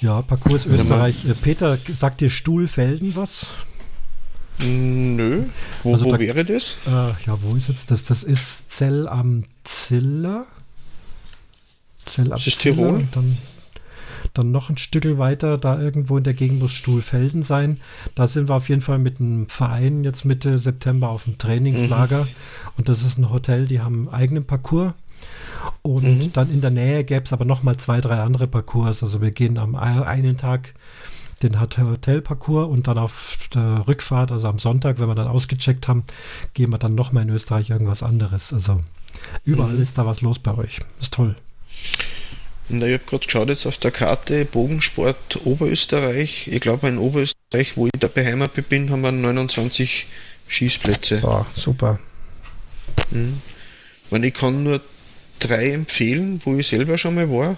Ja, 0.00 0.20
Parcours 0.22 0.66
Österreich. 0.66 1.24
Äh, 1.26 1.34
Peter, 1.34 1.78
sagt 1.94 2.20
dir 2.20 2.28
Stuhlfelden 2.28 3.14
was? 3.14 3.48
Nö. 4.58 5.44
Wo, 5.82 5.92
also 5.94 6.06
wo 6.06 6.12
da, 6.12 6.18
wäre 6.18 6.44
das? 6.44 6.76
Äh, 6.86 6.90
ja, 6.90 7.38
wo 7.42 7.56
ist 7.56 7.68
jetzt 7.68 7.90
das? 7.90 8.04
Das 8.04 8.22
ist 8.22 8.70
Zell 8.70 9.08
am 9.08 9.44
Ziller. 9.64 10.46
Zell 12.04 12.26
am 12.26 12.30
das 12.32 12.46
ist 12.46 12.58
Ziller. 12.58 12.76
Tirol. 12.76 13.08
Dann 13.12 13.38
dann 14.34 14.50
noch 14.50 14.70
ein 14.70 14.78
Stück 14.78 15.18
weiter, 15.18 15.58
da 15.58 15.80
irgendwo 15.80 16.16
in 16.18 16.24
der 16.24 16.34
Gegend 16.34 16.60
muss 16.60 16.72
Stuhlfelden 16.72 17.42
sein. 17.42 17.80
Da 18.14 18.26
sind 18.26 18.48
wir 18.48 18.54
auf 18.54 18.68
jeden 18.68 18.80
Fall 18.80 18.98
mit 18.98 19.20
einem 19.20 19.48
Verein 19.48 20.04
jetzt 20.04 20.24
Mitte 20.24 20.58
September 20.58 21.08
auf 21.08 21.24
dem 21.24 21.38
Trainingslager. 21.38 22.24
Mhm. 22.24 22.28
Und 22.76 22.88
das 22.88 23.02
ist 23.02 23.18
ein 23.18 23.30
Hotel, 23.30 23.66
die 23.66 23.80
haben 23.80 24.08
einen 24.08 24.14
eigenen 24.14 24.44
Parcours. 24.44 24.92
Und 25.82 26.04
mhm. 26.04 26.32
dann 26.32 26.50
in 26.50 26.60
der 26.60 26.70
Nähe 26.70 27.04
gäbe 27.04 27.24
es 27.24 27.32
aber 27.32 27.44
noch 27.44 27.62
mal 27.62 27.76
zwei, 27.76 28.00
drei 28.00 28.20
andere 28.20 28.46
Parcours. 28.46 29.02
Also 29.02 29.20
wir 29.20 29.30
gehen 29.30 29.58
am 29.58 29.74
einen 29.74 30.36
Tag 30.36 30.74
den 31.42 31.60
Hotelparcours 31.60 32.68
und 32.70 32.86
dann 32.86 32.98
auf 32.98 33.48
der 33.52 33.84
Rückfahrt, 33.88 34.30
also 34.30 34.48
am 34.48 34.58
Sonntag, 34.58 35.00
wenn 35.00 35.08
wir 35.08 35.14
dann 35.14 35.26
ausgecheckt 35.26 35.88
haben, 35.88 36.04
gehen 36.54 36.70
wir 36.70 36.78
dann 36.78 36.94
noch 36.94 37.12
mal 37.12 37.22
in 37.22 37.30
Österreich 37.30 37.70
irgendwas 37.70 38.02
anderes. 38.02 38.52
Also 38.52 38.80
überall 39.44 39.74
mhm. 39.74 39.82
ist 39.82 39.98
da 39.98 40.06
was 40.06 40.22
los 40.22 40.38
bei 40.38 40.56
euch. 40.56 40.80
Ist 41.00 41.14
toll. 41.14 41.34
Na, 42.68 42.86
ich 42.86 42.94
habe 42.94 43.04
gerade 43.04 43.26
geschaut 43.26 43.48
jetzt 43.48 43.66
auf 43.66 43.78
der 43.78 43.90
Karte, 43.90 44.44
Bogensport 44.44 45.44
Oberösterreich. 45.44 46.48
Ich 46.48 46.60
glaube, 46.60 46.88
in 46.88 46.98
Oberösterreich, 46.98 47.76
wo 47.76 47.86
ich 47.86 47.92
da 47.98 48.08
beheimatet 48.08 48.68
bin, 48.68 48.90
haben 48.90 49.02
wir 49.02 49.12
29 49.12 50.06
Schießplätze. 50.48 51.18
Boah, 51.18 51.46
super. 51.52 51.98
Mhm. 53.10 53.40
Und 54.10 54.24
ich 54.24 54.34
kann 54.34 54.62
nur 54.62 54.80
drei 55.38 55.70
empfehlen, 55.70 56.40
wo 56.44 56.56
ich 56.56 56.68
selber 56.68 56.98
schon 56.98 57.14
mal 57.14 57.30
war. 57.30 57.56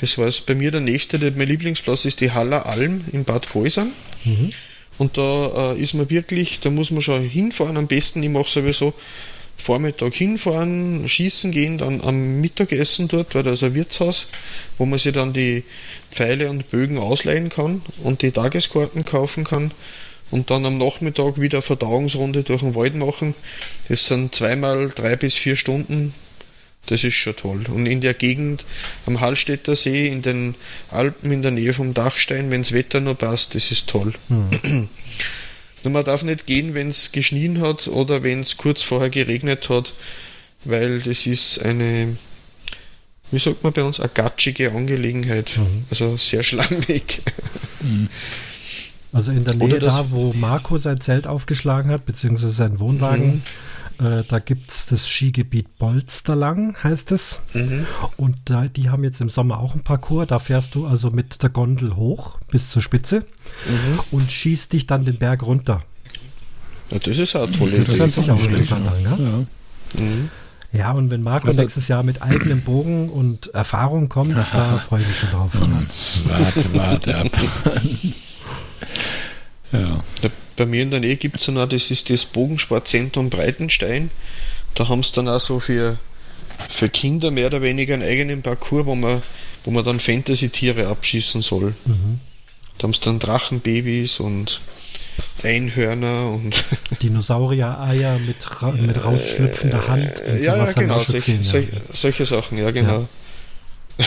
Das 0.00 0.18
war 0.18 0.30
bei 0.46 0.54
mir 0.54 0.70
der 0.70 0.82
nächste, 0.82 1.18
der, 1.18 1.32
mein 1.32 1.48
Lieblingsplatz 1.48 2.04
ist 2.04 2.20
die 2.20 2.30
Haller 2.30 2.66
Alm 2.66 3.04
in 3.12 3.24
Bad 3.24 3.50
Gäusern. 3.50 3.92
Mhm. 4.24 4.52
Und 4.98 5.16
da 5.16 5.72
äh, 5.72 5.80
ist 5.80 5.94
man 5.94 6.08
wirklich, 6.08 6.60
da 6.60 6.70
muss 6.70 6.90
man 6.90 7.02
schon 7.02 7.22
hinfahren. 7.22 7.76
Am 7.76 7.86
besten, 7.86 8.22
ich 8.22 8.30
mache 8.30 8.48
sowieso 8.48 8.94
Vormittag 9.56 10.14
hinfahren, 10.14 11.08
schießen 11.08 11.50
gehen, 11.50 11.78
dann 11.78 12.00
am 12.02 12.40
Mittagessen 12.40 13.08
dort, 13.08 13.34
weil 13.34 13.42
da 13.42 13.52
ist 13.52 13.62
ein 13.62 13.74
Wirtshaus, 13.74 14.28
wo 14.78 14.86
man 14.86 14.98
sich 14.98 15.12
dann 15.12 15.32
die 15.32 15.64
Pfeile 16.10 16.50
und 16.50 16.70
Bögen 16.70 16.98
ausleihen 16.98 17.48
kann 17.48 17.82
und 18.02 18.22
die 18.22 18.30
Tageskarten 18.30 19.04
kaufen 19.04 19.44
kann 19.44 19.72
und 20.30 20.50
dann 20.50 20.66
am 20.66 20.78
Nachmittag 20.78 21.40
wieder 21.40 21.62
Verdauungsrunde 21.62 22.42
durch 22.42 22.60
den 22.60 22.74
Wald 22.74 22.94
machen. 22.94 23.34
Das 23.88 24.06
sind 24.06 24.34
zweimal 24.34 24.88
drei 24.88 25.16
bis 25.16 25.34
vier 25.34 25.56
Stunden. 25.56 26.14
Das 26.86 27.02
ist 27.02 27.14
schon 27.14 27.34
toll. 27.34 27.64
Und 27.68 27.86
in 27.86 28.00
der 28.00 28.14
Gegend 28.14 28.64
am 29.06 29.20
Hallstätter 29.20 29.74
See, 29.74 30.06
in 30.06 30.22
den 30.22 30.54
Alpen 30.90 31.32
in 31.32 31.42
der 31.42 31.50
Nähe 31.50 31.72
vom 31.72 31.94
Dachstein, 31.94 32.50
wenn 32.50 32.62
das 32.62 32.72
Wetter 32.72 33.00
nur 33.00 33.16
passt, 33.16 33.54
das 33.54 33.70
ist 33.70 33.88
toll. 33.88 34.12
Mhm. 34.28 34.88
Nur 35.86 35.92
man 35.92 36.04
darf 36.04 36.24
nicht 36.24 36.46
gehen, 36.46 36.74
wenn 36.74 36.88
es 36.88 37.12
geschnien 37.12 37.60
hat 37.60 37.86
oder 37.86 38.24
wenn 38.24 38.40
es 38.40 38.56
kurz 38.56 38.82
vorher 38.82 39.08
geregnet 39.08 39.68
hat, 39.68 39.92
weil 40.64 40.98
das 40.98 41.26
ist 41.26 41.62
eine, 41.62 42.16
wie 43.30 43.38
sagt 43.38 43.62
man 43.62 43.72
bei 43.72 43.84
uns, 43.84 44.00
eine 44.00 44.08
gatschige 44.08 44.72
Angelegenheit. 44.72 45.56
Mhm. 45.56 45.84
Also 45.88 46.16
sehr 46.16 46.42
schlammig. 46.42 47.22
Mhm. 47.82 48.08
Also 49.12 49.30
in 49.30 49.44
der 49.44 49.54
Nähe 49.54 49.78
da, 49.78 50.10
wo 50.10 50.32
Marco 50.32 50.76
sein 50.76 51.00
Zelt 51.00 51.28
aufgeschlagen 51.28 51.92
hat, 51.92 52.04
beziehungsweise 52.04 52.52
seinen 52.52 52.80
Wohnwagen, 52.80 53.26
mhm. 53.34 53.42
Äh, 53.98 54.24
da 54.28 54.38
gibt 54.38 54.70
es 54.70 54.86
das 54.86 55.08
Skigebiet 55.08 55.78
Bolsterlang, 55.78 56.76
heißt 56.82 57.12
es. 57.12 57.40
Mhm. 57.54 57.86
Und 58.16 58.36
da, 58.44 58.68
die 58.68 58.90
haben 58.90 59.04
jetzt 59.04 59.20
im 59.20 59.28
Sommer 59.28 59.60
auch 59.60 59.74
ein 59.74 59.82
Parcours. 59.82 60.28
Da 60.28 60.38
fährst 60.38 60.74
du 60.74 60.86
also 60.86 61.10
mit 61.10 61.42
der 61.42 61.50
Gondel 61.50 61.96
hoch 61.96 62.38
bis 62.50 62.70
zur 62.70 62.82
Spitze 62.82 63.20
mhm. 63.66 64.00
und 64.10 64.30
schießt 64.30 64.72
dich 64.72 64.86
dann 64.86 65.04
den 65.04 65.18
Berg 65.18 65.42
runter. 65.42 65.82
Ja, 66.90 66.98
das 66.98 67.18
ist 67.18 67.34
auch 67.34 67.50
toll. 67.50 67.70
Das 67.72 67.96
kann 67.96 68.10
sich 68.10 68.30
auch 68.30 68.38
an, 68.38 69.02
ja. 69.02 69.16
ja. 69.16 70.00
Mhm. 70.00 70.30
Ja, 70.72 70.92
und 70.92 71.10
wenn 71.10 71.22
Marco 71.22 71.46
also, 71.48 71.60
nächstes 71.60 71.88
Jahr 71.88 72.02
mit 72.02 72.22
eigenem 72.22 72.60
Bogen 72.60 73.08
und 73.08 73.54
Erfahrung 73.54 74.08
kommt, 74.08 74.36
da 74.36 74.78
freue 74.88 75.00
ich 75.00 75.08
mich 75.08 75.18
schon 75.18 75.30
drauf. 75.30 75.50
Warte, 75.54 76.74
warte 76.74 77.16
ab. 77.16 77.30
Ja. 79.72 80.00
Bei 80.56 80.66
mir 80.66 80.82
in 80.82 80.90
der 80.90 81.00
Nähe 81.00 81.16
gibt 81.16 81.40
es 81.40 81.48
noch, 81.48 81.68
das 81.68 81.90
ist 81.90 82.10
das 82.10 82.24
Bogensportzentrum 82.24 83.30
Breitenstein. 83.30 84.10
Da 84.74 84.88
haben 84.88 85.02
sie 85.02 85.12
dann 85.12 85.28
auch 85.28 85.40
so 85.40 85.60
für, 85.60 85.98
für 86.70 86.88
Kinder 86.88 87.30
mehr 87.30 87.46
oder 87.46 87.62
weniger 87.62 87.94
einen 87.94 88.02
eigenen 88.02 88.42
Parcours, 88.42 88.86
wo 88.86 88.94
man, 88.94 89.22
wo 89.64 89.70
man 89.70 89.84
dann 89.84 90.00
Fantasy-Tiere 90.00 90.86
abschießen 90.88 91.42
soll. 91.42 91.74
Mhm. 91.84 92.20
Da 92.78 92.84
haben 92.84 92.94
sie 92.94 93.00
dann 93.00 93.18
Drachenbabys 93.18 94.20
und 94.20 94.60
Einhörner 95.42 96.30
und 96.30 96.64
Dinosaurier-Eier 97.02 98.18
mit, 98.18 98.62
ra 98.62 98.72
mit 98.72 99.02
rausschlüpfender 99.02 99.88
Hand. 99.88 100.12
Und 100.26 100.42
ja, 100.42 100.56
ja, 100.56 100.72
genau, 100.72 101.00
solche, 101.00 101.42
solche, 101.42 101.68
solche 101.92 102.26
Sachen, 102.26 102.58
ja, 102.58 102.70
genau. 102.70 103.06
Ja. 103.98 104.06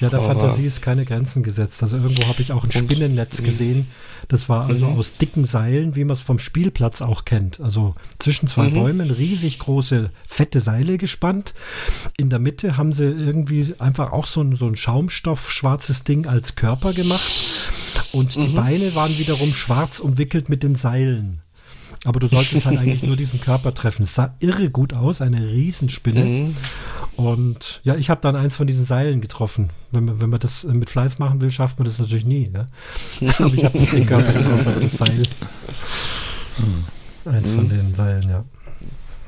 Ja, 0.00 0.08
der 0.08 0.20
Aber 0.20 0.34
Fantasie 0.34 0.64
ist 0.64 0.80
keine 0.80 1.04
Grenzen 1.04 1.42
gesetzt. 1.42 1.82
Also 1.82 1.96
irgendwo 1.96 2.26
habe 2.26 2.40
ich 2.40 2.52
auch 2.52 2.64
ein 2.64 2.70
Spinnennetz 2.70 3.42
gesehen. 3.42 3.88
Das 4.28 4.48
war 4.48 4.66
also 4.66 4.86
mhm. 4.86 4.98
aus 4.98 5.16
dicken 5.16 5.44
Seilen, 5.44 5.96
wie 5.96 6.04
man 6.04 6.12
es 6.12 6.20
vom 6.20 6.38
Spielplatz 6.38 7.02
auch 7.02 7.24
kennt. 7.24 7.60
Also 7.60 7.94
zwischen 8.18 8.48
zwei 8.48 8.68
mhm. 8.68 8.74
Bäumen 8.74 9.10
riesig 9.10 9.58
große, 9.58 10.10
fette 10.26 10.60
Seile 10.60 10.98
gespannt. 10.98 11.54
In 12.16 12.30
der 12.30 12.38
Mitte 12.38 12.76
haben 12.76 12.92
sie 12.92 13.04
irgendwie 13.04 13.74
einfach 13.78 14.12
auch 14.12 14.26
so 14.26 14.40
ein, 14.40 14.54
so 14.54 14.66
ein 14.66 14.76
Schaumstoff, 14.76 15.50
schwarzes 15.50 16.04
Ding 16.04 16.26
als 16.26 16.54
Körper 16.54 16.92
gemacht. 16.92 17.30
Und 18.12 18.36
die 18.36 18.48
mhm. 18.48 18.54
Beine 18.54 18.94
waren 18.94 19.16
wiederum 19.18 19.52
schwarz 19.52 19.98
umwickelt 19.98 20.48
mit 20.48 20.62
den 20.62 20.76
Seilen. 20.76 21.42
Aber 22.04 22.20
du 22.20 22.28
solltest 22.28 22.66
halt 22.66 22.78
eigentlich 22.80 23.02
nur 23.02 23.16
diesen 23.16 23.40
Körper 23.40 23.74
treffen. 23.74 24.02
Es 24.02 24.14
sah 24.14 24.34
irre 24.40 24.70
gut 24.70 24.92
aus, 24.92 25.20
eine 25.20 25.48
Riesenspinne. 25.48 26.24
Mhm. 26.24 26.56
Und 27.18 27.80
ja, 27.82 27.96
ich 27.96 28.10
habe 28.10 28.20
dann 28.20 28.36
eins 28.36 28.56
von 28.56 28.68
diesen 28.68 28.84
Seilen 28.84 29.20
getroffen. 29.20 29.70
Wenn 29.90 30.04
man, 30.04 30.20
wenn 30.20 30.30
man 30.30 30.38
das 30.38 30.62
mit 30.62 30.88
Fleiß 30.88 31.18
machen 31.18 31.40
will, 31.40 31.50
schafft 31.50 31.80
man 31.80 31.84
das 31.84 31.98
natürlich 31.98 32.24
nie. 32.24 32.48
Ne? 32.48 32.66
Aber 33.40 33.52
ich 33.52 33.64
habe 33.64 33.76
nicht 33.76 33.92
den 33.92 34.06
Körper 34.06 34.32
getroffen, 34.32 34.68
aber 34.68 34.80
das 34.80 34.98
Seil. 34.98 35.22
Hm. 36.58 36.84
Eins 37.24 37.50
mhm. 37.50 37.56
von 37.56 37.68
den 37.68 37.94
Seilen, 37.96 38.28
ja. 38.28 38.44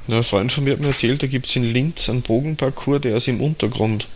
ja. 0.06 0.18
Ein 0.18 0.22
Freund 0.22 0.52
von 0.52 0.62
mir 0.62 0.74
hat 0.74 0.80
mir 0.80 0.86
erzählt, 0.86 1.20
da 1.20 1.26
gibt 1.26 1.46
es 1.46 1.56
in 1.56 1.64
Linz 1.64 2.08
einen 2.08 2.22
Bogenparcours, 2.22 3.00
der 3.00 3.16
ist 3.16 3.26
im 3.26 3.40
Untergrund. 3.40 4.06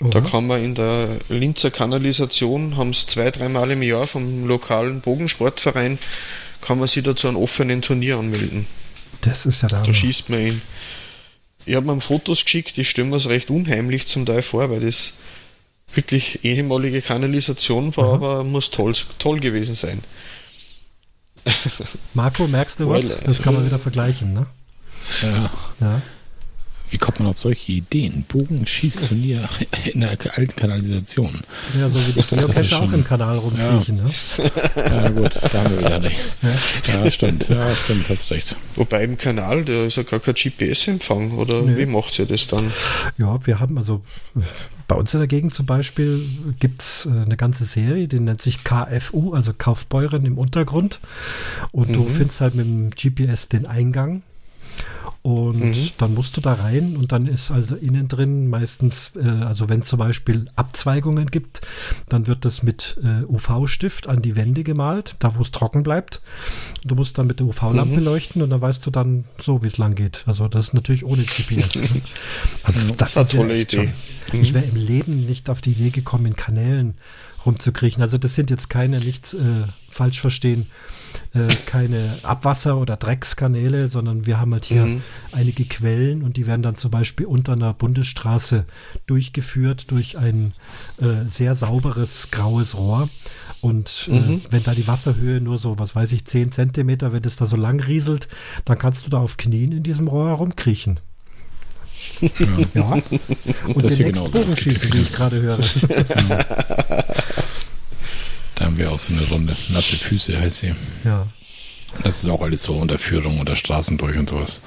Oha. 0.00 0.10
Da 0.10 0.20
kann 0.20 0.48
man 0.48 0.64
in 0.64 0.74
der 0.74 1.08
Linzer 1.28 1.70
Kanalisation, 1.70 2.76
haben 2.76 2.90
es 2.90 3.06
zwei, 3.06 3.30
dreimal 3.30 3.70
im 3.70 3.82
Jahr 3.82 4.08
vom 4.08 4.48
lokalen 4.48 5.00
Bogensportverein, 5.00 6.00
kann 6.60 6.80
man 6.80 6.88
sich 6.88 7.04
da 7.04 7.14
zu 7.14 7.28
einem 7.28 7.36
offenen 7.36 7.82
Turnier 7.82 8.18
anmelden. 8.18 8.66
Das 9.20 9.46
ist 9.46 9.62
ja 9.62 9.68
da. 9.68 9.84
Da 9.84 9.94
schießt 9.94 10.28
man 10.28 10.40
ihn. 10.40 10.62
Ich 11.66 11.74
habe 11.74 11.86
mir 11.86 12.00
Fotos 12.00 12.44
geschickt, 12.44 12.78
ich 12.78 12.88
stelle 12.88 13.08
mir 13.08 13.16
es 13.16 13.28
recht 13.28 13.50
unheimlich 13.50 14.06
zum 14.06 14.24
Teil 14.24 14.42
vor, 14.42 14.70
weil 14.70 14.80
das 14.80 15.14
wirklich 15.94 16.44
ehemalige 16.44 17.02
Kanalisation 17.02 17.96
war, 17.96 18.16
mhm. 18.16 18.24
aber 18.24 18.44
muss 18.44 18.70
toll, 18.70 18.94
toll 19.18 19.40
gewesen 19.40 19.74
sein. 19.74 20.02
Marco, 22.14 22.46
merkst 22.46 22.80
du 22.80 22.88
was? 22.88 23.20
Das 23.20 23.42
kann 23.42 23.54
man 23.54 23.66
wieder 23.66 23.78
vergleichen, 23.78 24.32
ne? 24.32 24.46
Ja. 25.22 25.50
ja. 25.80 26.02
Wie 26.90 26.98
kommt 26.98 27.18
man 27.18 27.28
auf 27.28 27.38
solche 27.38 27.72
Ideen? 27.72 28.24
Bogenschießturnier 28.28 29.48
in 29.92 30.00
der 30.00 30.10
alten 30.10 30.56
Kanalisation. 30.56 31.40
Ja, 31.78 31.88
so 31.88 31.98
wie 32.06 32.20
die 32.20 32.26
Geocache 32.26 32.76
auch 32.76 32.92
im 32.92 33.04
Kanal 33.04 33.38
rumkriechen. 33.38 33.98
Ja. 33.98 34.04
Ne? 34.04 34.10
ja, 34.76 35.08
gut, 35.10 35.34
da 35.52 35.64
haben 35.64 35.70
wir 35.70 35.80
wieder 35.80 35.98
nicht. 35.98 36.20
Ja. 36.42 37.04
ja, 37.04 37.10
stimmt, 37.10 37.48
ja, 37.48 37.74
stimmt, 37.74 38.08
hast 38.08 38.30
recht. 38.30 38.56
Wobei 38.76 39.04
im 39.04 39.18
Kanal, 39.18 39.64
da 39.64 39.84
ist 39.84 39.96
ja 39.96 40.02
gar 40.04 40.20
kein 40.20 40.34
GPS-Empfang, 40.34 41.32
oder 41.32 41.62
nee. 41.62 41.76
wie 41.76 41.86
macht 41.86 42.18
ihr 42.18 42.26
das 42.26 42.46
dann? 42.46 42.72
Ja, 43.18 43.38
wir 43.46 43.58
haben 43.58 43.76
also 43.78 44.02
bei 44.88 44.94
uns 44.94 45.12
in 45.14 45.20
der 45.20 45.26
Gegend 45.26 45.52
zum 45.52 45.66
Beispiel 45.66 46.20
gibt 46.60 46.80
es 46.80 47.06
äh, 47.06 47.10
eine 47.10 47.36
ganze 47.36 47.64
Serie, 47.64 48.06
die 48.06 48.20
nennt 48.20 48.40
sich 48.40 48.62
KFU, 48.62 49.32
also 49.32 49.52
Kaufbeuren 49.56 50.24
im 50.26 50.38
Untergrund. 50.38 51.00
Und 51.72 51.90
mhm. 51.90 51.94
du 51.94 52.06
findest 52.06 52.40
halt 52.40 52.54
mit 52.54 52.66
dem 52.66 52.90
GPS 52.90 53.48
den 53.48 53.66
Eingang 53.66 54.22
und 55.26 55.58
mhm. 55.58 55.90
dann 55.98 56.14
musst 56.14 56.36
du 56.36 56.40
da 56.40 56.52
rein 56.52 56.96
und 56.96 57.10
dann 57.10 57.26
ist 57.26 57.50
also 57.50 57.74
innen 57.74 58.06
drin 58.06 58.46
meistens, 58.46 59.10
äh, 59.16 59.26
also 59.26 59.68
wenn 59.68 59.80
es 59.80 59.88
zum 59.88 59.98
Beispiel 59.98 60.46
Abzweigungen 60.54 61.26
gibt, 61.32 61.62
dann 62.08 62.28
wird 62.28 62.44
das 62.44 62.62
mit 62.62 62.96
äh, 63.02 63.24
UV-Stift 63.24 64.08
an 64.08 64.22
die 64.22 64.36
Wände 64.36 64.62
gemalt, 64.62 65.16
da 65.18 65.34
wo 65.34 65.42
es 65.42 65.50
trocken 65.50 65.82
bleibt. 65.82 66.22
Du 66.84 66.94
musst 66.94 67.18
dann 67.18 67.26
mit 67.26 67.40
der 67.40 67.48
UV-Lampe 67.48 67.98
mhm. 67.98 68.04
leuchten 68.04 68.40
und 68.40 68.50
dann 68.50 68.60
weißt 68.60 68.86
du 68.86 68.92
dann 68.92 69.24
so, 69.40 69.64
wie 69.64 69.66
es 69.66 69.78
lang 69.78 69.96
geht. 69.96 70.22
Also 70.26 70.46
das 70.46 70.68
ist 70.68 70.74
natürlich 70.74 71.04
ohne 71.04 71.24
GPS. 71.24 71.76
also, 72.62 72.94
das, 72.94 72.96
das 72.96 73.10
ist 73.10 73.16
eine 73.16 73.28
tolle 73.28 73.60
Idee. 73.60 73.92
Mhm. 74.32 74.42
Ich 74.42 74.54
wäre 74.54 74.64
im 74.64 74.76
Leben 74.76 75.26
nicht 75.26 75.50
auf 75.50 75.60
die 75.60 75.72
Idee 75.72 75.90
gekommen, 75.90 76.26
in 76.26 76.36
Kanälen 76.36 76.94
rumzukriechen. 77.46 78.02
Also 78.02 78.18
das 78.18 78.34
sind 78.34 78.50
jetzt 78.50 78.68
keine, 78.68 79.00
nicht 79.00 79.34
äh, 79.34 79.38
falsch 79.88 80.20
verstehen, 80.20 80.66
äh, 81.32 81.46
keine 81.66 82.18
Abwasser- 82.22 82.76
oder 82.76 82.96
Dreckskanäle, 82.96 83.88
sondern 83.88 84.26
wir 84.26 84.38
haben 84.38 84.52
halt 84.52 84.66
hier 84.66 84.84
mhm. 84.84 85.02
einige 85.32 85.64
Quellen 85.64 86.22
und 86.22 86.36
die 86.36 86.46
werden 86.46 86.62
dann 86.62 86.76
zum 86.76 86.90
Beispiel 86.90 87.26
unter 87.26 87.52
einer 87.52 87.72
Bundesstraße 87.72 88.66
durchgeführt 89.06 89.90
durch 89.90 90.18
ein 90.18 90.52
äh, 91.00 91.28
sehr 91.28 91.54
sauberes 91.54 92.30
graues 92.30 92.76
Rohr. 92.76 93.08
Und 93.60 94.08
äh, 94.10 94.20
mhm. 94.20 94.42
wenn 94.50 94.62
da 94.62 94.74
die 94.74 94.86
Wasserhöhe 94.86 95.40
nur 95.40 95.58
so, 95.58 95.78
was 95.78 95.94
weiß 95.94 96.12
ich, 96.12 96.24
10 96.26 96.52
Zentimeter, 96.52 97.12
wenn 97.12 97.24
es 97.24 97.36
da 97.36 97.46
so 97.46 97.56
lang 97.56 97.80
rieselt, 97.80 98.28
dann 98.64 98.78
kannst 98.78 99.06
du 99.06 99.10
da 99.10 99.18
auf 99.18 99.36
Knien 99.36 99.72
in 99.72 99.82
diesem 99.82 100.08
Rohr 100.08 100.28
herumkriechen. 100.28 101.00
Ja. 102.20 102.28
ja. 102.74 103.02
Und 103.74 103.84
das 103.84 103.96
demnächst 103.96 104.24
genau 104.24 104.28
Bogenschießen, 104.28 104.92
wie 104.92 104.98
ich 104.98 105.12
gerade 105.12 105.40
höre. 105.40 105.58
Da 108.56 108.64
haben 108.64 108.76
wir 108.78 108.90
auch 108.90 108.98
so 108.98 109.12
eine 109.12 109.26
Runde. 109.28 109.54
Nasse 109.68 109.96
Füße 109.96 110.38
heißt 110.38 110.58
sie. 110.60 110.74
Ja. 111.04 111.26
Das 112.02 112.22
ist 112.22 112.28
auch 112.28 112.42
alles 112.42 112.64
so 112.64 112.74
unter 112.74 112.98
Führung 112.98 113.38
unter 113.38 113.54
Straßen 113.54 113.96
durch 113.96 114.18
und 114.18 114.28
sowas. 114.28 114.60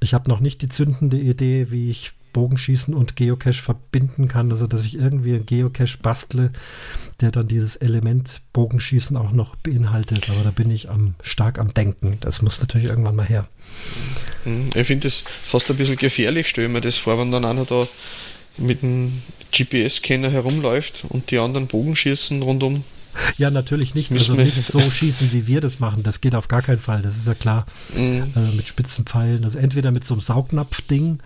Ich 0.00 0.12
habe 0.12 0.28
noch 0.28 0.40
nicht 0.40 0.60
die 0.60 0.68
zündende 0.68 1.18
Idee, 1.18 1.70
wie 1.70 1.90
ich 1.90 2.12
Bogenschießen 2.34 2.92
und 2.92 3.16
Geocache 3.16 3.62
verbinden 3.62 4.28
kann, 4.28 4.50
also 4.50 4.66
dass 4.66 4.84
ich 4.84 4.96
irgendwie 4.96 5.34
einen 5.34 5.46
Geocache 5.46 5.98
bastle, 6.02 6.50
der 7.20 7.30
dann 7.30 7.48
dieses 7.48 7.76
Element 7.76 8.42
Bogenschießen 8.52 9.16
auch 9.16 9.30
noch 9.30 9.56
beinhaltet. 9.56 10.28
Aber 10.28 10.42
da 10.42 10.50
bin 10.50 10.70
ich 10.70 10.90
am, 10.90 11.14
stark 11.22 11.58
am 11.58 11.72
Denken. 11.72 12.18
Das 12.20 12.42
muss 12.42 12.60
natürlich 12.60 12.88
irgendwann 12.88 13.16
mal 13.16 13.24
her. 13.24 13.48
Hm, 14.42 14.68
ich 14.74 14.86
finde 14.86 15.08
das 15.08 15.24
fast 15.42 15.70
ein 15.70 15.76
bisschen 15.76 15.96
gefährlich, 15.96 16.48
stelle 16.48 16.68
mir 16.68 16.80
das 16.80 16.96
vor, 16.96 17.18
wenn 17.18 17.30
dann 17.30 17.44
einer 17.44 17.64
da 17.64 17.86
mit 18.56 18.82
einem 18.82 19.22
GPS-Scanner 19.52 20.30
herumläuft 20.30 21.04
und 21.08 21.30
die 21.30 21.38
anderen 21.38 21.66
Bogenschießen 21.66 22.42
rundum. 22.42 22.84
Ja, 23.36 23.50
natürlich 23.50 23.94
nicht. 23.94 24.10
Also 24.12 24.34
nicht 24.34 24.70
so 24.70 24.80
schießen, 24.80 25.32
wie 25.32 25.46
wir 25.46 25.60
das 25.60 25.78
machen. 25.78 26.02
Das 26.02 26.20
geht 26.20 26.34
auf 26.34 26.48
gar 26.48 26.62
keinen 26.62 26.78
Fall. 26.78 27.02
Das 27.02 27.16
ist 27.16 27.26
ja 27.26 27.34
klar. 27.34 27.66
Mhm. 27.96 28.32
Also 28.34 28.52
mit 28.56 28.66
spitzen 28.66 29.06
Pfeilen. 29.06 29.44
Also 29.44 29.58
entweder 29.58 29.90
mit 29.92 30.06
so 30.06 30.14
einem 30.14 30.20
Saugnapf-Ding 30.20 31.18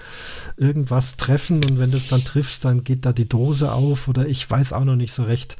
irgendwas 0.56 1.16
treffen 1.16 1.56
und 1.56 1.78
wenn 1.78 1.90
du 1.90 1.96
es 1.96 2.06
dann 2.06 2.24
triffst, 2.24 2.64
dann 2.64 2.84
geht 2.84 3.06
da 3.06 3.12
die 3.12 3.28
Dose 3.28 3.72
auf 3.72 4.08
oder 4.08 4.26
ich 4.26 4.48
weiß 4.48 4.72
auch 4.72 4.84
noch 4.84 4.96
nicht 4.96 5.12
so 5.12 5.22
recht. 5.22 5.56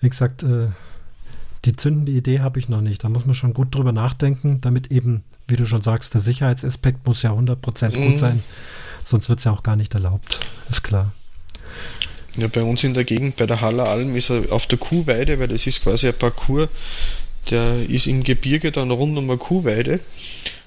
Wie 0.00 0.08
gesagt, 0.08 0.42
äh, 0.42 0.68
die 1.64 1.74
zündende 1.74 2.12
Idee 2.12 2.40
habe 2.40 2.58
ich 2.58 2.68
noch 2.68 2.80
nicht. 2.80 3.02
Da 3.02 3.08
muss 3.08 3.26
man 3.26 3.34
schon 3.34 3.54
gut 3.54 3.74
drüber 3.74 3.92
nachdenken, 3.92 4.60
damit 4.60 4.92
eben, 4.92 5.24
wie 5.48 5.56
du 5.56 5.66
schon 5.66 5.82
sagst, 5.82 6.14
der 6.14 6.20
Sicherheitsaspekt 6.20 7.06
muss 7.06 7.22
ja 7.22 7.32
100% 7.32 7.96
mhm. 7.96 8.10
gut 8.10 8.18
sein. 8.18 8.42
Sonst 9.06 9.28
wird 9.28 9.38
es 9.38 9.44
ja 9.44 9.52
auch 9.52 9.62
gar 9.62 9.76
nicht 9.76 9.94
erlaubt. 9.94 10.40
Ist 10.68 10.82
klar. 10.82 11.12
Ja, 12.36 12.48
bei 12.48 12.64
uns 12.64 12.82
in 12.82 12.92
der 12.92 13.04
Gegend, 13.04 13.36
bei 13.36 13.46
der 13.46 13.60
Haller 13.60 13.88
Alm, 13.88 14.16
ist 14.16 14.30
er 14.30 14.50
auf 14.50 14.66
der 14.66 14.78
Kuhweide, 14.78 15.38
weil 15.38 15.46
das 15.46 15.64
ist 15.64 15.84
quasi 15.84 16.08
ein 16.08 16.18
Parcours, 16.18 16.68
der 17.48 17.88
ist 17.88 18.08
im 18.08 18.24
Gebirge 18.24 18.72
dann 18.72 18.90
rund 18.90 19.16
um 19.16 19.30
eine 19.30 19.38
Kuhweide. 19.38 20.00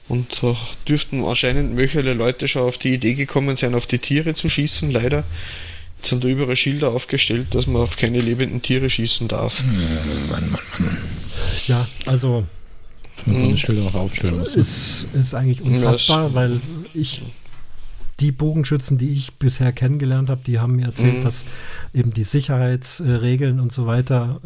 Und 0.07 0.41
da 0.41 0.55
dürften 0.87 1.25
anscheinend 1.25 1.75
mögliche 1.75 2.13
Leute 2.13 2.47
schon 2.47 2.61
auf 2.61 2.77
die 2.77 2.93
Idee 2.93 3.13
gekommen 3.13 3.57
sein, 3.57 3.75
auf 3.75 3.87
die 3.87 3.99
Tiere 3.99 4.33
zu 4.33 4.47
schießen. 4.47 4.89
Leider 4.89 5.25
Jetzt 5.97 6.11
sind 6.11 6.23
da 6.23 6.29
überall 6.29 6.55
Schilder 6.55 6.91
aufgestellt, 6.91 7.53
dass 7.53 7.67
man 7.67 7.81
auf 7.81 7.97
keine 7.97 8.21
lebenden 8.21 8.61
Tiere 8.61 8.89
schießen 8.89 9.27
darf. 9.27 9.61
Mann, 10.29 10.49
Mann, 10.49 10.61
Mann. 10.79 10.97
Ja, 11.67 11.85
also. 12.05 12.45
Wenn 13.25 13.33
man 13.33 13.43
so 13.43 13.49
eine 13.49 13.57
Schilder 13.57 13.81
auch 13.83 13.95
aufstellen 13.95 14.39
muss. 14.39 14.55
Ist, 14.55 15.07
ist 15.13 15.33
eigentlich 15.33 15.61
unfassbar, 15.61 16.33
weil 16.33 16.61
ich 16.93 17.21
die 18.19 18.31
Bogenschützen, 18.31 18.97
die 18.97 19.09
ich 19.09 19.33
bisher 19.35 19.71
kennengelernt 19.71 20.29
habe, 20.29 20.41
die 20.45 20.59
haben 20.59 20.75
mir 20.75 20.87
erzählt, 20.87 21.19
mhm. 21.19 21.23
dass 21.23 21.45
eben 21.93 22.11
die 22.11 22.23
Sicherheitsregeln 22.23 23.59
und 23.59 23.71
so 23.71 23.87
weiter 23.87 24.41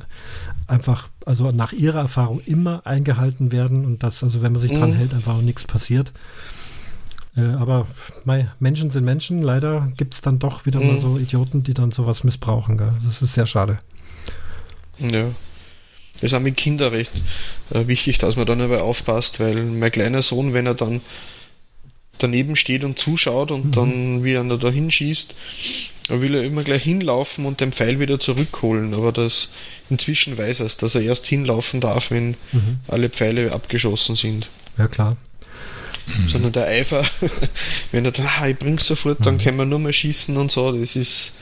einfach, 0.68 1.10
also 1.26 1.52
nach 1.52 1.74
ihrer 1.74 2.00
Erfahrung 2.00 2.42
immer 2.46 2.86
eingehalten 2.86 3.52
werden 3.52 3.86
und 3.86 4.04
dass, 4.04 4.24
also 4.24 4.42
wenn 4.42 4.52
man 4.52 4.62
sich 4.62 4.72
mhm. 4.72 4.80
dran 4.80 4.94
hält, 4.94 5.14
einfach 5.14 5.36
auch 5.36 5.42
nichts 5.42 5.66
passiert. 5.66 6.12
Äh, 7.36 7.42
aber 7.42 7.88
mei, 8.26 8.50
Menschen 8.60 8.90
sind 8.90 9.06
Menschen. 9.06 9.42
Leider 9.42 9.92
gibt 9.98 10.14
es 10.14 10.22
dann 10.22 10.40
doch 10.40 10.66
wieder 10.66 10.80
mhm. 10.80 10.88
mal 10.88 11.00
so 11.00 11.18
Idioten, 11.18 11.64
die 11.64 11.74
dann 11.74 11.92
sowas 11.92 12.24
missbrauchen. 12.24 12.78
Gell? 12.78 12.94
Das 13.04 13.22
ist 13.22 13.34
sehr 13.34 13.46
schade. 13.46 13.80
Ja. 15.00 15.26
Das 16.14 16.32
ist 16.32 16.34
auch 16.36 16.42
mit 16.42 16.56
Kinderrecht 16.56 17.12
äh, 17.72 17.88
wichtig, 17.88 18.18
dass 18.20 18.38
man 18.38 18.46
dann 18.46 18.62
aber 18.62 18.84
aufpasst, 18.84 19.40
weil 19.40 19.64
mein 19.66 19.92
kleiner 19.92 20.22
Sohn, 20.22 20.54
wenn 20.54 20.68
er 20.68 20.76
dann 20.76 21.02
daneben 22.18 22.56
steht 22.56 22.84
und 22.84 23.00
zuschaut 23.00 23.52
und 23.52 23.66
mhm. 23.66 23.72
dann, 23.72 24.24
wie 24.24 24.34
er 24.34 24.44
da 24.44 24.70
hinschießt, 24.70 25.36
will 26.10 26.36
er 26.36 26.44
immer 26.44 26.64
gleich 26.64 26.84
hinlaufen 26.84 27.46
und 27.46 27.62
den 27.62 27.72
Pfeil 27.72 28.00
wieder 28.00 28.20
zurückholen. 28.20 28.94
Aber 28.94 29.12
das 29.12 29.50
inzwischen 29.90 30.38
weiß 30.38 30.62
er 30.62 30.70
dass 30.70 30.96
er 30.96 31.02
erst 31.02 31.26
hinlaufen 31.26 31.82
darf, 31.82 32.12
wenn 32.12 32.30
mhm. 32.52 32.80
alle 32.88 33.10
Pfeile 33.10 33.52
abgeschossen 33.52 34.16
sind. 34.16 34.50
Ja, 34.78 34.88
klar. 34.88 35.18
Mhm. 36.06 36.28
Sondern 36.28 36.52
der 36.52 36.68
Eifer, 36.68 37.06
wenn 37.92 38.06
er 38.06 38.12
dann, 38.12 38.28
ah, 38.28 38.48
ich 38.48 38.58
bring's 38.58 38.88
sofort, 38.88 39.20
mhm. 39.22 39.24
dann 39.24 39.38
können 39.38 39.58
wir 39.58 39.66
nur 39.66 39.80
mehr 39.80 39.94
schießen 39.94 40.36
und 40.38 40.52
so, 40.52 40.72
das 40.72 40.96
ist, 40.96 41.34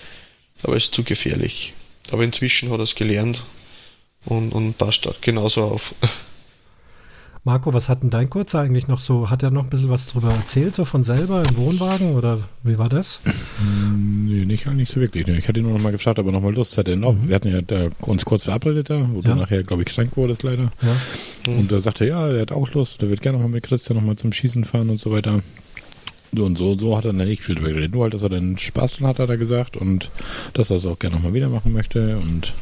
aber 0.64 0.78
ist 0.78 0.94
zu 0.94 1.04
gefährlich. 1.04 1.74
Aber 2.12 2.24
inzwischen 2.24 2.70
hat 2.70 2.80
er 2.80 2.84
es 2.84 2.96
gelernt 2.96 3.42
und, 4.26 4.52
und 4.52 4.78
passt 4.78 5.08
genauso 5.22 5.64
auf. 5.64 5.96
Marco, 7.44 7.74
was 7.74 7.90
hat 7.90 8.04
denn 8.04 8.12
dein 8.12 8.30
Kurzer 8.30 8.60
eigentlich 8.60 8.88
noch 8.88 9.00
so? 9.00 9.32
Hat 9.32 9.42
er 9.42 9.50
noch 9.50 9.64
ein 9.64 9.70
bisschen 9.72 9.90
was 9.90 10.06
darüber 10.06 10.32
erzählt, 10.32 10.76
so 10.76 10.86
von 10.86 11.04
selber 11.04 11.44
im 11.44 11.58
Wohnwagen 11.58 12.14
oder 12.14 12.38
wie 12.62 12.78
war 12.78 12.88
das? 12.88 13.20
Nee, 14.28 14.46
nicht, 14.46 14.68
nicht 14.68 14.92
so 14.92 15.00
wirklich. 15.00 15.28
Ich 15.28 15.48
hatte 15.48 15.60
ihn 15.60 15.66
nur 15.66 15.74
noch 15.74 15.82
mal 15.82 15.92
gefragt, 15.92 16.20
ob 16.20 16.28
er 16.28 16.32
noch 16.32 16.42
mal 16.42 16.54
Lust 16.54 16.78
hatte. 16.78 16.96
Noch. 16.96 17.14
Mhm. 17.14 17.30
Wir 17.30 17.36
hatten 17.36 17.52
ja 17.52 17.62
da 17.62 17.88
uns 18.02 18.26
kurz 18.26 18.44
verabredet 18.44 18.92
da, 18.92 19.08
wo 19.12 19.22
ja. 19.22 19.34
du 19.34 19.36
nachher, 19.36 19.64
glaube 19.64 19.82
ich, 19.82 19.90
krank 19.90 20.16
wurdest 20.16 20.44
leider. 20.44 20.72
Ja. 20.84 21.52
Und 21.52 21.72
da 21.72 21.82
sagte 21.82 22.06
er, 22.06 22.10
ja, 22.10 22.28
er 22.36 22.42
hat 22.42 22.52
auch 22.52 22.72
Lust, 22.74 23.02
der 23.02 23.10
wird 23.10 23.22
gerne 23.22 23.40
noch 23.40 23.46
mal 23.46 23.52
mit 23.52 23.64
Christian 23.64 23.98
noch 23.98 24.06
mal 24.06 24.16
zum 24.16 24.32
Schießen 24.32 24.64
fahren 24.64 24.92
und 24.92 25.00
so 25.00 25.12
weiter. 25.12 25.42
Und 26.38 26.58
so, 26.58 26.78
so 26.78 26.98
hat 26.98 27.06
er 27.06 27.14
dann 27.14 27.28
nicht 27.28 27.44
viel 27.44 27.56
drüber 27.56 27.70
geredet. 27.70 27.94
Nur 27.94 28.04
halt, 28.04 28.14
dass 28.14 28.22
er 28.22 28.30
dann 28.30 28.58
Spaß 28.58 28.98
dran 28.98 29.08
hat, 29.08 29.20
hat 29.20 29.30
er 29.30 29.38
gesagt. 29.38 29.76
Und 29.76 30.10
dass 30.54 30.70
er 30.70 30.78
es 30.78 30.86
auch 30.86 30.98
gerne 30.98 31.18
nochmal 31.18 31.34
wieder 31.34 31.50
machen 31.50 31.74
möchte. 31.74 32.18
Und 32.18 32.54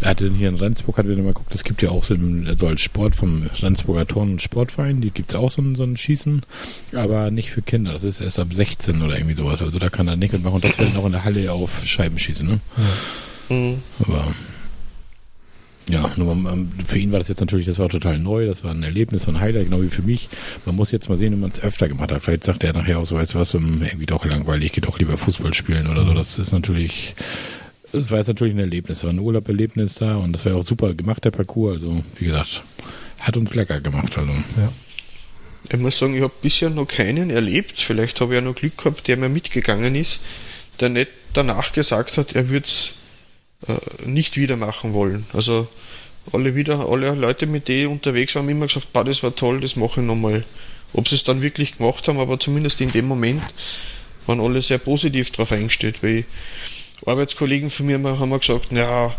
er 0.00 0.10
hatte 0.10 0.30
hier 0.30 0.48
in 0.48 0.54
Rendsburg, 0.54 0.96
hat 0.96 1.06
wieder 1.06 1.22
mal 1.22 1.28
geguckt, 1.28 1.54
es 1.54 1.64
gibt 1.64 1.82
ja 1.82 1.90
auch 1.90 2.04
so, 2.04 2.16
so 2.56 2.66
als 2.66 2.80
Sport 2.80 3.14
vom 3.14 3.44
Rendsburger 3.60 4.06
Turn- 4.06 4.32
und 4.32 4.42
Sportverein, 4.42 5.00
die 5.00 5.10
gibt 5.10 5.30
es 5.30 5.36
auch 5.36 5.50
so 5.50 5.60
ein, 5.60 5.74
so 5.74 5.82
ein 5.82 5.96
Schießen, 5.96 6.42
aber 6.94 7.30
nicht 7.30 7.50
für 7.50 7.62
Kinder. 7.62 7.92
Das 7.92 8.04
ist 8.04 8.20
erst 8.20 8.38
ab 8.38 8.52
16 8.52 9.02
oder 9.02 9.16
irgendwie 9.16 9.34
sowas. 9.34 9.60
Also 9.60 9.78
da 9.78 9.90
kann 9.90 10.08
er 10.08 10.16
nicht 10.16 10.32
mitmachen. 10.32 10.56
Und 10.56 10.64
das 10.64 10.78
wird 10.78 10.96
auch 10.96 11.06
in 11.06 11.12
der 11.12 11.24
Halle 11.24 11.52
auf 11.52 11.84
Scheiben 11.84 12.18
schießen, 12.18 12.46
ne? 12.46 12.60
Mhm. 13.50 13.82
Aber 14.00 14.34
ja, 15.86 16.10
nur 16.16 16.34
für 16.86 16.98
ihn 16.98 17.12
war 17.12 17.18
das 17.18 17.28
jetzt 17.28 17.40
natürlich, 17.40 17.66
das 17.66 17.78
war 17.78 17.88
total 17.88 18.18
neu, 18.18 18.46
das 18.46 18.64
war 18.64 18.70
ein 18.70 18.82
Erlebnis, 18.82 19.28
ein 19.28 19.40
Highlight, 19.40 19.64
genau 19.64 19.82
wie 19.82 19.88
für 19.88 20.02
mich. 20.02 20.30
Man 20.64 20.76
muss 20.76 20.92
jetzt 20.92 21.08
mal 21.08 21.18
sehen, 21.18 21.32
wenn 21.32 21.40
man 21.40 21.50
es 21.50 21.62
öfter 21.62 21.88
gemacht 21.88 22.10
hat. 22.10 22.22
Vielleicht 22.22 22.44
sagt 22.44 22.64
er 22.64 22.72
nachher 22.72 22.98
auch 22.98 23.04
so, 23.04 23.16
weißt 23.16 23.34
du 23.34 23.38
was, 23.38 23.52
irgendwie 23.52 24.06
doch 24.06 24.24
langweilig, 24.24 24.66
ich 24.66 24.72
gehe 24.72 24.82
doch 24.82 24.98
lieber 24.98 25.18
Fußball 25.18 25.52
spielen 25.52 25.88
oder 25.88 26.06
so. 26.06 26.14
Das 26.14 26.38
ist 26.38 26.52
natürlich, 26.52 27.14
das 27.92 28.10
war 28.10 28.18
jetzt 28.18 28.28
natürlich 28.28 28.54
ein 28.54 28.60
Erlebnis, 28.60 28.98
das 28.98 29.04
war 29.04 29.12
ein 29.12 29.18
Urlauberlebnis 29.18 29.96
da 29.96 30.16
und 30.16 30.32
das 30.32 30.46
war 30.46 30.54
auch 30.54 30.64
super 30.64 30.94
gemacht, 30.94 31.24
der 31.24 31.32
Parcours. 31.32 31.74
Also, 31.74 32.02
wie 32.18 32.26
gesagt, 32.26 32.62
hat 33.18 33.36
uns 33.36 33.54
lecker 33.54 33.80
gemacht. 33.80 34.16
Also. 34.16 34.32
Ja. 34.32 34.72
Ich 35.70 35.78
muss 35.78 35.98
sagen, 35.98 36.14
ich 36.14 36.22
habe 36.22 36.32
bisher 36.42 36.70
noch 36.70 36.86
keinen 36.86 37.30
erlebt. 37.30 37.80
Vielleicht 37.80 38.20
habe 38.20 38.34
ich 38.34 38.40
ja 38.40 38.44
noch 38.44 38.54
Glück 38.54 38.76
gehabt, 38.78 39.06
der 39.08 39.16
mir 39.16 39.28
mitgegangen 39.28 39.94
ist, 39.94 40.20
der 40.80 40.88
nicht 40.88 41.10
danach 41.32 41.72
gesagt 41.72 42.16
hat, 42.16 42.34
er 42.34 42.48
würde 42.48 42.66
es 42.66 42.90
äh, 43.68 44.08
nicht 44.08 44.36
wieder 44.36 44.56
machen 44.56 44.92
wollen. 44.92 45.26
Also 45.32 45.68
alle 46.32 46.54
wieder, 46.54 46.88
alle 46.88 47.14
Leute, 47.14 47.46
mit 47.46 47.68
denen 47.68 47.92
unterwegs 47.92 48.34
waren, 48.34 48.44
haben 48.44 48.50
immer 48.50 48.66
gesagt, 48.66 48.88
das 48.92 49.22
war 49.22 49.34
toll, 49.34 49.60
das 49.60 49.76
mache 49.76 50.00
ich 50.00 50.06
nochmal. 50.06 50.44
Ob 50.92 51.08
sie 51.08 51.16
es 51.16 51.24
dann 51.24 51.42
wirklich 51.42 51.78
gemacht 51.78 52.06
haben, 52.06 52.20
aber 52.20 52.38
zumindest 52.38 52.80
in 52.80 52.92
dem 52.92 53.06
Moment 53.06 53.42
waren 54.26 54.40
alle 54.40 54.62
sehr 54.62 54.78
positiv 54.78 55.30
darauf 55.30 55.52
eingestellt, 55.52 56.02
weil 56.02 56.24
Arbeitskollegen 57.04 57.68
von 57.68 57.86
mir 57.86 57.98
haben 57.98 58.28
mir 58.28 58.38
gesagt, 58.38 58.70
ja, 58.70 59.14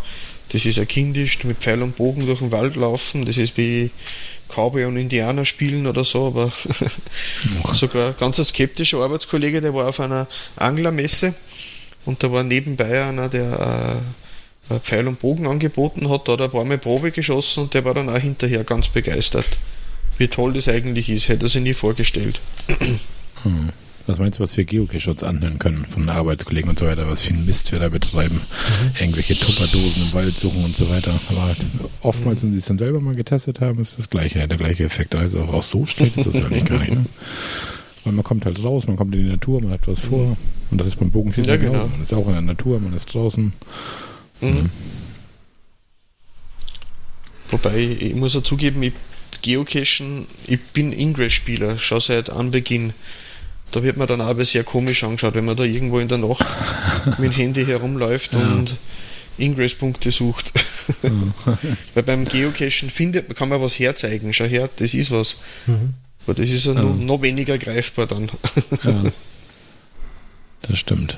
das 0.50 0.64
ist 0.64 0.76
ja 0.76 0.84
kindisch, 0.84 1.44
mit 1.44 1.58
Pfeil 1.58 1.82
und 1.82 1.96
Bogen 1.96 2.26
durch 2.26 2.38
den 2.38 2.50
Wald 2.50 2.76
laufen, 2.76 3.24
das 3.24 3.36
ist 3.36 3.56
wie 3.56 3.90
Cowboy 4.48 4.84
und 4.84 4.96
Indianer 4.96 5.44
spielen 5.44 5.86
oder 5.86 6.04
so, 6.04 6.28
aber 6.28 6.52
sogar 7.74 8.12
ganz 8.12 8.38
ein 8.38 8.44
skeptischer 8.44 8.98
Arbeitskollege, 8.98 9.60
der 9.60 9.74
war 9.74 9.88
auf 9.88 10.00
einer 10.00 10.28
Anglermesse 10.56 11.34
und 12.04 12.22
da 12.22 12.32
war 12.32 12.42
nebenbei 12.42 13.04
einer, 13.04 13.28
der 13.28 14.00
äh, 14.00 14.25
Pfeil 14.82 15.06
und 15.06 15.20
Bogen 15.20 15.46
angeboten 15.46 16.08
hat, 16.10 16.26
da 16.26 16.32
hat 16.32 16.40
er 16.40 16.44
ein 16.46 16.50
paar 16.50 16.64
Mal 16.64 16.78
Probe 16.78 17.10
geschossen 17.12 17.64
und 17.64 17.74
der 17.74 17.84
war 17.84 17.94
dann 17.94 18.08
auch 18.08 18.18
hinterher 18.18 18.64
ganz 18.64 18.88
begeistert. 18.88 19.46
Wie 20.18 20.28
toll 20.28 20.54
das 20.54 20.68
eigentlich 20.68 21.10
ist, 21.10 21.28
hätte 21.28 21.46
er 21.46 21.48
sich 21.48 21.62
nie 21.62 21.74
vorgestellt. 21.74 22.40
Hm. 23.42 23.70
Was 24.06 24.20
meinst 24.20 24.38
du, 24.38 24.42
was 24.44 24.56
wir 24.56 24.64
Geocache 24.64 25.10
uns 25.10 25.24
anhören 25.24 25.58
können 25.58 25.84
von 25.84 26.08
Arbeitskollegen 26.08 26.70
und 26.70 26.78
so 26.78 26.86
weiter, 26.86 27.08
was 27.08 27.22
für 27.22 27.34
ein 27.34 27.44
Mist 27.44 27.72
wir 27.72 27.80
da 27.80 27.88
betreiben? 27.88 28.36
Mhm. 28.36 28.90
Irgendwelche 29.00 29.36
Tupperdosen 29.36 30.02
im 30.02 30.12
Wald 30.12 30.38
suchen 30.38 30.64
und 30.64 30.76
so 30.76 30.88
weiter. 30.88 31.10
Aber 31.28 31.56
oftmals, 32.02 32.42
wenn 32.42 32.52
sie 32.52 32.58
es 32.58 32.66
dann 32.66 32.78
selber 32.78 33.00
mal 33.00 33.16
getestet 33.16 33.60
haben, 33.60 33.80
ist 33.80 33.98
das 33.98 34.08
gleiche, 34.08 34.46
der 34.46 34.56
gleiche 34.56 34.84
Effekt. 34.84 35.16
Also 35.16 35.40
auch 35.40 35.64
so 35.64 35.86
schlecht 35.86 36.16
ist 36.16 36.26
das 36.26 36.36
eigentlich 36.36 36.64
gar 36.64 36.78
nicht. 36.78 36.94
Ne? 36.94 37.04
Weil 38.04 38.12
man 38.12 38.22
kommt 38.22 38.44
halt 38.46 38.62
raus, 38.62 38.86
man 38.86 38.94
kommt 38.94 39.12
in 39.16 39.24
die 39.24 39.28
Natur, 39.28 39.60
man 39.60 39.72
hat 39.72 39.88
was 39.88 40.02
vor. 40.02 40.36
Und 40.70 40.80
das 40.80 40.86
ist 40.86 40.96
beim 40.96 41.10
Bogenschießen 41.10 41.50
ja, 41.50 41.56
genau. 41.56 41.88
Man 41.88 42.00
ist 42.00 42.14
auch 42.14 42.28
in 42.28 42.32
der 42.32 42.42
Natur, 42.42 42.78
man 42.78 42.92
ist 42.92 43.12
draußen. 43.12 43.52
Mhm. 44.40 44.70
Wobei, 47.50 47.78
ich 47.78 48.14
muss 48.14 48.34
ja 48.34 48.42
zugeben, 48.42 48.82
ich 48.82 48.92
Geocachen, 49.42 50.26
ich 50.46 50.60
bin 50.72 50.92
Ingress-Spieler, 50.92 51.78
schon 51.78 52.00
seit 52.00 52.30
Anbeginn. 52.30 52.92
Da 53.70 53.82
wird 53.82 53.96
man 53.96 54.08
dann 54.08 54.20
aber 54.20 54.44
sehr 54.44 54.64
komisch 54.64 55.04
angeschaut, 55.04 55.34
wenn 55.34 55.44
man 55.44 55.56
da 55.56 55.64
irgendwo 55.64 55.98
in 55.98 56.08
der 56.08 56.18
Nacht 56.18 56.44
mit 57.18 57.30
dem 57.30 57.32
Handy 57.32 57.64
herumläuft 57.64 58.34
ja. 58.34 58.40
und 58.40 58.76
Ingress-Punkte 59.38 60.10
sucht. 60.10 60.52
Mhm. 61.02 61.32
Weil 61.94 62.02
beim 62.02 62.24
Geocachen 62.24 62.90
findet, 62.90 63.34
kann 63.36 63.48
man 63.48 63.60
was 63.60 63.78
herzeigen. 63.78 64.32
Schau 64.32 64.44
her, 64.44 64.68
das 64.76 64.94
ist 64.94 65.10
was. 65.10 65.36
Mhm. 65.66 65.94
Aber 66.24 66.34
das 66.34 66.50
ist 66.50 66.66
ja, 66.66 66.72
ja. 66.72 66.82
Noch, 66.82 66.96
noch, 66.96 67.22
weniger 67.22 67.58
greifbar 67.58 68.06
dann. 68.06 68.30
ja. 68.84 69.02
Das 70.62 70.80
stimmt. 70.80 71.16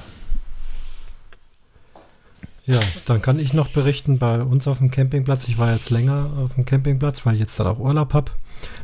Ja, 2.68 2.80
dann 3.06 3.22
kann 3.22 3.38
ich 3.38 3.54
noch 3.54 3.68
berichten 3.68 4.18
bei 4.18 4.42
uns 4.42 4.68
auf 4.68 4.78
dem 4.78 4.90
Campingplatz. 4.90 5.48
Ich 5.48 5.56
war 5.56 5.72
jetzt 5.72 5.88
länger 5.88 6.30
auf 6.36 6.54
dem 6.54 6.66
Campingplatz, 6.66 7.24
weil 7.24 7.34
ich 7.34 7.40
jetzt 7.40 7.58
dann 7.58 7.66
auch 7.66 7.78
Urlaub 7.78 8.12
habe. 8.12 8.30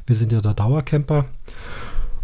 Wir 0.07 0.17
sind 0.17 0.33
ja 0.33 0.41
der 0.41 0.55
Dauercamper. 0.55 1.27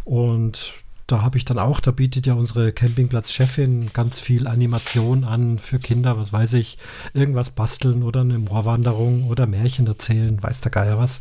Und 0.05 0.73
da 1.07 1.21
habe 1.21 1.37
ich 1.37 1.45
dann 1.45 1.59
auch, 1.59 1.81
da 1.81 1.91
bietet 1.91 2.27
ja 2.27 2.33
unsere 2.33 2.73
Campingplatz-Chefin 2.73 3.91
ganz 3.93 4.21
viel 4.21 4.47
Animation 4.47 5.25
an 5.25 5.59
für 5.59 5.79
Kinder, 5.79 6.17
was 6.17 6.33
weiß 6.33 6.55
ich, 6.55 6.79
irgendwas 7.13 7.51
basteln 7.51 8.05
oder 8.05 8.23
eine 8.23 8.39
Moorwanderung 8.39 9.29
oder 9.29 9.47
Märchen 9.47 9.87
erzählen, 9.87 10.43
weiß 10.43 10.63
der 10.63 10.71
Geier 10.71 10.99
was. 10.99 11.21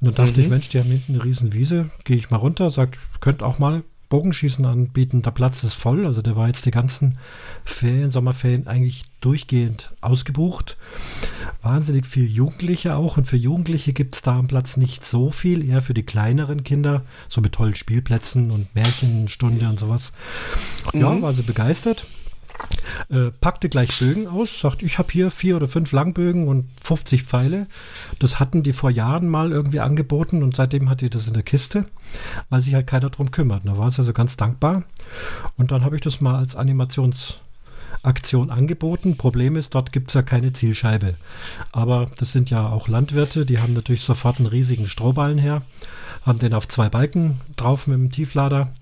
Und 0.00 0.08
dann 0.08 0.26
dachte 0.26 0.40
mhm. 0.40 0.44
ich, 0.44 0.50
Mensch, 0.50 0.68
die 0.70 0.80
haben 0.80 0.90
hinten 0.90 1.14
eine 1.14 1.24
riesen 1.24 1.52
Wiese, 1.52 1.90
gehe 2.02 2.16
ich 2.16 2.30
mal 2.30 2.38
runter, 2.38 2.70
sag, 2.70 2.98
könnt 3.20 3.44
auch 3.44 3.60
mal 3.60 3.84
Bogenschießen 4.12 4.66
anbieten. 4.66 5.22
Der 5.22 5.30
Platz 5.30 5.64
ist 5.64 5.72
voll. 5.72 6.04
Also 6.04 6.20
der 6.20 6.36
war 6.36 6.46
jetzt 6.46 6.66
die 6.66 6.70
ganzen 6.70 7.16
Ferien, 7.64 8.10
Sommerferien 8.10 8.66
eigentlich 8.66 9.04
durchgehend 9.22 9.90
ausgebucht. 10.02 10.76
Wahnsinnig 11.62 12.04
viel 12.04 12.26
Jugendliche 12.26 12.94
auch. 12.94 13.16
Und 13.16 13.24
für 13.24 13.38
Jugendliche 13.38 13.94
gibt 13.94 14.14
es 14.14 14.20
da 14.20 14.36
am 14.36 14.48
Platz 14.48 14.76
nicht 14.76 15.06
so 15.06 15.30
viel. 15.30 15.66
Eher 15.66 15.80
für 15.80 15.94
die 15.94 16.02
kleineren 16.02 16.62
Kinder. 16.62 17.04
So 17.26 17.40
mit 17.40 17.54
tollen 17.54 17.74
Spielplätzen 17.74 18.50
und 18.50 18.74
Märchenstunde 18.74 19.66
und 19.66 19.78
sowas. 19.78 20.12
Ja, 20.92 21.08
mhm. 21.08 21.22
war 21.22 21.32
sie 21.32 21.42
begeistert. 21.42 22.06
Äh, 23.10 23.30
packte 23.40 23.68
gleich 23.68 23.98
Bögen 23.98 24.26
aus, 24.28 24.60
sagt, 24.60 24.82
ich 24.82 24.98
habe 24.98 25.12
hier 25.12 25.30
vier 25.30 25.56
oder 25.56 25.68
fünf 25.68 25.92
Langbögen 25.92 26.48
und 26.48 26.68
50 26.82 27.24
Pfeile. 27.24 27.66
Das 28.18 28.40
hatten 28.40 28.62
die 28.62 28.72
vor 28.72 28.90
Jahren 28.90 29.28
mal 29.28 29.52
irgendwie 29.52 29.80
angeboten 29.80 30.42
und 30.42 30.56
seitdem 30.56 30.88
hat 30.88 31.00
die 31.00 31.10
das 31.10 31.28
in 31.28 31.34
der 31.34 31.42
Kiste, 31.42 31.86
weil 32.48 32.60
sich 32.60 32.74
halt 32.74 32.86
keiner 32.86 33.10
drum 33.10 33.30
kümmert. 33.30 33.62
Da 33.66 33.76
war 33.78 33.86
es 33.86 33.98
also 33.98 34.12
ganz 34.12 34.36
dankbar. 34.36 34.84
Und 35.56 35.70
dann 35.72 35.84
habe 35.84 35.96
ich 35.96 36.02
das 36.02 36.20
mal 36.20 36.36
als 36.36 36.56
Animations- 36.56 37.38
Aktion 38.02 38.50
angeboten. 38.50 39.16
Problem 39.16 39.56
ist, 39.56 39.74
dort 39.74 39.92
gibt 39.92 40.08
es 40.08 40.14
ja 40.14 40.22
keine 40.22 40.52
Zielscheibe. 40.52 41.14
Aber 41.72 42.10
das 42.18 42.32
sind 42.32 42.50
ja 42.50 42.68
auch 42.68 42.88
Landwirte, 42.88 43.46
die 43.46 43.58
haben 43.58 43.72
natürlich 43.72 44.02
sofort 44.02 44.38
einen 44.38 44.46
riesigen 44.46 44.86
Strohballen 44.86 45.38
her, 45.38 45.62
haben 46.24 46.38
den 46.38 46.54
auf 46.54 46.68
zwei 46.68 46.88
Balken 46.88 47.40
drauf 47.56 47.86
mit 47.86 47.98
dem 47.98 48.10
Tieflader. 48.10 48.72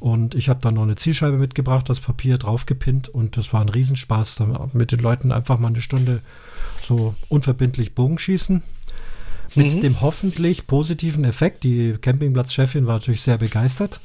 Und 0.00 0.34
ich 0.34 0.48
habe 0.48 0.60
dann 0.60 0.74
noch 0.74 0.82
eine 0.82 0.96
Zielscheibe 0.96 1.36
mitgebracht, 1.36 1.88
das 1.88 2.00
Papier 2.00 2.38
draufgepinnt 2.38 3.08
und 3.08 3.36
das 3.36 3.52
war 3.52 3.60
ein 3.60 3.68
Riesenspaß, 3.68 4.42
mit 4.72 4.92
den 4.92 5.00
Leuten 5.00 5.32
einfach 5.32 5.58
mal 5.58 5.68
eine 5.68 5.80
Stunde 5.80 6.20
so 6.82 7.14
unverbindlich 7.28 7.94
Bogenschießen 7.94 8.62
mit 9.56 9.74
mhm. 9.74 9.80
dem 9.80 10.00
hoffentlich 10.00 10.66
positiven 10.66 11.24
Effekt. 11.24 11.64
Die 11.64 11.96
Campingplatzchefin 12.00 12.86
war 12.86 12.94
natürlich 12.94 13.22
sehr 13.22 13.38
begeistert. 13.38 14.00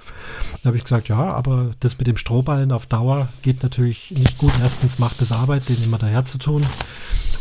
Da 0.61 0.67
habe 0.67 0.77
ich 0.77 0.83
gesagt, 0.83 1.09
ja, 1.09 1.33
aber 1.33 1.71
das 1.79 1.97
mit 1.97 2.07
dem 2.07 2.17
Strohballen 2.17 2.71
auf 2.71 2.85
Dauer 2.85 3.27
geht 3.41 3.63
natürlich 3.63 4.11
nicht 4.11 4.37
gut. 4.37 4.53
Erstens 4.61 4.99
macht 4.99 5.21
es 5.21 5.31
Arbeit, 5.31 5.67
den 5.69 5.83
immer 5.83 5.97
daher 5.97 6.25
zu 6.25 6.37
tun. 6.37 6.65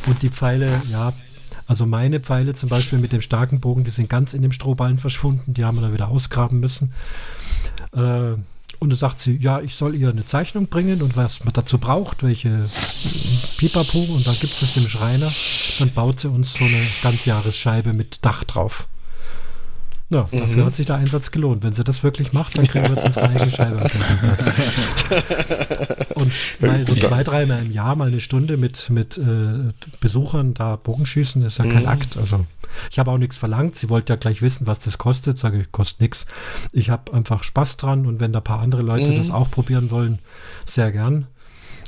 Und 0.07 0.23
die 0.23 0.31
Pfeile, 0.31 0.83
ja, 0.91 1.13
also 1.67 1.87
meine 1.87 2.21
Pfeile 2.21 2.55
zum 2.55 2.69
Beispiel 2.69 2.99
mit 2.99 3.13
dem 3.13 3.21
starken 3.21 3.61
Bogen, 3.61 3.85
die 3.85 3.91
sind 3.91 4.09
ganz 4.11 4.35
in 4.35 4.43
dem 4.43 4.53
Strohballen 4.53 4.99
verschwunden. 4.99 5.55
Die 5.55 5.65
haben 5.65 5.77
wir 5.77 5.83
dann 5.83 5.93
wieder 5.93 6.09
ausgraben 6.09 6.59
müssen. 6.59 6.93
Äh, 7.95 8.35
und 8.81 8.89
dann 8.89 8.99
sagt 8.99 9.21
sie, 9.21 9.37
ja, 9.37 9.61
ich 9.61 9.75
soll 9.75 9.95
ihr 9.95 10.09
eine 10.09 10.25
Zeichnung 10.25 10.67
bringen 10.67 11.03
und 11.03 11.15
was 11.17 11.45
man 11.45 11.53
dazu 11.53 11.79
braucht, 11.79 12.23
welche 12.23 12.69
Pipapo. 13.59 14.03
Und 14.03 14.27
dann 14.27 14.39
gibt 14.39 14.61
es 14.61 14.73
dem 14.73 14.89
Schreiner. 14.89 15.31
Dann 15.79 15.93
baut 15.93 16.21
sie 16.21 16.29
uns 16.29 16.55
so 16.55 16.65
eine 16.65 16.83
Ganzjahresscheibe 17.03 17.93
mit 17.93 18.25
Dach 18.25 18.43
drauf. 18.43 18.89
Ja, 20.11 20.27
mhm. 20.33 20.41
dafür 20.41 20.65
hat 20.67 20.77
sich 20.77 20.87
der 20.87 20.97
Einsatz 20.97 21.31
gelohnt. 21.31 21.63
Wenn 21.63 21.73
sie 21.73 21.85
das 21.85 22.03
wirklich 22.03 22.33
macht, 22.33 22.59
dann 22.59 22.67
kriegen 22.67 22.85
wir 22.89 22.97
jetzt 22.97 23.07
unsere 23.07 23.29
eigene 23.29 23.51
Scheibe 23.51 23.81
am 23.81 23.89
Campingplatz. 23.89 24.55
Und 26.17 26.33
mal 26.61 26.85
so 26.85 26.97
zwei, 26.97 27.23
dreimal 27.23 27.63
im 27.63 27.73
Jahr 27.73 27.95
mal 27.95 28.09
eine 28.09 28.19
Stunde 28.19 28.57
mit, 28.57 28.91
mit 28.91 29.17
äh, 29.19 29.73
Besuchern 30.01 30.53
da 30.53 30.75
Bogenschießen 30.75 31.43
ist 31.43 31.59
ja 31.59 31.65
kein 31.65 31.83
mhm. 31.83 31.89
Akt. 31.89 32.17
Also 32.17 32.45
ich 32.91 32.99
habe 32.99 33.13
auch 33.13 33.19
nichts 33.19 33.37
verlangt. 33.37 33.79
Sie 33.79 33.89
wollte 33.89 34.13
ja 34.13 34.17
gleich 34.17 34.43
wissen, 34.43 34.67
was 34.67 34.81
das 34.81 34.99
kostet. 34.99 35.39
Sage 35.39 35.61
ich, 35.61 35.73
kostet 35.73 36.01
nichts. 36.01 36.27
Ich 36.73 36.91
habe 36.91 37.13
einfach 37.13 37.45
Spaß 37.45 37.77
dran 37.77 38.05
und 38.07 38.19
wenn 38.19 38.33
da 38.33 38.41
ein 38.41 38.45
paar 38.45 38.61
andere 38.61 38.83
Leute 38.83 39.11
mhm. 39.11 39.17
das 39.17 39.31
auch 39.31 39.49
probieren 39.49 39.93
wollen, 39.93 40.19
sehr 40.65 40.91
gern. 40.91 41.29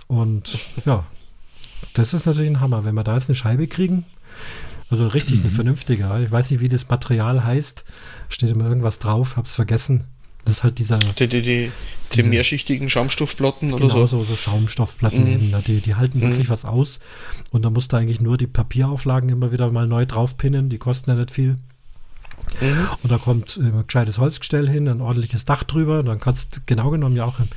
Und 0.06 0.58
ja, 0.84 1.04
das 1.94 2.14
ist 2.14 2.26
natürlich 2.26 2.50
ein 2.50 2.60
Hammer. 2.60 2.84
Wenn 2.84 2.94
wir 2.94 3.02
da 3.02 3.14
jetzt 3.14 3.28
eine 3.28 3.36
Scheibe 3.36 3.66
kriegen, 3.66 4.04
also 4.92 5.06
richtig 5.08 5.38
mhm. 5.38 5.44
eine 5.44 5.52
vernünftige. 5.52 6.22
Ich 6.24 6.30
weiß 6.30 6.50
nicht, 6.50 6.60
wie 6.60 6.68
das 6.68 6.88
Material 6.88 7.44
heißt. 7.44 7.84
Steht 8.28 8.50
immer 8.50 8.68
irgendwas 8.68 8.98
drauf, 8.98 9.36
hab's 9.36 9.54
vergessen. 9.54 10.04
Das 10.44 10.54
ist 10.54 10.64
halt 10.64 10.78
dieser. 10.78 10.98
Die, 10.98 11.26
die, 11.28 11.42
die, 11.42 11.70
die 12.14 12.22
mehrschichtigen 12.24 12.90
Schaumstoffplatten 12.90 13.72
oder 13.72 13.88
genau, 13.88 14.06
so? 14.06 14.18
so, 14.18 14.24
so 14.24 14.36
Schaumstoffplatten 14.36 15.24
mhm. 15.24 15.32
eben. 15.32 15.64
Die, 15.66 15.80
die 15.80 15.94
halten 15.94 16.18
mhm. 16.18 16.30
wirklich 16.30 16.50
was 16.50 16.64
aus. 16.64 17.00
Und 17.50 17.64
da 17.64 17.70
musst 17.70 17.92
du 17.92 17.96
eigentlich 17.96 18.20
nur 18.20 18.36
die 18.36 18.46
Papierauflagen 18.46 19.30
immer 19.30 19.52
wieder 19.52 19.70
mal 19.70 19.86
neu 19.86 20.04
draufpinnen. 20.04 20.68
Die 20.68 20.78
kosten 20.78 21.10
ja 21.10 21.16
nicht 21.16 21.30
viel. 21.30 21.58
Mhm. 22.60 22.88
Und 23.02 23.12
da 23.12 23.18
kommt 23.18 23.56
äh, 23.56 23.60
ein 23.60 23.84
gescheites 23.86 24.18
Holzgestell 24.18 24.68
hin, 24.68 24.88
ein 24.88 25.00
ordentliches 25.00 25.44
Dach 25.44 25.62
drüber. 25.62 26.02
Dann 26.02 26.18
kannst 26.18 26.56
du 26.56 26.60
genau 26.66 26.90
genommen 26.90 27.16
ja 27.16 27.24
auch. 27.24 27.38
Im, 27.38 27.48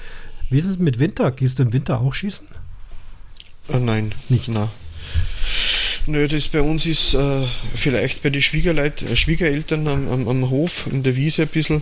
wie 0.50 0.60
ist 0.60 0.68
es 0.68 0.78
mit 0.78 1.00
Winter? 1.00 1.32
Gehst 1.32 1.58
du 1.58 1.64
im 1.64 1.74
Winter 1.74 2.00
auch 2.00 2.14
schießen? 2.14 2.48
Äh, 3.70 3.80
nein. 3.80 4.14
Nicht? 4.30 4.48
Na. 4.48 4.70
Nö, 6.08 6.28
das 6.28 6.48
bei 6.50 6.62
uns 6.62 6.86
ist 6.86 7.16
äh, 7.16 7.48
vielleicht 7.74 8.22
bei 8.22 8.30
den 8.30 8.42
Schwiegerleit, 8.42 9.02
äh, 9.02 9.16
Schwiegereltern 9.16 9.88
am, 9.88 10.08
am, 10.08 10.28
am, 10.28 10.50
Hof 10.52 10.86
in 10.92 11.02
der 11.02 11.16
Wiese 11.16 11.44
ein 11.44 11.48
bisschen. 11.48 11.82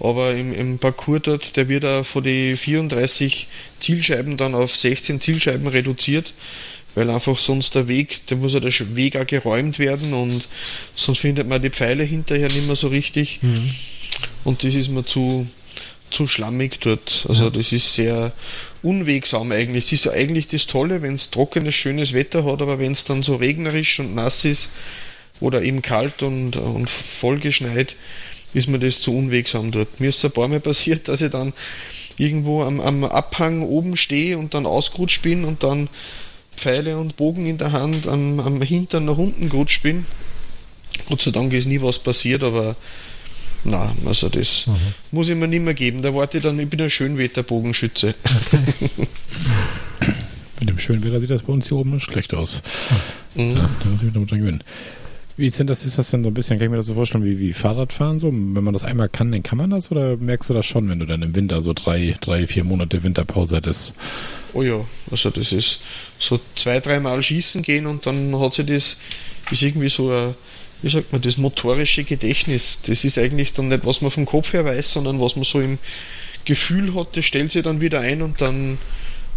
Aber 0.00 0.34
im, 0.34 0.52
im 0.52 0.78
Parcours 0.78 1.22
dort, 1.22 1.56
der 1.56 1.68
wird 1.68 1.84
auch 1.84 2.04
von 2.04 2.24
den 2.24 2.56
34 2.56 3.46
Zielscheiben 3.80 4.36
dann 4.36 4.54
auf 4.54 4.74
16 4.74 5.20
Zielscheiben 5.20 5.66
reduziert, 5.66 6.32
weil 6.94 7.10
einfach 7.10 7.38
sonst 7.38 7.74
der 7.74 7.86
Weg, 7.86 8.22
da 8.26 8.34
muss 8.34 8.54
ja 8.54 8.60
der 8.60 8.72
Weg 8.96 9.16
auch 9.16 9.26
geräumt 9.26 9.78
werden 9.78 10.14
und 10.14 10.48
sonst 10.94 11.18
findet 11.18 11.46
man 11.46 11.62
die 11.62 11.70
Pfeile 11.70 12.02
hinterher 12.02 12.48
nicht 12.48 12.66
mehr 12.66 12.76
so 12.76 12.88
richtig. 12.88 13.40
Mhm. 13.42 13.70
Und 14.44 14.64
das 14.64 14.74
ist 14.74 14.88
mir 14.88 15.04
zu, 15.04 15.46
zu 16.10 16.26
schlammig 16.26 16.80
dort. 16.80 17.26
Also 17.28 17.44
ja. 17.44 17.50
das 17.50 17.72
ist 17.72 17.94
sehr 17.94 18.32
unwegsam 18.82 19.52
eigentlich. 19.52 19.84
Das 19.84 19.92
ist 19.92 20.04
ja 20.04 20.12
eigentlich 20.12 20.48
das 20.48 20.66
Tolle, 20.66 21.02
wenn 21.02 21.14
es 21.14 21.30
trockenes, 21.30 21.74
schönes 21.74 22.12
Wetter 22.12 22.44
hat, 22.44 22.62
aber 22.62 22.78
wenn 22.78 22.92
es 22.92 23.04
dann 23.04 23.22
so 23.22 23.36
regnerisch 23.36 23.98
und 24.00 24.14
nass 24.14 24.44
ist 24.44 24.70
oder 25.40 25.62
eben 25.62 25.82
kalt 25.82 26.22
und, 26.22 26.56
und 26.56 26.88
vollgeschneit, 26.88 27.96
ist 28.52 28.68
mir 28.68 28.78
das 28.78 29.00
zu 29.00 29.16
unwegsam 29.16 29.72
dort. 29.72 30.00
Mir 30.00 30.10
ist 30.10 30.24
ein 30.24 30.30
paar 30.30 30.48
Mal 30.48 30.60
passiert, 30.60 31.08
dass 31.08 31.20
ich 31.20 31.32
dann 31.32 31.52
irgendwo 32.16 32.62
am, 32.62 32.80
am 32.80 33.04
Abhang 33.04 33.62
oben 33.62 33.96
stehe 33.96 34.38
und 34.38 34.54
dann 34.54 34.66
ausgerutscht 34.66 35.22
bin 35.22 35.44
und 35.44 35.64
dann 35.64 35.88
Pfeile 36.56 36.98
und 36.98 37.16
Bogen 37.16 37.46
in 37.46 37.58
der 37.58 37.72
Hand 37.72 38.06
am, 38.06 38.38
am 38.38 38.62
Hintern 38.62 39.06
nach 39.06 39.18
unten 39.18 39.48
gerutscht 39.48 39.82
bin. 39.82 40.04
Gott 41.08 41.20
sei 41.20 41.32
Dank 41.32 41.52
ist 41.52 41.66
nie 41.66 41.82
was 41.82 41.98
passiert, 41.98 42.44
aber 42.44 42.76
na, 43.64 43.94
also 44.06 44.28
das 44.28 44.66
mhm. 44.66 44.76
muss 45.10 45.28
ich 45.28 45.34
mir 45.34 45.48
nicht 45.48 45.62
mehr 45.62 45.74
geben. 45.74 46.02
Da 46.02 46.14
warte 46.14 46.38
ich 46.38 46.42
dann, 46.42 46.58
ich 46.58 46.68
bin 46.68 46.80
ein 46.80 46.90
Schönwetterbogenschütze. 46.90 48.14
Mit 50.60 50.68
dem 50.68 50.78
Schönwetter 50.78 51.20
sieht 51.20 51.30
das 51.30 51.42
bei 51.42 51.52
uns 51.52 51.68
hier 51.68 51.78
oben 51.78 51.98
schlecht 52.00 52.34
aus. 52.34 52.62
Mhm. 53.34 53.56
Ja, 53.56 53.70
da 53.82 53.88
muss 53.90 54.00
ich 54.00 54.04
mich 54.04 54.14
damit 54.14 54.30
dran 54.30 54.38
gewöhnen. 54.38 54.62
Wie 55.36 55.46
ist 55.46 55.58
denn 55.58 55.66
das? 55.66 55.84
Ist 55.84 55.98
das 55.98 56.10
denn 56.10 56.22
so 56.22 56.30
ein 56.30 56.34
bisschen, 56.34 56.58
kann 56.58 56.66
ich 56.66 56.70
mir 56.70 56.76
das 56.76 56.86
so 56.86 56.94
vorstellen, 56.94 57.24
wie, 57.24 57.40
wie 57.40 57.52
Fahrradfahren 57.52 58.20
so? 58.20 58.28
Wenn 58.28 58.62
man 58.62 58.72
das 58.72 58.84
einmal 58.84 59.08
kann, 59.08 59.32
dann 59.32 59.42
kann 59.42 59.58
man 59.58 59.70
das? 59.70 59.90
Oder 59.90 60.16
merkst 60.16 60.48
du 60.48 60.54
das 60.54 60.64
schon, 60.64 60.88
wenn 60.88 61.00
du 61.00 61.06
dann 61.06 61.22
im 61.22 61.34
Winter 61.34 61.60
so 61.60 61.72
drei, 61.72 62.16
drei, 62.20 62.46
vier 62.46 62.62
Monate 62.62 63.02
Winterpause 63.02 63.56
hättest? 63.56 63.94
Oh 64.52 64.62
ja, 64.62 64.84
also 65.10 65.30
das 65.30 65.50
ist 65.50 65.80
so 66.20 66.38
zwei, 66.54 66.78
dreimal 66.78 67.20
schießen 67.20 67.62
gehen 67.62 67.86
und 67.86 68.06
dann 68.06 68.38
hat 68.38 68.54
sich 68.54 68.66
das, 68.66 68.96
ist 69.50 69.62
irgendwie 69.62 69.88
so 69.88 70.12
ein 70.12 70.34
wie 70.84 70.90
sagt 70.90 71.12
man, 71.12 71.22
das 71.22 71.38
motorische 71.38 72.04
Gedächtnis. 72.04 72.80
Das 72.86 73.04
ist 73.04 73.16
eigentlich 73.16 73.54
dann 73.54 73.68
nicht, 73.68 73.86
was 73.86 74.02
man 74.02 74.10
vom 74.10 74.26
Kopf 74.26 74.52
her 74.52 74.66
weiß, 74.66 74.92
sondern 74.92 75.18
was 75.18 75.34
man 75.34 75.44
so 75.44 75.60
im 75.60 75.78
Gefühl 76.44 76.94
hat, 76.94 77.16
das 77.16 77.24
stellt 77.24 77.52
sich 77.52 77.62
dann 77.62 77.80
wieder 77.80 78.00
ein 78.00 78.20
und 78.20 78.42
dann, 78.42 78.76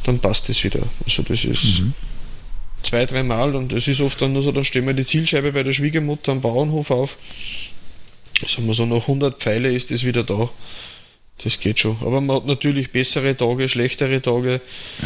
dann 0.03 0.19
passt 0.19 0.49
es 0.49 0.61
wieder. 0.65 0.81
Also 1.05 1.23
das 1.23 1.45
ist 1.45 1.79
mhm. 1.79 1.93
zwei, 2.83 3.05
dreimal 3.05 3.55
und 3.55 3.71
es 3.71 3.87
ist 3.87 4.01
oft 4.01 4.21
dann 4.21 4.33
nur 4.33 4.43
so, 4.43 4.51
dann 4.51 4.65
stellen 4.65 4.87
wir 4.87 4.93
die 4.93 5.05
Zielscheibe 5.05 5.53
bei 5.53 5.63
der 5.63 5.71
Schwiegermutter 5.71 6.33
am 6.33 6.41
Bauernhof 6.41 6.91
auf. 6.91 7.15
Sagen 8.45 8.67
wir 8.67 8.73
so, 8.73 8.85
nach 8.85 9.03
100 9.03 9.41
Pfeile 9.41 9.71
ist 9.71 9.89
das 9.89 10.03
wieder 10.03 10.23
da. 10.23 10.49
Das 11.45 11.61
geht 11.61 11.79
schon. 11.79 11.95
Aber 12.01 12.19
man 12.19 12.35
hat 12.35 12.45
natürlich 12.45 12.91
bessere 12.91 13.37
Tage, 13.37 13.69
schlechtere 13.69 14.21
Tage. 14.21 14.59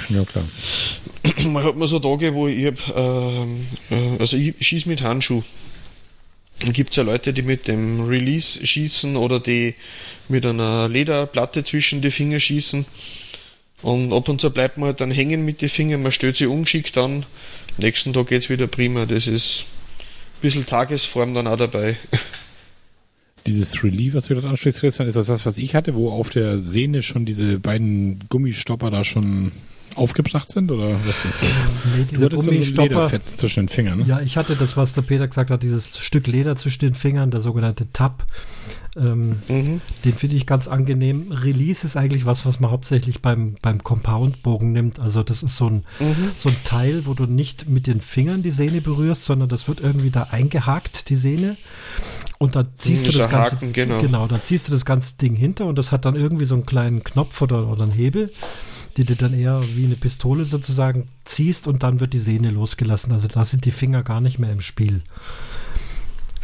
Ja, 0.10 0.24
klar. 0.26 0.46
Man 1.46 1.64
hat 1.64 1.76
mal 1.76 1.88
so 1.88 2.00
Tage, 2.00 2.34
wo 2.34 2.48
ich, 2.48 2.66
hab, 2.66 2.98
ähm, 2.98 3.68
äh, 3.92 4.20
also 4.20 4.38
ich 4.38 4.56
schieße 4.60 4.90
mit 4.90 5.04
Handschuh. 5.04 5.44
Dann 6.62 6.74
gibt 6.74 6.92
es 6.92 6.96
ja 6.98 7.04
Leute, 7.04 7.34
die 7.34 7.42
mit 7.42 7.68
dem 7.68 8.08
Release 8.08 8.66
schießen 8.66 9.16
oder 9.16 9.40
die 9.40 9.74
mit 10.30 10.46
einer 10.46 10.88
Lederplatte 10.88 11.64
zwischen 11.64 12.02
die 12.02 12.12
Finger 12.12 12.40
schießen. 12.40 12.86
Und 13.82 14.14
ab 14.14 14.30
und 14.30 14.40
zu 14.40 14.52
bleibt 14.52 14.78
man 14.78 14.88
halt 14.88 15.02
dann 15.02 15.10
hängen 15.10 15.44
mit 15.44 15.62
den 15.62 15.70
Fingern, 15.70 16.04
man 16.04 16.12
stellt 16.12 16.38
sie 16.38 16.46
ungeschickt 16.46 16.98
an. 16.98 17.26
Nächsten 17.78 18.14
Tag 18.14 18.28
geht 18.28 18.44
es 18.44 18.50
wieder 18.50 18.68
prima. 18.68 19.06
Das 19.06 19.28
ist 19.28 19.66
ein 20.38 20.42
bisschen 20.42 20.66
Tagesform 20.66 21.34
dann 21.34 21.48
auch 21.48 21.58
dabei. 21.58 21.98
Dieses 23.48 23.84
Relief, 23.84 24.14
was 24.14 24.28
du 24.28 24.36
gerade 24.36 24.50
ansprichst, 24.50 24.82
Christian, 24.82 25.08
ist 25.08 25.16
das 25.16 25.26
das, 25.26 25.48
was 25.48 25.58
ich 25.58 25.74
hatte, 25.74 25.96
wo 25.96 26.12
auf 26.12 26.30
der 26.30 26.60
Sehne 26.60 27.02
schon 27.02 27.26
diese 27.26 27.58
beiden 27.58 28.20
Gummistopper 28.30 28.92
da 28.92 29.04
schon 29.04 29.52
aufgebracht 29.96 30.50
sind 30.50 30.72
oder 30.72 30.96
was 31.06 31.26
ist 31.26 31.44
das? 31.44 31.68
Nee, 31.96 32.06
diese 32.10 32.30
du 32.30 32.38
hattest 32.38 32.44
so 32.44 32.82
Lederfetz 32.82 33.36
zwischen 33.36 33.62
den 33.62 33.70
Fingern. 33.70 34.06
Ja, 34.06 34.22
ich 34.22 34.38
hatte 34.38 34.56
das, 34.56 34.78
was 34.78 34.94
der 34.94 35.02
Peter 35.02 35.28
gesagt 35.28 35.52
hat, 35.52 35.64
dieses 35.64 35.98
Stück 35.98 36.28
Leder 36.28 36.56
zwischen 36.56 36.80
den 36.80 36.94
Fingern, 36.94 37.32
der 37.32 37.42
sogenannte 37.42 37.92
Tab. 37.92 38.26
Ähm, 38.98 39.38
mhm. 39.48 39.82
Den 40.04 40.14
finde 40.14 40.36
ich 40.36 40.46
ganz 40.46 40.68
angenehm. 40.68 41.32
Release 41.32 41.86
ist 41.86 41.96
eigentlich 41.96 42.26
was, 42.26 42.46
was 42.46 42.60
man 42.60 42.72
hauptsächlich 42.72 43.22
beim, 43.22 43.56
beim 43.62 43.84
Compound-Bogen 43.84 44.74
nimmt. 44.74 45.00
Also 45.00 45.24
das 45.24 45.44
ist 45.44 45.56
so 45.56 45.68
ein, 45.68 45.86
mhm. 46.00 46.32
so 46.36 46.50
ein 46.50 46.56
Teil, 46.66 47.06
wo 47.06 47.14
du 47.14 47.26
nicht 47.26 47.70
mit 47.70 47.88
den 47.88 48.02
Fingern 48.02 48.44
die 48.44 48.52
Sehne 48.52 48.82
berührst, 48.82 49.24
sondern 49.24 49.48
das 49.48 49.68
wird 49.68 49.80
irgendwie 49.80 50.10
da 50.10 50.28
eingehakt, 50.32 51.10
die 51.10 51.16
Sehne. 51.16 51.56
Und 52.38 52.56
dann 52.56 52.68
ziehst 52.80 53.08
mhm, 53.08 53.12
du 53.12 53.18
das 53.20 53.30
ganze, 53.30 53.56
Haken, 53.56 53.72
genau. 53.72 54.02
genau, 54.02 54.28
dann 54.28 54.42
ziehst 54.44 54.68
du 54.68 54.72
das 54.72 54.84
ganze 54.84 55.16
Ding 55.16 55.36
hinter 55.36 55.68
und 55.68 55.78
das 55.78 55.92
hat 55.92 56.06
dann 56.06 56.16
irgendwie 56.16 56.46
so 56.46 56.56
einen 56.56 56.66
kleinen 56.66 57.04
Knopf 57.04 57.42
oder, 57.42 57.68
oder 57.68 57.84
einen 57.84 57.92
Hebel 57.92 58.32
die 58.98 59.06
du 59.06 59.16
dann 59.16 59.34
eher 59.34 59.62
wie 59.76 59.86
eine 59.86 59.96
Pistole 59.96 60.46
sozusagen 60.46 61.08
ziehst 61.26 61.68
und 61.68 61.84
dann 61.84 62.00
wird 62.00 62.14
die 62.14 62.20
Sehne 62.20 62.50
losgelassen. 62.50 63.12
Also 63.12 63.28
da 63.28 63.46
sind 63.46 63.66
die 63.66 63.72
Finger 63.72 64.04
gar 64.04 64.22
nicht 64.22 64.40
mehr 64.40 64.52
im 64.52 64.62
Spiel. 64.62 65.02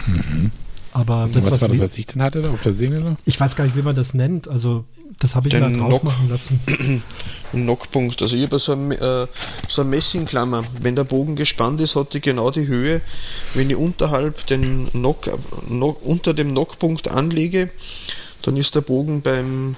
Mhm. 0.05 0.51
Aber 0.93 1.29
das, 1.31 1.45
was, 1.45 1.53
was 1.53 1.61
war 1.61 1.67
das, 1.69 1.79
was 1.79 1.97
ich 1.97 2.07
denn 2.07 2.23
hatte 2.23 2.41
da 2.41 2.49
auf 2.49 2.61
der 2.61 2.73
Sehne? 2.73 3.17
Ich 3.25 3.39
weiß 3.39 3.55
gar 3.55 3.65
nicht, 3.65 3.75
wie 3.75 3.81
man 3.81 3.95
das 3.95 4.13
nennt. 4.13 4.47
Also 4.47 4.85
das 5.19 5.35
habe 5.35 5.47
ich 5.47 5.53
Den 5.53 5.77
mal 5.77 5.89
drauf 5.89 6.03
machen 6.03 6.29
lassen. 6.29 6.59
Knockpunkt. 7.51 8.21
Also 8.21 8.35
ich 8.35 8.43
habe 8.43 8.59
so, 8.59 8.73
ein, 8.73 8.91
äh, 8.91 9.27
so 9.67 9.81
eine 9.81 9.89
Messingklammer. 9.89 10.63
Wenn 10.81 10.95
der 10.95 11.03
Bogen 11.03 11.35
gespannt 11.35 11.81
ist, 11.81 11.95
hat 11.95 12.13
die 12.13 12.21
genau 12.21 12.51
die 12.51 12.67
Höhe. 12.67 13.01
Wenn 13.53 13.69
ich 13.69 13.75
unterhalb 13.75 14.45
den 14.47 14.89
Knock, 14.91 15.29
Knock, 15.67 16.05
unter 16.05 16.33
dem 16.33 16.51
Knockpunkt 16.51 17.07
anlege, 17.07 17.69
dann 18.41 18.57
ist 18.57 18.75
der 18.75 18.81
Bogen 18.81 19.21
beim 19.21 19.75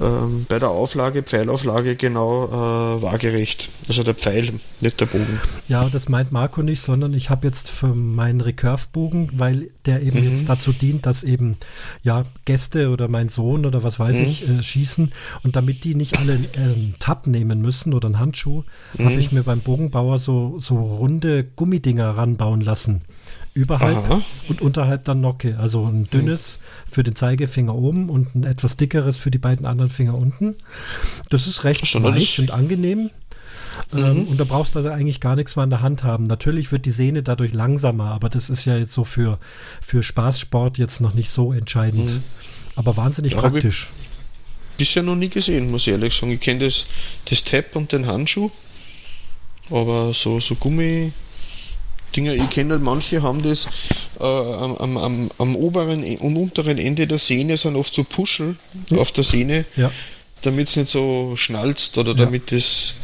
ähm, 0.00 0.46
bei 0.48 0.58
der 0.58 0.70
Auflage, 0.70 1.22
Pfeilauflage 1.22 1.96
genau 1.96 2.46
äh, 2.46 3.02
waagerecht. 3.02 3.68
Also 3.88 4.02
der 4.02 4.14
Pfeil, 4.14 4.52
nicht 4.80 5.00
der 5.00 5.06
Bogen. 5.06 5.40
Ja, 5.68 5.88
das 5.88 6.08
meint 6.08 6.32
Marco 6.32 6.62
nicht, 6.62 6.80
sondern 6.80 7.14
ich 7.14 7.30
habe 7.30 7.46
jetzt 7.46 7.68
für 7.68 7.94
meinen 7.94 8.40
Recurve-Bogen, 8.40 9.30
weil 9.34 9.70
der 9.86 10.02
eben 10.02 10.20
mhm. 10.20 10.30
jetzt 10.30 10.48
dazu 10.48 10.72
dient, 10.72 11.06
dass 11.06 11.24
eben 11.24 11.56
ja 12.02 12.24
Gäste 12.44 12.90
oder 12.90 13.08
mein 13.08 13.28
Sohn 13.28 13.66
oder 13.66 13.82
was 13.82 13.98
weiß 13.98 14.18
mhm. 14.18 14.24
ich 14.24 14.48
äh, 14.48 14.62
schießen 14.62 15.12
und 15.42 15.56
damit 15.56 15.84
die 15.84 15.94
nicht 15.94 16.18
alle 16.18 16.34
einen 16.34 16.94
Tab 16.98 17.26
nehmen 17.26 17.60
müssen 17.60 17.94
oder 17.94 18.06
einen 18.06 18.18
Handschuh, 18.18 18.64
mhm. 18.96 19.04
habe 19.04 19.14
ich 19.14 19.32
mir 19.32 19.42
beim 19.42 19.60
Bogenbauer 19.60 20.18
so, 20.18 20.56
so 20.58 20.76
runde 20.76 21.44
Gummidinger 21.44 22.10
ranbauen 22.10 22.60
lassen 22.60 23.02
überhalb 23.58 23.96
Aha. 23.96 24.22
und 24.48 24.60
unterhalb 24.62 25.04
dann 25.04 25.20
Nocke. 25.20 25.58
Also 25.58 25.84
ein 25.84 26.04
dünnes 26.04 26.60
für 26.86 27.02
den 27.02 27.16
Zeigefinger 27.16 27.74
oben 27.74 28.08
und 28.08 28.34
ein 28.34 28.44
etwas 28.44 28.76
dickeres 28.76 29.18
für 29.18 29.30
die 29.30 29.38
beiden 29.38 29.66
anderen 29.66 29.90
Finger 29.90 30.14
unten. 30.14 30.54
Das 31.28 31.46
ist 31.46 31.64
recht 31.64 31.86
Schon 31.86 32.04
weich 32.04 32.38
und 32.38 32.52
angenehm. 32.52 33.10
Ähm, 33.92 34.22
mhm. 34.22 34.28
und 34.28 34.40
da 34.40 34.44
brauchst 34.44 34.74
du 34.74 34.80
also 34.80 34.90
eigentlich 34.90 35.20
gar 35.20 35.36
nichts 35.36 35.56
mehr 35.56 35.64
in 35.64 35.70
der 35.70 35.82
Hand 35.82 36.02
haben. 36.02 36.24
Natürlich 36.24 36.72
wird 36.72 36.84
die 36.84 36.90
Sehne 36.90 37.22
dadurch 37.22 37.52
langsamer, 37.52 38.10
aber 38.10 38.28
das 38.28 38.50
ist 38.50 38.64
ja 38.64 38.76
jetzt 38.76 38.92
so 38.92 39.04
für, 39.04 39.38
für 39.80 40.02
Spaßsport 40.02 40.78
jetzt 40.78 41.00
noch 41.00 41.14
nicht 41.14 41.30
so 41.30 41.52
entscheidend. 41.52 42.06
Mhm. 42.06 42.22
Aber 42.76 42.96
wahnsinnig 42.96 43.32
ja, 43.32 43.40
praktisch. 43.40 43.88
Bisher 44.76 45.02
noch 45.02 45.16
nie 45.16 45.28
gesehen, 45.28 45.70
muss 45.70 45.86
ich 45.86 45.92
ehrlich 45.92 46.14
sagen. 46.14 46.32
Ich 46.32 46.40
kenne 46.40 46.64
das, 46.64 46.86
das 47.24 47.42
Tab 47.44 47.74
und 47.74 47.92
den 47.92 48.06
Handschuh, 48.06 48.50
aber 49.70 50.12
so, 50.14 50.38
so 50.40 50.54
Gummi, 50.54 51.12
Dinger, 52.16 52.32
ich 52.34 52.50
kenne 52.50 52.74
halt, 52.74 52.82
manche 52.82 53.22
haben 53.22 53.42
das 53.42 53.66
äh, 54.18 54.24
am, 54.24 54.96
am, 54.96 55.30
am, 55.38 55.56
oberen 55.56 56.04
und 56.18 56.36
unteren 56.36 56.78
Ende 56.78 57.06
der 57.06 57.18
Sehne 57.18 57.56
sind 57.56 57.76
oft 57.76 57.94
so 57.94 58.04
Puschel 58.04 58.56
ja. 58.90 58.98
auf 58.98 59.12
der 59.12 59.24
Sehne, 59.24 59.64
ja. 59.76 59.90
damit 60.42 60.68
es 60.68 60.76
nicht 60.76 60.90
so 60.90 61.34
schnalzt 61.36 61.98
oder 61.98 62.12
ja. 62.12 62.24
damit 62.24 62.52
das 62.52 62.94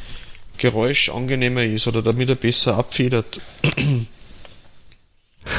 Geräusch 0.59 1.09
angenehmer 1.09 1.65
ist 1.65 1.87
oder 1.87 2.03
damit 2.03 2.29
er 2.29 2.37
besser 2.37 2.77
abfedert. 2.77 3.41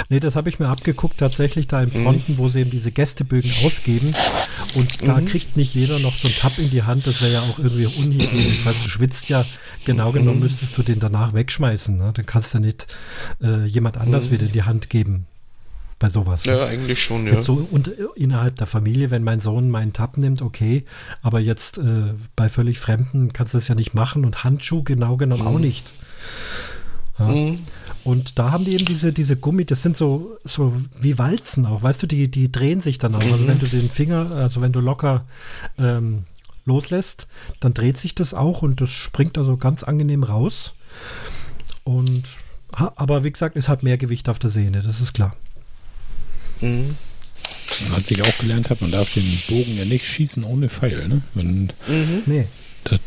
Nee, 0.10 0.20
das 0.20 0.36
habe 0.36 0.50
ich 0.50 0.60
mir 0.60 0.68
abgeguckt, 0.68 1.18
tatsächlich 1.18 1.68
da 1.68 1.82
in 1.82 1.90
mhm. 1.90 2.04
Fronten, 2.04 2.34
mhm. 2.34 2.38
wo 2.38 2.50
sie 2.50 2.62
eben 2.62 2.72
diese 2.72 2.92
Gästebögen 2.92 3.52
ausgeben. 3.64 4.14
Und 4.76 5.08
da 5.08 5.18
mhm. 5.18 5.26
kriegt 5.26 5.58
nicht 5.58 5.74
jeder 5.76 6.00
noch 6.00 6.16
so 6.18 6.28
einen 6.28 6.38
Tab 6.38 6.58
in 6.58 6.70
die 6.70 6.84
Hand. 6.84 7.08
Das 7.08 7.22
wäre 7.22 7.34
ja 7.34 7.42
auch 7.42 7.60
irgendwie 7.60 7.86
unhygienisch. 7.86 8.64
Das 8.64 8.76
heißt, 8.76 8.86
du 8.86 8.90
schwitzt 8.90 9.30
ja, 9.30 9.46
genau 9.86 10.10
mhm. 10.10 10.16
genommen 10.16 10.40
müsstest 10.40 10.78
du 10.78 10.84
den 10.84 11.00
danach 11.00 11.34
wegschmeißen. 11.34 11.98
Ne? 11.98 12.12
Dann 12.14 12.26
kannst 12.26 12.54
du 12.54 12.60
nicht 12.60 12.88
äh, 13.42 13.66
jemand 13.66 13.98
anders 13.98 14.28
mhm. 14.28 14.34
wieder 14.34 14.46
in 14.48 14.52
die 14.52 14.64
Hand 14.64 14.90
geben 14.90 15.26
bei 16.00 16.10
sowas. 16.10 16.46
Ja, 16.46 16.66
eigentlich 16.66 17.02
schon, 17.02 17.26
ja. 17.26 17.42
so, 17.42 17.68
und 17.72 17.88
äh, 17.88 18.06
innerhalb 18.16 18.58
der 18.58 18.68
Familie, 18.68 19.12
wenn 19.12 19.24
mein 19.24 19.40
Sohn 19.40 19.70
meinen 19.70 19.94
Tab 19.94 20.18
nimmt, 20.18 20.42
okay, 20.42 20.84
aber 21.22 21.40
jetzt 21.40 21.78
äh, 21.78 22.14
bei 22.36 22.50
völlig 22.50 22.80
Fremden 22.80 23.32
kannst 23.32 23.54
du 23.54 23.58
das 23.58 23.68
ja 23.68 23.76
nicht 23.76 23.94
machen 23.94 24.26
und 24.26 24.44
Handschuh 24.44 24.84
genau 24.84 25.16
genommen 25.16 25.44
mhm. 25.44 25.48
auch 25.48 25.60
nicht. 25.60 25.94
Ja. 27.18 27.56
Und 28.06 28.38
da 28.38 28.52
haben 28.52 28.66
die 28.66 28.76
eben 28.76 28.86
diese, 28.86 29.12
diese 29.12 29.36
Gummi, 29.36 29.66
das 29.66 29.82
sind 29.82 29.98
so, 29.98 30.38
so 30.44 30.76
wie 31.02 31.18
Walzen 31.18 31.66
auch, 31.66 31.82
weißt 31.82 32.04
du, 32.04 32.08
die, 32.08 32.30
die 32.30 32.52
drehen 32.52 32.80
sich 32.80 33.00
dann 33.00 33.16
auch. 33.16 33.20
Also 33.20 33.36
mhm. 33.36 33.42
Also 33.42 33.48
wenn 33.48 33.60
du 33.60 33.68
den 33.68 33.90
Finger, 33.90 34.32
also 34.32 34.62
wenn 34.62 34.72
du 34.72 34.80
locker 34.80 35.26
ähm, 35.80 36.26
loslässt, 36.66 37.28
dann 37.60 37.74
dreht 37.74 37.98
sich 37.98 38.14
das 38.14 38.36
auch 38.36 38.62
und 38.62 38.80
das 38.80 38.92
springt 38.92 39.40
also 39.40 39.58
ganz 39.58 39.84
angenehm 39.84 40.24
raus. 40.24 40.76
Und 41.84 42.26
aber 42.72 43.24
wie 43.24 43.32
gesagt, 43.32 43.58
es 43.58 43.70
hat 43.70 43.82
mehr 43.82 43.98
Gewicht 43.98 44.30
auf 44.30 44.38
der 44.38 44.52
Sehne, 44.52 44.84
das 44.84 45.02
ist 45.02 45.14
klar. 45.14 45.36
Mhm. 46.62 46.96
Was 47.90 48.12
ich 48.12 48.22
auch 48.22 48.38
gelernt 48.38 48.70
habe, 48.70 48.82
man 48.82 48.92
darf 48.92 49.14
den 49.14 49.42
Bogen 49.48 49.78
ja 49.78 49.86
nicht 49.86 50.06
schießen 50.06 50.44
ohne 50.44 50.70
Pfeil, 50.70 51.08
ne? 51.08 51.22
Wenn, 51.34 51.72
mhm. 51.88 52.22
Nee. 52.28 52.48
Das, 52.84 53.00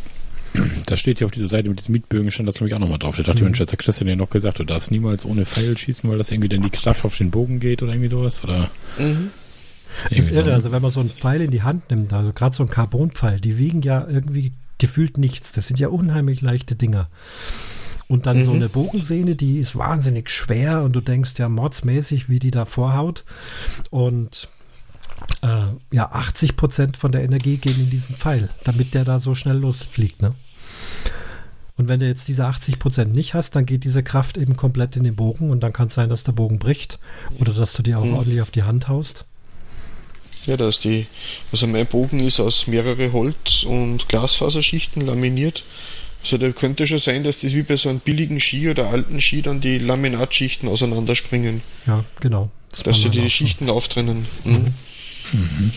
da 0.87 0.97
steht 0.97 1.21
ja 1.21 1.27
auf 1.27 1.31
dieser 1.31 1.49
Seite 1.49 1.69
mit 1.69 1.81
diesen 1.81 1.93
Mietbögen 1.93 2.31
stand 2.31 2.49
das 2.49 2.57
glaube 2.57 2.69
ich 2.69 2.75
auch 2.75 2.79
nochmal 2.79 2.99
drauf. 2.99 3.17
Da 3.17 3.23
dachte 3.23 3.39
mhm. 3.39 3.53
ich, 3.53 3.59
Mensch, 3.59 3.73
hat 3.73 3.79
Christian 3.79 4.09
ja 4.09 4.17
noch 4.17 4.31
gesagt, 4.31 4.59
du 4.59 4.65
darfst 4.65 4.91
niemals 4.91 5.25
ohne 5.25 5.45
Pfeil 5.45 5.77
schießen, 5.77 6.09
weil 6.09 6.19
das 6.19 6.31
irgendwie 6.31 6.49
dann 6.49 6.63
die 6.63 6.71
Kraft 6.71 7.05
auf 7.05 7.17
den 7.17 7.31
Bogen 7.31 7.61
geht 7.61 7.83
oder 7.83 7.93
irgendwie 7.93 8.09
sowas, 8.09 8.43
oder? 8.45 8.71
Mhm. 8.99 9.31
Ist 10.11 10.31
irre, 10.31 10.53
also 10.53 10.71
wenn 10.71 10.83
man 10.83 10.91
so 10.91 11.01
einen 11.01 11.11
Pfeil 11.11 11.41
in 11.41 11.51
die 11.51 11.63
Hand 11.63 11.91
nimmt, 11.91 12.13
also 12.13 12.33
gerade 12.33 12.55
so 12.55 12.63
ein 12.63 12.69
Carbonpfeil, 12.69 13.41
die 13.41 13.59
wiegen 13.59 13.83
ja 13.83 14.07
irgendwie 14.07 14.53
gefühlt 14.79 15.19
nichts. 15.19 15.53
Das 15.53 15.67
sind 15.67 15.79
ja 15.79 15.89
unheimlich 15.89 16.41
leichte 16.41 16.77
Dinger. 16.77 17.09
Und 18.07 18.27
dann 18.27 18.39
mhm. 18.39 18.45
so 18.45 18.53
eine 18.53 18.69
Bogensehne, 18.69 19.35
die 19.35 19.59
ist 19.59 19.77
wahnsinnig 19.77 20.31
schwer 20.31 20.83
und 20.83 20.93
du 20.95 21.01
denkst 21.01 21.35
ja 21.39 21.49
mordsmäßig, 21.49 22.29
wie 22.29 22.39
die 22.39 22.51
da 22.51 22.65
vorhaut. 22.65 23.25
Und 23.91 24.49
äh, 25.43 25.67
ja, 25.93 26.11
80 26.11 26.57
Prozent 26.57 26.97
von 26.97 27.13
der 27.13 27.23
Energie 27.23 27.59
gehen 27.59 27.79
in 27.79 27.91
diesen 27.91 28.15
Pfeil, 28.15 28.49
damit 28.65 28.95
der 28.95 29.05
da 29.05 29.21
so 29.21 29.35
schnell 29.35 29.59
losfliegt. 29.59 30.23
Ne? 30.23 30.33
Und 31.79 31.89
wenn 31.89 32.01
du 32.01 32.07
jetzt 32.07 32.27
diese 32.29 32.45
80 32.45 32.79
Prozent 32.81 33.15
nicht 33.15 33.35
hast, 33.35 33.55
dann 33.57 33.65
geht 33.65 33.85
diese 33.85 34.03
Kraft 34.03 34.37
eben 34.37 34.57
komplett 34.57 34.97
in 34.97 35.05
den 35.05 35.15
Bogen 35.15 35.51
und 35.51 35.61
dann 35.61 35.73
kann 35.73 35.89
es 35.89 35.95
sein, 35.95 36.09
dass 36.09 36.25
der 36.25 36.33
Bogen 36.33 36.59
bricht 36.59 36.99
oder 37.39 37.53
dass 37.53 37.73
du 37.73 37.83
dir 37.83 37.99
auch 37.99 38.05
mhm. 38.05 38.15
ordentlich 38.15 38.43
auf 38.43 38.51
die 38.51 38.65
Hand 38.65 38.89
haust. 38.89 39.25
Ja, 40.45 40.57
da 40.57 40.69
ist 40.69 40.83
die, 40.83 41.07
also 41.53 41.67
mein 41.67 41.87
Bogen 41.87 42.21
ist 42.21 42.41
aus 42.41 42.67
mehrere 42.67 43.13
Holz- 43.13 43.63
und 43.63 44.09
Glasfaserschichten 44.09 45.07
laminiert. 45.07 45.63
Also 46.23 46.37
da 46.37 46.51
könnte 46.51 46.87
schon 46.87 46.99
sein, 46.99 47.23
dass 47.23 47.41
das 47.41 47.53
wie 47.53 47.63
bei 47.63 47.77
so 47.77 47.91
einem 47.91 48.01
billigen 48.01 48.41
Ski 48.41 48.69
oder 48.69 48.89
alten 48.89 49.21
Ski 49.21 49.43
dann 49.43 49.61
die 49.61 49.79
Laminatschichten 49.79 50.69
auseinanderspringen. 50.69 51.63
Ja, 51.87 52.05
genau. 52.21 52.51
Das 52.71 52.83
dass 52.83 53.03
sie 53.03 53.11
die 53.11 53.31
Schichten 53.31 53.71
auftrennen. 53.71 54.27
Mhm. 54.45 54.75
Mhm. 55.33 55.73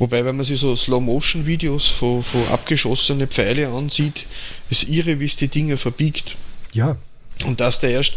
Wobei, 0.00 0.24
wenn 0.24 0.36
man 0.36 0.46
sich 0.46 0.58
so 0.58 0.74
Slow-Motion-Videos 0.74 1.88
von, 1.88 2.22
von 2.22 2.40
abgeschossene 2.48 3.26
Pfeile 3.26 3.68
ansieht, 3.68 4.24
ist 4.70 4.88
irre, 4.88 5.20
wie 5.20 5.26
es 5.26 5.36
die 5.36 5.48
Dinger 5.48 5.76
verbiegt. 5.76 6.36
Ja. 6.72 6.96
Und 7.44 7.60
dass 7.60 7.80
der 7.80 7.90
erst 7.90 8.14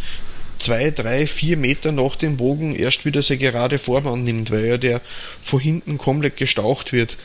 zwei, 0.59 0.91
drei, 0.91 1.27
vier 1.27 1.57
Meter 1.57 1.91
nach 1.91 2.15
dem 2.15 2.37
Bogen 2.37 2.73
erst 2.73 3.03
wieder 3.03 3.21
seine 3.21 3.39
gerade 3.39 3.79
Form 3.79 4.07
annimmt, 4.07 4.49
weil 4.49 4.65
ja 4.65 4.77
der 4.77 5.01
von 5.41 5.59
hinten 5.59 5.97
komplett 5.97 6.37
gestaucht 6.37 6.93
wird. 6.93 7.17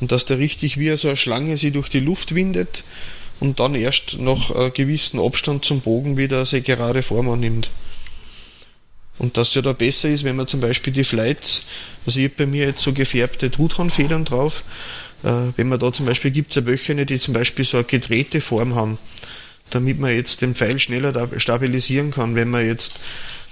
Und 0.00 0.10
dass 0.10 0.26
der 0.26 0.38
richtig 0.38 0.80
wie 0.80 0.96
so 0.96 1.06
eine 1.06 1.16
Schlange 1.16 1.56
sie 1.56 1.70
durch 1.70 1.88
die 1.88 2.00
Luft 2.00 2.34
windet 2.34 2.82
und 3.38 3.60
dann 3.60 3.76
erst 3.76 4.18
nach 4.18 4.50
einem 4.50 4.72
gewissen 4.72 5.20
Abstand 5.20 5.64
zum 5.64 5.80
Bogen 5.80 6.16
wieder 6.16 6.44
seine 6.44 6.62
gerade 6.62 7.04
Form 7.04 7.28
annimmt. 7.28 7.70
Und 9.18 9.36
dass 9.36 9.54
ja 9.54 9.62
da 9.62 9.72
besser 9.72 10.08
ist, 10.08 10.24
wenn 10.24 10.36
man 10.36 10.46
zum 10.46 10.60
Beispiel 10.60 10.92
die 10.92 11.04
Flights, 11.04 11.62
also 12.06 12.18
ich 12.18 12.24
habe 12.24 12.34
bei 12.38 12.46
mir 12.46 12.66
jetzt 12.66 12.82
so 12.82 12.92
gefärbte 12.92 13.50
Truthahnfedern 13.50 14.24
drauf, 14.24 14.64
äh, 15.22 15.52
wenn 15.56 15.68
man 15.68 15.78
da 15.78 15.92
zum 15.92 16.06
Beispiel 16.06 16.30
gibt 16.30 16.50
es 16.50 16.56
ja 16.56 16.66
welche, 16.66 17.06
die 17.06 17.18
zum 17.20 17.34
Beispiel 17.34 17.64
so 17.64 17.76
eine 17.76 17.84
gedrehte 17.84 18.40
Form 18.40 18.74
haben, 18.74 18.98
damit 19.70 19.98
man 20.00 20.14
jetzt 20.14 20.40
den 20.40 20.54
Pfeil 20.54 20.78
schneller 20.78 21.28
stabilisieren 21.38 22.10
kann, 22.10 22.34
wenn 22.34 22.50
man 22.50 22.66
jetzt 22.66 22.94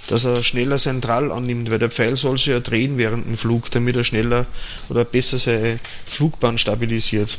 dass 0.08 0.24
er 0.24 0.42
schneller 0.42 0.78
sein 0.78 1.00
Trall 1.02 1.30
annimmt, 1.30 1.70
weil 1.70 1.78
der 1.78 1.90
Pfeil 1.90 2.16
soll 2.16 2.38
sich 2.38 2.46
ja 2.46 2.60
drehen 2.60 2.98
während 2.98 3.26
dem 3.26 3.36
Flug, 3.36 3.70
damit 3.70 3.96
er 3.96 4.04
schneller 4.04 4.46
oder 4.88 5.04
besser 5.04 5.38
seine 5.38 5.78
Flugbahn 6.06 6.58
stabilisiert. 6.58 7.36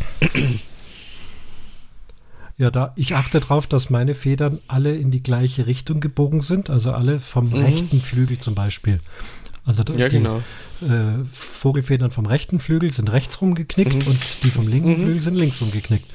Ja, 2.61 2.69
da 2.69 2.93
ich 2.95 3.15
achte 3.15 3.39
darauf, 3.39 3.65
dass 3.65 3.89
meine 3.89 4.13
Federn 4.13 4.59
alle 4.67 4.95
in 4.95 5.09
die 5.09 5.23
gleiche 5.23 5.65
Richtung 5.65 5.99
gebogen 5.99 6.41
sind, 6.41 6.69
also 6.69 6.91
alle 6.91 7.17
vom 7.17 7.49
mhm. 7.49 7.55
rechten 7.55 7.99
Flügel 7.99 8.37
zum 8.37 8.53
Beispiel. 8.53 8.99
Also 9.65 9.81
ja, 9.97 10.09
die 10.09 10.17
genau. 10.17 10.43
äh, 10.81 11.25
Vogelfedern 11.25 12.11
vom 12.11 12.27
rechten 12.27 12.59
Flügel 12.59 12.93
sind 12.93 13.11
rechts 13.11 13.41
rumgeknickt 13.41 13.95
mhm. 13.95 14.11
und 14.11 14.19
die 14.43 14.51
vom 14.51 14.67
linken 14.67 14.91
mhm. 14.91 14.95
Flügel 14.97 15.23
sind 15.23 15.33
links 15.33 15.59
rumgeknickt. 15.59 16.05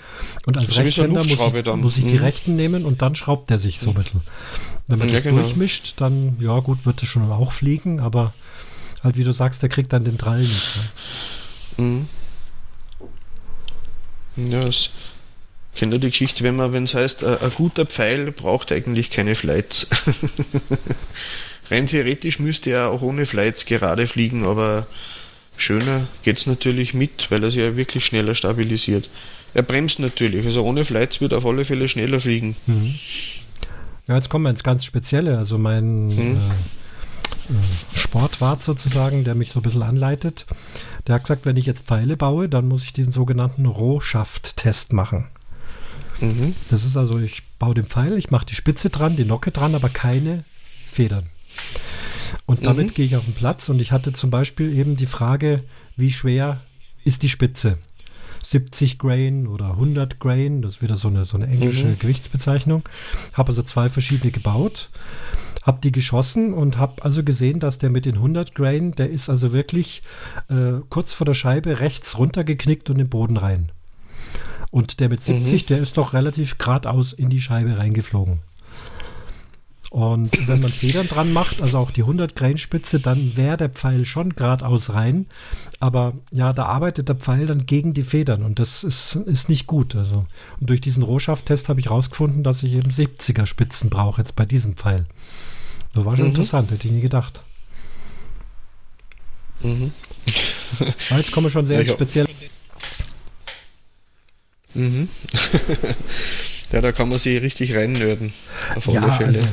Und 0.47 0.57
als 0.57 0.77
Rechtshänder 0.77 1.25
muss 1.25 1.33
ich, 1.33 1.75
muss 1.75 1.97
ich 1.97 2.07
die 2.07 2.15
mhm. 2.15 2.21
rechten 2.21 2.55
nehmen 2.55 2.85
und 2.85 3.03
dann 3.03 3.17
schraubt 3.17 3.51
der 3.51 3.59
sich 3.59 3.81
so 3.81 3.91
ein 3.91 3.97
bisschen. 3.97 4.21
Wenn 4.87 5.01
man 5.01 5.09
ja, 5.09 5.15
das 5.15 5.25
genau. 5.25 5.43
durchmischt, 5.43 5.95
dann, 6.01 6.37
ja 6.39 6.61
gut, 6.61 6.87
wird 6.87 7.03
es 7.03 7.09
schon 7.09 7.29
auch 7.29 7.51
fliegen, 7.51 7.99
aber 7.99 8.33
halt 9.03 9.17
wie 9.17 9.25
du 9.25 9.33
sagst, 9.33 9.63
der 9.63 9.69
kriegt 9.69 9.93
dann 9.93 10.05
den 10.05 10.17
Drall 10.17 10.43
nicht. 10.43 10.79
Ne? 11.77 11.85
Mhm. 14.37 14.49
Ja, 14.49 14.63
es 14.63 14.91
kennt 15.77 15.93
ihr 15.93 15.99
die 15.99 16.11
Geschichte, 16.11 16.45
wenn 16.45 16.57
man, 16.57 16.73
wenn 16.73 16.85
es 16.85 16.95
heißt, 16.95 17.25
ein, 17.25 17.39
ein 17.39 17.51
guter 17.55 17.87
Pfeil 17.87 18.33
braucht 18.33 18.73
eigentlich 18.73 19.11
keine 19.11 19.35
Flights. 19.35 19.87
Rein 21.71 21.87
theoretisch 21.87 22.39
müsste 22.39 22.71
er 22.71 22.91
auch 22.91 23.03
ohne 23.03 23.27
Flights 23.27 23.67
gerade 23.67 24.07
fliegen, 24.07 24.47
aber 24.47 24.87
schöner 25.57 26.07
geht 26.23 26.39
es 26.39 26.47
natürlich 26.47 26.95
mit, 26.95 27.31
weil 27.31 27.43
er 27.43 27.51
sich 27.51 27.61
ja 27.61 27.77
wirklich 27.77 28.05
schneller 28.05 28.35
stabilisiert. 28.35 29.09
Er 29.55 29.63
bremst 29.63 29.99
natürlich, 29.99 30.45
also 30.47 30.65
ohne 30.65 30.85
Flights 30.85 31.21
wird 31.21 31.33
er 31.33 31.39
auf 31.39 31.47
alle 31.47 31.65
Fälle 31.65 31.89
schneller 31.89 32.21
fliegen. 32.21 32.57
Mhm. 32.67 32.95
Ja, 34.07 34.17
jetzt 34.17 34.29
kommen 34.29 34.45
wir 34.45 34.51
ins 34.51 34.63
ganz 34.63 34.85
Spezielle. 34.85 35.39
Also 35.39 35.59
mein, 35.59 36.09
mhm. 36.09 36.37
äh, 36.37 37.99
Sportwart 37.99 38.63
sozusagen, 38.63 39.25
der 39.25 39.35
mich 39.35 39.53
so 39.53 39.61
ein 39.61 39.63
bisschen 39.63 39.83
anleitet. 39.83 40.47
Der 41.07 41.17
hat 41.17 41.25
gesagt, 41.25 41.47
wenn 41.47 41.57
ich 41.57 41.67
jetzt 41.67 41.87
Pfeile 41.87 42.17
baue, 42.17 42.49
dann 42.49 42.69
muss 42.69 42.83
ich 42.83 42.93
diesen 42.93 43.13
sogenannten 43.13 43.67
Rohschaft-Test 43.67 44.93
machen. 44.93 45.27
Mhm. 46.21 46.55
Das 46.71 46.85
ist 46.85 46.97
also, 46.97 47.19
ich 47.19 47.43
baue 47.59 47.75
den 47.75 47.85
Pfeil, 47.85 48.17
ich 48.19 48.31
mache 48.31 48.47
die 48.47 48.55
Spitze 48.55 48.91
dran, 48.91 49.17
die 49.17 49.25
Nocke 49.25 49.51
dran, 49.51 49.75
aber 49.75 49.89
keine 49.89 50.45
Federn. 50.91 51.27
Und 52.47 52.65
damit 52.65 52.89
mhm. 52.89 52.95
gehe 52.95 53.07
ich 53.07 53.17
auf 53.17 53.25
den 53.25 53.35
Platz 53.35 53.69
und 53.69 53.81
ich 53.81 53.93
hatte 53.93 54.13
zum 54.13 54.31
Beispiel 54.31 54.77
eben 54.77 54.97
die 54.97 55.07
Frage, 55.07 55.63
wie 55.97 56.11
schwer 56.11 56.61
ist 57.05 57.23
die 57.23 57.29
Spitze? 57.29 57.79
70 58.45 58.99
Grain 58.99 59.49
oder 59.49 59.71
100 59.71 60.21
Grain, 60.21 60.63
das 60.63 60.77
ist 60.77 60.83
wieder 60.83 60.97
so 60.97 61.09
eine, 61.09 61.25
so 61.25 61.37
eine 61.37 61.49
englische 61.49 61.87
mhm. 61.87 61.99
Gewichtsbezeichnung. 61.99 62.83
Habe 63.33 63.49
also 63.49 63.63
zwei 63.63 63.89
verschiedene 63.89 64.31
gebaut, 64.31 64.89
habe 65.63 65.81
die 65.83 65.91
geschossen 65.91 66.55
und 66.55 66.79
habe 66.79 67.05
also 67.05 67.25
gesehen, 67.25 67.59
dass 67.59 67.79
der 67.79 67.91
mit 67.91 68.07
den 68.07 68.15
100 68.15 68.55
Grain, 68.55 68.93
der 68.93 69.11
ist 69.11 69.29
also 69.29 69.53
wirklich 69.53 70.03
äh, 70.49 70.81
kurz 70.91 71.13
vor 71.13 71.25
der 71.25 71.35
Scheibe 71.35 71.81
rechts 71.81 72.19
runtergeknickt 72.19 72.89
und 72.89 72.97
in 72.97 73.07
den 73.07 73.11
Boden 73.11 73.37
rein. 73.37 73.73
Und 74.77 75.01
der 75.01 75.09
mit 75.09 75.25
70, 75.25 75.63
mhm. 75.63 75.67
der 75.69 75.79
ist 75.79 75.97
doch 75.97 76.13
relativ 76.13 76.59
geradeaus 76.59 77.15
in 77.15 77.31
die 77.31 77.41
Scheibe 77.41 77.79
reingeflogen. 77.79 78.41
Und 79.91 80.47
wenn 80.49 80.61
man 80.61 80.71
Federn 80.71 81.09
dran 81.09 81.33
macht, 81.33 81.63
also 81.63 81.79
auch 81.79 81.91
die 81.91 82.03
100 82.03 82.37
Grain 82.37 82.59
Spitze, 82.59 83.01
dann 83.01 83.39
wäre 83.39 83.57
der 83.57 83.71
Pfeil 83.71 84.05
schon 84.05 84.37
geradeaus 84.37 84.93
rein. 84.93 85.29
Aber 85.81 86.13
ja, 86.31 86.53
da 86.53 86.67
arbeitet 86.67 87.09
der 87.09 87.17
Pfeil 87.17 87.47
dann 87.47 87.65
gegen 87.65 87.95
die 87.95 88.03
Federn 88.03 88.43
und 88.43 88.59
das 88.59 88.85
ist, 88.85 89.15
ist 89.15 89.49
nicht 89.49 89.67
gut. 89.67 89.97
Also, 89.97 90.27
und 90.61 90.69
durch 90.69 90.83
diesen 90.83 91.03
Rohschafttest 91.03 91.71
habe 91.71 91.81
ich 91.81 91.87
herausgefunden, 91.87 92.43
dass 92.43 92.63
ich 92.63 92.75
eben 92.75 92.91
70er 92.91 93.47
Spitzen 93.47 93.89
brauche 93.89 94.21
jetzt 94.21 94.37
bei 94.37 94.45
diesem 94.45 94.77
Pfeil. 94.77 95.07
Das 95.95 96.05
war 96.05 96.17
schon 96.17 96.27
mhm. 96.27 96.33
interessant, 96.33 96.71
hätte 96.71 96.87
ich 96.87 96.93
nie 96.93 97.01
gedacht. 97.01 97.43
Mhm. 99.63 99.91
jetzt 101.17 101.33
kommen 101.33 101.47
wir 101.47 101.51
schon 101.51 101.65
sehr 101.65 101.83
ja, 101.83 101.91
speziell. 101.95 102.27
Mhm. 104.77 105.09
ja, 106.73 106.81
da 106.81 106.93
kann 106.93 107.09
man 107.09 107.19
sich 107.19 107.41
richtig 107.41 107.75
reinnörden. 107.75 108.33
Auf 108.75 108.89
alle 108.89 108.97
ja, 108.97 109.11
Fälle. 109.11 109.39
Also, 109.39 109.49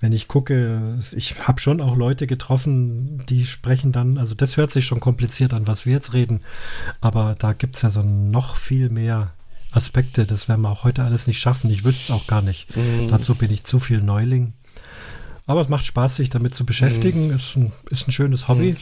wenn 0.00 0.12
ich 0.12 0.28
gucke, 0.28 0.98
ich 1.16 1.34
habe 1.40 1.60
schon 1.60 1.80
auch 1.80 1.96
Leute 1.96 2.28
getroffen, 2.28 3.24
die 3.28 3.44
sprechen 3.44 3.90
dann, 3.90 4.16
also 4.16 4.34
das 4.34 4.56
hört 4.56 4.70
sich 4.70 4.84
schon 4.86 5.00
kompliziert 5.00 5.52
an, 5.52 5.66
was 5.66 5.86
wir 5.86 5.94
jetzt 5.94 6.14
reden, 6.14 6.42
aber 7.00 7.34
da 7.36 7.52
gibt 7.52 7.76
es 7.76 7.82
ja 7.82 7.90
so 7.90 8.02
noch 8.02 8.54
viel 8.54 8.90
mehr 8.90 9.32
Aspekte, 9.72 10.24
das 10.24 10.48
werden 10.48 10.62
wir 10.62 10.70
auch 10.70 10.84
heute 10.84 11.02
alles 11.02 11.26
nicht 11.26 11.40
schaffen. 11.40 11.70
Ich 11.70 11.84
wüsste 11.84 12.04
es 12.04 12.10
auch 12.10 12.26
gar 12.26 12.42
nicht. 12.42 12.74
Mhm. 12.76 13.08
Dazu 13.08 13.34
bin 13.34 13.52
ich 13.52 13.64
zu 13.64 13.80
viel 13.80 14.00
Neuling. 14.00 14.54
Aber 15.46 15.60
es 15.60 15.68
macht 15.68 15.84
Spaß, 15.84 16.16
sich 16.16 16.30
damit 16.30 16.54
zu 16.54 16.64
beschäftigen. 16.64 17.28
Mhm. 17.28 17.36
Ist, 17.36 17.56
ein, 17.56 17.72
ist 17.90 18.08
ein 18.08 18.12
schönes 18.12 18.48
Hobby. 18.48 18.72
Mhm. 18.72 18.76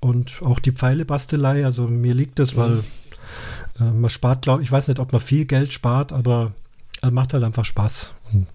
Und 0.00 0.42
auch 0.42 0.60
die 0.60 0.72
Pfeilebastelei, 0.72 1.64
also 1.64 1.88
mir 1.88 2.14
liegt 2.14 2.38
das, 2.38 2.56
weil 2.56 2.84
äh, 3.80 3.84
man 3.84 4.10
spart, 4.10 4.42
glaube 4.42 4.62
ich, 4.62 4.70
weiß 4.70 4.88
nicht, 4.88 4.98
ob 4.98 5.12
man 5.12 5.20
viel 5.20 5.44
Geld 5.44 5.72
spart, 5.72 6.12
aber 6.12 6.52
es 7.02 7.10
macht 7.10 7.32
halt 7.32 7.44
einfach 7.44 7.64
Spaß. 7.64 8.14
Und 8.32 8.46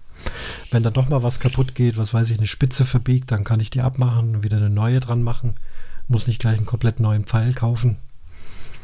wenn 0.70 0.82
dann 0.82 0.92
doch 0.92 1.08
mal 1.08 1.22
was 1.22 1.40
kaputt 1.40 1.74
geht, 1.74 1.96
was 1.96 2.14
weiß 2.14 2.30
ich, 2.30 2.38
eine 2.38 2.46
Spitze 2.46 2.84
verbiegt, 2.84 3.30
dann 3.30 3.44
kann 3.44 3.60
ich 3.60 3.70
die 3.70 3.80
abmachen 3.80 4.36
und 4.36 4.42
wieder 4.44 4.58
eine 4.58 4.70
neue 4.70 5.00
dran 5.00 5.22
machen. 5.22 5.54
Muss 6.08 6.26
nicht 6.26 6.40
gleich 6.40 6.56
einen 6.56 6.66
komplett 6.66 7.00
neuen 7.00 7.24
Pfeil 7.24 7.54
kaufen. 7.54 7.96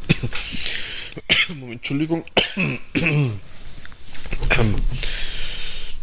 Moment, 1.48 1.72
Entschuldigung. 1.72 2.24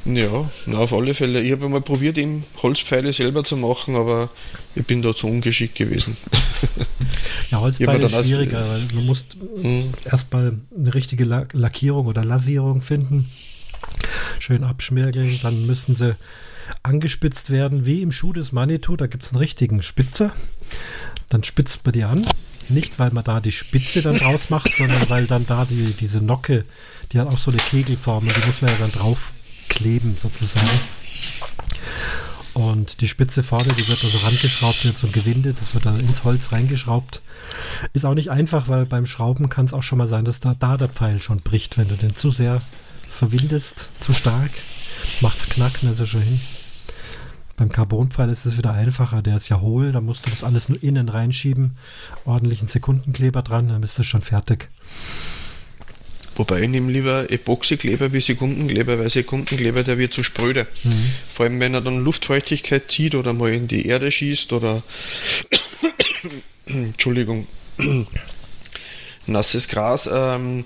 ja, 0.05 0.49
na, 0.67 0.77
auf 0.77 0.93
alle 0.93 1.13
Fälle. 1.13 1.41
Ich 1.41 1.51
habe 1.51 1.67
mal 1.67 1.81
probiert, 1.81 2.17
eben 2.17 2.43
Holzpfeile 2.61 3.11
selber 3.11 3.43
zu 3.43 3.57
machen, 3.57 3.95
aber 3.95 4.29
ich 4.75 4.85
bin 4.85 5.01
da 5.01 5.15
zu 5.15 5.27
ungeschickt 5.27 5.75
gewesen. 5.75 6.15
ja, 7.51 7.59
Holzpfeile 7.59 8.05
ist 8.05 8.25
schwieriger, 8.25 8.67
weil 8.69 8.81
du 8.81 9.01
musst 9.01 9.37
mhm. 9.61 9.93
erstmal 10.03 10.57
eine 10.77 10.93
richtige 10.93 11.23
Lackierung 11.23 12.05
oder 12.07 12.23
Lasierung 12.23 12.81
finden 12.81 13.29
schön 14.39 14.63
abschmirgeln. 14.63 15.39
Dann 15.41 15.65
müssen 15.65 15.95
sie 15.95 16.15
angespitzt 16.83 17.49
werden, 17.49 17.85
wie 17.85 18.01
im 18.01 18.11
Schuh 18.11 18.33
des 18.33 18.51
Manitou. 18.51 18.95
Da 18.95 19.07
gibt 19.07 19.23
es 19.23 19.31
einen 19.31 19.39
richtigen 19.39 19.81
Spitzer. 19.83 20.31
Dann 21.29 21.43
spitzt 21.43 21.85
man 21.85 21.93
die 21.93 22.03
an. 22.03 22.27
Nicht, 22.67 22.97
weil 22.97 23.11
man 23.11 23.23
da 23.23 23.39
die 23.39 23.51
Spitze 23.51 24.01
dann 24.01 24.17
draus 24.17 24.49
macht, 24.49 24.73
sondern 24.73 25.07
weil 25.09 25.27
dann 25.27 25.45
da 25.45 25.65
die, 25.65 25.93
diese 25.93 26.19
Nocke, 26.19 26.65
die 27.11 27.19
hat 27.19 27.27
auch 27.27 27.37
so 27.37 27.51
eine 27.51 27.59
Kegelform 27.59 28.27
und 28.27 28.35
die 28.35 28.47
muss 28.47 28.61
man 28.61 28.71
ja 28.71 28.77
dann 28.79 28.91
drauf 28.91 29.33
kleben 29.69 30.15
sozusagen. 30.17 30.79
Und 32.53 33.01
die 33.01 33.09
Spitze 33.09 33.43
vorne, 33.43 33.73
die 33.73 33.87
wird 33.87 34.01
also 34.01 34.17
rangeschraubt, 34.19 34.85
wird 34.85 35.03
ein 35.03 35.11
Gewinde, 35.11 35.53
das 35.53 35.73
wird 35.73 35.85
dann 35.85 35.99
ins 35.99 36.23
Holz 36.23 36.53
reingeschraubt. 36.53 37.21
Ist 37.91 38.05
auch 38.05 38.13
nicht 38.13 38.31
einfach, 38.31 38.69
weil 38.69 38.85
beim 38.85 39.05
Schrauben 39.05 39.49
kann 39.49 39.65
es 39.65 39.73
auch 39.73 39.83
schon 39.83 39.97
mal 39.97 40.07
sein, 40.07 40.23
dass 40.23 40.39
da, 40.39 40.55
da 40.57 40.77
der 40.77 40.87
Pfeil 40.87 41.21
schon 41.21 41.41
bricht, 41.41 41.77
wenn 41.77 41.89
du 41.89 41.95
den 41.95 42.15
zu 42.15 42.31
sehr 42.31 42.61
verwindest 43.09 43.89
zu 43.99 44.13
stark, 44.13 44.51
macht 45.19 45.39
es 45.39 45.49
knacken, 45.49 45.91
ist 45.91 45.99
er 45.99 46.07
schon 46.07 46.21
hin. 46.21 46.39
Beim 47.57 47.71
Carbonpfeil 47.71 48.29
ist 48.29 48.45
es 48.45 48.57
wieder 48.57 48.71
einfacher, 48.71 49.21
der 49.21 49.35
ist 49.35 49.49
ja 49.49 49.59
hohl, 49.59 49.91
da 49.91 50.01
musst 50.01 50.25
du 50.25 50.29
das 50.29 50.43
alles 50.43 50.67
nur 50.69 50.81
innen 50.83 51.09
reinschieben, 51.09 51.77
ordentlichen 52.25 52.67
Sekundenkleber 52.67 53.41
dran, 53.41 53.67
dann 53.67 53.81
bist 53.81 53.99
du 53.99 54.03
schon 54.03 54.21
fertig. 54.21 54.69
Wobei 56.35 56.63
ich 56.63 56.69
nehme 56.69 56.91
lieber 56.91 57.31
Epoxykleber 57.31 58.11
wie 58.11 58.19
Sekundenkleber, 58.19 58.99
weil 58.99 59.09
Sekundenkleber, 59.09 59.83
der 59.83 59.97
wird 59.97 60.13
zu 60.13 60.21
spröde. 60.21 60.67
Mhm. 60.83 61.11
Vor 61.33 61.45
allem, 61.45 61.59
wenn 61.59 61.73
er 61.73 61.81
dann 61.81 62.03
Luftfeuchtigkeit 62.03 62.91
zieht 62.91 63.15
oder 63.15 63.33
mal 63.33 63.53
in 63.53 63.67
die 63.67 63.87
Erde 63.87 64.11
schießt 64.11 64.51
oder 64.51 64.83
Entschuldigung, 66.65 67.47
nasses 69.27 69.67
Gras. 69.67 70.09
Ähm, 70.11 70.65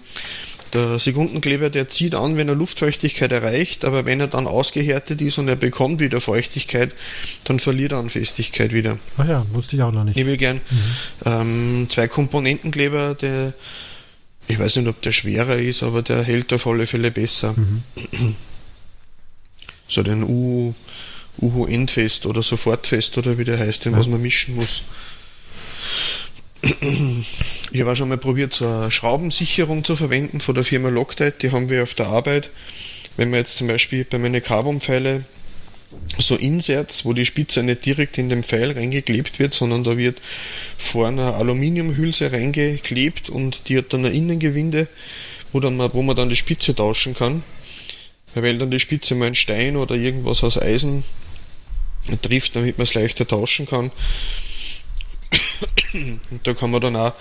der 0.74 1.00
Sekundenkleber, 1.00 1.70
der 1.70 1.90
zieht 1.90 2.14
an, 2.14 2.38
wenn 2.38 2.48
er 2.48 2.56
Luftfeuchtigkeit 2.56 3.32
erreicht, 3.32 3.86
aber 3.86 4.06
wenn 4.06 4.20
er 4.20 4.28
dann 4.28 4.46
ausgehärtet 4.46 5.22
ist 5.22 5.40
und 5.40 5.48
er 5.48 5.56
bekommt 5.56 6.00
wieder 6.00 6.22
Feuchtigkeit, 6.22 6.92
dann 7.44 7.60
verliert 7.60 7.92
er 7.92 7.98
an 7.98 8.10
Festigkeit 8.10 8.72
wieder. 8.72 9.00
Ach 9.18 9.28
ja, 9.28 9.46
wusste 9.52 9.76
ich 9.76 9.82
auch 9.82 9.92
noch 9.92 10.04
nicht. 10.04 10.18
Ich 10.18 10.26
will 10.26 10.38
gern 10.38 10.62
mhm. 10.70 10.80
ähm, 11.26 11.88
zwei 11.90 12.08
Komponentenkleber, 12.08 13.16
der, 13.16 13.54
ich 14.50 14.58
weiß 14.58 14.78
nicht, 14.78 14.88
ob 14.88 15.02
der 15.04 15.12
schwerer 15.12 15.58
ist, 15.58 15.84
aber 15.84 16.02
der 16.02 16.24
hält 16.24 16.52
auf 16.54 16.66
alle 16.66 16.88
Fälle 16.88 17.12
besser. 17.12 17.54
Mhm. 17.56 17.84
So 19.92 20.04
den 20.04 20.22
U, 20.22 20.76
Uhu 21.42 21.66
Endfest 21.66 22.28
oder 22.28 22.44
Sofortfest 22.44 23.18
oder 23.18 23.40
wie 23.40 23.44
der 23.44 23.58
heißt, 23.58 23.86
den 23.86 23.94
ja. 23.94 23.98
was 23.98 24.08
man 24.08 24.22
mischen 24.22 24.56
muss. 24.56 24.84
Ich 27.72 27.82
habe 27.82 27.92
auch 27.92 27.96
schon 27.96 28.10
mal 28.10 28.18
probiert, 28.18 28.54
so 28.54 28.68
eine 28.68 28.92
Schraubensicherung 28.92 29.84
zu 29.84 29.96
verwenden 29.96 30.42
von 30.42 30.56
der 30.56 30.64
Firma 30.64 30.90
Loctite. 30.90 31.36
Die 31.42 31.52
haben 31.52 31.70
wir 31.70 31.84
auf 31.84 31.94
der 31.94 32.08
Arbeit. 32.08 32.50
Wenn 33.16 33.30
man 33.30 33.40
jetzt 33.40 33.58
zum 33.58 33.68
Beispiel 33.68 34.06
bei 34.06 34.18
meinen 34.18 34.42
Carbonpfeile 34.42 35.24
so 36.18 36.36
Inserts, 36.36 37.06
wo 37.06 37.14
die 37.14 37.26
Spitze 37.26 37.64
nicht 37.64 37.86
direkt 37.86 38.18
in 38.18 38.30
den 38.30 38.44
Pfeil 38.44 38.72
reingeklebt 38.72 39.40
wird, 39.40 39.54
sondern 39.54 39.84
da 39.84 39.98
wird 39.98 40.20
vorne 40.78 41.22
eine 41.22 41.34
Aluminiumhülse 41.36 42.32
reingeklebt 42.32 43.30
und 43.30 43.70
die 43.70 43.78
hat 43.78 43.94
dann 43.94 44.06
ein 44.06 44.14
Innengewinde, 44.14 44.88
wo, 45.52 45.60
dann 45.60 45.78
man, 45.78 45.94
wo 45.94 46.02
man 46.02 46.16
dann 46.16 46.30
die 46.30 46.36
Spitze 46.36 46.76
tauschen 46.76 47.16
kann. 47.16 47.44
Weil 48.36 48.60
dann 48.60 48.70
die 48.70 48.80
Spitze 48.80 49.16
mal 49.16 49.28
ein 49.28 49.36
Stein 49.36 49.76
oder 49.76 49.96
irgendwas 49.96 50.44
aus 50.44 50.62
Eisen 50.62 51.04
trifft, 52.22 52.56
damit 52.56 52.78
man 52.78 52.84
es 52.84 52.94
leichter 52.94 53.28
tauschen 53.28 53.66
kann. 53.66 53.92
Und 55.94 56.42
da 56.44 56.54
kann 56.54 56.72
man 56.72 56.82
dann 56.82 56.96
auch 56.96 57.14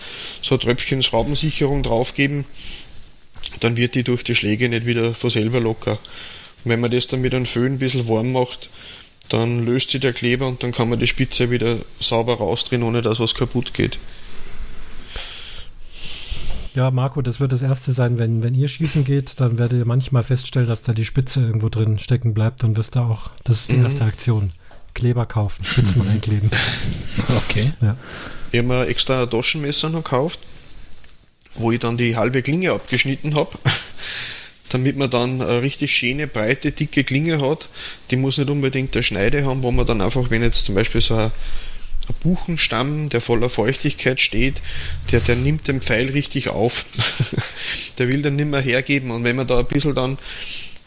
so 0.43 0.55
ein 0.55 0.61
Tröpfchen 0.61 1.03
Schraubensicherung 1.03 1.83
draufgeben. 1.83 2.45
Dann 3.61 3.77
wird 3.77 3.95
die 3.95 4.03
durch 4.03 4.25
die 4.25 4.35
Schläge 4.35 4.69
nicht 4.69 4.85
wieder 4.85 5.15
von 5.15 5.31
selber 5.31 5.61
locker. 5.61 5.99
Und 6.65 6.71
wenn 6.71 6.81
man 6.81 6.91
das 6.91 7.07
dann 7.07 7.21
mit 7.21 7.35
einem 7.35 7.47
Föhn 7.47 7.75
ein 7.75 7.79
bisschen 7.79 8.09
warm 8.09 8.33
macht, 8.33 8.69
dann 9.29 9.65
löst 9.65 9.91
sich 9.91 10.01
der 10.01 10.13
Kleber 10.13 10.49
und 10.49 10.63
dann 10.63 10.73
kann 10.73 10.89
man 10.89 10.99
die 10.99 11.07
Spitze 11.07 11.51
wieder 11.51 11.77
sauber 12.01 12.35
rausdrehen, 12.37 12.83
ohne 12.83 13.03
dass 13.03 13.21
was 13.21 13.35
kaputt 13.35 13.75
geht. 13.75 13.99
Ja, 16.75 16.91
Marco, 16.91 17.23
das 17.23 17.41
wird 17.41 17.51
das 17.53 17.63
erste 17.63 17.91
sein, 17.93 18.19
wenn, 18.19 18.43
wenn 18.43 18.55
ihr 18.55 18.69
schießen 18.69 19.05
geht, 19.05 19.41
dann 19.41 19.59
werdet 19.59 19.81
ihr 19.81 19.85
manchmal 19.85 20.23
feststellen, 20.23 20.69
dass 20.69 20.83
da 20.83 20.93
die 20.93 21.05
Spitze 21.05 21.41
irgendwo 21.41 21.69
drin 21.69 21.99
stecken 21.99 22.35
bleibt. 22.35 22.63
Dann 22.63 22.77
wirst 22.77 22.95
du 22.95 23.01
auch, 23.01 23.31
das 23.43 23.63
ist 23.63 23.73
die 23.73 23.77
mhm. 23.77 23.85
erste 23.85 24.05
Aktion. 24.05 24.53
Kleber 24.95 25.27
kaufen, 25.27 25.65
Spitzen 25.65 26.03
mhm. 26.03 26.09
reinkleben. 26.11 26.51
Okay. 27.37 27.73
Ja. 27.81 27.97
Ich 28.53 28.59
habe 28.59 28.69
mir 28.69 28.87
extra 28.87 29.23
ein 29.23 29.31
Taschenmesser 29.31 29.91
noch 29.91 30.05
gekauft, 30.05 30.39
wo 31.55 31.73
ich 31.73 31.81
dann 31.81 31.97
die 31.97 32.17
halbe 32.17 32.43
Klinge 32.43 32.71
abgeschnitten 32.73 33.35
habe, 33.35 33.59
damit 34.71 34.97
man 34.97 35.11
dann 35.11 35.41
eine 35.41 35.63
richtig 35.63 35.95
schöne, 35.95 36.27
breite, 36.27 36.73
dicke 36.73 37.05
Klinge 37.05 37.41
hat. 37.41 37.69
Die 38.11 38.17
muss 38.17 38.39
nicht 38.39 38.51
unbedingt 38.51 38.95
eine 38.95 39.03
Schneide 39.03 39.45
haben, 39.45 39.63
wo 39.63 39.71
man 39.71 39.87
dann 39.87 40.01
einfach, 40.01 40.31
wenn 40.31 40.43
jetzt 40.43 40.67
zum 40.67 40.75
Beispiel 40.75 41.01
so 41.01 41.15
ein, 41.15 41.31
ein 42.09 42.15
Buchenstamm, 42.23 43.09
der 43.09 43.21
voller 43.21 43.49
Feuchtigkeit 43.49 44.21
steht, 44.21 44.61
der, 45.11 45.21
der 45.21 45.37
nimmt 45.37 45.69
den 45.69 45.81
Pfeil 45.81 46.11
richtig 46.11 46.49
auf. 46.49 46.85
der 47.99 48.09
will 48.09 48.23
dann 48.23 48.37
nicht 48.37 48.49
mehr 48.49 48.61
hergeben. 48.61 49.11
Und 49.11 49.25
wenn 49.25 49.37
man 49.37 49.47
da 49.47 49.59
ein 49.59 49.67
bisschen 49.67 49.95
dann 49.95 50.19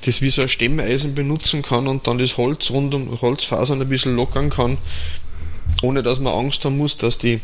das 0.06 0.22
wie 0.22 0.30
so 0.30 0.42
ein 0.42 0.50
Stemmeisen 0.50 1.14
benutzen 1.14 1.62
kann 1.62 1.88
und 1.88 2.08
dann 2.08 2.18
das 2.18 2.38
Holz 2.38 2.72
rund 2.72 2.94
um 2.94 3.22
Holzfasern 3.22 3.82
ein 3.82 3.90
bisschen 3.90 4.16
lockern 4.16 4.50
kann, 4.50 4.78
ohne 5.82 6.04
dass 6.04 6.20
man 6.20 6.34
Angst 6.34 6.66
haben 6.66 6.78
muss, 6.78 6.98
dass 6.98 7.18
die, 7.18 7.40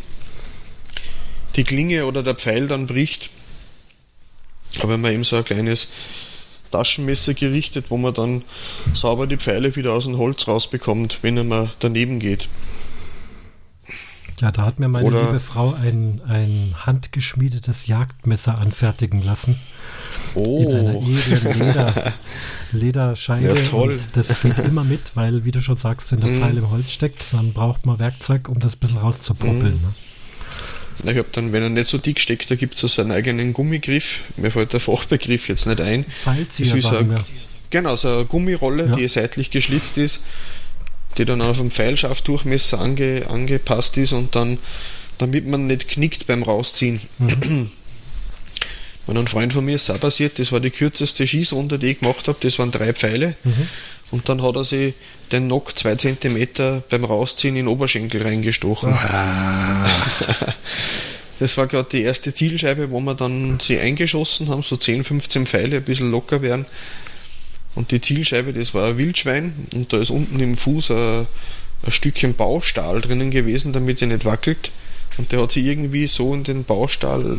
die 1.56 1.64
Klinge 1.64 2.06
oder 2.06 2.24
der 2.24 2.36
Pfeil 2.36 2.68
dann 2.68 2.88
bricht. 2.88 3.30
Aber 4.80 4.94
wenn 4.94 5.02
man 5.02 5.14
eben 5.14 5.24
so 5.24 5.36
ein 5.36 5.46
kleines 5.46 5.90
Taschenmesser 6.72 7.34
gerichtet, 7.34 7.86
wo 7.90 7.98
man 7.98 8.14
dann 8.14 8.44
sauber 8.94 9.28
die 9.28 9.38
Pfeile 9.38 9.76
wieder 9.76 9.94
aus 9.94 10.06
dem 10.06 10.18
Holz 10.18 10.48
rausbekommt, 10.48 11.20
wenn 11.22 11.48
man 11.48 11.70
daneben 11.80 12.20
geht. 12.20 12.50
Ja, 14.40 14.52
da 14.52 14.66
hat 14.66 14.80
mir 14.80 14.88
meine 14.88 15.08
Oder 15.08 15.26
liebe 15.26 15.40
Frau 15.40 15.74
ein, 15.74 16.22
ein 16.28 16.76
handgeschmiedetes 16.86 17.88
Jagdmesser 17.88 18.60
anfertigen 18.60 19.24
lassen. 19.24 19.60
Oh. 20.36 20.62
In 20.62 20.74
einer 20.74 20.94
edlen 20.94 21.60
Leder, 21.60 22.14
Lederscheibe. 22.72 23.48
Ja, 23.48 23.64
toll. 23.64 23.94
Und 23.94 24.16
das 24.16 24.42
geht 24.42 24.60
immer 24.60 24.84
mit, 24.84 25.16
weil, 25.16 25.44
wie 25.44 25.52
du 25.52 25.60
schon 25.60 25.78
sagst, 25.78 26.12
wenn 26.12 26.20
der 26.20 26.30
mm. 26.30 26.40
Pfeil 26.40 26.58
im 26.58 26.70
Holz 26.70 26.92
steckt, 26.92 27.34
dann 27.34 27.52
braucht 27.54 27.88
man 27.88 27.98
Werkzeug, 27.98 28.48
um 28.48 28.60
das 28.60 28.76
ein 28.76 28.80
bisschen 28.80 28.98
rauszupuppeln. 28.98 29.80
Mm. 29.80 29.82
Ne? 29.82 29.94
Ich 31.04 31.18
habe 31.18 31.28
dann, 31.32 31.52
wenn 31.52 31.64
er 31.64 31.70
nicht 31.70 31.88
so 31.88 31.98
dick 31.98 32.20
steckt, 32.20 32.50
da 32.50 32.56
gibt 32.56 32.76
es 32.76 32.82
so 32.82 32.88
seinen 32.88 33.12
eigenen 33.12 33.54
Gummigriff. 33.54 34.22
Mir 34.36 34.52
fällt 34.52 34.74
der 34.74 34.80
Fachbegriff 34.80 35.48
jetzt 35.48 35.68
nicht 35.68 35.80
ein. 35.80 36.06
Fallzieher, 36.24 36.76
ist 36.76 36.84
so 36.84 36.98
ein, 36.98 37.20
Genau, 37.70 37.96
so 37.96 38.08
eine 38.08 38.26
Gummirolle, 38.26 38.88
ja. 38.88 38.96
die 38.96 39.08
seitlich 39.08 39.52
geschlitzt 39.52 39.98
ist 39.98 40.22
die 41.18 41.26
dann 41.26 41.42
auf 41.42 41.58
dem 41.58 41.72
Pfeilschafturchmesser 41.72 42.80
ange, 42.80 43.26
angepasst 43.28 43.98
ist 43.98 44.14
und 44.14 44.36
dann, 44.36 44.58
damit 45.18 45.48
man 45.48 45.68
nicht 45.68 45.88
knickt 45.88 46.28
beim 46.28 46.44
Rausziehen. 46.44 47.02
Mhm. 47.18 47.72
Und 49.08 49.18
ein 49.18 49.28
Freund 49.28 49.54
von 49.54 49.64
mir 49.64 49.76
ist 49.76 49.90
auch 49.90 50.00
passiert, 50.00 50.38
das 50.38 50.52
war 50.52 50.60
die 50.60 50.70
kürzeste 50.70 51.26
Schießrunde, 51.26 51.80
die 51.80 51.88
ich 51.88 52.00
gemacht 52.02 52.28
habe, 52.28 52.38
das 52.42 52.60
waren 52.60 52.72
drei 52.72 52.94
Pfeile. 52.94 53.36
Mhm. 53.44 53.70
Und 54.12 54.30
dann 54.30 54.42
hat 54.42 54.56
er 54.56 54.64
sich 54.64 54.94
den 55.32 55.48
Nock 55.48 55.78
zwei 55.78 55.96
Zentimeter 55.96 56.82
beim 56.90 57.04
Rausziehen 57.04 57.56
in 57.56 57.66
den 57.66 57.68
Oberschenkel 57.68 58.22
reingestochen. 58.22 58.94
Ah. 58.94 59.86
Das 61.40 61.56
war 61.58 61.68
gerade 61.68 61.90
die 61.92 62.02
erste 62.02 62.34
Zielscheibe, 62.34 62.90
wo 62.90 63.00
wir 63.00 63.14
dann 63.14 63.60
sie 63.60 63.78
eingeschossen 63.78 64.50
haben, 64.50 64.64
so 64.64 64.76
10, 64.76 65.04
15 65.04 65.46
Pfeile, 65.46 65.78
ein 65.78 65.84
bisschen 65.84 66.10
locker 66.10 66.42
werden. 66.42 66.66
Und 67.76 67.92
die 67.92 68.02
Zielscheibe, 68.02 68.54
das 68.54 68.74
war 68.74 68.88
ein 68.88 68.98
Wildschwein 68.98 69.54
und 69.76 69.94
da 69.94 69.98
ist 69.98 70.10
unten 70.10 70.40
im 70.40 70.58
Fuß 70.58 70.92
ein, 70.92 71.28
ein 71.86 71.92
Stückchen 71.92 72.34
Baustahl 72.34 73.02
drinnen 73.02 73.30
gewesen, 73.30 73.72
damit 73.72 74.02
er 74.02 74.08
nicht 74.08 74.26
wackelt. 74.26 74.72
Und 75.18 75.32
der 75.32 75.42
hat 75.42 75.52
sich 75.52 75.66
irgendwie 75.66 76.08
so 76.08 76.34
in 76.34 76.44
den 76.44 76.64
Baustahl 76.64 77.38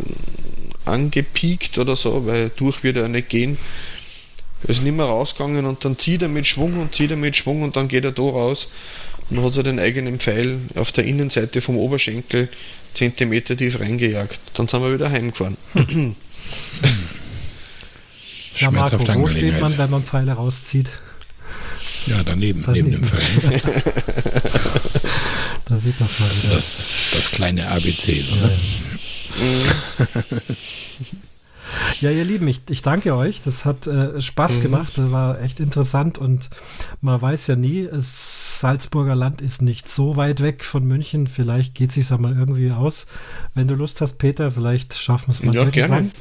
angepiekt 0.85 1.79
oder 1.79 1.97
so, 1.97 2.27
weil 2.27 2.51
durch 2.55 2.85
wird 2.85 2.97
er 2.97 3.09
nicht 3.09 3.29
gehen. 3.29 3.59
Er 4.65 4.71
ist 4.71 4.83
nicht 4.83 4.97
mehr 4.97 5.07
rausgegangen 5.07 5.67
und 5.67 5.85
dann 5.85 5.99
zieht 5.99 6.23
er 6.23 6.29
mit 6.29 6.47
Schwung 6.47 6.81
und 6.81 6.95
zieht 6.95 7.11
er 7.11 7.17
mit 7.17 7.37
Schwung 7.37 7.63
und 7.63 7.77
dann 7.77 7.89
geht 7.89 8.05
er 8.05 8.13
da 8.13 8.23
raus 8.23 8.69
und 9.31 9.37
dann 9.37 9.45
hat 9.45 9.57
er 9.57 9.63
den 9.63 9.79
eigenen 9.79 10.19
Pfeil 10.19 10.59
auf 10.75 10.91
der 10.93 11.05
Innenseite 11.05 11.61
vom 11.61 11.77
Oberschenkel 11.77 12.49
Zentimeter 12.95 13.57
tief 13.57 13.79
reingejagt. 13.79 14.41
Dann 14.55 14.67
sind 14.67 14.83
wir 14.83 14.93
wieder 14.93 15.11
heimgefahren. 15.11 15.57
Ja, 18.57 18.71
Marco, 18.71 18.99
wo 18.99 19.29
steht 19.29 19.61
man, 19.61 19.77
wenn 19.79 19.91
man 19.91 20.03
Pfeile 20.03 20.33
rauszieht? 20.33 20.89
Ja, 22.07 22.23
daneben, 22.25 22.63
daneben. 22.65 22.91
neben 22.91 23.03
dem 23.03 23.09
Pfeil. 23.09 23.61
da 25.67 25.79
sieht 25.79 26.01
man 26.01 26.09
es 26.09 26.19
mal. 26.19 26.29
Also 26.29 26.49
das, 26.49 26.85
das 27.13 27.31
kleine 27.31 27.69
ABC. 27.69 28.25
Oder? 28.33 28.51
Ja, 29.39 30.07
ja. 30.09 30.33
Ja, 32.01 32.11
ihr 32.11 32.25
Lieben, 32.25 32.49
ich, 32.49 32.63
ich 32.71 32.83
danke 32.83 33.15
euch. 33.15 33.43
Das 33.45 33.65
hat 33.65 33.87
äh, 33.87 34.21
Spaß 34.21 34.59
mhm. 34.59 34.63
gemacht. 34.63 34.93
Das 34.97 35.11
war 35.11 35.41
echt 35.41 35.61
interessant 35.61 36.19
und 36.19 36.51
man 37.01 37.21
weiß 37.21 37.47
ja 37.49 37.57
nie, 37.57 37.89
das 37.91 38.61
Salzburger 38.61 39.15
Land 39.15 39.41
ist 39.41 39.63
nicht 39.63 39.91
so 39.91 40.17
weit 40.17 40.43
weg 40.43 40.65
von 40.65 40.85
München. 40.85 41.27
Vielleicht 41.27 41.75
geht 41.75 41.91
es 41.91 41.95
sich 41.95 42.19
mal 42.19 42.37
irgendwie 42.37 42.71
aus. 42.71 43.07
Wenn 43.55 43.69
du 43.69 43.75
Lust 43.75 44.01
hast, 44.01 44.19
Peter, 44.19 44.51
vielleicht 44.51 44.95
schaffen 44.95 45.29
wir 45.29 45.33
es 45.35 45.43
mal 45.43 45.55
ja, 45.55 45.65
irgendwann. 45.65 46.13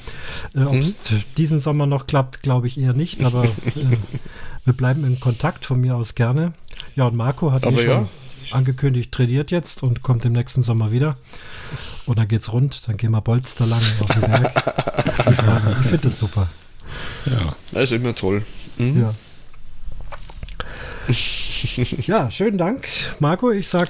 Äh, 0.54 0.64
Ob 0.64 0.76
es 0.76 0.96
mhm. 1.12 1.24
diesen 1.38 1.60
Sommer 1.60 1.86
noch 1.86 2.08
klappt, 2.08 2.42
glaube 2.42 2.68
ich 2.68 2.80
eher 2.80 2.94
nicht, 2.94 3.24
aber 3.24 3.44
äh, 3.44 3.98
wir 4.66 4.74
bleiben 4.74 5.06
in 5.06 5.20
Kontakt 5.20 5.66
von 5.66 5.80
mir 5.80 5.96
aus 5.96 6.16
gerne. 6.16 6.54
Ja, 6.96 7.06
und 7.06 7.16
Marco 7.16 7.52
hat 7.52 7.66
aber 7.66 7.78
eh 7.78 7.86
schon 7.86 7.90
ja 7.90 8.08
angekündigt, 8.54 9.12
trainiert 9.12 9.52
jetzt 9.52 9.84
und 9.84 10.02
kommt 10.02 10.26
im 10.26 10.34
nächsten 10.34 10.64
Sommer 10.64 10.92
wieder. 10.92 11.18
Und 12.06 12.20
dann 12.20 12.28
geht's 12.28 12.52
rund, 12.54 12.88
dann 12.88 12.98
gehen 12.98 13.12
wir 13.12 13.22
Bolster 13.22 13.66
lang 13.66 13.82
auf 14.00 14.08
den 14.08 14.22
Berg. 14.22 15.06
ich 15.82 15.88
finde 15.88 16.10
das 16.10 16.18
super. 16.18 16.48
Ja. 17.26 17.56
Das 17.72 17.84
ist 17.84 17.92
immer 17.92 18.16
toll. 18.16 18.44
Mhm. 18.78 19.02
Ja. 19.02 19.14
ja, 22.08 22.32
schönen 22.32 22.58
Dank, 22.58 22.88
Marco. 23.20 23.52
Ich 23.52 23.70
sag 23.70 23.90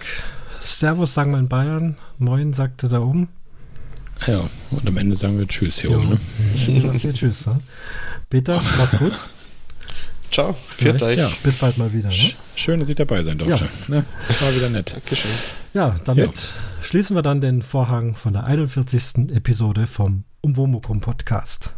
Servus, 0.59 1.13
sagen 1.13 1.31
wir 1.31 1.39
in 1.39 1.49
Bayern. 1.49 1.97
Moin, 2.19 2.53
sagte 2.53 2.87
da 2.87 2.99
oben. 2.99 3.29
Ja, 4.25 4.49
und 4.71 4.87
am 4.87 4.97
Ende 4.97 5.15
sagen 5.15 5.37
wir 5.37 5.47
Tschüss 5.47 5.81
hier 5.81 5.91
oben. 5.91 6.09
Ne? 6.09 7.13
Tschüss. 7.13 7.45
Ne? 7.47 7.59
Peter, 8.29 8.55
mach's 8.77 8.97
gut. 8.97 9.13
Ciao, 10.31 10.55
viert 10.77 11.01
euch. 11.01 11.17
Ja. 11.17 11.31
Bis 11.43 11.55
bald 11.55 11.77
mal 11.77 11.93
wieder. 11.93 12.09
Ne? 12.09 12.31
Schön, 12.55 12.79
dass 12.79 12.89
ich 12.89 12.95
dabei 12.95 13.23
sein 13.23 13.37
durfte. 13.37 13.65
Ja. 13.65 13.69
Ne? 13.87 14.05
War 14.41 14.55
wieder 14.55 14.69
nett. 14.69 14.93
Dankeschön. 14.93 15.31
Ja, 15.73 15.95
damit 16.05 16.35
ja. 16.35 16.83
schließen 16.83 17.15
wir 17.15 17.21
dann 17.21 17.39
den 17.39 17.61
Vorhang 17.61 18.15
von 18.15 18.33
der 18.33 18.45
41. 18.45 19.31
Episode 19.31 19.87
vom 19.87 20.23
um 20.43 20.53
Womocom 20.53 20.99
Podcast. 20.99 21.73